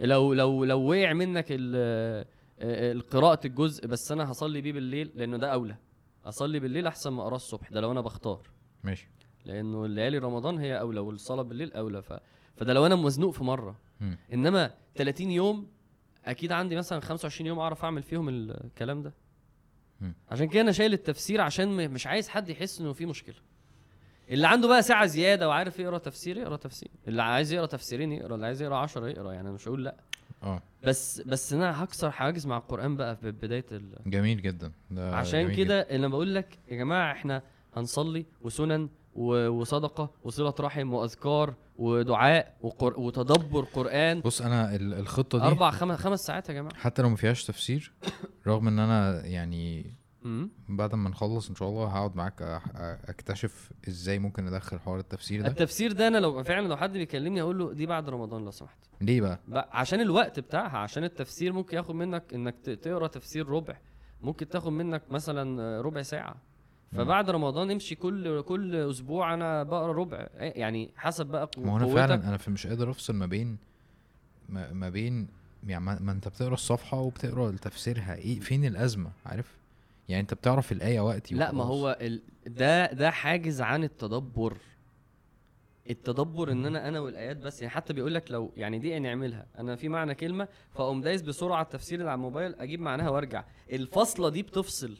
لو 0.00 0.32
لو 0.34 0.64
لو 0.64 0.80
وقع 0.90 1.12
منك 1.12 1.46
ال- 1.50 2.26
آه، 2.60 3.00
قراءة 3.10 3.46
الجزء 3.46 3.86
بس 3.86 4.12
أنا 4.12 4.30
هصلي 4.30 4.60
بيه 4.60 4.72
بالليل 4.72 5.10
لأنه 5.14 5.36
ده 5.36 5.52
أولى. 5.52 5.76
أصلي 6.24 6.60
بالليل 6.60 6.86
أحسن 6.86 7.10
ما 7.12 7.22
أقرأه 7.22 7.36
الصبح 7.36 7.70
ده 7.70 7.80
لو 7.80 7.92
أنا 7.92 8.00
بختار. 8.00 8.40
ماشي. 8.84 9.08
لأنه 9.44 9.86
ليالي 9.86 10.18
رمضان 10.18 10.58
هي 10.58 10.80
أولى 10.80 11.00
والصلاة 11.00 11.42
بالليل 11.42 11.72
أولى 11.72 12.02
ف... 12.02 12.12
فده 12.56 12.72
لو 12.72 12.86
أنا 12.86 12.96
مزنوق 12.96 13.34
في 13.34 13.44
مرة. 13.44 13.76
مم. 14.00 14.18
إنما 14.32 14.70
30 14.94 15.30
يوم 15.30 15.66
أكيد 16.24 16.52
عندي 16.52 16.76
مثلا 16.76 17.00
25 17.00 17.46
يوم 17.46 17.58
أعرف 17.58 17.84
أعمل 17.84 18.02
فيهم 18.02 18.28
الكلام 18.28 19.02
ده. 19.02 19.12
مم. 20.00 20.14
عشان 20.30 20.48
كده 20.48 20.60
أنا 20.62 20.72
شايل 20.72 20.92
التفسير 20.92 21.40
عشان 21.40 21.68
م- 21.68 21.92
مش 21.94 22.06
عايز 22.06 22.28
حد 22.28 22.48
يحس 22.48 22.80
إنه 22.80 22.92
في 22.92 23.06
مشكلة. 23.06 23.34
اللي 24.30 24.48
عنده 24.48 24.68
بقى 24.68 24.82
ساعة 24.82 25.06
زيادة 25.06 25.48
وعارف 25.48 25.78
يقرأ 25.78 25.98
تفسير 25.98 26.36
يقرأ 26.36 26.56
تفسير. 26.56 26.88
اللي 27.08 27.22
عايز 27.22 27.52
يقرأ 27.52 27.66
تفسيرين 27.66 28.12
يقرأ 28.12 28.34
اللي 28.34 28.46
عايز 28.46 28.62
يقرأ 28.62 28.76
10 28.76 29.06
يقرأ 29.08 29.32
يعني 29.32 29.48
أنا 29.48 29.54
مش 29.54 29.68
هقول 29.68 29.84
لأ. 29.84 29.96
آه. 30.42 30.62
بس 30.84 31.20
بس 31.20 31.52
أنا 31.52 31.84
هكسر 31.84 32.10
حواجز 32.10 32.46
مع 32.46 32.56
القرآن 32.56 32.96
بقى 32.96 33.16
في 33.16 33.30
بداية 33.30 33.64
ال... 33.72 33.92
جميل 34.06 34.42
جدا. 34.42 34.72
ده 34.90 35.16
عشان 35.16 35.54
كده 35.54 35.80
أنا 35.80 36.08
بقول 36.08 36.34
لك 36.34 36.58
يا 36.68 36.76
جماعة 36.76 37.12
إحنا 37.12 37.42
هنصلي 37.76 38.26
وسنن 38.42 38.88
وصدقة 39.14 40.10
وصلة 40.24 40.54
رحم 40.60 40.92
وأذكار 40.92 41.54
ودعاء 41.82 42.56
وقر... 42.60 43.00
وتدبر 43.00 43.64
قرآن. 43.64 44.20
بس 44.20 44.42
أنا 44.42 44.74
ال- 44.74 44.94
الخطة 44.94 45.38
دي 45.38 45.44
أربع 45.44 45.70
خمس 45.70 45.98
خمس 45.98 46.20
ساعات 46.20 46.48
يا 46.48 46.54
جماعة. 46.54 46.74
حتى 46.74 47.02
لو 47.02 47.08
ما 47.08 47.16
فيهاش 47.16 47.44
تفسير 47.44 47.92
رغم 48.46 48.68
إن 48.68 48.78
أنا 48.78 49.26
يعني 49.26 49.94
بعد 50.68 50.94
ما 50.94 51.10
نخلص 51.10 51.48
إن 51.48 51.54
شاء 51.54 51.68
الله 51.68 51.86
هقعد 51.86 52.16
معاك 52.16 52.42
أكتشف 53.08 53.70
إزاي 53.88 54.18
ممكن 54.18 54.44
ندخل 54.44 54.78
حوار 54.78 54.98
التفسير 54.98 55.42
ده. 55.42 55.48
التفسير 55.48 55.92
ده 55.92 56.08
أنا 56.08 56.18
لو 56.18 56.42
فعلا 56.42 56.68
لو 56.68 56.76
حد 56.76 56.92
بيكلمني 56.92 57.40
أقول 57.40 57.58
له 57.58 57.72
دي 57.72 57.86
بعد 57.86 58.08
رمضان 58.08 58.44
لو 58.44 58.50
سمحت. 58.50 58.78
ليه 59.00 59.20
بقى؟ 59.20 59.40
بقى 59.48 59.68
عشان 59.72 60.00
الوقت 60.00 60.40
بتاعها 60.40 60.78
عشان 60.78 61.04
التفسير 61.04 61.52
ممكن 61.52 61.76
ياخد 61.76 61.94
منك 61.94 62.34
إنك 62.34 62.54
تقرأ 62.82 63.06
تفسير 63.06 63.48
ربع. 63.48 63.76
ممكن 64.20 64.48
تاخد 64.48 64.72
منك 64.72 65.02
مثلا 65.10 65.80
ربع 65.80 66.02
ساعة. 66.02 66.34
فبعد 66.96 67.30
رمضان 67.30 67.70
امشي 67.70 67.94
كل 67.94 68.42
كل 68.42 68.76
أسبوع 68.76 69.34
أنا 69.34 69.62
بقرأ 69.62 69.92
ربع. 69.92 70.26
يعني 70.34 70.90
حسب 70.96 71.26
بقى 71.26 71.50
ما 71.58 71.76
أنا. 71.76 71.86
فعلا 71.94 72.14
أنا 72.14 72.36
في 72.36 72.50
مش 72.50 72.66
قادر 72.66 72.90
أفصل 72.90 73.14
ما 73.14 73.26
بين 73.26 73.56
ما, 74.48 74.72
ما 74.72 74.88
بين 74.90 75.28
يعني 75.66 75.84
ما, 75.84 75.98
ما 76.00 76.12
أنت 76.12 76.28
بتقرأ 76.28 76.54
الصفحة 76.54 77.00
وبتقرأ 77.00 77.50
تفسيرها. 77.50 78.14
إيه 78.14 78.40
فين 78.40 78.64
الأزمة؟ 78.64 79.10
عارف؟ 79.26 79.56
يعني 80.08 80.20
أنت 80.22 80.34
بتعرف 80.34 80.72
الآية 80.72 81.00
وقتي 81.00 81.34
لا 81.34 81.52
ما. 81.52 81.64
هو 81.64 81.98
ال... 82.00 82.22
ده 82.46 82.92
ده 82.92 83.10
حاجز 83.10 83.60
عن 83.60 83.84
التدبر. 83.84 84.56
التدبر 85.90 86.52
إن 86.52 86.66
أنا 86.66 86.88
أنا 86.88 87.00
والآيات 87.00 87.36
بس. 87.36 87.62
يعني 87.62 87.74
حتى 87.74 87.92
بيقول 87.92 88.14
لك 88.14 88.30
لو 88.30 88.52
يعني 88.56 88.78
دي 88.78 88.98
نعملها 88.98 89.46
أنا 89.58 89.76
في 89.76 89.88
معنى 89.88 90.14
كلمة 90.14 90.48
فأقوم 90.74 91.00
دايس 91.00 91.22
بسرعة 91.22 91.62
التفسير 91.62 91.98
اللي 91.98 92.10
على 92.10 92.16
الموبايل 92.18 92.54
أجيب 92.54 92.80
معناها 92.80 93.08
وأرجع. 93.08 93.44
الفصلة 93.72 94.28
دي 94.28 94.42
بتفصل. 94.42 94.96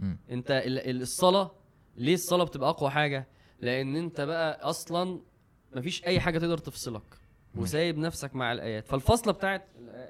مم. 0.00 0.18
انت 0.30 0.50
ال- 0.50 0.78
ال- 0.90 1.02
الصلاة 1.02 1.50
ليه 1.96 2.14
الصلاة 2.14 2.44
بتبقى 2.44 2.70
أقوى 2.70 2.90
حاجة 2.90 3.26
لأن 3.60 3.96
انت 3.96 4.20
بقى 4.20 4.60
أصلا 4.70 5.20
مفيش 5.76 6.04
أي 6.04 6.20
حاجة 6.20 6.38
تقدر 6.38 6.58
تفصلك. 6.58 7.02
وسايب 7.54 7.98
نفسك 7.98 8.34
مع 8.36 8.52
الآيات 8.52 8.88
فالفصلة 8.88 9.32
بتاعت 9.32 9.64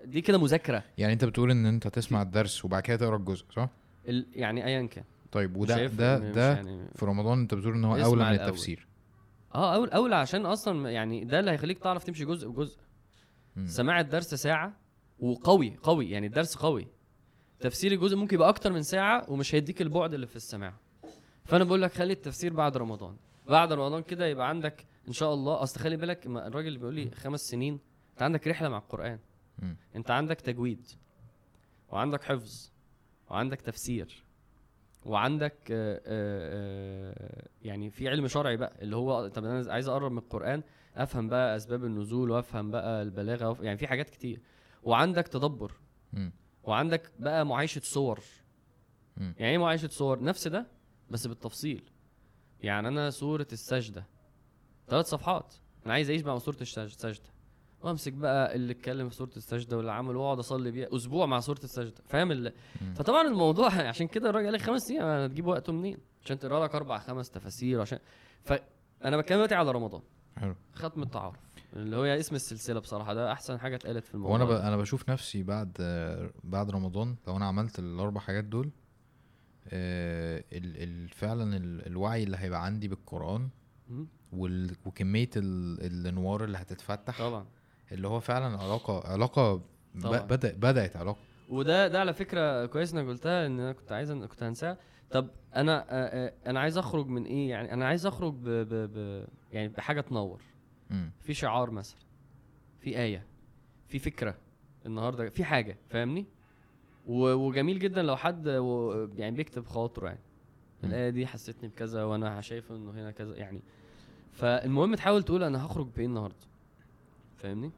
دي 0.05 0.21
كده 0.21 0.39
مذاكرة 0.39 0.83
يعني 0.99 1.13
انت 1.13 1.25
بتقول 1.25 1.51
ان 1.51 1.67
انت 1.67 1.89
تسمع 1.89 2.23
الدرس 2.23 2.65
وبعد 2.65 2.83
كده 2.83 2.97
تقرأ 2.97 3.17
الجزء 3.17 3.45
صح 3.57 3.69
ال... 4.09 4.27
يعني 4.33 4.67
ايا 4.67 4.87
كان 4.87 5.05
طيب 5.33 5.57
وده 5.57 5.87
ده 5.87 6.19
ده 6.19 6.53
يعني 6.55 6.89
في 6.95 7.05
رمضان 7.07 7.39
انت 7.41 7.55
بتقول 7.55 7.75
إن 7.75 7.85
هو 7.85 7.97
أولى 7.97 8.25
من. 8.25 8.31
التفسير 8.41 8.87
آه 9.55 9.75
اول 9.75 9.91
اولى 9.91 10.17
عشان 10.17 10.47
أصلا 10.47 10.91
يعني 10.91 11.25
ده 11.25 11.41
اللي 11.41 11.51
هيخليك 11.51 11.79
تعرف 11.79 12.05
تمشي 12.05 12.25
جزء 12.25 12.49
بجزء. 12.49 12.79
سماع 13.67 14.01
الدرس 14.01 14.35
ساعة 14.35 14.73
وقوي 15.19 15.77
قوي 15.83 16.11
يعني 16.11 16.27
الدرس 16.27 16.57
قوي 16.57 16.87
تفسير 17.61 17.93
الجزء 17.93 18.17
ممكن 18.17 18.35
يبقى 18.37 18.49
أكتر 18.49 18.73
من 18.73 18.83
ساعة 18.83 19.31
ومش 19.31 19.55
هيديك 19.55 19.83
البعد 19.83 20.15
اللي 20.15 20.27
في 20.27 20.37
السماع. 20.37 20.75
فأنا 21.45 21.65
بقول 21.65 21.83
لك 21.83 21.93
خلي 21.93 22.13
التفسير 22.13 22.53
بعد 22.53 22.77
رمضان. 22.77 23.17
بعد 23.49 23.73
رمضان 23.73 24.03
كده 24.03 24.27
يبقى 24.27 24.49
عندك 24.49 24.87
إن 25.09 25.13
شاء 25.13 25.35
الله 25.35 25.63
أصل 25.63 25.81
خلي 25.81 25.97
بالك 25.97 26.27
الراجل 26.27 26.69
اللي 26.69 26.79
بيقول 26.79 26.95
لي 26.95 27.11
خمس 27.11 27.41
سنين 27.41 27.79
أنت 28.13 28.23
عندك 28.23 28.49
رحلة 28.49 28.69
مع 28.69 28.79
القرآن. 28.79 29.19
أنت 29.97 30.11
عندك 30.11 30.41
تجويد 30.41 30.87
وعندك 31.89 32.23
حفظ 32.25 32.71
وعندك 33.31 33.61
تفسير 33.61 34.25
وعندك 35.05 35.57
آه، 35.71 35.97
آه، 35.97 36.01
آه، 36.07 37.49
يعني 37.63 37.91
في 37.91 38.09
علم 38.09 38.29
شرعي 38.29 38.57
بقى 38.57 38.73
اللي 38.83 38.97
هو 38.97 39.29
طب 39.29 39.45
أنا 39.45 39.73
عايز 39.73 39.89
أقرب 39.89 40.13
من 40.13 40.19
القرآن 40.19 40.63
أفهم 40.97 41.29
بقى 41.29 41.57
أسباب 41.57 41.85
النزول 41.85 42.31
وأفهم 42.31 42.71
بقى 42.71 43.03
البلاغة 43.03 43.59
يعني 43.65 43.79
في 43.79 43.87
حاجات 43.87 44.11
كتير. 44.11 44.41
وعندك 44.83 45.29
تدبر. 45.29 45.73
وعندك 46.67 47.13
بقى 47.19 47.47
معايشة 47.47 47.81
صور. 47.85 48.21
مم. 49.17 49.35
يعني 49.39 49.53
إيه 49.53 49.59
معايشة 49.59 49.89
صور؟ 49.89 50.23
نفس 50.23 50.49
ده 50.49 50.67
بس 51.11 51.27
بالتفصيل. 51.27 51.83
يعني 52.61 52.89
أنا 52.89 53.11
سوره 53.11 53.47
السجدة. 53.53 54.05
ثلاث 54.89 55.07
صفحات. 55.07 55.55
أنا 55.87 55.95
عايز 55.95 56.11
أعيش 56.11 56.23
مع 56.25 56.39
سوره 56.39 56.57
السج- 56.61 56.79
السجده 56.79 57.31
وأمسك 57.83 58.13
بقى 58.13 58.55
اللي 58.55 58.73
اتكلم 58.73 59.09
في 59.09 59.15
سوره 59.15 59.31
السجدة 59.37 59.77
واللي 59.77 59.93
عمل 59.93 60.17
وأقعد 60.17 60.39
أصلي 60.39 60.71
بيها 60.71 60.97
أسبوع 60.97 61.27
مع 61.27 61.41
سوره 61.41 61.61
السجدة. 61.65 62.03
فاهم 62.07 62.33
ال... 62.33 62.53
مم. 62.83 62.95
فطبعا 62.95 63.23
الموضوع 63.29 63.73
عشان 63.89 64.07
كده 64.07 64.31
الراجل 64.31 64.47
قال 64.47 64.55
لك 64.55 64.61
خمس 64.63 64.91
أيام 64.91 65.05
هتجيب 65.25 65.47
وقته 65.47 65.73
منين؟ 65.73 65.99
عشان 66.25 66.39
تقرأ 66.39 66.65
لك 66.65 66.75
أربع 66.75 66.99
خمس 66.99 67.31
تفاسير 67.31 67.81
عشان 67.81 67.99
فانا 68.45 69.17
بتكلم 69.17 69.37
دلوقتي 69.37 69.55
على 69.55 69.71
رمضان. 69.71 70.03
حلو. 70.37 70.55
ختم 70.75 71.03
التعارف. 71.03 71.37
اللي 71.77 71.97
هو 71.97 72.05
اسم 72.05 72.35
السلسلة 72.35 72.81
بصراحة 72.81 73.15
ده 73.15 73.33
أحسن 73.33 73.59
حاجة 73.59 73.77
اتقالت 73.77 74.05
في 74.05 74.15
الموضوع. 74.15 74.33
وأنا 74.33 74.45
ب... 74.45 74.51
أنا 74.51 74.77
بشوف 74.77 75.11
نفسي 75.11 75.43
بعد 75.43 75.73
بعد 76.45 76.71
رمضان 76.71 77.17
لو 77.29 77.37
أنا 77.37 77.47
عملت 77.47 77.79
الأربع 77.79 78.21
حاجات 78.21 78.45
دول 78.45 78.71
آه، 79.69 80.45
ال... 80.53 80.83
ال... 80.83 81.09
فعلا 81.09 81.57
ال... 81.57 81.87
الوعي 81.87 82.23
اللي 82.23 82.37
هيبقى 82.37 82.65
عندي 82.65 82.89
بالقرآن. 82.89 83.49
وال... 84.33 84.77
وكمية 84.87 85.31
ال... 85.37 85.81
الأنوار 85.87 86.45
اللي 86.45 86.59
هتتفتح 86.59 87.19
طبعا. 87.19 87.47
اللي 87.93 88.09
هو 88.09 88.21
فعلا 88.21 88.59
علاقة 88.59 89.13
علاقة 89.13 89.55
ب... 89.55 89.63
بدأ... 90.29 90.53
بدأت 90.53 90.97
علاقة. 90.97 91.19
وده 91.49 91.89
ده 91.89 92.01
على 92.01 92.13
فكرة 92.15 92.67
كويس 92.67 92.95
إنك 92.95 93.07
قلتها 93.07 93.47
إن 93.47 93.61
أنا 93.61 93.73
كنت 93.73 93.93
عايز 93.93 94.13
كنت 94.13 94.43
هنساها. 94.43 94.79
طب 95.11 95.29
أنا 95.57 95.79
آه، 95.91 96.27
آه، 96.27 96.33
أنا 96.47 96.61
عايز 96.61 96.79
أخرج 96.79 97.07
من 97.07 97.25
إيه؟ 97.25 97.51
يعني 97.51 97.73
أنا 97.73 97.87
عايز 97.87 98.07
أخرج 98.07 98.35
ب... 98.35 98.49
ب... 98.49 98.75
ب... 98.99 99.27
يعني 99.53 99.69
بحاجة 99.69 100.01
تنور. 100.01 100.43
مم. 100.91 101.11
في 101.23 101.35
شعار 101.35 101.71
مثلا 101.71 101.99
في 102.81 102.99
آية 102.99 103.25
في 103.89 103.99
فكرة 103.99 104.35
النهارده 104.87 105.29
في 105.29 105.45
حاجة 105.45 105.77
فاهمني. 105.91 106.27
وجميل 107.09 107.79
جدا 107.79 108.03
لو 108.03 108.17
حد. 108.17 108.47
يعني 109.17 109.37
بيكتب 109.37 109.67
خاطره 109.67 110.07
يعني. 110.07 110.21
الايه 110.85 111.11
دي 111.11 111.27
حسيتني 111.27 111.69
بكذا 111.69 112.05
وأنا 112.05 112.41
شايف 112.41 112.73
إنه 112.73 112.91
هنا 112.91 113.11
كذا 113.11 113.37
يعني 113.37 113.61
فالمهم 114.33 114.95
تحاول 114.95 115.23
تقول 115.23 115.43
أنا 115.43 115.67
هخرج 115.67 115.87
بإيه 115.97 116.07
النهارده 116.07 116.37
فاهمني 117.37 117.71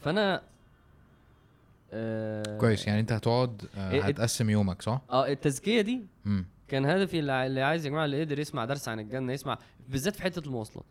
فأنا 0.00 0.42
آه 1.92 2.58
كويس 2.58 2.86
يعني 2.86 3.00
أنت 3.00 3.12
هتقعد 3.12 3.62
آه، 3.76 4.00
إيه- 4.00 4.04
هتقسم 4.04 4.50
يومك 4.50 4.82
صح؟ 4.82 5.00
آه 5.10 5.26
التزكية 5.28 5.80
دي 5.80 6.00
مم. 6.24 6.46
كان 6.68 6.86
هدفي 6.86 7.18
اللي 7.18 7.60
عايز 7.62 7.84
يا 7.86 7.90
جماعة 7.90 8.04
اللي 8.04 8.20
قدر 8.20 8.38
يسمع 8.38 8.64
درس 8.64 8.88
عن 8.88 9.00
الجنة 9.00 9.32
يسمع 9.32 9.58
بالذات 9.88 10.16
في 10.16 10.22
حتة 10.22 10.46
المواصلات 10.46 10.86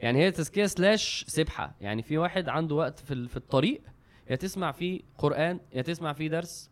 يعني 0.00 0.18
هي 0.18 0.30
تزكية 0.30 0.66
سلاش 0.66 1.24
سبحة. 1.28 1.74
يعني 1.80 2.02
في 2.02 2.18
واحد 2.18 2.48
عنده 2.48 2.74
وقت 2.74 2.98
في 2.98 3.28
في 3.28 3.36
الطريق 3.36 3.82
يا 4.30 4.36
تسمع 4.36 4.72
فيه 4.72 5.00
قرآن 5.18 5.60
يا 5.74 5.82
تسمع 5.82 6.12
فيه 6.12 6.28
درس 6.28 6.70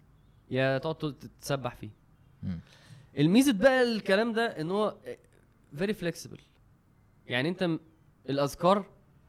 يا 0.50 0.78
تقعد 0.78 0.94
تت- 0.94 1.26
تتسبح 1.40 1.74
فيه. 1.74 1.90
الميزة 3.18 3.52
بقى 3.52 3.82
الكلام 3.82 4.32
ده 4.32 4.60
إن 4.60 4.70
هو 4.70 4.96
very 5.76 5.94
flexible 5.94 6.38
يعني 7.26 7.48
أنت 7.48 7.78
الأذكار 8.30 8.86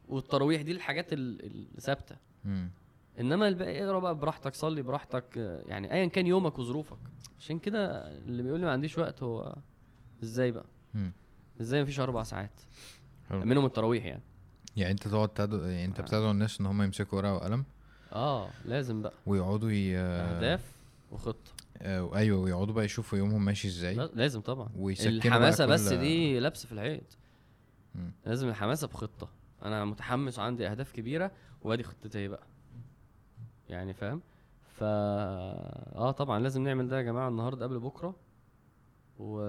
والتراويح 0.08 0.62
دي 0.62 0.72
الحاجات 0.72 1.12
ال- 1.12 1.46
ال- 1.46 1.66
الثابته. 1.78 2.16
إنما 3.20 3.48
الباقي 3.48 3.84
اقرأ 3.84 3.98
بقى 3.98 4.14
براحتك 4.14 4.54
صلي 4.54 4.82
براحتك 4.82 5.36
يعني 5.66 5.92
ايا 5.92 6.06
كان 6.06 6.26
يومك 6.26 6.58
وظروفك. 6.58 6.98
عشان 7.38 7.58
كده 7.58 8.08
اللي 8.18 8.42
بيقول 8.42 8.60
لي 8.60 8.66
ما 8.66 8.72
عنديش 8.72 8.98
وقت 8.98 9.22
هو 9.22 9.56
إزاي 10.22 10.50
بقى. 10.52 10.66
إزاي 11.60 11.82
مفيش 11.82 12.00
أربع 12.00 12.22
ساعات؟ 12.22 12.60
حلو. 13.30 13.44
منهم 13.44 13.66
التراويح 13.66 14.04
يعني. 14.04 14.22
يعني 14.76 14.92
انت 14.92 15.08
تقعد 15.08 15.28
تدعو 15.28 15.60
يعني 15.60 15.84
انت 15.84 16.00
آه. 16.00 16.02
بتدعو 16.04 16.30
الناس 16.30 16.60
ان 16.60 16.66
هم 16.66 16.82
يمسكوا 16.82 17.18
ورقة 17.18 17.34
وقلم؟ 17.34 17.64
آه 18.12 18.48
لازم 18.64 19.02
بقى. 19.02 19.12
ويقعدوا 19.26 19.70
ي... 19.70 19.96
أهداف 19.98 20.72
وخطة. 21.12 21.50
آه، 21.82 22.16
أيوه 22.16 22.40
ويقعدوا 22.40 22.74
بقى 22.74 22.84
يشوفوا 22.84 23.18
يومهم 23.18 23.44
ماشي 23.44 23.68
إزاي. 23.68 23.94
لا- 23.94 24.10
لازم 24.14 24.40
طبعا. 24.40 24.68
الحماسة 25.00 25.66
كل- 25.66 25.72
بس 25.72 25.88
دي 25.92 26.40
لبس 26.40 26.66
في 26.66 26.72
الحيط 26.72 27.18
مم. 27.94 28.12
لازم 28.26 28.48
الحماسة 28.48 28.86
بخطة. 28.86 29.28
أنا 29.64 29.84
متحمس 29.84 30.38
وعندي 30.38 30.68
أهداف 30.68 30.92
كبيرة 30.92 31.30
وأدي 31.62 31.82
خطتي 31.82 32.28
بقى. 32.28 32.42
يعني 33.68 33.94
فاهم؟ 33.94 34.20
ف 34.76 34.82
آه 34.82 36.10
طبعا 36.10 36.38
لازم 36.40 36.62
نعمل 36.62 36.88
ده 36.88 36.96
يا 36.96 37.02
جماعة 37.02 37.28
النهارده 37.28 37.66
قبل 37.66 37.78
بكرة. 37.80 38.16
و 39.18 39.40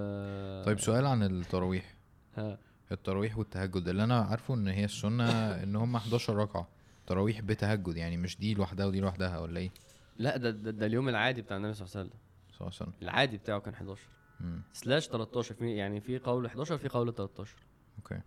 طيب 0.64 0.80
سؤال 0.80 1.06
عن 1.06 1.24
التراويح. 1.24 1.96
ها. 2.38 2.58
التراويح 2.92 3.38
والتهجد 3.38 3.88
اللي 3.88 4.04
أنا 4.04 4.20
عارفه 4.22 4.54
إن 4.54 4.68
هي 4.68 4.86
السنة 4.86 5.30
إن 5.64 5.76
هم 5.76 5.96
11 5.96 6.36
ركعة 6.36 6.68
تراويح 7.08 7.42
بتهجد 7.42 7.98
يعني 7.98 8.18
مش 8.18 8.38
دي 8.40 8.54
لوحدها 8.54 8.86
ودي 8.86 9.00
لوحدها 9.00 9.40
ولا 9.40 9.60
إيه؟ 9.60 9.72
لا 10.18 10.38
ده, 10.38 10.50
ده, 10.52 10.72
ده 10.72 10.86
اليوم 10.86 11.10
العادي 11.10 11.42
بتاع 11.42 11.58
النبي 11.58 11.74
صلى 11.74 11.86
الله 11.88 11.98
عليه 11.98 12.10
وسلم 12.10 12.20
صلى 12.52 12.68
الله 12.68 12.78
عليه 12.82 12.92
وسلم 12.92 12.94
العادي 13.02 13.38
بتاعه 13.38 13.60
كان 13.60 13.74
11 13.74 14.02
مم. 14.40 14.62
slash 14.74 15.08
13 15.08 15.56
في 15.56 15.76
يعني 15.76 16.02
في 16.02 16.18
قول 16.20 16.46
11 16.46 16.78
في 16.78 16.88
قول 16.88 17.14
13 17.14 17.56
okay 17.98 18.22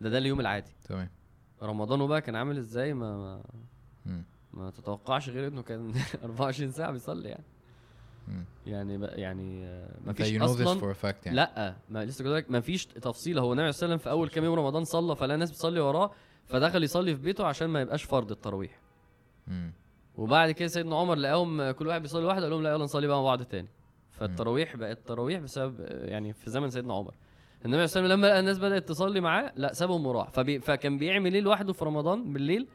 ده 0.00 0.10
ده 0.10 0.18
اليوم 0.18 0.40
العادي 0.40 0.72
تمام 0.84 1.10
رمضانه 1.62 2.06
بقى 2.06 2.20
كان 2.20 2.36
عامل 2.36 2.58
إزاي 2.58 2.94
ما 2.94 3.16
ما, 3.16 3.42
مم. 4.06 4.24
ما 4.52 4.70
تتوقعش 4.70 5.28
غير 5.28 5.48
إنه 5.48 5.62
كان 5.62 5.94
24 6.24 6.70
ساعة 6.70 6.90
بيصلي 6.92 7.28
يعني. 7.28 7.44
يعني 8.66 9.04
يعني 9.04 9.78
ما 10.04 10.12
فيش 10.12 10.28
you 10.28 10.40
know 10.40 10.56
this 10.58 10.66
أصلا 10.66 10.80
for 10.80 10.96
a 10.96 10.98
fact 11.02 11.26
يعني. 11.26 11.36
لا 11.36 11.76
ما 11.90 12.04
لسه 12.04 12.24
كنت 12.24 12.32
لك 12.32 12.50
ما 12.50 12.60
فيش 12.60 12.86
تفصيله 12.86 13.42
هو 13.42 13.52
النبي 13.52 13.72
صلى 13.72 13.78
الله 13.78 13.94
عليه 13.94 13.94
وسلم 13.94 14.04
في 14.04 14.10
أول 14.10 14.28
كام 14.28 14.44
يوم 14.44 14.54
رمضان 14.54 14.84
صلى 14.84 15.16
فلا 15.16 15.34
الناس 15.34 15.50
بتصلي 15.50 15.80
وراه 15.80 16.10
فدخل 16.44 16.84
يصلي 16.84 17.16
في 17.16 17.22
بيته 17.22 17.46
عشان 17.46 17.66
ما 17.66 17.80
يبقاش 17.80 18.02
فرض 18.02 18.30
التراويح. 18.30 18.80
وبعد 20.16 20.50
كده 20.50 20.68
سيدنا 20.68 20.96
عمر 20.96 21.14
لقاهم 21.14 21.70
كل 21.70 21.86
واحد 21.86 22.02
بيصلي 22.02 22.24
واحد 22.24 22.42
قال 22.42 22.50
لهم 22.50 22.62
لا 22.62 22.70
يلا 22.70 22.84
نصلي 22.84 23.06
بقى 23.06 23.16
مع 23.16 23.22
بعض 23.22 23.42
تاني. 23.42 23.68
فالتراويح 24.10 24.76
بقت 24.76 24.98
تراويح 25.06 25.40
بسبب 25.40 25.80
يعني 25.88 26.32
في 26.32 26.50
زمن 26.50 26.70
سيدنا 26.70 26.94
عمر. 26.94 27.14
النبي 27.64 27.86
صلى 27.86 28.00
الله 28.00 28.14
عليه 28.14 28.14
وسلم 28.14 28.18
لما 28.18 28.26
لقى 28.26 28.40
الناس 28.40 28.58
بدأت 28.58 28.88
تصلي 28.88 29.20
معاه 29.20 29.52
لا 29.56 29.72
سابهم 29.72 30.06
وراح. 30.06 30.30
فبي 30.30 30.60
فكان 30.60 30.98
بيعمل 30.98 31.34
إيه 31.34 31.40
لوحده 31.40 31.72
في 31.72 31.84
رمضان 31.84 32.32
بالليل؟ 32.32 32.66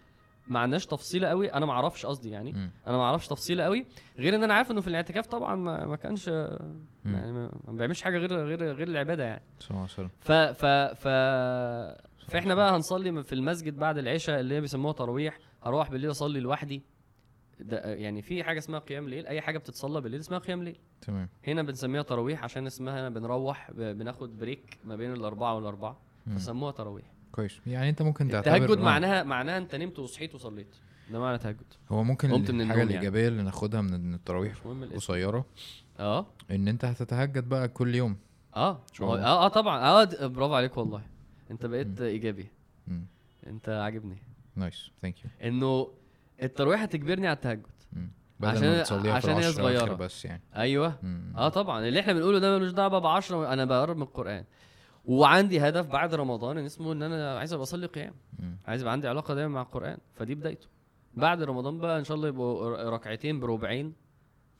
ما 0.52 0.60
عندناش 0.60 0.86
تفصيلة 0.86 1.28
قوي. 1.28 1.54
أنا 1.54 1.66
ما 1.66 1.72
أعرفش 1.72 2.06
قصدي 2.06 2.30
يعني. 2.30 2.52
أنا 2.88 2.98
ما 2.98 3.04
أعرفش 3.04 3.28
تفصيلة 3.28 3.64
قوي. 3.64 3.86
غير 4.18 4.36
إن 4.36 4.44
أنا 4.44 4.54
عارف 4.54 4.72
إنه 4.72 4.82
في 4.82 4.88
الاعتكاف 4.88 5.28
طبعا 5.28 5.56
ما, 5.56 5.86
ما 5.86 5.96
كانش. 5.96 6.28
يعني 7.06 7.32
ما 7.34 7.52
بيعملش 7.68 8.02
حاجة 8.02 8.18
غير 8.18 8.34
غير 8.46 8.74
غير 8.74 8.88
العبادة 8.88 9.24
يعني. 9.24 9.44
صلى 9.60 9.70
الله 9.70 9.82
عليه 9.82 9.92
وسلم. 9.94 10.10
ف 10.20 10.32
ف 10.32 10.66
ف 10.96 11.08
فإحنا 12.32 12.56
بقى 12.56 12.76
هنصلي 12.76 13.24
في 13.24 13.34
المسجد 13.36 13.78
بعد 13.78 13.98
العشاء 13.98 14.40
اللي 14.40 14.56
هي 14.56 14.62
بيسموها 14.62 14.94
تراويح. 14.94 15.40
هروح 15.64 15.90
بالليل 15.92 16.12
أصلي 16.12 16.40
لوحدي. 16.40 16.82
ده 17.60 17.78
يعني 17.94 18.22
في 18.22 18.44
حاجة 18.44 18.58
اسمها 18.58 18.80
قيام 18.80 19.10
ليل. 19.10 19.28
أي 19.28 19.42
حاجة 19.42 19.58
بتتصلى 19.58 20.02
بالليل 20.02 20.20
اسمها 20.20 20.40
قيام 20.40 20.64
ليل. 20.64 20.80
تمام. 21.02 21.30
هنا 21.48 21.62
بنسميها 21.64 22.02
تراويح 22.02 22.44
عشان 22.44 22.66
اسمها 22.66 23.10
بنروح 23.10 23.72
بناخد 23.72 24.38
بريك 24.38 24.80
ما 24.86 24.96
بين 24.96 25.14
الأربعة 25.14 25.56
والأربعة. 25.56 26.00
فسموها 26.36 26.72
تراويح. 26.72 27.06
كويس. 27.32 27.60
يعني 27.68 27.90
انت 27.90 28.02
ممكن 28.02 28.30
تعتبر 28.30 28.56
التهجد. 28.56 28.80
معناها 28.80 29.24
معناها 29.24 29.58
انت 29.58 29.76
نمت 29.76 30.00
وصحيت 30.00 30.36
وصليت. 30.36 30.76
ده 31.12 31.20
معنى 31.20 31.38
تهجد. 31.38 31.64
هو 31.92 32.04
ممكن 32.04 32.32
قمت 32.32 32.52
من 32.52 32.62
الحاجة 32.62 32.78
يعني. 32.78 32.90
الإيجابية 32.92 33.28
اللي 33.28 33.44
ناخدها 33.44 33.82
من 33.82 34.14
التراويح 34.14 34.56
قصيرة. 34.96 35.46
آه. 36.00 36.26
إن 36.52 36.68
أنت 36.68 36.86
هتتهجد 36.86 37.50
بقى 37.50 37.68
كل 37.68 37.96
يوم. 37.96 38.18
آه. 38.56 38.82
آه 39.02 39.46
آه 39.46 39.48
طبعا. 39.48 39.80
آه 39.80 40.28
برافو 40.28 40.54
عليك 40.54 40.78
والله. 40.78 41.02
أنت 41.52 41.66
بقيت 41.66 42.02
إيجابي. 42.02 42.48
مم. 42.88 43.06
أنت 43.48 43.70
عاجبني. 43.70 44.18
nice. 44.56 44.92
Thank 45.02 45.16
you 45.26 45.30
إنه 45.44 45.88
التراويح 46.44 46.82
هتجبرني 46.82 47.28
على 47.28 47.36
التهجد. 47.36 47.66
عشان- 48.44 49.10
عشان 49.10 49.30
هي 49.36 49.52
صغيرة. 49.52 49.94
بس 49.94 50.26
يعني. 50.26 50.42
أيوه. 50.56 50.96
مم. 51.04 51.34
آه 51.38 51.50
طبعا. 51.50 51.88
اللي 51.88 52.00
إحنا 52.00 52.14
بنقوله 52.14 52.40
ده 52.40 52.58
ملوش 52.58 52.72
دعوة 52.72 53.00
ب 53.00 53.06
10 53.06 53.54
أنا 53.54 53.66
بقرب 53.66 53.96
من 53.98 54.04
القرآن. 54.04 54.44
وعندي 55.06 55.60
هدف 55.60 55.88
بعد 55.88 56.16
رمضان 56.16 56.58
إن 56.58 56.66
اسمه 56.66 56.92
إن 56.92 57.04
أنا 57.04 57.38
عايز 57.40 57.54
أبقى 57.54 57.64
أصلي 57.64 57.86
قيام. 57.86 58.14
عايز 58.68 58.82
يبقى 58.82 58.94
عندي 58.94 59.08
علاقة 59.08 59.34
دايما 59.34 59.54
مع 59.54 59.62
القرآن. 59.62 59.98
فدي 60.16 60.36
بدايته. 60.36 60.68
بعد 61.14 61.44
رمضان 61.44 61.78
بقى 61.78 62.00
إن 62.00 62.04
شاء 62.04 62.18
الله 62.18 62.28
يبقوا 62.28 62.90
ركعتين 62.90 63.40
بربعين. 63.40 63.94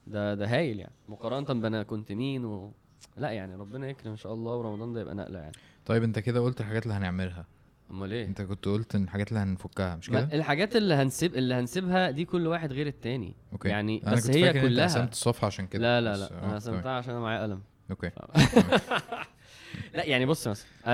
ده 0.08 0.36
ده 0.36 0.46
هايل 0.48 0.80
يعني. 0.80 0.94
مقارنة 1.10 1.62
بانا 1.62 1.84
كنت 1.84 2.12
مين 2.12 2.46
و... 2.46 2.72
لا 3.18 3.32
يعني 3.32 3.56
ربنا 3.56 3.90
يكرم 3.90 4.12
إن 4.12 4.18
شاء 4.18 4.34
الله 4.34 4.56
ورمضان 4.56 4.94
ده 4.94 5.02
يبقى 5.02 5.16
نقلة 5.16 5.40
يعني. 5.40 5.56
طيب 5.86 6.04
أنت 6.04 6.20
كده 6.20 6.40
قلت 6.40 6.62
الحاجات 6.62 6.84
اللي 6.84 6.94
هنعملها. 6.94 7.46
أمال 7.92 8.12
إيه؟ 8.14 8.26
أنت 8.26 8.42
كنت 8.42 8.66
قلت 8.66 8.96
إن 8.96 9.04
الحاجات 9.04 9.30
اللي 9.30 9.40
هنفكها 9.40 9.96
مش 9.96 10.10
كده؟ 10.10 10.30
الحاجات 10.34 10.76
اللي 10.76 10.94
هنسيب 10.94 11.36
اللي 11.36 11.54
هنسيبها 11.54 12.12
دي 12.12 12.26
كل 12.26 12.48
واحد 12.48 12.74
غير 12.74 12.88
التاني. 12.88 13.36
okay. 13.54 13.70
يعني 13.70 14.04
أنا 14.08 14.16
بس 14.16 14.28
كنت 14.28 14.36
هي 14.38 14.44
فاكر 14.46 14.60
إن 14.60 14.64
أنت 14.66 14.74
كلها. 14.74 14.86
قسمت 14.86 15.12
الصفحة 15.12 15.46
عشان 15.48 15.68
كده. 15.68 15.82
لا 15.82 16.02
لا 16.02 16.18
لا. 16.18 16.26
آه، 16.26 16.30
أنا 16.30 16.40
تمام. 16.40 16.56
قسمتها 16.56 16.92
عشان 16.92 17.12
أنا 17.12 17.20
معايا 17.20 17.44
قلم. 17.44 17.62
okay. 17.92 18.12
لا 19.96 20.06
يعني 20.06 20.26
بص 20.26 20.48
مثلا 20.48 20.68
آه 20.86 20.90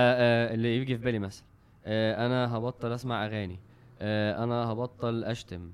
آه 0.50 0.54
اللي 0.54 0.76
يجي 0.76 0.98
في 0.98 1.04
بالي 1.04 1.18
مثلا 1.18 1.44
آه 1.86 2.26
أنا 2.26 2.56
هبطل 2.56 2.92
أسمع 2.92 3.26
أغاني 3.26 3.58
آه 4.00 4.44
أنا 4.44 4.54
هبطل 4.72 5.24
أشتم 5.24 5.70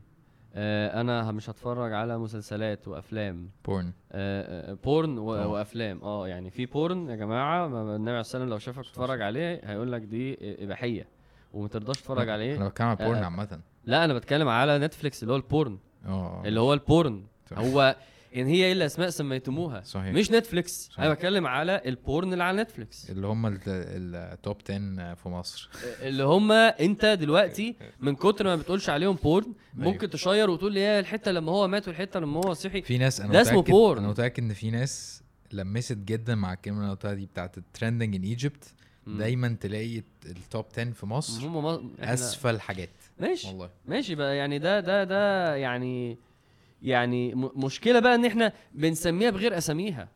آه 0.55 1.01
أنا 1.01 1.33
مش 1.33 1.51
هتفرج 1.51 1.93
على 1.93 2.19
مسلسلات 2.19 2.89
وأفلام. 2.89 3.49
porn. 3.65 3.93
آه 4.13 4.71
آه، 4.73 4.77
porn 4.85 5.19
و- 5.19 5.35
آه. 5.35 5.47
وأفلام 5.49 6.01
آه 6.03 6.29
يعني 6.29 6.51
في 6.51 6.67
porn 6.67 7.11
يا 7.11 7.17
جماعة 7.17 7.67
ما- 7.69 7.85
ما 7.85 7.97
النبي 7.97 8.11
عليه 8.11 8.21
السلام 8.21 8.49
لو 8.49 8.59
شافك 8.59 8.83
تتفرج 8.85 9.23
عليه 9.23 9.61
هيقول 9.65 9.93
لك 9.93 10.03
دي 10.03 10.39
إباحية 10.65 11.07
وما 11.53 11.69
ترضاش 11.69 11.97
تتفرج 12.01 12.29
عليه. 12.29 12.57
أنا 12.57 12.69
بتكلم 12.69 12.87
على 12.89 12.97
porn 12.97 13.19
آه، 13.19 13.25
عامة. 13.25 13.61
لا 13.85 14.05
أنا 14.05 14.15
بتكلم 14.15 14.49
على 14.49 14.79
نتفليكس 14.79 15.23
اللي 15.23 15.33
هو 15.33 15.37
ال 15.37 15.44
porn. 15.44 15.79
آه 16.07 16.43
اللي 16.47 16.61
هو 16.61 16.73
ال 16.75 16.83
porn. 16.83 17.23
صح. 17.51 17.59
هو 17.59 17.97
يعني 18.35 18.53
هي 18.53 18.65
إيه 18.65 18.73
الاسماء 18.73 19.11
سميتموها 19.11 19.81
صحيح 19.83 20.13
مش 20.15 20.31
نتفليكس 20.31 20.89
صحيح. 20.89 21.01
أنا 21.05 21.15
بتكلم 21.15 21.47
على 21.47 21.83
ال 21.87 21.96
porn 21.96 22.33
اللي 22.33 22.45
على 22.45 22.63
نتفليكس 22.63 23.11
اللي 23.11 23.27
هم 23.27 23.47
ال- 23.47 23.59
ال 24.15 24.25
top 24.25 24.57
10 24.71 25.15
في 25.15 25.29
مصر 25.29 25.71
اللي 26.03 26.23
هم 26.25 26.53
أنت 26.53 27.05
دلوقتي 27.05 27.77
من 28.01 28.15
كتر 28.15 28.45
ما 28.45 28.57
بتقولش 28.57 28.89
عليهم 28.91 29.15
porn 29.23 29.53
ممكن 29.75 29.99
أيوة. 30.01 30.13
تشير 30.13 30.51
وتقول 30.51 30.73
لي 30.73 30.81
يا 30.81 31.01
الحتة 31.01 31.31
لما 31.31 31.53
هو 31.53 31.69
مات 31.69 31.89
والحتة 31.89 32.21
لما 32.21 32.41
هو 32.47 32.55
صحي 32.55 32.83
في 32.83 32.99
ناس 32.99 33.21
أنا 33.21 33.33
ده 33.33 33.41
اسمه 33.43 33.63
porn. 33.63 33.99
أنا 33.99 34.09
متأكد 34.09 34.43
إن 34.43 34.53
في 34.53 34.71
ناس 34.71 35.23
لمست 35.53 35.93
جدا 35.99 36.35
مع 36.35 36.53
الكلمة 36.53 36.79
اللي 36.81 36.91
قلتها 36.91 37.15
دي 37.15 37.27
بتاعت 37.27 37.59
ال 37.59 37.65
trending 37.65 38.15
in 38.15 38.23
Egypt. 38.23 38.65
دايما 39.07 39.57
تلاقي 39.61 40.03
ال 40.27 40.36
top 40.36 40.65
10 40.73 40.91
في 40.91 41.07
مصر 41.07 41.47
هم. 41.47 41.77
إحنا- 41.97 42.09
أسفل 42.09 42.61
حاجات 42.61 42.91
ماشي 43.21 43.49
والله 43.49 43.71
ماشي 43.87 44.15
بقى 44.15 44.37
يعني 44.37 44.59
ده 44.59 44.81
ده 44.81 45.05
ده 45.05 45.55
يعني 45.57 46.19
يعني 46.85 47.33
مشكلة 47.35 48.01
بقى 48.01 48.15
إن 48.15 48.25
إحنا 48.25 48.53
بنسميها 48.75 49.31
بغير 49.31 49.59
أساميها. 49.59 50.09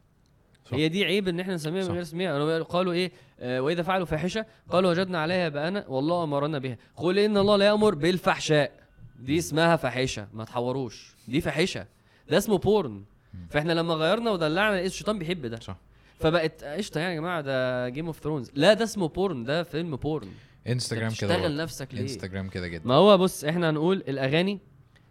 صح. 0.64 0.74
هي 0.74 0.88
دي 0.88 1.04
عيب 1.04 1.28
إن 1.28 1.40
إحنا 1.40 1.54
نسميها. 1.54 1.88
بغير 1.88 2.02
أساميها. 2.02 2.62
قالوا 2.62 2.92
إيه؟ 2.92 3.12
آه 3.40 3.60
وإذا 3.60 3.82
فعلوا 3.82 4.06
فاحشة 4.06 4.46
قالوا 4.70 4.90
وجدنا 4.90 5.18
عليها 5.18 5.48
بأنا 5.48 5.84
والله 5.88 6.24
أمرنا 6.24 6.58
بها. 6.58 6.76
قل 6.96 7.18
إن 7.18 7.36
الله 7.36 7.56
لا 7.56 7.66
يأمر 7.66 7.94
بالفحشاء. 7.94 8.72
دي 9.20 9.38
اسمها 9.38 9.76
فاحشة 9.76 10.28
ما 10.34 10.44
تحوروش. 10.44 11.14
دي 11.28 11.40
فاحشة. 11.40 11.86
ده 12.30 12.38
اسمه 12.38 12.58
porn 12.58 13.04
فإحنا 13.50 13.72
لما 13.72 13.94
غيرنا 13.94 14.30
ودلعنا 14.30 14.76
لقيت 14.76 14.92
الشيطان 14.92 15.18
بيحب 15.18 15.46
ده. 15.46 15.60
صح. 15.60 15.76
فبقت 16.20 16.64
قشطة 16.64 17.00
يعني 17.00 17.14
يا 17.14 17.20
جماعة 17.20 17.40
ده 17.40 17.88
Game 17.88 18.06
of 18.06 18.20
Thrones 18.20 18.50
لا 18.54 18.74
ده 18.74 18.84
اسمه 18.84 19.08
porn 19.08 19.44
ده 19.44 19.62
فيلم 19.62 19.96
porn 19.96 20.28
انستجرام 20.68 21.10
كده 21.20 21.36
برضه. 21.36 21.48
نفسك 21.48 21.94
ليه؟ 21.94 22.02
انستجرام 22.02 22.48
كده 22.48 22.68
جدا. 22.68 22.88
ما 22.88 22.94
هو 22.94 23.18
بص 23.18 23.44
إحنا 23.44 23.70
هنقول 23.70 23.96
الأغاني 24.08 24.58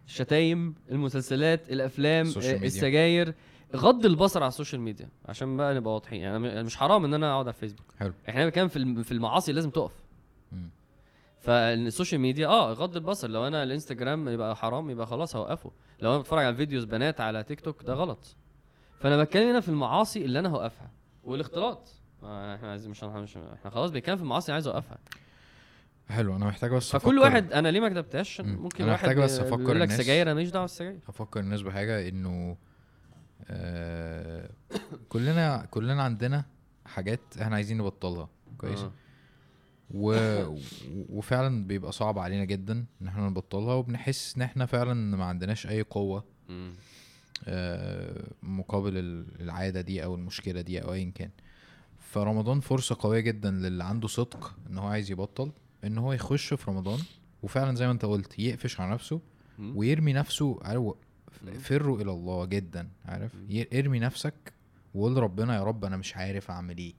الشتايم 0.08 0.74
المسلسلات 0.90 1.70
الأفلام 1.70 2.26
آه،. 2.26 2.38
السجاير. 2.38 3.34
غض 3.76 4.06
البصر 4.06 4.42
على 4.42 4.48
ال 4.48 4.53
social 4.53 4.80
media 4.80 5.08
عشان 5.26 5.56
بقى 5.56 5.74
نبقى 5.74 5.94
واضحين. 5.94 6.20
يعني 6.20 6.62
مش 6.62 6.76
حرام 6.76 7.04
إن 7.04 7.14
أنا 7.14 7.32
أقعد 7.32 7.46
على 7.46 7.54
الفيسبوك. 7.54 7.86
حلو. 7.98 8.12
إحنا 8.28 8.44
بنتكلم 8.44 8.68
في 8.68 9.04
في 9.04 9.12
المعاصي 9.12 9.52
لازم 9.52 9.70
تقف. 9.70 9.92
فال 11.40 11.60
social 11.60 12.20
media 12.20 12.48
آه 12.48 12.72
غض 12.72 12.96
البصر. 12.96 13.28
لو 13.28 13.46
أنا 13.46 13.62
الإنستجرام 13.62 14.28
يبقى 14.28 14.56
حرام 14.56 14.90
يبقى 14.90 15.06
خلاص 15.06 15.36
هوقفه. 15.36 15.70
لو 16.00 16.10
أنا 16.10 16.18
بتفرج 16.18 16.44
على 16.44 16.56
videos 16.56 16.84
بنات 16.84 17.20
على 17.20 17.44
تيك 17.44 17.60
توك 17.60 17.82
ده 17.82 17.94
غلط. 17.94 18.36
فأنا 19.00 19.22
بتكلم 19.24 19.48
هنا 19.48 19.60
في 19.60 19.68
المعاصي 19.68 20.24
اللي 20.24 20.38
أنا 20.38 20.48
هوقفها. 20.48 20.90
والاختلاط. 21.24 21.88
إحنا 22.22 22.70
عايزين 22.70 22.90
مش 22.90 23.04
مش 23.04 23.36
إحنا 23.36 23.70
خلاص 23.70 23.90
بنتكلم 23.90 24.16
في 24.16 24.22
المعاصي 24.22 24.52
عايز 24.52 24.66
أوقفها. 24.66 24.98
حلو 26.08 26.36
أنا 26.36 26.46
محتاج 26.46 26.70
بس 26.70 26.90
فكل 26.96 27.18
أفكر- 27.18 27.22
واحد 27.22 27.52
أنا 27.52 27.68
ليه 27.68 27.80
ما 27.80 27.88
كتبتهاش 27.88 28.40
مم. 28.40 28.56
ممكن 28.62 28.82
أنا 28.84 28.92
واحد 28.92 29.04
محتاج 29.08 29.24
بس 29.24 29.38
أفكر 29.38 29.56
بيقول 29.56 29.80
لك. 29.80 29.90
سجاير 29.92 30.22
أنا 30.26 30.34
ماليش 30.34 30.50
دعوة 30.50 30.64
بالسجاير 30.64 30.98
أفكر 31.08 31.40
الناس 31.40 31.60
بحاجة 31.62 32.08
إنه 32.08 32.56
آه 33.48 34.50
كلنا 35.08 35.66
كلنا 35.70 36.02
عندنا 36.02 36.44
حاجات 36.86 37.20
إحنا 37.42 37.54
عايزين 37.56 37.78
نبطلها 37.78 38.28
كويس 38.58 38.78
آه. 38.80 38.92
و... 39.90 40.14
وفعلا 41.10 41.66
بيبقى 41.66 41.92
صعب 41.92 42.18
علينا 42.18 42.44
جدا 42.44 42.84
إن 43.02 43.08
إحنا 43.08 43.28
نبطلها 43.28 43.74
وبنحس 43.74 44.36
إن 44.36 44.42
إحنا 44.42 44.66
فعلا 44.66 44.94
ما 45.16 45.24
عندناش 45.24 45.66
أي 45.66 45.82
قوة. 45.82 46.24
آه، 47.48 48.24
مقابل 48.42 48.96
ال- 48.98 49.40
العادة 49.40 49.80
دي 49.80 50.04
أو 50.04 50.14
المشكلة 50.14 50.60
دي 50.60 50.82
أو 50.82 50.92
ايا 50.92 51.12
كان 51.14 51.30
فرمضان 51.98 52.60
فرصة 52.60 52.96
قوية 53.00 53.20
جدا 53.20 53.50
للي 53.50 53.84
عنده 53.84 54.08
صدق 54.08 54.54
إن 54.70 54.78
هو 54.78 54.86
عايز 54.86 55.10
يبطل 55.10 55.52
إن 55.84 55.98
هو 55.98 56.12
يخش 56.12 56.54
في 56.54 56.70
رمضان 56.70 56.98
وفعلا 57.42 57.76
زي 57.76 57.86
ما 57.86 57.92
أنت 57.92 58.04
قلت 58.04 58.38
يقفش 58.38 58.80
على 58.80 58.92
نفسه. 58.92 59.20
ويرمي 59.58 60.12
نفسه 60.12 60.58
عارف. 60.62 60.82
فروا 61.58 62.00
إلى 62.00 62.10
الله 62.12 62.44
جدا 62.44 62.88
عارف 63.04 63.32
ارمي 63.74 63.98
نفسك 63.98 64.52
وقول 64.94 65.16
ربنا 65.16 65.56
يا 65.56 65.62
رب 65.64 65.84
أنا 65.84 65.96
مش 65.96 66.16
عارف 66.16 66.50
أعمل 66.50 66.78
إيه. 66.78 66.94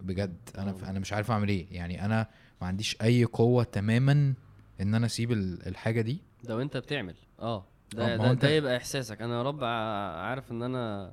بجد 0.00 0.36
أنا 0.58 0.70
آه. 0.70 0.90
أنا 0.90 0.98
مش 0.98 1.12
عارف 1.12 1.30
أعمل 1.30 1.48
إيه 1.48 1.66
يعني 1.70 2.04
أنا 2.04 2.26
ما 2.60 2.66
عنديش 2.66 2.96
أي 3.02 3.24
قوة 3.24 3.64
تماما 3.64 4.34
إن 4.80 4.94
أنا 4.94 5.06
أسيب 5.06 5.32
ال- 5.32 5.66
الحاجة 5.66 6.00
دي 6.00 6.18
ده 6.44 6.56
وأنت 6.56 6.76
بتعمل 6.76 7.14
آه 7.40 7.56
آه، 7.56 7.64
ده 7.96 8.16
ده, 8.16 8.32
ده 8.32 8.48
يبقى 8.50 8.76
إحساسك 8.76 9.22
أنا 9.22 9.34
يا 9.34 9.42
رب 9.42 9.64
عارف 9.64 10.52
إن 10.52 10.62
أنا 10.62 11.12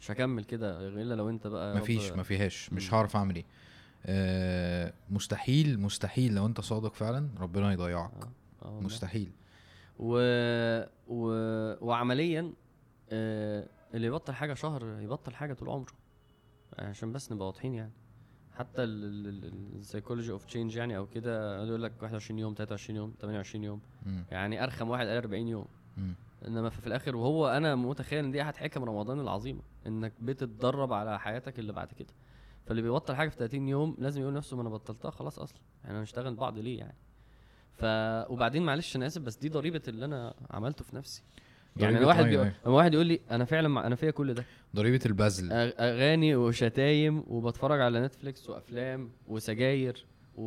مش 0.00 0.10
هكمل 0.10 0.44
كده 0.44 0.88
الا 0.88 1.14
لو 1.14 1.28
أنت 1.30 1.46
بقى 1.46 1.76
مفيش 1.76 2.10
ما 2.12 2.22
فيهاش 2.22 2.72
مش. 2.72 2.94
هعرف 2.94 3.16
أعمل 3.16 3.36
إيه 3.36 3.44
آه 4.06 4.92
مستحيل 5.10 5.80
مستحيل 5.80 6.34
لو 6.34 6.46
انت 6.46 6.60
صادق 6.60 6.94
فعلا 6.94 7.28
ربنا 7.40 7.72
يضيعك. 7.72 8.24
آه، 8.62 8.66
آه. 8.68 8.80
مستحيل. 8.80 9.32
و... 9.98 10.18
و... 11.08 11.26
وعمليا 11.86 12.52
آه 13.10 13.66
اللي 13.94 14.06
يبطل 14.06 14.32
حاجة 14.32 14.54
شهر 14.54 15.00
يبطل 15.00 15.34
حاجة 15.34 15.52
طول 15.52 15.68
عمره. 15.68 15.92
عشان 16.78 17.12
بس 17.12 17.32
نبقى 17.32 17.46
واضحين 17.46 17.74
يعني. 17.74 17.92
حتى 18.52 18.82
ال 18.84 18.97
psychology 18.97 20.32
of 20.32 20.44
change 20.44 20.76
يعني 20.76 20.96
أو 20.96 21.06
كده 21.06 21.64
يقول 21.66 21.82
لك 21.82 21.92
21 22.02 22.38
يوم 22.38 22.54
23 22.54 22.96
يوم 22.96 23.14
28 23.20 23.64
يوم. 23.64 23.80
مم. 24.06 24.24
يعني 24.30 24.64
أرخم 24.64 24.90
واحد 24.90 25.06
قال 25.06 25.16
40 25.16 25.48
يوم. 25.48 25.66
مم. 25.96 26.14
إنما 26.46 26.70
في 26.70 26.80
في 26.80 26.86
الآخر 26.86 27.16
وهو 27.16 27.48
أنا 27.48 27.74
متخيل 27.74 28.24
إن 28.24 28.30
دي 28.30 28.42
أحد 28.42 28.56
حكم 28.56 28.84
رمضان 28.84 29.20
العظيمة. 29.20 29.62
إنك 29.86 30.12
بتتدرب 30.22 30.92
على 30.92 31.18
حياتك 31.20 31.58
اللي 31.58 31.72
بعد 31.72 31.92
كده. 31.92 32.14
فاللي 32.66 32.82
بيبطل 32.82 33.14
حاجة 33.14 33.28
في 33.28 33.36
30 33.36 33.68
يوم 33.68 33.96
لازم 33.98 34.20
يقول 34.22 34.34
نفسه 34.34 34.56
ما 34.56 34.62
أنا 34.62 34.70
بطلتها 34.70 35.10
خلاص 35.10 35.38
أصلا. 35.38 35.58
إحنا 35.84 36.00
هنشتغل 36.00 36.34
بعض 36.34 36.58
ليه 36.58 36.78
يعني؟ 36.78 36.96
ف 37.72 37.84
وبعدين 38.32 38.62
معلش 38.62 38.96
أنا 38.96 39.06
آسف 39.06 39.22
بس 39.22 39.36
دي 39.36 39.48
ضريبة 39.48 39.82
اللي 39.88 40.04
أنا 40.04 40.34
عملته 40.50 40.84
في 40.84 40.96
نفسي. 40.96 41.22
يعني 41.76 41.98
الواحد 41.98 42.24
أيوة، 42.24 42.42
بي... 42.42 42.48
أيوة. 42.48 42.54
لما 42.66 42.74
واحد 42.74 42.94
يقول 42.94 43.06
لي 43.06 43.20
أنا 43.30 43.44
فعلا 43.44 43.68
مع... 43.68 43.86
أنا 43.86 43.94
فيا 43.96 44.10
كل 44.10 44.34
ده. 44.34 44.44
ضريبة 44.76 45.00
البذل. 45.06 45.52
أغاني 45.52 46.36
وشتايم 46.36 47.24
وبتفرج 47.26 47.80
على 47.80 48.00
نتفليكس 48.00 48.50
وأفلام 48.50 49.10
وسجاير 49.26 50.06
و... 50.36 50.42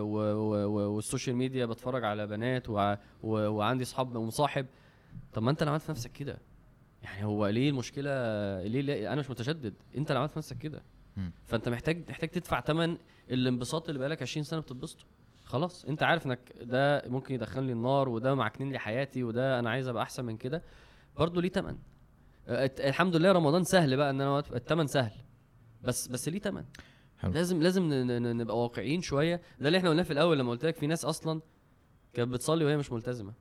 و... 0.00 0.16
و... 0.34 0.64
و... 0.66 0.94
وال 0.94 1.05
social 1.05 1.36
media 1.36 1.66
بتفرج 1.66 2.04
على 2.04 2.26
بنات 2.26 2.70
وع... 2.70 2.98
و... 3.22 3.28
وعندي 3.48 3.84
اصحاب 3.84 4.16
ومصاحب 4.16 4.66
طب 5.32 5.42
ما 5.42 5.50
أنت 5.50 5.62
اللي 5.62 5.70
عملت 5.70 5.82
في 5.82 5.90
نفسك 5.90 6.12
كده. 6.12 6.38
يعني 7.02 7.24
هو 7.24 7.46
ليه 7.46 7.70
المشكلة 7.70 8.10
ليه, 8.62 8.80
ليه 8.80 9.12
أنا 9.12 9.20
مش 9.20 9.30
متشدد. 9.30 9.74
أنت 9.96 10.10
اللي 10.10 10.18
عملت 10.18 10.32
في 10.32 10.38
نفسك 10.38 10.58
كده. 10.58 10.82
فانت 11.46 11.68
محتاج 11.68 12.08
محتاج 12.10 12.28
تدفع 12.28 12.60
ثمن 12.60 12.96
الانبساط 13.30 13.88
اللي 13.88 13.98
بقالك 13.98 14.22
20 14.22 14.44
سنة 14.44 14.60
بتتبسطه. 14.60 15.04
خلاص 15.44 15.84
انت 15.84 16.02
عارف 16.02 16.26
انك 16.26 16.52
ده 16.62 17.02
ممكن 17.06 17.34
يدخلني 17.34 17.72
النار 17.72 18.08
وده 18.08 18.34
معكنين 18.34 18.72
لي 18.72 18.78
حياتي 18.78 19.24
وده 19.24 19.58
أنا 19.58 19.70
عايز 19.70 19.88
ابقى 19.88 20.02
احسن 20.02 20.24
من 20.24 20.36
كده. 20.36 20.62
برضه 21.16 21.42
ليه 21.42 21.48
ثمن 21.48 21.76
الحمد 22.48 23.16
لله 23.16 23.32
رمضان 23.32 23.64
سهل 23.64 23.96
بقى 23.96 24.10
ان 24.10 24.20
أنا 24.20 24.38
الثمن 24.38 24.86
سهل. 24.86 25.12
بس 25.82 26.08
بس 26.08 26.28
ليه 26.28 26.38
ثمن. 26.40 26.64
لازم 27.24 27.62
لازم 27.62 27.88
نبقى 28.40 28.58
واقعيين 28.62 29.00
شوية. 29.02 29.40
ده 29.60 29.66
اللي 29.66 29.78
إحنا 29.78 29.90
قلناه 29.90 30.02
في 30.02 30.12
الأول 30.12 30.38
لما 30.38 30.50
قلت 30.50 30.64
لك 30.66 30.76
في 30.76 30.86
ناس 30.86 31.04
أصلا 31.04 31.40
كانت 32.14 32.32
بتصلي 32.32 32.64
وهي 32.64 32.76
مش 32.76 32.92
ملتزمة. 32.92 33.32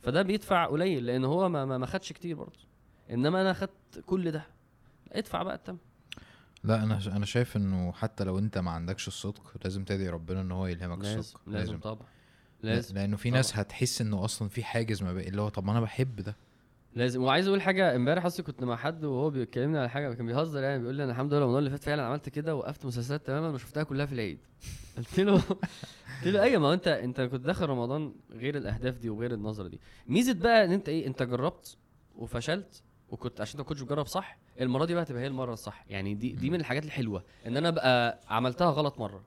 فده 0.00 0.22
بيدفع 0.22 0.66
قليل 0.66 1.06
لأن 1.06 1.24
هو 1.24 1.48
ما 1.48 1.64
ما 1.64 1.78
ما 1.78 1.86
خدش 1.86 2.12
كتير 2.12 2.36
برضه. 2.36 2.58
إنما 3.10 3.40
أنا 3.40 3.52
خدت 3.52 4.02
كل 4.06 4.30
ده. 4.30 4.46
ادفع 5.12 5.42
بقى 5.42 5.54
الثمن 5.54 5.78
لا 6.64 6.82
أنا 6.82 7.00
أنا 7.06 7.26
شايف 7.26 7.56
إنه 7.56 7.92
حتى 7.92 8.24
لو 8.24 8.38
أنت 8.38 8.58
ما 8.58 8.70
عندكش 8.70 9.08
الصدق 9.08 9.52
لازم 9.64 9.84
تدعي 9.84 10.08
ربنا 10.08 10.40
إن 10.40 10.52
هو 10.52 10.66
يلهمك 10.66 10.98
لازم 11.04 11.18
الصدق 11.18 11.40
لازم 11.46 11.78
طبعا 11.80 12.06
لازم 12.62 12.94
لأنه 12.94 13.16
في 13.16 13.30
ناس 13.30 13.56
هتحس 13.56 14.00
إنه 14.00 14.24
أصلا 14.24 14.48
في 14.48 14.64
حاجز 14.64 15.02
ما 15.02 15.12
بين 15.12 15.28
اللي 15.28 15.42
هو 15.42 15.48
طب 15.48 15.64
ما 15.64 15.72
أنا 15.72 15.80
بحب 15.80 16.16
ده. 16.16 16.36
لازم 16.94 17.22
وعايز 17.22 17.46
أقول 17.48 17.62
حاجة 17.62 17.96
إمبارح 17.96 18.24
أصلا 18.24 18.46
كنت 18.46 18.64
مع 18.64 18.76
حد 18.76 19.04
وهو 19.04 19.30
بيكلمني 19.30 19.78
على 19.78 19.90
حاجة 19.90 20.14
كان 20.14 20.26
بيهزر 20.26 20.62
يعني 20.62 20.78
بيقول 20.78 20.94
لي 20.94 21.04
أنا 21.04 21.12
الحمد 21.12 21.34
لله 21.34 21.42
رمضان 21.44 21.58
اللي 21.58 21.70
فات 21.70 21.84
فعلا 21.84 22.02
عملت 22.02 22.28
كده 22.28 22.56
وقفت 22.56 22.86
مسلسلات 22.86 23.26
تماما 23.26 23.48
وشفتها 23.48 23.82
كلها 23.82 24.06
في 24.06 24.12
العيد. 24.12 24.38
قلت 24.98 25.20
له 25.20 25.32
قلت 25.34 26.26
له 26.26 26.42
أيوه 26.42 26.60
ما 26.62 26.68
هو 26.68 26.72
أنت 26.72 26.88
أنت 26.88 27.20
كنت 27.20 27.44
داخل 27.46 27.66
رمضان 27.66 28.14
غير 28.30 28.56
الأهداف 28.56 28.98
دي 28.98 29.10
وغير 29.10 29.34
النظرة 29.34 29.68
دي. 29.68 29.80
ميزة 30.08 30.32
بقى 30.32 30.64
إن 30.64 30.72
أنت 30.72 30.88
إيه 30.88 31.06
أنت 31.06 31.22
جربت 31.22 31.76
وفشلت 32.16 32.82
وكنت 33.10 33.40
عشان 33.40 33.52
انت 33.52 33.60
ما 33.60 33.68
كنتش 33.68 33.82
بتجرب 33.82 34.06
صح 34.06 34.38
المرة 34.60 34.84
دي 34.84 34.94
بقى 34.94 35.02
هتبقى 35.02 35.22
هي 35.22 35.26
المرة 35.26 35.52
الصح. 35.52 35.84
يعني 35.88 36.14
دي 36.14 36.32
دي 36.32 36.50
من 36.50 36.60
الحاجات 36.60 36.84
الحلوة 36.84 37.24
إن 37.46 37.56
أنا 37.56 37.70
بقى 37.70 38.20
عملتها 38.28 38.70
غلط 38.70 38.98
مرة. 38.98 39.24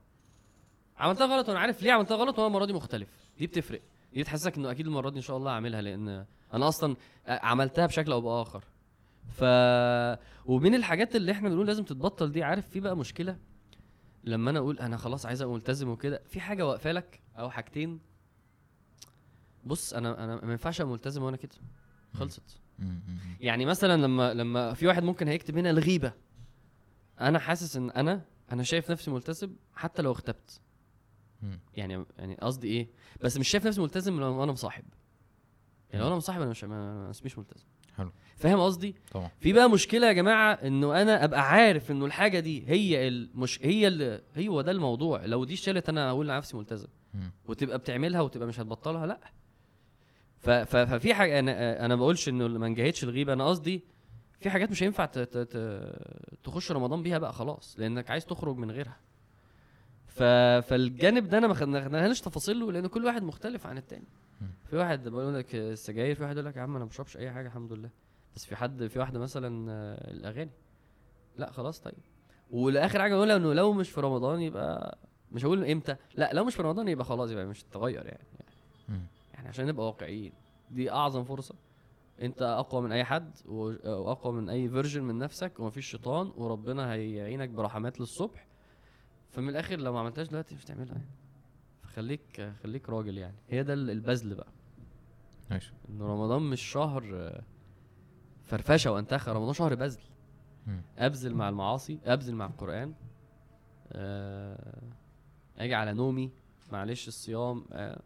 عملتها 0.98 1.28
غلط 1.28 1.50
وأنا 1.50 1.60
عارف 1.60 1.82
ليه 1.84 1.92
عملتها 1.92 2.18
غلط 2.18 2.40
وأنا 2.40 2.48
المرة 2.48 2.66
دي 2.66 2.74
مختلف. 2.74 3.10
دي 3.38 3.48
بتفرق. 3.48 3.82
دي 4.14 4.24
تحسسك 4.24 4.58
إنه 4.58 4.72
أكيد 4.72 4.88
المرة 4.88 5.10
دي 5.10 5.18
إن 5.18 5.22
شاء 5.22 5.38
الله 5.38 5.52
هعملها 5.52 5.82
لأن 5.82 6.26
أنا 6.54 6.68
أصلا 6.68 6.96
عملتها 7.28 7.86
بشكل 7.86 8.12
أو 8.12 8.22
بآخر. 8.22 8.64
ف 9.30 9.44
ومن 10.46 10.76
الحاجات 10.76 11.16
اللي 11.16 11.32
إحنا 11.32 11.50
بنقول 11.50 11.68
لازم 11.68 11.84
تتبطل 11.84 12.32
دي 12.32 12.44
عارف 12.44 12.70
في 12.70 12.80
بقى 12.80 12.98
مشكلة؟ 12.98 13.38
لما 14.24 14.50
أنا 14.50 14.60
أقول 14.60 14.80
أنا 14.80 14.98
خلاص 14.98 15.26
عايز 15.26 15.42
أبقى 15.42 15.54
ملتزم 15.54 15.90
وكده 15.90 16.22
في 16.26 16.40
حاجة 16.40 16.68
واقفة 16.68 16.92
لك 16.92 17.22
أو 17.38 17.50
حاجتين. 17.50 18.00
بص 19.64 19.94
أنا 19.94 20.24
أنا 20.24 20.46
ما 20.46 20.52
ينفعش 20.52 20.82
أبقى 20.82 20.94
ملتزم 20.94 21.24
وأنا 21.24 21.38
كده. 21.38 21.56
خلصت. 22.14 22.60
يعني 23.40 23.66
مثلا 23.66 24.02
لما 24.02 24.34
لما 24.34 24.74
في 24.74 24.88
واحد 24.88 25.04
ممكن 25.04 25.28
هيكتب 25.28 25.58
هنا 25.58 25.70
الغيبة 25.70 26.14
أنا 27.22 27.40
حاسس 27.40 27.78
إن 27.78 27.90
أنا 27.90 28.22
أنا 28.52 28.64
شايف 28.64 28.92
نفسي 28.92 29.12
ملتزم 29.12 29.56
حتى 29.74 30.02
لو 30.02 30.12
اختبت 30.12 30.62
مم. 31.42 31.60
يعني 31.74 32.06
يعني 32.18 32.36
قصدي 32.36 32.68
إيه؟ 32.68 32.88
بس 33.22 33.38
مش 33.38 33.48
شايف 33.50 33.68
نفسي 33.68 33.82
ملتزم 33.82 34.20
لو 34.20 34.44
أنا 34.44 34.52
مصاحب. 34.52 34.84
يعني 35.90 36.02
لو 36.04 36.08
أنا 36.08 36.16
مصاحب 36.18 36.42
أنا 36.42 36.50
مش 36.50 36.64
ما 36.64 37.10
اسميش 37.10 37.38
ملتزم. 37.38 37.66
حلو. 37.98 38.12
فاهم 38.36 38.60
قصدي؟ 38.60 38.96
طبعا. 39.12 39.30
في 39.40 39.54
بقى 39.54 39.70
مشكلة 39.70 40.08
يا 40.08 40.14
جماعة 40.14 40.54
إنه 40.54 41.02
أنا 41.02 41.24
أبقى 41.24 41.50
عارف 41.50 41.92
إنه 41.92 42.06
الحاجة 42.06 42.40
دي 42.40 42.70
هي 42.70 43.08
المش 43.08 43.60
هي 43.62 43.88
اللي 43.88 44.22
هو 44.38 44.62
ده 44.62 44.72
الموضوع. 44.72 45.26
لو 45.26 45.44
دي 45.44 45.54
اشتغلت 45.54 45.90
أنا 45.90 46.10
أقول 46.10 46.28
لنفسي 46.28 46.58
ملتزم. 46.58 46.88
وتبقى 47.46 47.78
بتعملها 47.78 48.22
وتبقى 48.22 48.48
مش 48.48 48.60
هتبطلها 48.60 49.06
لأ. 49.06 49.20
ففي 50.44 51.14
حاجة 51.14 51.40
أنا 51.40 51.86
أنا 51.86 51.96
ما 51.96 52.02
بقولش 52.02 52.30
إنه 52.30 52.48
ما 52.48 52.68
نجاهدش 52.68 53.04
الغيبة 53.04 53.34
أنا 53.34 53.48
قصدي 53.48 53.84
في 54.40 54.50
حاجات 54.50 54.72
مش 54.72 54.84
هينفع 54.84 55.06
تخش 56.44 56.72
رمضان 56.72 57.04
بيها 57.04 57.18
بقى 57.18 57.34
خلاص 57.34 57.76
لأنك 57.80 58.10
عايز 58.12 58.26
تخرج 58.26 58.58
من 58.58 58.72
غيرها. 58.72 58.98
ف 60.08 60.24
فالجانب 60.68 61.30
ده 61.30 61.38
أنا 61.38 61.48
ما 61.48 61.54
خدنا- 61.54 61.82
خدناهاش 61.86 62.22
تفاصيله 62.22 62.72
لأن 62.72 62.88
كل 62.88 63.06
واحد 63.06 63.24
مختلف 63.24 63.68
عن 63.68 63.78
التاني. 63.78 64.08
في 64.70 64.76
واحد 64.78 65.08
بقول 65.08 65.36
لك 65.36 65.56
السجاير 65.56 66.16
في 66.16 66.24
واحد 66.24 66.36
يقول 66.38 66.46
لك 66.50 66.56
يا 66.56 66.62
عم 66.62 66.70
أنا 66.70 66.80
ما 66.80 66.86
بشربش 66.90 67.18
أي 67.18 67.32
حاجة 67.32 67.48
الحمد 67.48 67.74
لله. 67.74 67.90
بس 68.36 68.46
في 68.46 68.56
حد 68.56 68.88
في 68.88 69.00
واحدة 69.00 69.20
مثلا 69.20 69.66
الأغاني. 70.12 70.52
لا 71.38 71.52
خلاص 71.52 71.80
طيب. 71.80 71.94
والآخر 72.52 73.02
حاجة 73.02 73.14
نقولها 73.16 73.36
إنه 73.36 73.54
لو 73.54 73.74
مش 73.74 73.90
في 73.90 74.02
رمضان 74.02 74.42
يبقى 74.42 74.98
مش 75.32 75.46
هقول 75.46 75.66
إمتى 75.66 75.96
لا 76.16 76.34
لو 76.34 76.46
مش 76.46 76.56
في 76.56 76.62
رمضان 76.62 76.88
يبقى 76.88 77.06
خلاص 77.06 77.30
يبقى 77.32 77.46
مش 77.46 77.64
تغير 77.64 78.06
يعني. 78.06 78.24
يعني 79.44 79.50
عشان 79.50 79.66
نبقى 79.68 79.86
واقعيين. 79.86 80.34
دي 80.72 80.92
أعظم 80.92 81.24
فرصة. 81.24 81.56
أنت 82.22 82.42
أقوى 82.42 82.82
من 82.82 82.92
أي 82.92 83.04
حد 83.04 83.32
وأقوى 83.46 84.34
من 84.34 84.50
أي 84.50 84.70
فيرجن 84.70 85.04
من 85.04 85.18
نفسك 85.18 85.60
ومفيش 85.60 85.86
شيطان 85.92 86.32
وربنا 86.36 86.92
هيعينك 86.94 87.50
برحمات 87.50 88.00
للصبح. 88.00 88.48
فمن 89.32 89.50
الآخر 89.50 89.76
لو 89.80 89.94
ما 89.94 90.00
عملتهاش 90.00 90.28
دلوقتي 90.28 90.56
مش 90.56 90.66
هتعملها 90.66 90.96
يعني. 90.96 91.10
فخليك 91.84 92.54
خليك 92.64 92.90
راجل 92.90 93.18
يعني. 93.18 93.36
هي 93.50 93.64
ده 93.64 93.74
ال- 93.74 93.90
البذل 93.90 94.36
بقى. 94.36 94.48
ماشي. 95.52 95.74
إن 95.90 96.02
رمضان 96.02 96.42
مش 96.42 96.62
شهر 96.62 97.32
فرفشة 98.44 98.92
وانتخه 98.92 99.32
رمضان 99.34 99.54
شهر 99.54 99.76
بذل. 99.76 100.02
أبذل 100.98 101.36
مع 101.36 101.50
المعاصي 101.50 102.00
أبذل 102.06 102.36
مع 102.36 102.46
القرآن. 102.46 102.94
آه، 103.92 104.82
أجي 105.58 105.76
على 105.76 105.94
نومي 105.94 106.32
معلش 106.72 107.08
الصيام 107.08 107.66
آه، 107.72 108.02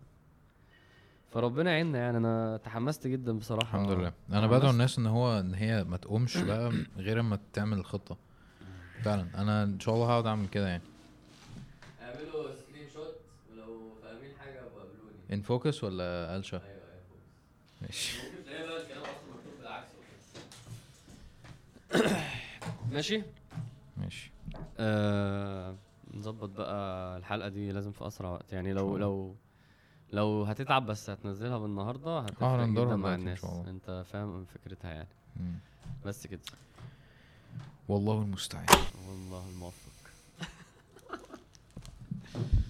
فربنا 1.32 1.72
يعيننا 1.72 2.00
يعني. 2.00 2.18
أنا 2.18 2.58
تحمست 2.58 3.08
جدا 3.08 3.32
بصراحة. 3.40 3.78
الحمد 3.82 3.92
لله. 3.92 4.14
أنا 4.30 4.40
تحمست. 4.48 4.54
بدعو 4.54 4.70
الناس 4.72 4.98
إن 5.00 5.06
هو 5.08 5.40
إن 5.40 5.54
هي 5.54 5.84
ما 5.84 5.98
تقومش 5.98 6.38
بقى 6.38 6.72
غير 6.98 7.20
أما 7.20 7.40
تعمل 7.54 7.78
الخطة. 7.78 8.18
فعلا. 9.04 9.28
أنا 9.36 9.64
إن 9.64 9.80
شاء 9.80 9.96
الله 9.96 10.06
هقعد 10.08 10.26
أعمل 10.28 10.48
كده 10.48 10.68
يعني. 10.68 10.84
اعملوا 12.02 12.56
screenshot 12.56 13.16
ولو 13.54 13.96
فاهمين 14.04 14.32
حاجة 14.40 14.60
قابلوني 14.60 15.34
in 15.34 15.42
focus 15.42 15.84
ولا 15.84 16.36
الشا 16.38 16.58
أيوه 16.58 16.68
أيوه 16.68 17.06
ماشي. 17.82 18.18
ممكن 18.24 18.44
تلاقي 18.46 18.64
بقى 18.68 18.82
الكلام 18.82 19.02
أصلا 19.02 19.34
مكتوب 19.36 19.54
بالعكس. 19.60 19.88
ماشي. 22.94 23.22
ماشي. 23.98 24.32
آه، 24.80 25.76
نظبط 26.14 26.50
بقى 26.50 27.18
الحلقة 27.18 27.50
دي 27.50 27.72
لازم 27.72 27.92
في 27.92 28.08
أسرع 28.08 28.30
وقت 28.32 28.54
يعني. 28.54 28.74
لو 28.74 28.98
لو 28.98 29.36
لو 30.14 30.44
هتتعب 30.44 30.86
بس 30.86 31.10
هتنزلها 31.10 31.58
بالنهارده 31.58 32.20
هتفرق 32.20 32.44
آه، 32.50 32.66
جدا 32.66 32.96
مع 32.96 33.16
الناس. 33.16 33.44
انت 33.44 34.04
فاهم 34.12 34.46
فكرتها 34.46 34.92
يعني. 34.92 35.08
مم. 35.40 35.54
بس 36.06 36.28
كده. 36.28 36.40
والله 37.88 38.22
المستعان. 38.22 38.66
والله 39.10 39.50
الموفق. 39.50 39.92